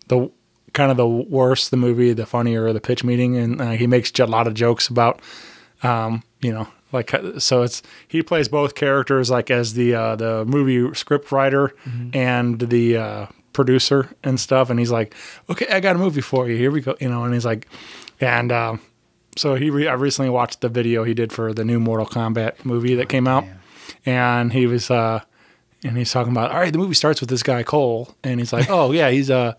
the 0.08 0.30
kind 0.72 0.90
of 0.90 0.98
the 0.98 1.08
worse 1.08 1.70
the 1.70 1.76
movie, 1.76 2.12
the 2.12 2.26
funnier 2.26 2.72
the 2.72 2.80
pitch 2.80 3.02
meeting 3.02 3.36
and 3.36 3.60
uh, 3.60 3.70
he 3.70 3.86
makes 3.86 4.10
a 4.18 4.26
lot 4.26 4.46
of 4.46 4.54
jokes 4.54 4.88
about 4.88 5.20
um 5.82 6.22
you 6.42 6.52
know 6.52 6.68
like 6.92 7.12
uh, 7.14 7.38
so 7.38 7.62
it's 7.62 7.82
he 8.06 8.22
plays 8.22 8.48
both 8.48 8.74
characters 8.74 9.30
like 9.30 9.50
as 9.50 9.74
the 9.74 9.94
uh 9.94 10.16
the 10.16 10.44
movie 10.44 10.94
script 10.94 11.32
writer 11.32 11.74
and 12.12 12.60
the 12.60 12.96
uh 12.96 13.26
producer 13.52 14.14
and 14.22 14.38
stuff 14.38 14.68
and 14.70 14.78
he's 14.78 14.90
like 14.90 15.14
okay 15.48 15.66
i 15.68 15.80
got 15.80 15.96
a 15.96 15.98
movie 15.98 16.20
for 16.20 16.48
you. 16.48 16.56
Here 16.56 16.70
we 16.70 16.82
go 16.82 16.94
you 17.00 17.08
know 17.08 17.24
and 17.24 17.32
he's 17.32 17.46
like 17.46 17.66
and 18.20 18.52
um 18.52 18.80
so 19.36 19.54
he 19.54 19.70
re- 19.70 19.88
i 19.88 19.92
recently 19.92 20.30
watched 20.30 20.60
the 20.60 20.68
video 20.68 21.04
he 21.04 21.14
did 21.14 21.32
for 21.32 21.52
the 21.52 21.64
new 21.64 21.78
mortal 21.78 22.06
kombat 22.06 22.64
movie 22.64 22.94
that 22.94 23.08
came 23.08 23.26
out 23.26 23.44
and 24.04 24.52
he 24.52 24.66
was 24.66 24.90
uh 24.90 25.20
and 25.84 25.96
he's 25.96 26.10
talking 26.10 26.32
about 26.32 26.50
all 26.50 26.58
right 26.58 26.72
the 26.72 26.78
movie 26.78 26.94
starts 26.94 27.20
with 27.20 27.30
this 27.30 27.42
guy 27.42 27.62
cole 27.62 28.14
and 28.24 28.40
he's 28.40 28.52
like 28.52 28.68
oh 28.70 28.92
yeah 28.92 29.10
he's 29.10 29.30
uh 29.30 29.54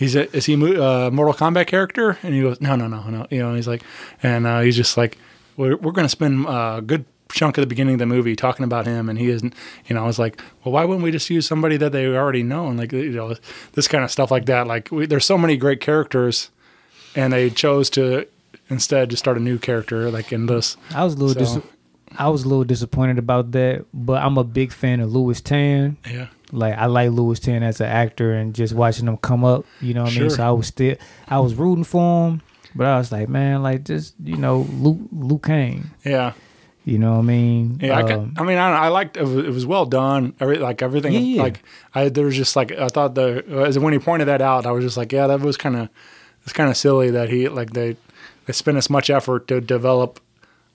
he's 0.00 0.16
a 0.16 0.34
is 0.34 0.46
he 0.46 0.54
a 0.54 0.82
uh, 0.82 1.10
Mortal 1.12 1.34
Kombat 1.34 1.68
character? 1.68 2.18
And 2.24 2.34
he 2.34 2.40
goes, 2.40 2.60
no, 2.60 2.74
no, 2.74 2.88
no, 2.88 3.02
no. 3.08 3.26
You 3.30 3.40
know, 3.40 3.54
he's 3.54 3.68
like, 3.68 3.84
and 4.22 4.46
uh, 4.46 4.60
he's 4.60 4.74
just 4.74 4.96
like, 4.96 5.18
we're 5.56 5.76
we're 5.76 5.92
gonna 5.92 6.08
spend 6.08 6.46
a 6.48 6.82
good 6.84 7.04
chunk 7.30 7.56
of 7.58 7.62
the 7.62 7.66
beginning 7.66 7.94
of 7.94 7.98
the 8.00 8.06
movie 8.06 8.34
talking 8.34 8.64
about 8.64 8.86
him, 8.86 9.08
and 9.08 9.18
he 9.18 9.28
isn't. 9.28 9.54
You 9.86 9.94
know, 9.94 10.02
I 10.02 10.06
was 10.06 10.18
like, 10.18 10.40
well, 10.64 10.72
why 10.72 10.84
wouldn't 10.84 11.04
we 11.04 11.12
just 11.12 11.30
use 11.30 11.46
somebody 11.46 11.76
that 11.76 11.92
they 11.92 12.06
already 12.06 12.42
know? 12.42 12.66
And 12.68 12.78
like, 12.78 12.92
you 12.92 13.10
know, 13.10 13.36
this 13.74 13.86
kind 13.86 14.02
of 14.02 14.10
stuff 14.10 14.30
like 14.30 14.46
that. 14.46 14.66
Like, 14.66 14.90
we, 14.90 15.06
there's 15.06 15.26
so 15.26 15.38
many 15.38 15.56
great 15.56 15.80
characters, 15.80 16.50
and 17.14 17.32
they 17.32 17.50
chose 17.50 17.90
to 17.90 18.26
instead 18.70 19.10
just 19.10 19.22
start 19.22 19.36
a 19.36 19.40
new 19.40 19.58
character 19.58 20.10
like 20.10 20.32
in 20.32 20.46
this. 20.46 20.76
I 20.94 21.04
was 21.04 21.14
a 21.14 21.18
little 21.18 21.44
So- 21.46 21.60
dis- 21.60 21.70
I 22.18 22.28
was 22.28 22.42
a 22.42 22.48
little 22.48 22.64
disappointed 22.64 23.18
about 23.18 23.52
that, 23.52 23.84
but 23.94 24.20
I'm 24.20 24.36
a 24.36 24.42
big 24.42 24.72
fan 24.72 24.98
of 24.98 25.12
Lewis 25.12 25.40
Tan. 25.40 25.96
Yeah. 26.10 26.26
Like 26.50 26.76
I 26.76 26.86
like 26.86 27.10
Lewis 27.12 27.38
Tan 27.38 27.62
as 27.62 27.80
an 27.80 27.86
actor 27.86 28.32
and 28.32 28.52
just 28.52 28.74
watching 28.74 29.06
him 29.06 29.16
come 29.18 29.44
up, 29.44 29.64
you 29.80 29.94
know 29.94 30.02
what 30.02 30.16
I 30.16 30.18
mean? 30.20 30.30
So 30.30 30.42
I 30.48 30.50
was 30.50 30.66
still 30.66 30.96
I 31.28 31.38
was 31.38 31.54
rooting 31.54 31.84
for 31.84 32.28
him, 32.30 32.42
but 32.74 32.86
I 32.88 32.98
was 32.98 33.12
like, 33.12 33.28
man, 33.28 33.62
like 33.62 33.84
just, 33.84 34.14
you 34.24 34.36
know, 34.36 34.66
Luke 34.72 34.98
Liu 35.12 35.38
Kang. 35.38 35.90
Yeah. 36.04 36.32
You 36.84 36.98
know 36.98 37.12
what 37.12 37.18
I 37.18 37.22
mean? 37.22 37.78
Yeah, 37.80 37.98
I, 37.98 38.00
Um, 38.02 38.08
can, 38.08 38.34
I 38.38 38.42
mean, 38.42 38.58
I, 38.58 38.70
I 38.86 38.88
liked 38.88 39.16
it. 39.16 39.22
Was, 39.22 39.36
it 39.36 39.50
was 39.50 39.64
well 39.66 39.84
done. 39.86 40.34
Every, 40.40 40.56
like 40.58 40.82
everything, 40.82 41.12
Yeah, 41.12 41.20
yeah. 41.20 41.42
like 41.42 41.62
I 41.94 42.08
there 42.08 42.24
was 42.24 42.34
just 42.36 42.56
like 42.56 42.72
I 42.72 42.88
thought 42.88 43.14
the 43.14 43.44
as 43.68 43.78
when 43.78 43.92
he 43.92 44.00
pointed 44.00 44.26
that 44.26 44.42
out, 44.42 44.66
I 44.66 44.72
was 44.72 44.82
just 44.84 44.96
like, 44.96 45.12
yeah, 45.12 45.28
that 45.28 45.40
was 45.42 45.56
kind 45.56 45.76
of 45.76 45.88
it's 46.42 46.52
kind 46.54 46.68
of 46.70 46.76
silly 46.76 47.10
that 47.12 47.28
he 47.28 47.48
like 47.48 47.74
they 47.74 47.96
they 48.46 48.52
spent 48.52 48.78
as 48.78 48.88
much 48.90 49.10
effort 49.10 49.48
to 49.48 49.60
develop. 49.60 50.20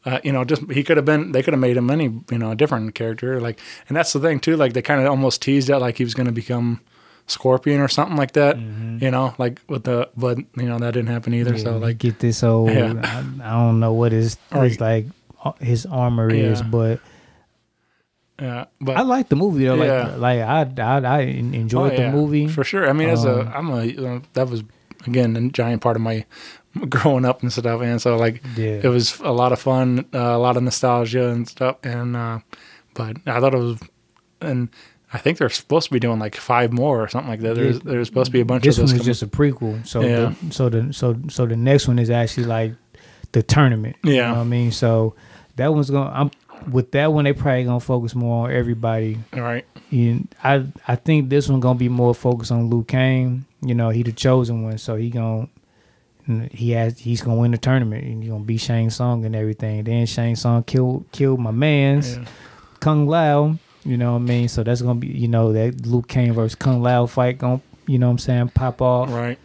Uh, 0.06 0.20
you 0.24 0.32
know, 0.32 0.44
just 0.44 0.70
he 0.72 0.84
could 0.84 0.98
have 0.98 1.06
been. 1.06 1.32
They 1.32 1.42
could 1.42 1.54
have 1.54 1.60
made 1.62 1.78
him 1.78 1.90
any, 1.90 2.06
you 2.30 2.38
know, 2.38 2.52
a 2.52 2.56
different 2.56 2.94
character. 2.94 3.42
Like, 3.42 3.60
and 3.88 3.98
that's 3.98 4.14
the 4.14 4.20
thing 4.20 4.40
too. 4.40 4.56
Like, 4.56 4.74
they 4.74 4.84
kind 4.84 5.02
of 5.02 5.08
almost 5.08 5.42
teased 5.42 5.68
that 5.70 5.82
like 5.82 5.98
he 5.98 6.04
was 6.04 6.14
going 6.14 6.28
to 6.28 6.32
become 6.32 6.80
Scorpion 7.26 7.82
or 7.82 7.88
something 7.88 8.16
like 8.16 8.34
that. 8.34 8.60
You 8.60 9.10
know, 9.10 9.34
like 9.40 9.62
with 9.68 9.86
the, 9.86 10.10
but 10.16 10.38
you 10.38 10.70
know 10.70 10.78
that 10.78 10.94
didn't 10.94 11.10
happen 11.10 11.34
either. 11.34 11.54
Mm-hmm. 11.54 11.58
yeah, 11.66 11.74
so 11.74 11.78
like, 11.80 11.98
get 11.98 12.20
this 12.20 12.44
old 12.44 12.70
Yeah. 12.70 12.94
I, 13.04 13.20
I 13.50 13.52
don't 13.54 13.80
know 13.80 13.94
what 13.94 14.12
his, 14.12 14.38
like 14.52 15.08
his 15.60 15.88
armor 15.88 16.30
is, 16.32 16.62
but 16.62 17.00
yeah, 18.40 18.66
but 18.82 18.98
I 18.98 19.02
like 19.02 19.30
the 19.30 19.36
movie 19.36 19.66
though. 19.66 19.82
Yeah. 19.82 20.16
Like 20.18 20.40
like 20.40 20.80
I 20.80 20.82
I, 20.84 21.18
I 21.18 21.20
enjoyed 21.22 21.94
Oh, 21.94 21.98
the 21.98 22.12
movie. 22.12 22.48
for 22.48 22.64
sure. 22.64 22.88
I 22.90 22.94
mean, 22.94 23.10
as 23.10 23.24
a 23.26 23.42
Um, 23.42 23.52
I'm 23.56 23.70
a 23.70 24.16
uh, 24.18 24.20
that 24.34 24.50
was 24.50 24.64
again 25.08 25.36
a 25.36 25.50
giant 25.50 25.82
part 25.82 25.96
of 25.96 26.02
my 26.02 26.26
growing 26.90 27.26
up 27.26 27.42
and 27.42 27.52
stuff, 27.52 27.82
and 27.82 28.02
so 28.02 28.18
like 28.18 28.42
Yeah. 28.58 28.82
it 28.84 28.88
was 28.88 29.20
a 29.22 29.32
lot 29.32 29.52
of 29.52 29.60
fun, 29.60 30.06
uh, 30.14 30.18
a 30.20 30.38
lot 30.38 30.58
of 30.58 30.64
nostalgia 30.64 31.30
and 31.30 31.48
stuff. 31.48 31.78
And 31.84 32.16
uh, 32.16 32.40
but 32.94 33.18
I 33.26 33.40
thought 33.40 33.54
it 33.54 33.60
was, 33.60 33.80
and 34.42 34.70
I 35.14 35.18
think 35.18 35.38
they're 35.38 35.50
supposed 35.50 35.88
to 35.88 35.94
be 35.94 36.00
doing 36.00 36.20
like 36.20 36.36
five 36.36 36.74
more 36.74 37.02
or 37.02 37.08
something 37.08 37.30
like 37.30 37.40
that. 37.42 37.56
There's 37.56 37.80
there's 37.82 38.08
supposed 38.08 38.28
to 38.28 38.32
be 38.32 38.42
a 38.42 38.46
bunch 38.46 38.64
this 38.64 38.78
of 38.78 38.86
one 38.86 38.92
those. 38.98 39.02
is 39.02 39.06
just 39.06 39.24
a 39.24 39.28
prequel. 39.28 39.86
So 39.88 40.02
Yeah. 40.02 40.34
the, 40.44 40.54
so 40.54 40.70
the 40.70 40.94
so 40.94 41.16
so 41.30 41.46
the 41.46 41.56
next 41.56 41.88
one 41.88 42.00
is 42.00 42.10
actually 42.10 42.48
like 42.48 42.74
the 43.32 43.42
tournament. 43.44 43.96
You 44.04 44.14
Yeah. 44.16 44.28
know 44.30 44.36
what 44.36 44.42
I 44.42 44.44
mean? 44.46 44.72
So 44.72 45.16
that 45.56 45.74
one's 45.74 45.90
gonna 45.90 46.12
I'm 46.12 46.32
with 46.72 46.92
that 46.92 47.14
one 47.14 47.26
they 47.26 47.34
probably 47.34 47.64
gonna 47.66 47.80
focus 47.80 48.16
more 48.16 48.48
on 48.48 48.54
everybody. 48.56 49.20
All 49.34 49.42
right. 49.42 49.66
And 49.92 50.28
I 50.44 50.66
I 50.88 50.96
think 50.96 51.30
this 51.30 51.48
one 51.50 51.60
gonna 51.60 51.78
be 51.80 51.90
more 51.90 52.14
focused 52.16 52.52
on 52.52 52.70
Liu 52.70 52.84
Kang. 52.84 53.46
You 53.62 53.76
know, 53.76 53.90
he 53.90 54.04
the 54.04 54.12
chosen 54.12 54.64
one, 54.64 54.78
so 54.78 54.96
he 54.96 55.10
gonna 55.10 55.48
he 56.52 56.72
has 56.72 56.98
he's 57.00 57.22
gonna 57.22 57.40
win 57.40 57.52
the 57.52 57.58
tournament 57.58 58.04
and 58.04 58.24
he's 58.24 58.32
gonna 58.32 58.44
be 58.44 58.58
Shang 58.58 58.90
Tsung 58.90 59.26
and 59.26 59.36
everything. 59.36 59.84
Then 59.84 60.06
Shang 60.06 60.36
Tsung 60.36 60.64
killed 60.64 61.06
killed 61.12 61.40
my 61.40 61.52
man's 61.52 62.18
Yeah. 62.18 62.26
Kung 62.80 63.08
Lao. 63.08 63.58
You 63.84 63.98
know 63.98 64.14
what 64.14 64.20
I 64.20 64.26
mean? 64.26 64.48
So 64.48 64.64
that's 64.64 64.82
gonna 64.82 64.96
be 65.00 65.08
you 65.08 65.28
know 65.28 65.54
that 65.54 65.86
Liu 65.86 66.02
Kang 66.02 66.34
versus 66.34 66.56
Kung 66.56 66.82
Lao 66.82 67.06
fight 67.06 67.38
gonna 67.38 67.62
you 67.88 68.00
know 68.00 68.08
what 68.08 68.12
I'm 68.14 68.18
saying 68.20 68.50
pop 68.50 68.82
off. 68.82 69.12
Right. 69.12 69.38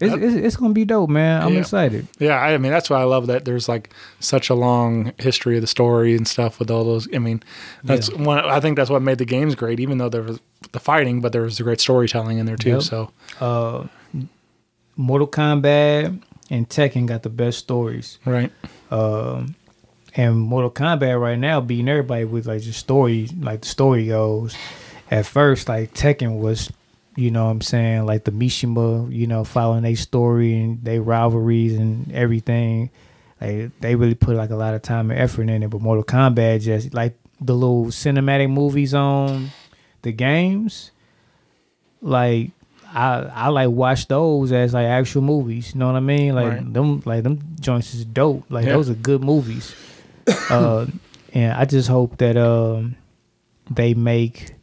It's, 0.00 0.14
it's, 0.14 0.34
it's 0.34 0.56
gonna 0.56 0.72
be 0.74 0.84
dope, 0.84 1.10
man. 1.10 1.42
I'm 1.42 1.54
Yeah. 1.54 1.60
excited. 1.60 2.06
Yeah, 2.18 2.36
I 2.40 2.58
mean 2.58 2.72
that's 2.72 2.90
why 2.90 3.00
I 3.00 3.04
love 3.04 3.26
that 3.28 3.44
there's 3.44 3.68
like 3.68 3.90
such 4.20 4.50
a 4.50 4.54
long 4.54 5.12
history 5.18 5.56
of 5.56 5.60
the 5.60 5.66
story 5.68 6.16
and 6.16 6.26
stuff 6.26 6.58
with 6.58 6.70
all 6.72 6.82
those. 6.84 7.06
I 7.14 7.18
mean, 7.18 7.40
that's 7.84 8.12
one. 8.12 8.38
I 8.38 8.58
think 8.60 8.76
that's 8.76 8.90
what 8.90 9.00
made 9.02 9.18
the 9.18 9.24
games 9.24 9.54
great, 9.54 9.78
even 9.78 9.98
though 9.98 10.08
there 10.08 10.22
was 10.22 10.40
the 10.72 10.80
fighting, 10.80 11.20
but 11.20 11.32
there 11.32 11.42
was 11.42 11.56
the 11.58 11.62
great 11.64 11.80
storytelling 11.80 12.38
in 12.38 12.46
there 12.46 12.56
too. 12.56 12.70
Yep. 12.70 12.82
So 12.82 13.10
Uh, 13.40 13.86
Mortal 14.96 15.28
Kombat 15.28 16.20
and 16.50 16.68
Tekken 16.68 17.06
got 17.06 17.22
the 17.22 17.30
best 17.30 17.58
stories. 17.58 18.18
right, 18.24 18.52
Um, 18.90 19.54
and 20.14 20.38
Mortal 20.38 20.70
Kombat 20.70 21.20
right 21.20 21.38
now 21.38 21.60
beating 21.60 21.88
everybody 21.88 22.24
with 22.24 22.46
like 22.46 22.62
the 22.62 22.72
story, 22.72 23.28
like 23.40 23.62
the 23.62 23.68
story 23.68 24.06
goes. 24.08 24.54
At 25.10 25.26
first, 25.26 25.68
like 25.68 25.94
Tekken 25.94 26.38
was 26.38 26.70
you 27.14 27.30
know 27.30 27.44
what 27.44 27.50
I'm 27.50 27.60
saying, 27.60 28.06
like 28.06 28.24
the 28.24 28.30
Mishima, 28.30 29.12
you 29.14 29.26
know, 29.26 29.44
following 29.44 29.82
their 29.82 29.96
story 29.96 30.54
and 30.58 30.82
their 30.82 31.02
rivalries 31.02 31.76
and 31.76 32.10
everything. 32.12 32.90
Like 33.40 33.78
they 33.80 33.96
really 33.96 34.14
put 34.14 34.36
like 34.36 34.50
a 34.50 34.56
lot 34.56 34.74
of 34.74 34.82
time 34.82 35.10
and 35.10 35.20
effort 35.20 35.42
in 35.42 35.62
it. 35.62 35.68
But 35.68 35.82
Mortal 35.82 36.04
Kombat 36.04 36.62
just 36.62 36.94
like 36.94 37.18
the 37.40 37.54
little 37.54 37.86
cinematic 37.86 38.50
movies 38.50 38.94
on 38.94 39.50
the 40.02 40.12
games, 40.12 40.90
like 42.00 42.52
I 42.94 43.30
I 43.34 43.48
like 43.48 43.70
watch 43.70 44.06
those 44.08 44.52
as 44.52 44.74
like 44.74 44.86
actual 44.86 45.22
movies. 45.22 45.72
You 45.74 45.80
know 45.80 45.86
what 45.86 45.96
I 45.96 46.00
mean? 46.00 46.34
Like 46.34 46.48
Right. 46.48 46.72
them 46.72 47.02
like 47.04 47.22
them 47.22 47.40
joints 47.60 47.94
is 47.94 48.04
dope. 48.04 48.44
Like 48.50 48.66
Yeah. 48.66 48.72
those 48.74 48.90
are 48.90 48.94
good 48.94 49.22
movies. 49.22 49.74
uh, 50.50 50.86
and 51.34 51.52
I 51.52 51.64
just 51.64 51.88
hope 51.88 52.18
that 52.18 52.36
um 52.36 52.96
they 53.70 53.94
make 53.94 54.54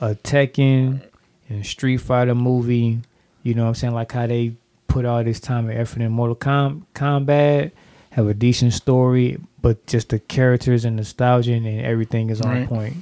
a 0.00 0.14
Tekken 0.14 1.00
and 1.48 1.64
Street 1.66 1.98
Fighter 1.98 2.34
movie. 2.34 2.98
You 3.42 3.54
know 3.54 3.62
what 3.62 3.68
I'm 3.68 3.74
saying? 3.74 3.94
Like 3.94 4.12
how 4.12 4.26
they 4.26 4.52
put 4.88 5.04
all 5.04 5.22
this 5.24 5.40
time 5.40 5.68
and 5.68 5.78
effort 5.78 6.02
in 6.02 6.10
Mortal 6.12 6.34
Com- 6.34 6.86
Kombat, 6.94 7.70
have 8.10 8.26
a 8.26 8.34
decent 8.34 8.72
story, 8.74 9.38
but 9.62 9.86
just 9.86 10.08
the 10.10 10.18
characters 10.18 10.84
and 10.84 10.96
nostalgia 10.96 11.52
and 11.54 11.66
everything 11.80 12.28
is 12.30 12.40
on 12.40 12.50
Right. 12.50 12.68
point. 12.68 12.96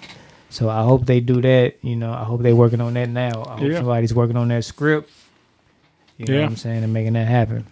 So 0.50 0.68
I 0.70 0.82
hope 0.82 1.06
they 1.06 1.20
do 1.20 1.40
that. 1.42 1.74
You 1.82 1.96
know, 1.96 2.12
I 2.12 2.24
hope 2.24 2.42
they're 2.42 2.56
working 2.56 2.80
on 2.80 2.94
that 2.94 3.08
now. 3.10 3.44
I 3.46 3.52
hope 3.58 3.62
Yeah. 3.68 3.76
somebody's 3.78 4.14
working 4.14 4.36
on 4.36 4.48
that 4.48 4.64
script. 4.64 5.10
You 6.16 6.26
know 6.26 6.34
Yeah. 6.34 6.40
what 6.42 6.50
I'm 6.50 6.56
saying? 6.56 6.84
And 6.84 6.92
making 6.92 7.12
that 7.14 7.28
happen. 7.28 7.66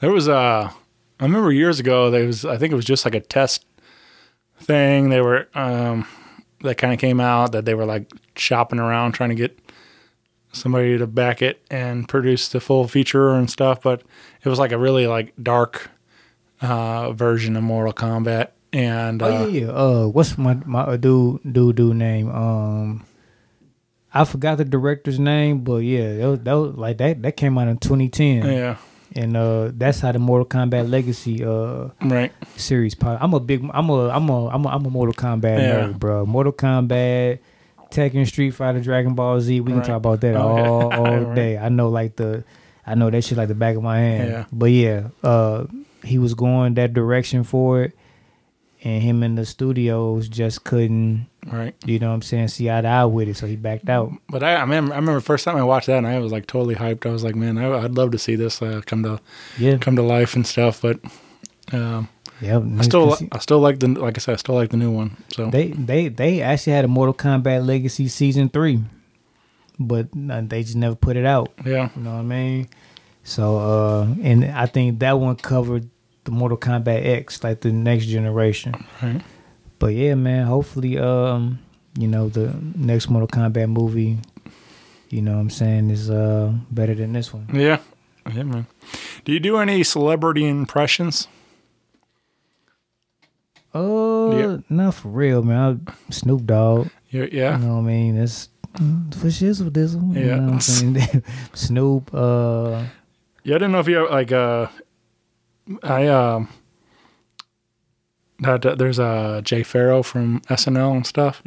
There 0.00 0.10
was 0.12 0.28
uh 0.28 0.70
I 1.20 1.24
remember 1.24 1.52
years 1.52 1.78
ago 1.80 2.10
there 2.10 2.26
was 2.26 2.44
I 2.44 2.56
think 2.56 2.72
it 2.72 2.76
was 2.76 2.84
just 2.84 3.04
like 3.04 3.14
a 3.14 3.20
test 3.20 3.64
thing. 4.60 5.08
They 5.10 5.20
were 5.20 5.48
um 5.54 6.06
that 6.62 6.78
kind 6.78 6.92
of 6.92 6.98
came 7.00 7.20
out 7.20 7.52
that 7.52 7.64
they 7.64 7.74
were 7.74 7.84
like 7.84 8.10
shopping 8.36 8.78
around 8.78 9.12
trying 9.12 9.30
to 9.30 9.34
get 9.34 9.58
somebody 10.52 10.96
to 10.98 11.06
back 11.06 11.42
it 11.42 11.60
and 11.70 12.08
produce 12.08 12.48
the 12.48 12.60
full 12.60 12.86
feature 12.86 13.30
and 13.30 13.50
stuff, 13.50 13.80
but 13.82 14.02
it 14.44 14.48
was 14.48 14.58
like 14.58 14.70
a 14.72 14.78
really 14.78 15.06
like 15.06 15.32
dark 15.42 15.90
uh 16.60 17.12
version 17.12 17.56
of 17.56 17.62
Mortal 17.64 17.92
Kombat 17.92 18.48
and 18.72 19.22
Oh 19.22 19.26
uh, 19.26 19.46
yeah, 19.46 19.60
yeah. 19.66 19.70
Uh, 19.70 20.06
what's 20.08 20.36
my 20.38 20.54
my 20.64 20.80
uh, 20.82 20.96
dude 20.96 21.40
dude 21.52 21.76
dude 21.76 21.96
name? 21.96 22.30
Um, 22.30 23.04
I 24.14 24.24
forgot 24.24 24.58
the 24.58 24.64
director's 24.64 25.18
name, 25.18 25.60
but 25.64 25.76
yeah, 25.78 26.16
that 26.18 26.26
was, 26.28 26.40
that 26.40 26.52
was 26.52 26.74
like 26.76 26.98
that 26.98 27.22
that 27.22 27.36
came 27.36 27.56
out 27.58 27.68
in 27.68 27.78
2010. 27.78 28.44
yeah, 28.44 28.76
and 29.16 29.36
uh, 29.36 29.70
that's 29.72 30.00
how 30.00 30.12
the 30.12 30.18
Mortal 30.18 30.46
Kombat 30.46 30.88
Legacy 30.90 31.44
uh 31.44 31.88
right. 32.02 32.32
series. 32.56 32.94
Pop. 32.94 33.18
I'm 33.22 33.32
a 33.34 33.40
big. 33.40 33.64
I'm 33.72 33.88
a. 33.88 34.08
I'm 34.08 34.28
a. 34.28 34.48
I'm 34.48 34.64
a. 34.64 34.68
I'm 34.68 34.84
a 34.86 34.90
Mortal 34.90 35.14
Kombat 35.14 35.58
Yeah. 35.58 35.86
nerd, 35.86 35.98
bro. 35.98 36.26
Mortal 36.26 36.52
Kombat, 36.52 37.38
Tekken, 37.90 38.26
Street 38.26 38.50
Fighter, 38.52 38.80
Dragon 38.80 39.14
Ball 39.14 39.40
Z. 39.40 39.60
We 39.60 39.72
can 39.72 39.78
Right. 39.78 39.86
talk 39.86 39.96
about 39.96 40.20
that 40.22 40.34
Okay. 40.36 40.38
all 40.38 40.92
all 41.06 41.18
Right. 41.20 41.34
day. 41.34 41.58
I 41.58 41.68
know 41.68 41.88
like 41.88 42.16
the. 42.16 42.44
I 42.86 42.96
know 42.96 43.08
that 43.10 43.22
shit 43.22 43.38
like 43.38 43.48
the 43.48 43.54
back 43.54 43.76
of 43.76 43.82
my 43.82 43.98
hand. 43.98 44.28
Yeah. 44.30 44.44
But 44.52 44.72
yeah, 44.72 45.08
uh, 45.22 45.66
he 46.04 46.18
was 46.18 46.34
going 46.34 46.74
that 46.74 46.92
direction 46.92 47.44
for 47.44 47.84
it, 47.84 47.92
and 48.84 49.02
him 49.02 49.22
in 49.22 49.34
the 49.36 49.44
studios 49.46 50.28
just 50.28 50.64
couldn't. 50.64 51.26
Right. 51.46 51.74
You 51.84 51.98
know 51.98 52.08
what 52.08 52.14
I'm 52.14 52.22
saying? 52.22 52.48
See 52.48 52.70
eye 52.70 52.80
to 52.80 52.88
eye 52.88 53.04
with 53.04 53.28
it, 53.28 53.36
so 53.36 53.46
he 53.46 53.56
backed 53.56 53.88
out. 53.88 54.12
But 54.28 54.42
I, 54.42 54.54
I 54.54 54.60
remember, 54.60 54.92
I 54.92 54.96
remember 54.96 55.20
first 55.20 55.44
time 55.44 55.56
I 55.56 55.62
watched 55.64 55.86
that, 55.88 55.98
and 55.98 56.06
I 56.06 56.18
was 56.18 56.30
like 56.32 56.46
totally 56.46 56.74
hyped. 56.76 57.04
I 57.06 57.10
was 57.12 57.24
like, 57.24 57.34
man, 57.34 57.58
I, 57.58 57.84
I'd 57.84 57.94
love 57.96 58.10
to 58.12 58.18
see 58.18 58.36
this 58.36 58.60
uh, 58.62 58.80
come 58.86 59.02
to 59.02 59.20
Yeah. 59.58 59.78
come 59.78 59.96
to 59.96 60.02
life 60.02 60.34
and 60.36 60.46
stuff. 60.46 60.82
But 60.82 61.00
um, 61.72 62.08
Yep. 62.40 62.62
I 62.78 62.82
still, 62.82 63.16
I 63.30 63.38
still 63.38 63.60
like 63.60 63.78
the, 63.78 63.88
like 63.88 64.18
I 64.18 64.20
said, 64.20 64.32
I 64.32 64.36
still 64.36 64.56
like 64.56 64.70
the 64.70 64.76
new 64.76 64.90
one. 64.90 65.16
So 65.32 65.48
They 65.50 65.68
they 65.68 66.08
they 66.08 66.42
actually 66.42 66.72
had 66.72 66.84
a 66.84 66.88
Mortal 66.88 67.14
Kombat 67.14 67.64
Legacy 67.66 68.08
season 68.08 68.48
three, 68.48 68.80
but 69.78 70.08
uh, 70.30 70.42
they 70.44 70.62
just 70.62 70.74
never 70.76 70.96
put 70.96 71.16
it 71.16 71.24
out. 71.24 71.52
yeah, 71.64 71.90
You 71.96 72.02
know 72.02 72.14
what 72.14 72.18
I 72.18 72.22
mean? 72.22 72.68
So 73.24 73.58
uh, 73.58 74.06
and 74.22 74.44
I 74.44 74.66
think 74.66 74.98
that 75.00 75.12
one 75.20 75.36
covered 75.36 75.88
the 76.24 76.30
Mortal 76.30 76.58
Kombat 76.58 77.04
X, 77.04 77.42
like 77.44 77.60
the 77.60 77.72
next 77.72 78.06
generation. 78.06 78.74
Right. 79.02 79.20
But 79.78 79.94
yeah, 79.94 80.14
man. 80.14 80.46
Hopefully, 80.46 80.98
um, 80.98 81.58
you 81.98 82.06
know, 82.08 82.28
the 82.28 82.54
next 82.76 83.08
Mortal 83.10 83.28
Kombat 83.28 83.68
movie, 83.68 84.18
you 85.10 85.20
know, 85.22 85.32
what 85.34 85.40
I'm 85.40 85.50
saying, 85.50 85.90
is 85.90 86.10
uh 86.10 86.52
better 86.70 86.94
than 86.94 87.12
this 87.12 87.32
one. 87.34 87.48
yeah, 87.52 87.78
yeah, 88.32 88.42
man. 88.44 88.66
Do 89.24 89.32
you 89.32 89.40
do 89.40 89.56
any 89.58 89.82
celebrity 89.82 90.46
impressions? 90.46 91.26
Uh, 93.74 94.30
Yeah. 94.36 94.56
not 94.68 94.94
for 94.94 95.08
real, 95.08 95.42
man. 95.42 95.80
I, 95.88 95.92
Snoop 96.12 96.44
Dogg. 96.46 96.88
Yeah, 97.10 97.26
yeah, 97.32 97.58
You 97.58 97.64
know 97.66 97.74
what 97.76 97.80
I 97.80 97.86
mean? 97.86 98.16
That's 98.16 98.48
mm, 98.74 99.14
for 99.14 99.26
shizzle 99.28 99.70
dizzle. 99.70 100.14
You 100.14 100.20
Yeah. 100.26 100.36
know 100.36 100.42
what 100.44 100.52
I'm 100.54 100.60
saying? 100.60 101.22
Snoop, 101.54 102.10
uh, 102.14 102.84
yeah. 103.44 103.54
I 103.56 103.58
didn't 103.58 103.72
know 103.72 103.80
if 103.80 103.88
you 103.88 103.96
have 103.96 104.10
like. 104.10 104.32
Uh, 104.32 104.68
I 105.82 106.06
um. 106.08 106.48
That, 108.40 108.66
uh, 108.66 108.74
there's 108.74 108.98
uh, 108.98 109.40
Jay 109.44 109.62
Pharoah 109.62 110.02
from 110.02 110.40
SNL 110.48 110.96
and 110.96 111.06
stuff, 111.06 111.42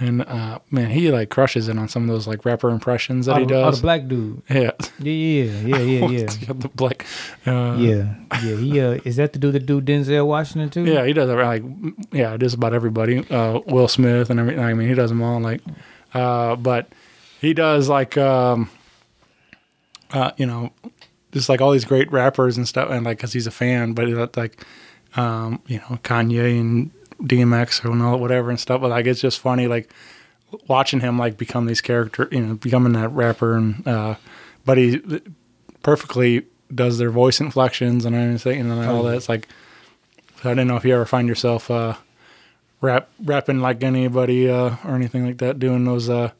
and 0.00 0.22
uh, 0.22 0.58
man, 0.70 0.90
he 0.90 1.10
like 1.10 1.28
crushes 1.28 1.68
it 1.68 1.76
on 1.76 1.88
some 1.88 2.04
of 2.04 2.08
those 2.08 2.26
like 2.26 2.46
rapper 2.46 2.70
impressions 2.70 3.26
that 3.26 3.36
oh, 3.36 3.40
he 3.40 3.44
the, 3.44 3.54
oh, 3.56 3.64
does. 3.64 3.76
the 3.76 3.82
black 3.82 4.08
dude. 4.08 4.42
yeah, 4.48 4.70
Yeah, 4.98 5.12
yeah, 5.12 5.44
yeah, 5.66 5.78
yeah, 5.78 6.08
yeah. 6.08 6.26
The 6.48 6.70
black. 6.74 7.04
Uh, 7.46 7.76
yeah, 7.78 8.14
yeah. 8.42 8.56
He 8.56 8.80
uh, 8.80 8.98
is 9.04 9.16
that 9.16 9.34
the 9.34 9.38
dude 9.38 9.54
that 9.54 9.66
do 9.66 9.82
Denzel 9.82 10.26
Washington 10.26 10.70
too? 10.70 10.90
Yeah, 10.90 11.04
he 11.04 11.12
does 11.12 11.28
it 11.28 11.34
like 11.34 11.62
yeah, 12.12 12.36
just 12.38 12.54
about 12.54 12.72
everybody. 12.72 13.18
Uh, 13.28 13.60
Will 13.66 13.88
Smith 13.88 14.30
and 14.30 14.40
everything. 14.40 14.64
I 14.64 14.72
mean, 14.72 14.88
he 14.88 14.94
does 14.94 15.10
them 15.10 15.20
all. 15.20 15.40
Like, 15.40 15.60
uh, 16.14 16.56
but 16.56 16.88
he 17.40 17.52
does 17.52 17.90
like 17.90 18.16
um, 18.16 18.70
uh, 20.12 20.32
you 20.38 20.46
know, 20.46 20.72
just 21.32 21.48
like 21.48 21.60
all 21.60 21.70
these 21.70 21.84
great 21.84 22.10
rappers 22.10 22.56
and 22.56 22.66
stuff, 22.66 22.90
and 22.90 23.04
like 23.04 23.18
because 23.18 23.32
he's 23.32 23.46
a 23.46 23.52
fan. 23.52 23.92
But 23.92 24.36
like, 24.36 24.64
um, 25.16 25.62
you 25.66 25.78
know, 25.78 25.98
Kanye 26.02 26.60
and 26.60 26.90
DMX 27.22 27.84
and 27.84 28.02
all 28.02 28.18
whatever 28.18 28.50
and 28.50 28.58
stuff. 28.58 28.80
But 28.80 28.90
like, 28.90 29.06
it's 29.06 29.20
just 29.20 29.38
funny 29.38 29.66
like 29.66 29.92
watching 30.68 31.00
him 31.00 31.18
like 31.18 31.36
become 31.36 31.66
these 31.66 31.80
character, 31.80 32.28
you 32.32 32.40
know, 32.40 32.54
becoming 32.54 32.92
that 32.94 33.08
rapper 33.10 33.56
and 33.56 33.86
uh, 33.86 34.16
but 34.64 34.78
he 34.78 35.00
perfectly 35.82 36.46
does 36.74 36.98
their 36.98 37.10
voice 37.10 37.40
inflections 37.40 38.04
and 38.04 38.14
everything 38.14 38.60
and 38.60 38.72
all 38.72 39.02
that. 39.04 39.16
It's 39.16 39.28
like 39.28 39.48
I 40.44 40.48
didn't 40.50 40.68
know 40.68 40.76
if 40.76 40.84
you 40.84 40.94
ever 40.94 41.06
find 41.06 41.28
yourself 41.28 41.70
uh, 41.70 41.94
rap 42.80 43.08
rapping 43.22 43.60
like 43.60 43.82
anybody 43.82 44.48
uh, 44.48 44.76
or 44.84 44.94
anything 44.94 45.26
like 45.26 45.38
that, 45.38 45.58
doing 45.58 45.84
those. 45.84 46.08
Uh, 46.08 46.30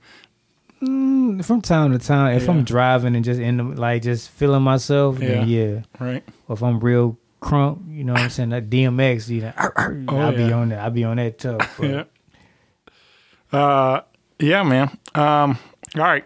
From 0.81 1.61
time 1.63 1.93
to 1.93 1.99
time, 1.99 2.37
if 2.37 2.45
Yeah. 2.45 2.51
I'm 2.51 2.65
driving 2.65 3.15
and 3.15 3.25
just 3.25 3.39
in 3.41 3.59
the, 3.59 3.65
like 3.65 4.03
just 4.03 4.31
feeling 4.31 4.63
myself, 4.63 5.19
then 5.19 5.47
yeah. 5.49 5.83
right. 5.99 6.23
Or 6.49 6.55
if 6.55 6.63
I'm 6.63 6.81
real 6.81 7.19
crunk, 7.43 7.95
you 7.95 8.03
know 8.05 8.15
what 8.15 8.23
I'm 8.23 8.31
saying? 8.31 8.49
That 8.51 8.71
DMX, 8.71 9.29
you 9.29 9.43
know, 9.43 9.53
I'll 9.57 10.33
be 10.35 10.51
Oh, 10.53 10.61
on 10.61 10.71
that. 10.71 10.79
I'll 10.81 10.91
be 10.91 11.05
on 11.05 11.17
that 11.19 11.39
tough. 11.39 11.79
Yeah. 11.83 12.05
Uh, 13.53 14.03
yeah, 14.39 14.63
man. 14.63 14.89
Um, 15.15 15.59
all 15.97 16.03
right. 16.03 16.25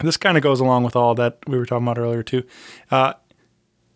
This 0.00 0.16
kind 0.16 0.36
of 0.36 0.42
goes 0.42 0.58
along 0.60 0.82
with 0.84 0.96
all 0.96 1.14
that 1.14 1.38
we 1.46 1.56
were 1.58 1.66
talking 1.66 1.84
about 1.86 1.98
earlier 1.98 2.22
too. 2.22 2.44
Uh, 2.90 3.12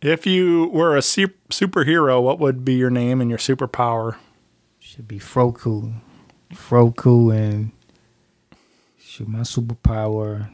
if 0.00 0.26
you 0.26 0.68
were 0.72 0.96
a 0.96 1.02
su- 1.02 1.32
superhero, 1.50 2.22
what 2.22 2.38
would 2.38 2.64
be 2.64 2.74
your 2.74 2.90
name 2.90 3.20
and 3.20 3.28
your 3.30 3.38
superpower? 3.38 4.16
Should 4.78 5.08
be 5.08 5.18
Froku. 5.18 5.94
Froku 6.52 7.34
and 7.34 7.72
shoot 9.18 9.28
my 9.28 9.40
superpower. 9.40 10.48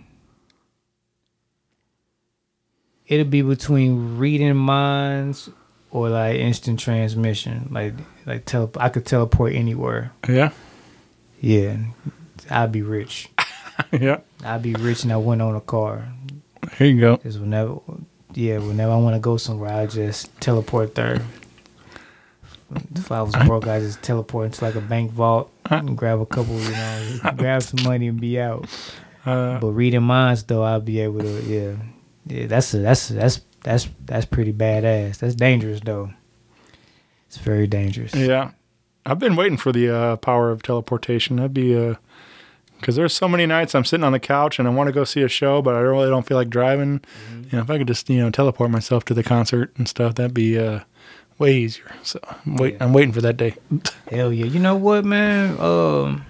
It'll 3.06 3.26
be 3.26 3.42
between 3.42 4.16
reading 4.16 4.56
minds 4.56 5.50
or 5.90 6.08
like 6.08 6.36
instant 6.36 6.80
transmission. 6.80 7.68
Like 7.70 7.92
like 8.24 8.46
tele- 8.46 8.70
I 8.78 8.88
could 8.88 9.04
teleport 9.04 9.52
anywhere. 9.52 10.12
Yeah. 10.26 10.52
Yeah. 11.40 11.76
I'd 12.50 12.72
be 12.72 12.80
rich. 12.80 13.28
yeah. 13.92 14.20
I'd 14.42 14.62
be 14.62 14.72
rich 14.72 15.02
and 15.04 15.12
I 15.12 15.18
wouldn't 15.18 15.42
own 15.42 15.56
a 15.56 15.60
car. 15.60 16.08
Here 16.78 16.86
you 16.86 17.00
go. 17.00 17.18
Cause 17.18 17.38
whenever 17.38 17.80
yeah, 18.32 18.58
whenever 18.58 18.92
I 18.92 18.96
want 18.96 19.14
to 19.14 19.20
go 19.20 19.36
somewhere, 19.36 19.72
I 19.72 19.86
just 19.86 20.40
teleport 20.40 20.94
there. 20.94 21.20
If 22.94 23.10
I 23.12 23.22
was 23.22 23.34
broke, 23.46 23.66
I 23.66 23.80
just 23.80 24.02
teleport 24.02 24.46
into 24.46 24.64
like 24.64 24.74
a 24.74 24.80
bank 24.80 25.10
vault 25.12 25.50
and 25.70 25.96
grab 25.96 26.20
a 26.20 26.26
couple, 26.26 26.58
you 26.60 26.70
know, 26.70 27.18
grab 27.36 27.62
some 27.62 27.82
money 27.84 28.08
and 28.08 28.20
be 28.20 28.40
out. 28.40 28.66
Uh, 29.26 29.58
But 29.58 29.68
reading 29.72 30.02
minds, 30.02 30.42
though, 30.44 30.62
I'll 30.62 30.80
be 30.80 31.00
able 31.00 31.20
to, 31.20 31.42
yeah, 31.42 31.74
yeah. 32.26 32.46
That's 32.46 32.74
a, 32.74 32.78
that's 32.78 33.08
that's 33.08 33.40
that's 33.62 33.88
that's 34.04 34.26
pretty 34.26 34.52
badass. 34.52 35.18
That's 35.18 35.34
dangerous, 35.34 35.80
though. 35.80 36.10
It's 37.28 37.38
very 37.38 37.66
dangerous. 37.66 38.14
Yeah, 38.14 38.50
I've 39.06 39.18
been 39.18 39.34
waiting 39.36 39.56
for 39.56 39.72
the 39.72 39.88
uh, 39.90 40.16
power 40.16 40.50
of 40.50 40.62
teleportation. 40.62 41.36
That'd 41.36 41.54
be 41.54 41.76
uh, 41.76 41.94
because 42.78 42.96
there's 42.96 43.14
so 43.14 43.26
many 43.28 43.46
nights 43.46 43.74
I'm 43.74 43.84
sitting 43.84 44.04
on 44.04 44.12
the 44.12 44.20
couch 44.20 44.58
and 44.58 44.68
I 44.68 44.70
want 44.70 44.88
to 44.88 44.92
go 44.92 45.04
see 45.04 45.22
a 45.22 45.28
show, 45.28 45.62
but 45.62 45.74
I 45.74 45.78
really 45.80 46.10
don't 46.10 46.26
feel 46.26 46.36
like 46.36 46.50
driving. 46.50 47.00
You 47.50 47.56
know, 47.56 47.60
if 47.60 47.70
I 47.70 47.78
could 47.78 47.86
just 47.86 48.10
you 48.10 48.18
know 48.18 48.30
teleport 48.30 48.70
myself 48.70 49.04
to 49.06 49.14
the 49.14 49.22
concert 49.22 49.72
and 49.78 49.88
stuff, 49.88 50.16
that'd 50.16 50.34
be 50.34 50.58
uh, 50.58 50.80
way 51.38 51.56
easier. 51.56 51.90
So 52.02 52.18
I'm 52.24 52.56
wait, 52.56 52.76
I'm 52.80 52.92
waiting 52.92 53.12
for 53.12 53.20
that 53.22 53.36
day. 53.36 53.56
Hell 54.10 54.32
yeah! 54.32 54.46
You 54.46 54.60
know 54.60 54.76
what, 54.76 55.04
man? 55.04 55.58
Um, 55.60 56.24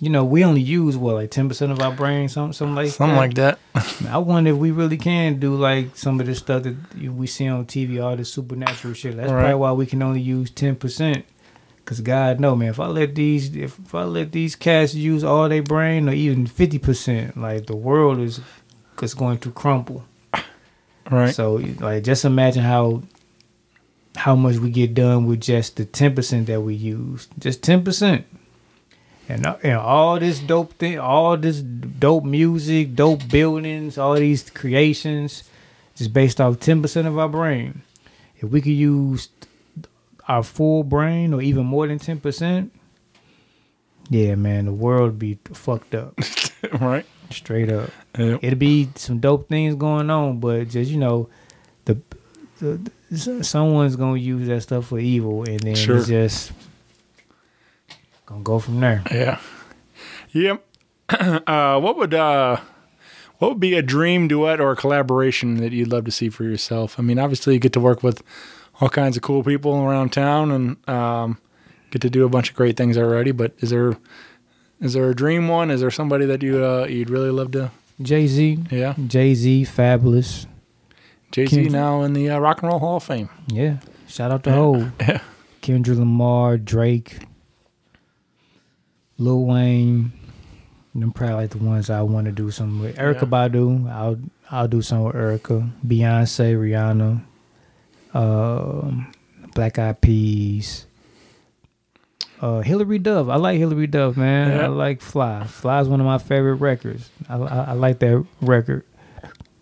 you 0.00 0.10
know, 0.10 0.24
we 0.24 0.44
only 0.44 0.60
use 0.60 0.96
what 0.96 1.14
like 1.14 1.30
ten 1.30 1.48
percent 1.48 1.70
of 1.72 1.80
our 1.80 1.92
brain, 1.92 2.28
something, 2.28 2.52
something 2.52 2.74
like 2.74 2.88
Something 2.90 3.14
that. 3.14 3.20
like 3.20 3.34
that. 3.74 4.06
I 4.10 4.18
wonder 4.18 4.50
if 4.50 4.56
we 4.56 4.70
really 4.72 4.96
can 4.98 5.38
do 5.38 5.54
like 5.54 5.96
some 5.96 6.18
of 6.20 6.26
the 6.26 6.34
stuff 6.34 6.64
that 6.64 6.76
we 7.00 7.26
see 7.26 7.46
on 7.48 7.66
TV, 7.66 8.02
all 8.02 8.16
this 8.16 8.32
supernatural 8.32 8.94
shit. 8.94 9.16
That's 9.16 9.30
Right. 9.30 9.40
probably 9.42 9.54
why 9.56 9.72
we 9.72 9.86
can 9.86 10.02
only 10.02 10.20
use 10.20 10.50
ten 10.50 10.76
percent. 10.76 11.24
Cause 11.84 12.00
God 12.00 12.38
know, 12.38 12.54
man, 12.54 12.68
if 12.68 12.78
I 12.78 12.86
let 12.86 13.16
these, 13.16 13.56
if, 13.56 13.76
if 13.76 13.92
I 13.94 14.04
let 14.04 14.30
these 14.30 14.54
cats 14.54 14.94
use 14.94 15.24
all 15.24 15.48
their 15.48 15.64
brain 15.64 16.08
or 16.08 16.12
even 16.12 16.46
fifty 16.46 16.78
percent, 16.78 17.36
like 17.36 17.66
the 17.66 17.74
world 17.76 18.20
is, 18.20 18.40
is 19.02 19.14
going 19.14 19.38
to 19.38 19.50
crumble. 19.50 20.04
Right. 21.10 21.34
So, 21.34 21.54
like, 21.80 22.04
just 22.04 22.24
imagine 22.24 22.62
how 22.62 23.02
how 24.16 24.34
much 24.34 24.56
we 24.56 24.70
get 24.70 24.94
done 24.94 25.26
with 25.26 25.40
just 25.40 25.76
the 25.76 25.84
ten 25.84 26.14
percent 26.14 26.46
that 26.46 26.60
we 26.60 26.74
use, 26.74 27.28
just 27.38 27.62
ten 27.62 27.84
percent, 27.84 28.26
and 29.28 29.46
uh, 29.46 29.56
and 29.62 29.78
all 29.78 30.18
this 30.18 30.40
dope 30.40 30.74
thing, 30.74 30.98
all 30.98 31.36
this 31.36 31.60
dope 31.60 32.24
music, 32.24 32.94
dope 32.94 33.28
buildings, 33.28 33.98
all 33.98 34.14
these 34.14 34.48
creations, 34.50 35.44
just 35.96 36.12
based 36.12 36.40
off 36.40 36.60
ten 36.60 36.82
percent 36.82 37.08
of 37.08 37.18
our 37.18 37.28
brain. 37.28 37.82
If 38.36 38.50
we 38.50 38.60
could 38.60 38.72
use 38.72 39.28
our 40.28 40.42
full 40.42 40.82
brain 40.84 41.32
or 41.32 41.42
even 41.42 41.64
more 41.64 41.86
than 41.86 41.98
ten 41.98 42.20
percent, 42.20 42.72
yeah, 44.10 44.34
man, 44.34 44.66
the 44.66 44.72
world 44.72 45.18
be 45.18 45.38
fucked 45.52 45.94
up. 45.94 46.18
right. 46.80 47.06
Straight 47.30 47.70
up. 47.70 47.90
Yeah. 48.18 48.36
It'll 48.42 48.58
be 48.58 48.90
some 48.94 49.20
dope 49.20 49.48
things 49.48 49.74
going 49.74 50.10
on, 50.10 50.38
but 50.38 50.68
just 50.68 50.90
you 50.90 50.98
know, 50.98 51.30
the, 51.86 51.98
the 52.60 52.90
someone's 53.14 53.96
gonna 53.96 54.18
use 54.18 54.48
that 54.48 54.62
stuff 54.62 54.86
for 54.86 54.98
evil, 54.98 55.44
and 55.44 55.60
then 55.60 55.74
Sure. 55.74 55.98
it's 55.98 56.08
just 56.08 56.52
gonna 58.26 58.42
go 58.42 58.58
from 58.58 58.80
there. 58.80 59.02
Yeah. 59.10 59.38
Yep. 60.32 60.64
uh, 61.10 61.78
what 61.80 61.96
would 61.96 62.14
uh, 62.14 62.56
what 63.38 63.48
would 63.50 63.60
be 63.60 63.74
a 63.74 63.82
dream 63.82 64.28
duet 64.28 64.60
or 64.60 64.74
collaboration 64.76 65.56
that 65.56 65.72
you'd 65.72 65.88
love 65.92 66.04
to 66.06 66.10
see 66.10 66.28
for 66.30 66.44
yourself? 66.44 66.98
I 66.98 67.02
mean, 67.02 67.18
obviously 67.18 67.54
you 67.54 67.60
get 67.60 67.72
to 67.74 67.80
work 67.80 68.02
with 68.02 68.22
all 68.80 68.88
kinds 68.88 69.16
of 69.16 69.22
cool 69.22 69.42
people 69.44 69.74
around 69.82 70.10
town 70.12 70.50
and 70.50 70.88
um, 70.88 71.38
get 71.90 72.00
to 72.02 72.10
do 72.10 72.24
a 72.24 72.28
bunch 72.28 72.50
of 72.50 72.56
great 72.56 72.76
things 72.76 72.96
already. 72.96 73.32
But 73.32 73.52
is 73.58 73.70
there 73.70 73.96
is 74.80 74.94
there 74.94 75.10
a 75.10 75.14
dream 75.14 75.48
one? 75.48 75.70
Is 75.70 75.80
there 75.80 75.90
somebody 75.90 76.24
that 76.26 76.42
you 76.42 76.64
uh, 76.64 76.86
you'd 76.86 77.10
really 77.10 77.30
love 77.30 77.50
to? 77.52 77.70
Jay 78.00 78.26
Z, 78.26 78.58
Yeah, 78.70 78.94
Jay 79.06 79.34
Z, 79.34 79.64
Fabolous. 79.64 80.46
Jay 81.32 81.46
Z 81.46 81.68
now 81.70 82.02
in 82.02 82.12
the 82.12 82.30
uh, 82.30 82.38
Rock 82.38 82.62
and 82.62 82.70
Roll 82.70 82.78
Hall 82.78 82.96
of 82.98 83.02
Fame. 83.04 83.28
Yeah, 83.48 83.78
shout 84.06 84.30
out 84.30 84.44
to 84.44 84.52
Hov, 84.52 84.92
Yeah. 85.00 85.20
Kendrick 85.60 85.98
Lamar, 85.98 86.56
Drake, 86.58 87.18
Lil 89.18 89.44
Wayne. 89.44 90.12
Them 90.94 91.10
probably 91.12 91.36
like 91.36 91.50
the 91.50 91.58
ones 91.58 91.88
I 91.88 92.02
want 92.02 92.26
to 92.26 92.32
do 92.32 92.50
something 92.50 92.78
with. 92.80 92.96
Erykah 92.96 93.22
Yeah. 93.22 93.48
Badu, 93.48 93.90
I'll 93.90 94.18
I'll 94.50 94.68
do 94.68 94.82
something 94.82 95.06
with 95.06 95.14
Erykah. 95.16 95.70
Beyonce, 95.86 96.54
Rihanna, 96.54 97.22
um, 98.14 99.12
Black 99.54 99.78
Eyed 99.78 100.00
Peas. 100.02 100.86
Uh, 102.42 102.60
Hilary 102.60 102.98
Duff. 102.98 103.28
I 103.28 103.36
like 103.36 103.58
Hilary 103.58 103.86
Duff, 103.86 104.16
man. 104.16 104.50
Yeah. 104.50 104.64
I 104.64 104.66
like 104.66 105.00
Fly. 105.00 105.44
Fly 105.44 105.80
is 105.80 105.88
one 105.88 106.00
of 106.00 106.06
my 106.06 106.18
favorite 106.18 106.56
records. 106.56 107.08
I, 107.28 107.36
I, 107.36 107.58
I 107.68 107.72
like 107.72 108.00
that 108.00 108.26
record. 108.40 108.84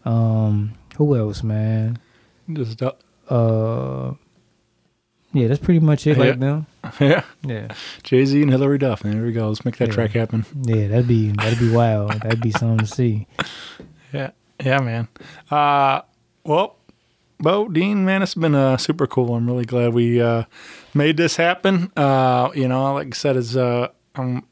Um, 0.07 0.73
who 0.97 1.17
else, 1.17 1.43
man? 1.43 1.99
Just 2.53 2.83
uh, 2.83 2.93
Uh, 3.29 4.15
yeah, 5.33 5.47
that's 5.47 5.61
pretty 5.61 5.81
much 5.81 6.07
it. 6.07 6.17
Yeah. 6.17 6.25
Like 6.25 6.41
them. 6.41 6.67
yeah, 7.01 7.23
Yeah, 7.47 7.69
Jay 8.03 8.25
Z 8.25 8.43
and 8.43 8.51
Hilary 8.51 8.79
Duff. 8.79 9.03
There 9.03 9.23
we 9.23 9.33
go. 9.33 9.49
Let's 9.49 9.65
make 9.65 9.77
that 9.77 9.89
Yeah. 9.89 9.95
track 9.95 10.11
happen. 10.13 10.45
yeah, 10.65 10.89
that'd 10.89 11.07
be 11.09 11.31
that'd 11.33 11.59
be 11.59 11.71
wild. 11.71 12.13
That'd 12.23 12.41
be 12.41 12.51
something 12.51 12.79
to 12.79 12.87
see. 12.87 13.27
Yeah, 14.13 14.31
yeah, 14.65 14.81
man. 14.81 15.09
Uh, 15.51 16.01
well, 16.45 16.77
Bo 17.39 17.69
Dean, 17.69 18.05
man, 18.05 18.23
it's 18.23 18.35
been 18.35 18.55
uh, 18.57 18.77
super 18.77 19.07
cool. 19.07 19.35
I'm 19.35 19.47
really 19.47 19.65
glad 19.65 19.95
we 19.95 20.21
uh, 20.21 20.45
made 20.95 21.17
this 21.17 21.37
happen. 21.37 21.93
Uh, 21.97 22.51
you 22.55 22.67
know, 22.67 22.93
like 22.95 23.07
I 23.09 23.17
said, 23.17 23.37
is 23.37 23.57
uh, 23.57 23.89
I'm 24.17 24.43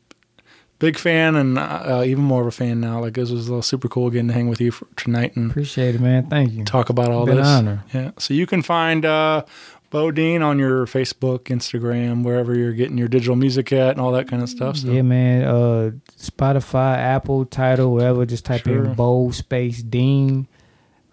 big 0.78 0.98
fan 0.98 1.34
and 1.36 1.58
uh, 1.58 2.02
even 2.04 2.22
more 2.24 2.40
of 2.42 2.46
a 2.46 2.50
fan 2.52 2.80
now. 2.80 3.00
Like 3.00 3.14
this 3.14 3.30
was 3.30 3.66
super 3.66 3.88
cool 3.88 4.10
getting 4.10 4.28
to 4.28 4.34
hang 4.34 4.48
with 4.48 4.60
you 4.60 4.70
for 4.70 4.86
tonight 4.96 5.34
and 5.36 5.50
Appreciate 5.50 5.94
it, 5.94 6.00
man. 6.00 6.28
Thank 6.28 6.52
you. 6.52 6.64
talk 6.64 6.88
about 6.90 7.10
all 7.10 7.26
this. 7.26 7.46
honor. 7.46 7.84
Yeah. 7.92 8.12
So 8.18 8.34
you 8.34 8.46
can 8.46 8.62
find 8.62 9.04
uh, 9.04 9.44
Bo 9.90 10.10
Dean 10.10 10.42
on 10.42 10.58
your 10.58 10.86
Facebook, 10.86 11.44
Instagram, 11.44 12.22
wherever 12.22 12.54
you're 12.54 12.74
getting 12.74 12.98
your 12.98 13.08
digital 13.08 13.36
music 13.36 13.72
at, 13.72 13.92
and 13.92 14.00
all 14.00 14.12
that 14.12 14.28
kind 14.28 14.42
of 14.42 14.48
stuff. 14.48 14.76
So 14.76 14.88
Yeah, 14.88 15.02
man. 15.02 15.44
Uh, 15.44 15.90
Spotify, 16.18 16.96
Apple, 16.98 17.44
Tidal, 17.46 17.92
whatever. 17.94 18.24
Just 18.26 18.44
type 18.44 18.64
Sure. 18.64 18.84
in 18.86 18.94
Bo 18.94 19.30
Space 19.30 19.82
Dean. 19.82 20.46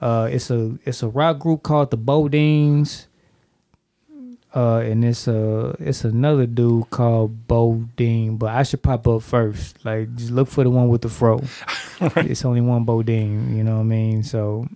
Uh, 0.02 0.28
it's 0.30 0.52
a 0.52 0.78
it's 0.86 1.02
a 1.02 1.08
rock 1.08 1.40
group 1.40 1.64
called 1.64 1.90
the 1.90 1.98
BoDeans. 1.98 3.06
Uh, 4.56 4.78
and 4.80 5.04
it's 5.04 5.28
a 5.28 5.76
it's 5.80 6.06
another 6.06 6.46
dude 6.46 6.90
called 6.90 7.46
Bo 7.46 7.86
Dean, 7.98 8.38
but 8.38 8.52
I 8.52 8.64
should 8.64 8.82
pop 8.82 9.06
up 9.06 9.22
first. 9.22 9.84
Like, 9.84 10.16
just 10.16 10.32
look 10.32 10.48
for 10.48 10.64
the 10.64 10.70
one 10.70 10.88
with 10.88 11.02
the 11.02 11.10
fro. 11.10 11.44
It's 12.18 12.46
only 12.46 12.62
one 12.62 12.86
Bo 12.86 13.04
Dean, 13.04 13.56
you 13.56 13.64
know 13.66 13.76
what 13.76 13.82
I 13.82 13.84
mean? 13.84 14.24
So 14.24 14.68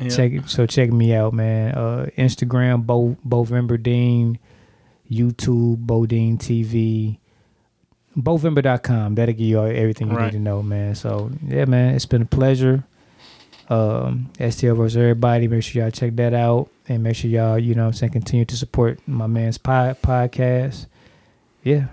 yeah. 0.00 0.08
check. 0.10 0.32
So 0.46 0.64
check 0.66 0.90
me 0.92 1.12
out, 1.14 1.32
man. 1.34 1.74
Uh, 1.74 2.06
Instagram 2.16 2.86
Bo 2.86 3.16
Bovember 3.26 3.82
Dean, 3.82 4.38
YouTube 5.10 5.78
Bodine 5.78 6.38
TV, 6.38 7.18
Bovember.com. 8.16 9.14
That'll 9.14 9.32
give 9.34 9.46
you 9.46 9.58
all, 9.60 9.66
everything 9.66 10.08
you 10.10 10.16
Right. 10.16 10.26
need 10.26 10.38
to 10.38 10.42
know, 10.42 10.62
man. 10.62 10.94
So 10.94 11.30
yeah, 11.46 11.64
man, 11.64 11.94
it's 11.94 12.06
been 12.06 12.22
a 12.22 12.26
pleasure. 12.26 12.84
Um, 13.68 14.30
STL 14.38 14.76
versus 14.76 14.96
everybody. 14.96 15.46
Make 15.48 15.62
sure 15.62 15.82
y'all 15.82 15.90
check 15.92 16.16
that 16.16 16.34
out, 16.34 16.68
and 16.90 17.02
make 17.02 17.16
sure 17.16 17.30
y'all, 17.30 17.58
you 17.58 17.74
know, 17.74 17.82
what 17.82 17.88
I'm 17.88 17.92
saying, 17.94 18.12
continue 18.12 18.44
to 18.44 18.56
support 18.56 18.98
my 19.06 19.26
man's 19.26 19.56
pod, 19.58 19.96
podcast. 20.02 20.86
Yeah, 21.62 21.86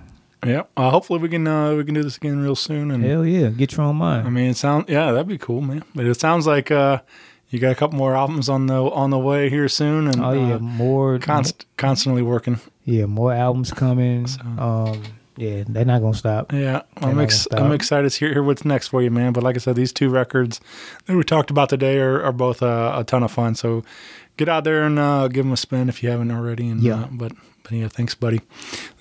Yeah. 0.46 0.64
Uh, 0.76 0.90
hopefully 0.90 1.20
we 1.20 1.30
can 1.30 1.48
uh, 1.48 1.74
we 1.76 1.84
can 1.84 1.94
do 1.94 2.04
this 2.04 2.18
again 2.18 2.40
real 2.40 2.56
soon. 2.56 2.92
And 2.92 3.04
hell 3.04 3.26
yeah, 3.26 3.50
get 3.50 3.74
your 3.78 3.86
own 3.86 3.98
mind. 3.98 4.28
I 4.28 4.30
mean, 4.30 4.50
it 4.50 4.58
sounds 4.58 4.86
yeah, 4.90 5.12
that'd 5.12 5.28
be 5.28 5.38
cool, 5.38 5.62
man. 5.62 5.84
But 5.96 6.06
it 6.06 6.20
sounds 6.20 6.48
like 6.48 6.72
uh, 6.72 7.02
you 7.50 7.60
got 7.60 7.72
a 7.72 7.76
couple 7.76 7.98
more 7.98 8.16
albums 8.16 8.50
on 8.50 8.68
the 8.68 8.82
on 8.84 9.10
the 9.10 9.20
way 9.20 9.50
here 9.50 9.68
soon, 9.70 10.08
and 10.08 10.24
Oh 10.24 10.32
yeah, 10.34 10.56
uh, 10.56 10.60
more 10.60 11.20
const, 11.20 11.66
constantly 11.78 12.22
working. 12.22 12.60
yeah, 12.86 13.06
more 13.06 13.34
albums 13.34 13.72
coming. 13.72 14.28
So- 14.28 14.42
Um, 14.58 15.04
yeah, 15.40 15.64
they're 15.68 15.86
not 15.86 16.02
gonna 16.02 16.16
stop. 16.16 16.52
Yeah, 16.52 16.82
They're 17.00 17.10
I'm 17.12 17.20
ex- 17.20 17.46
gonna 17.46 17.66
I'm 17.66 17.72
excited 17.72 18.10
to 18.12 18.18
hear, 18.20 18.34
hear 18.34 18.42
what's 18.44 18.66
next 18.66 18.88
for 18.88 19.04
you, 19.04 19.12
man. 19.12 19.34
But 19.34 19.44
like 19.44 19.56
I 19.56 19.60
said, 19.60 19.76
these 19.76 19.94
two 19.94 20.10
records 20.10 20.60
that 21.06 21.16
we 21.16 21.24
talked 21.24 21.52
about 21.52 21.70
today 21.70 22.00
are, 22.00 22.24
are 22.24 22.32
both 22.32 22.64
uh, 22.64 22.94
a 22.96 23.04
ton 23.04 23.22
of 23.22 23.32
fun. 23.32 23.54
So 23.54 23.84
get 24.38 24.48
out 24.50 24.64
there 24.64 24.84
and 24.84 24.98
uh, 24.98 25.28
give 25.28 25.46
them 25.46 25.54
a 25.54 25.58
spin 25.58 25.90
if 25.90 26.02
you 26.04 26.10
haven't 26.10 26.32
already. 26.32 26.70
And 26.70 26.82
Yeah. 26.82 27.02
uh, 27.02 27.08
but 27.12 27.34
but 27.64 27.72
yeah, 27.74 27.88
thanks, 27.90 28.16
buddy. 28.16 28.42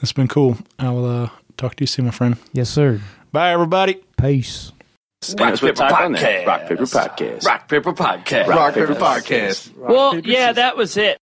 It's 0.02 0.12
been 0.12 0.28
cool. 0.28 0.58
I 0.78 0.90
will 0.90 1.04
uh, 1.04 1.28
talk 1.56 1.76
to 1.76 1.82
you 1.82 1.86
soon, 1.86 2.06
my 2.06 2.10
friend. 2.10 2.36
Yes, 2.52 2.68
sir. 2.70 3.00
Bye, 3.32 3.52
everybody. 3.52 4.00
Peace. 4.20 4.72
Rock 5.38 5.54
Paper 5.60 5.72
Podcast. 5.72 6.46
Rock 6.46 6.68
Paper 6.68 6.84
Podcast. 6.84 7.44
Rock 7.44 7.68
Paper 7.68 7.92
Podcast. 7.92 8.46
Rock 8.48 8.74
Paper 8.74 8.94
Podcast. 8.94 9.76
Well, 9.76 10.18
yeah, 10.20 10.52
that 10.52 10.76
was 10.76 10.96
it. 10.96 11.18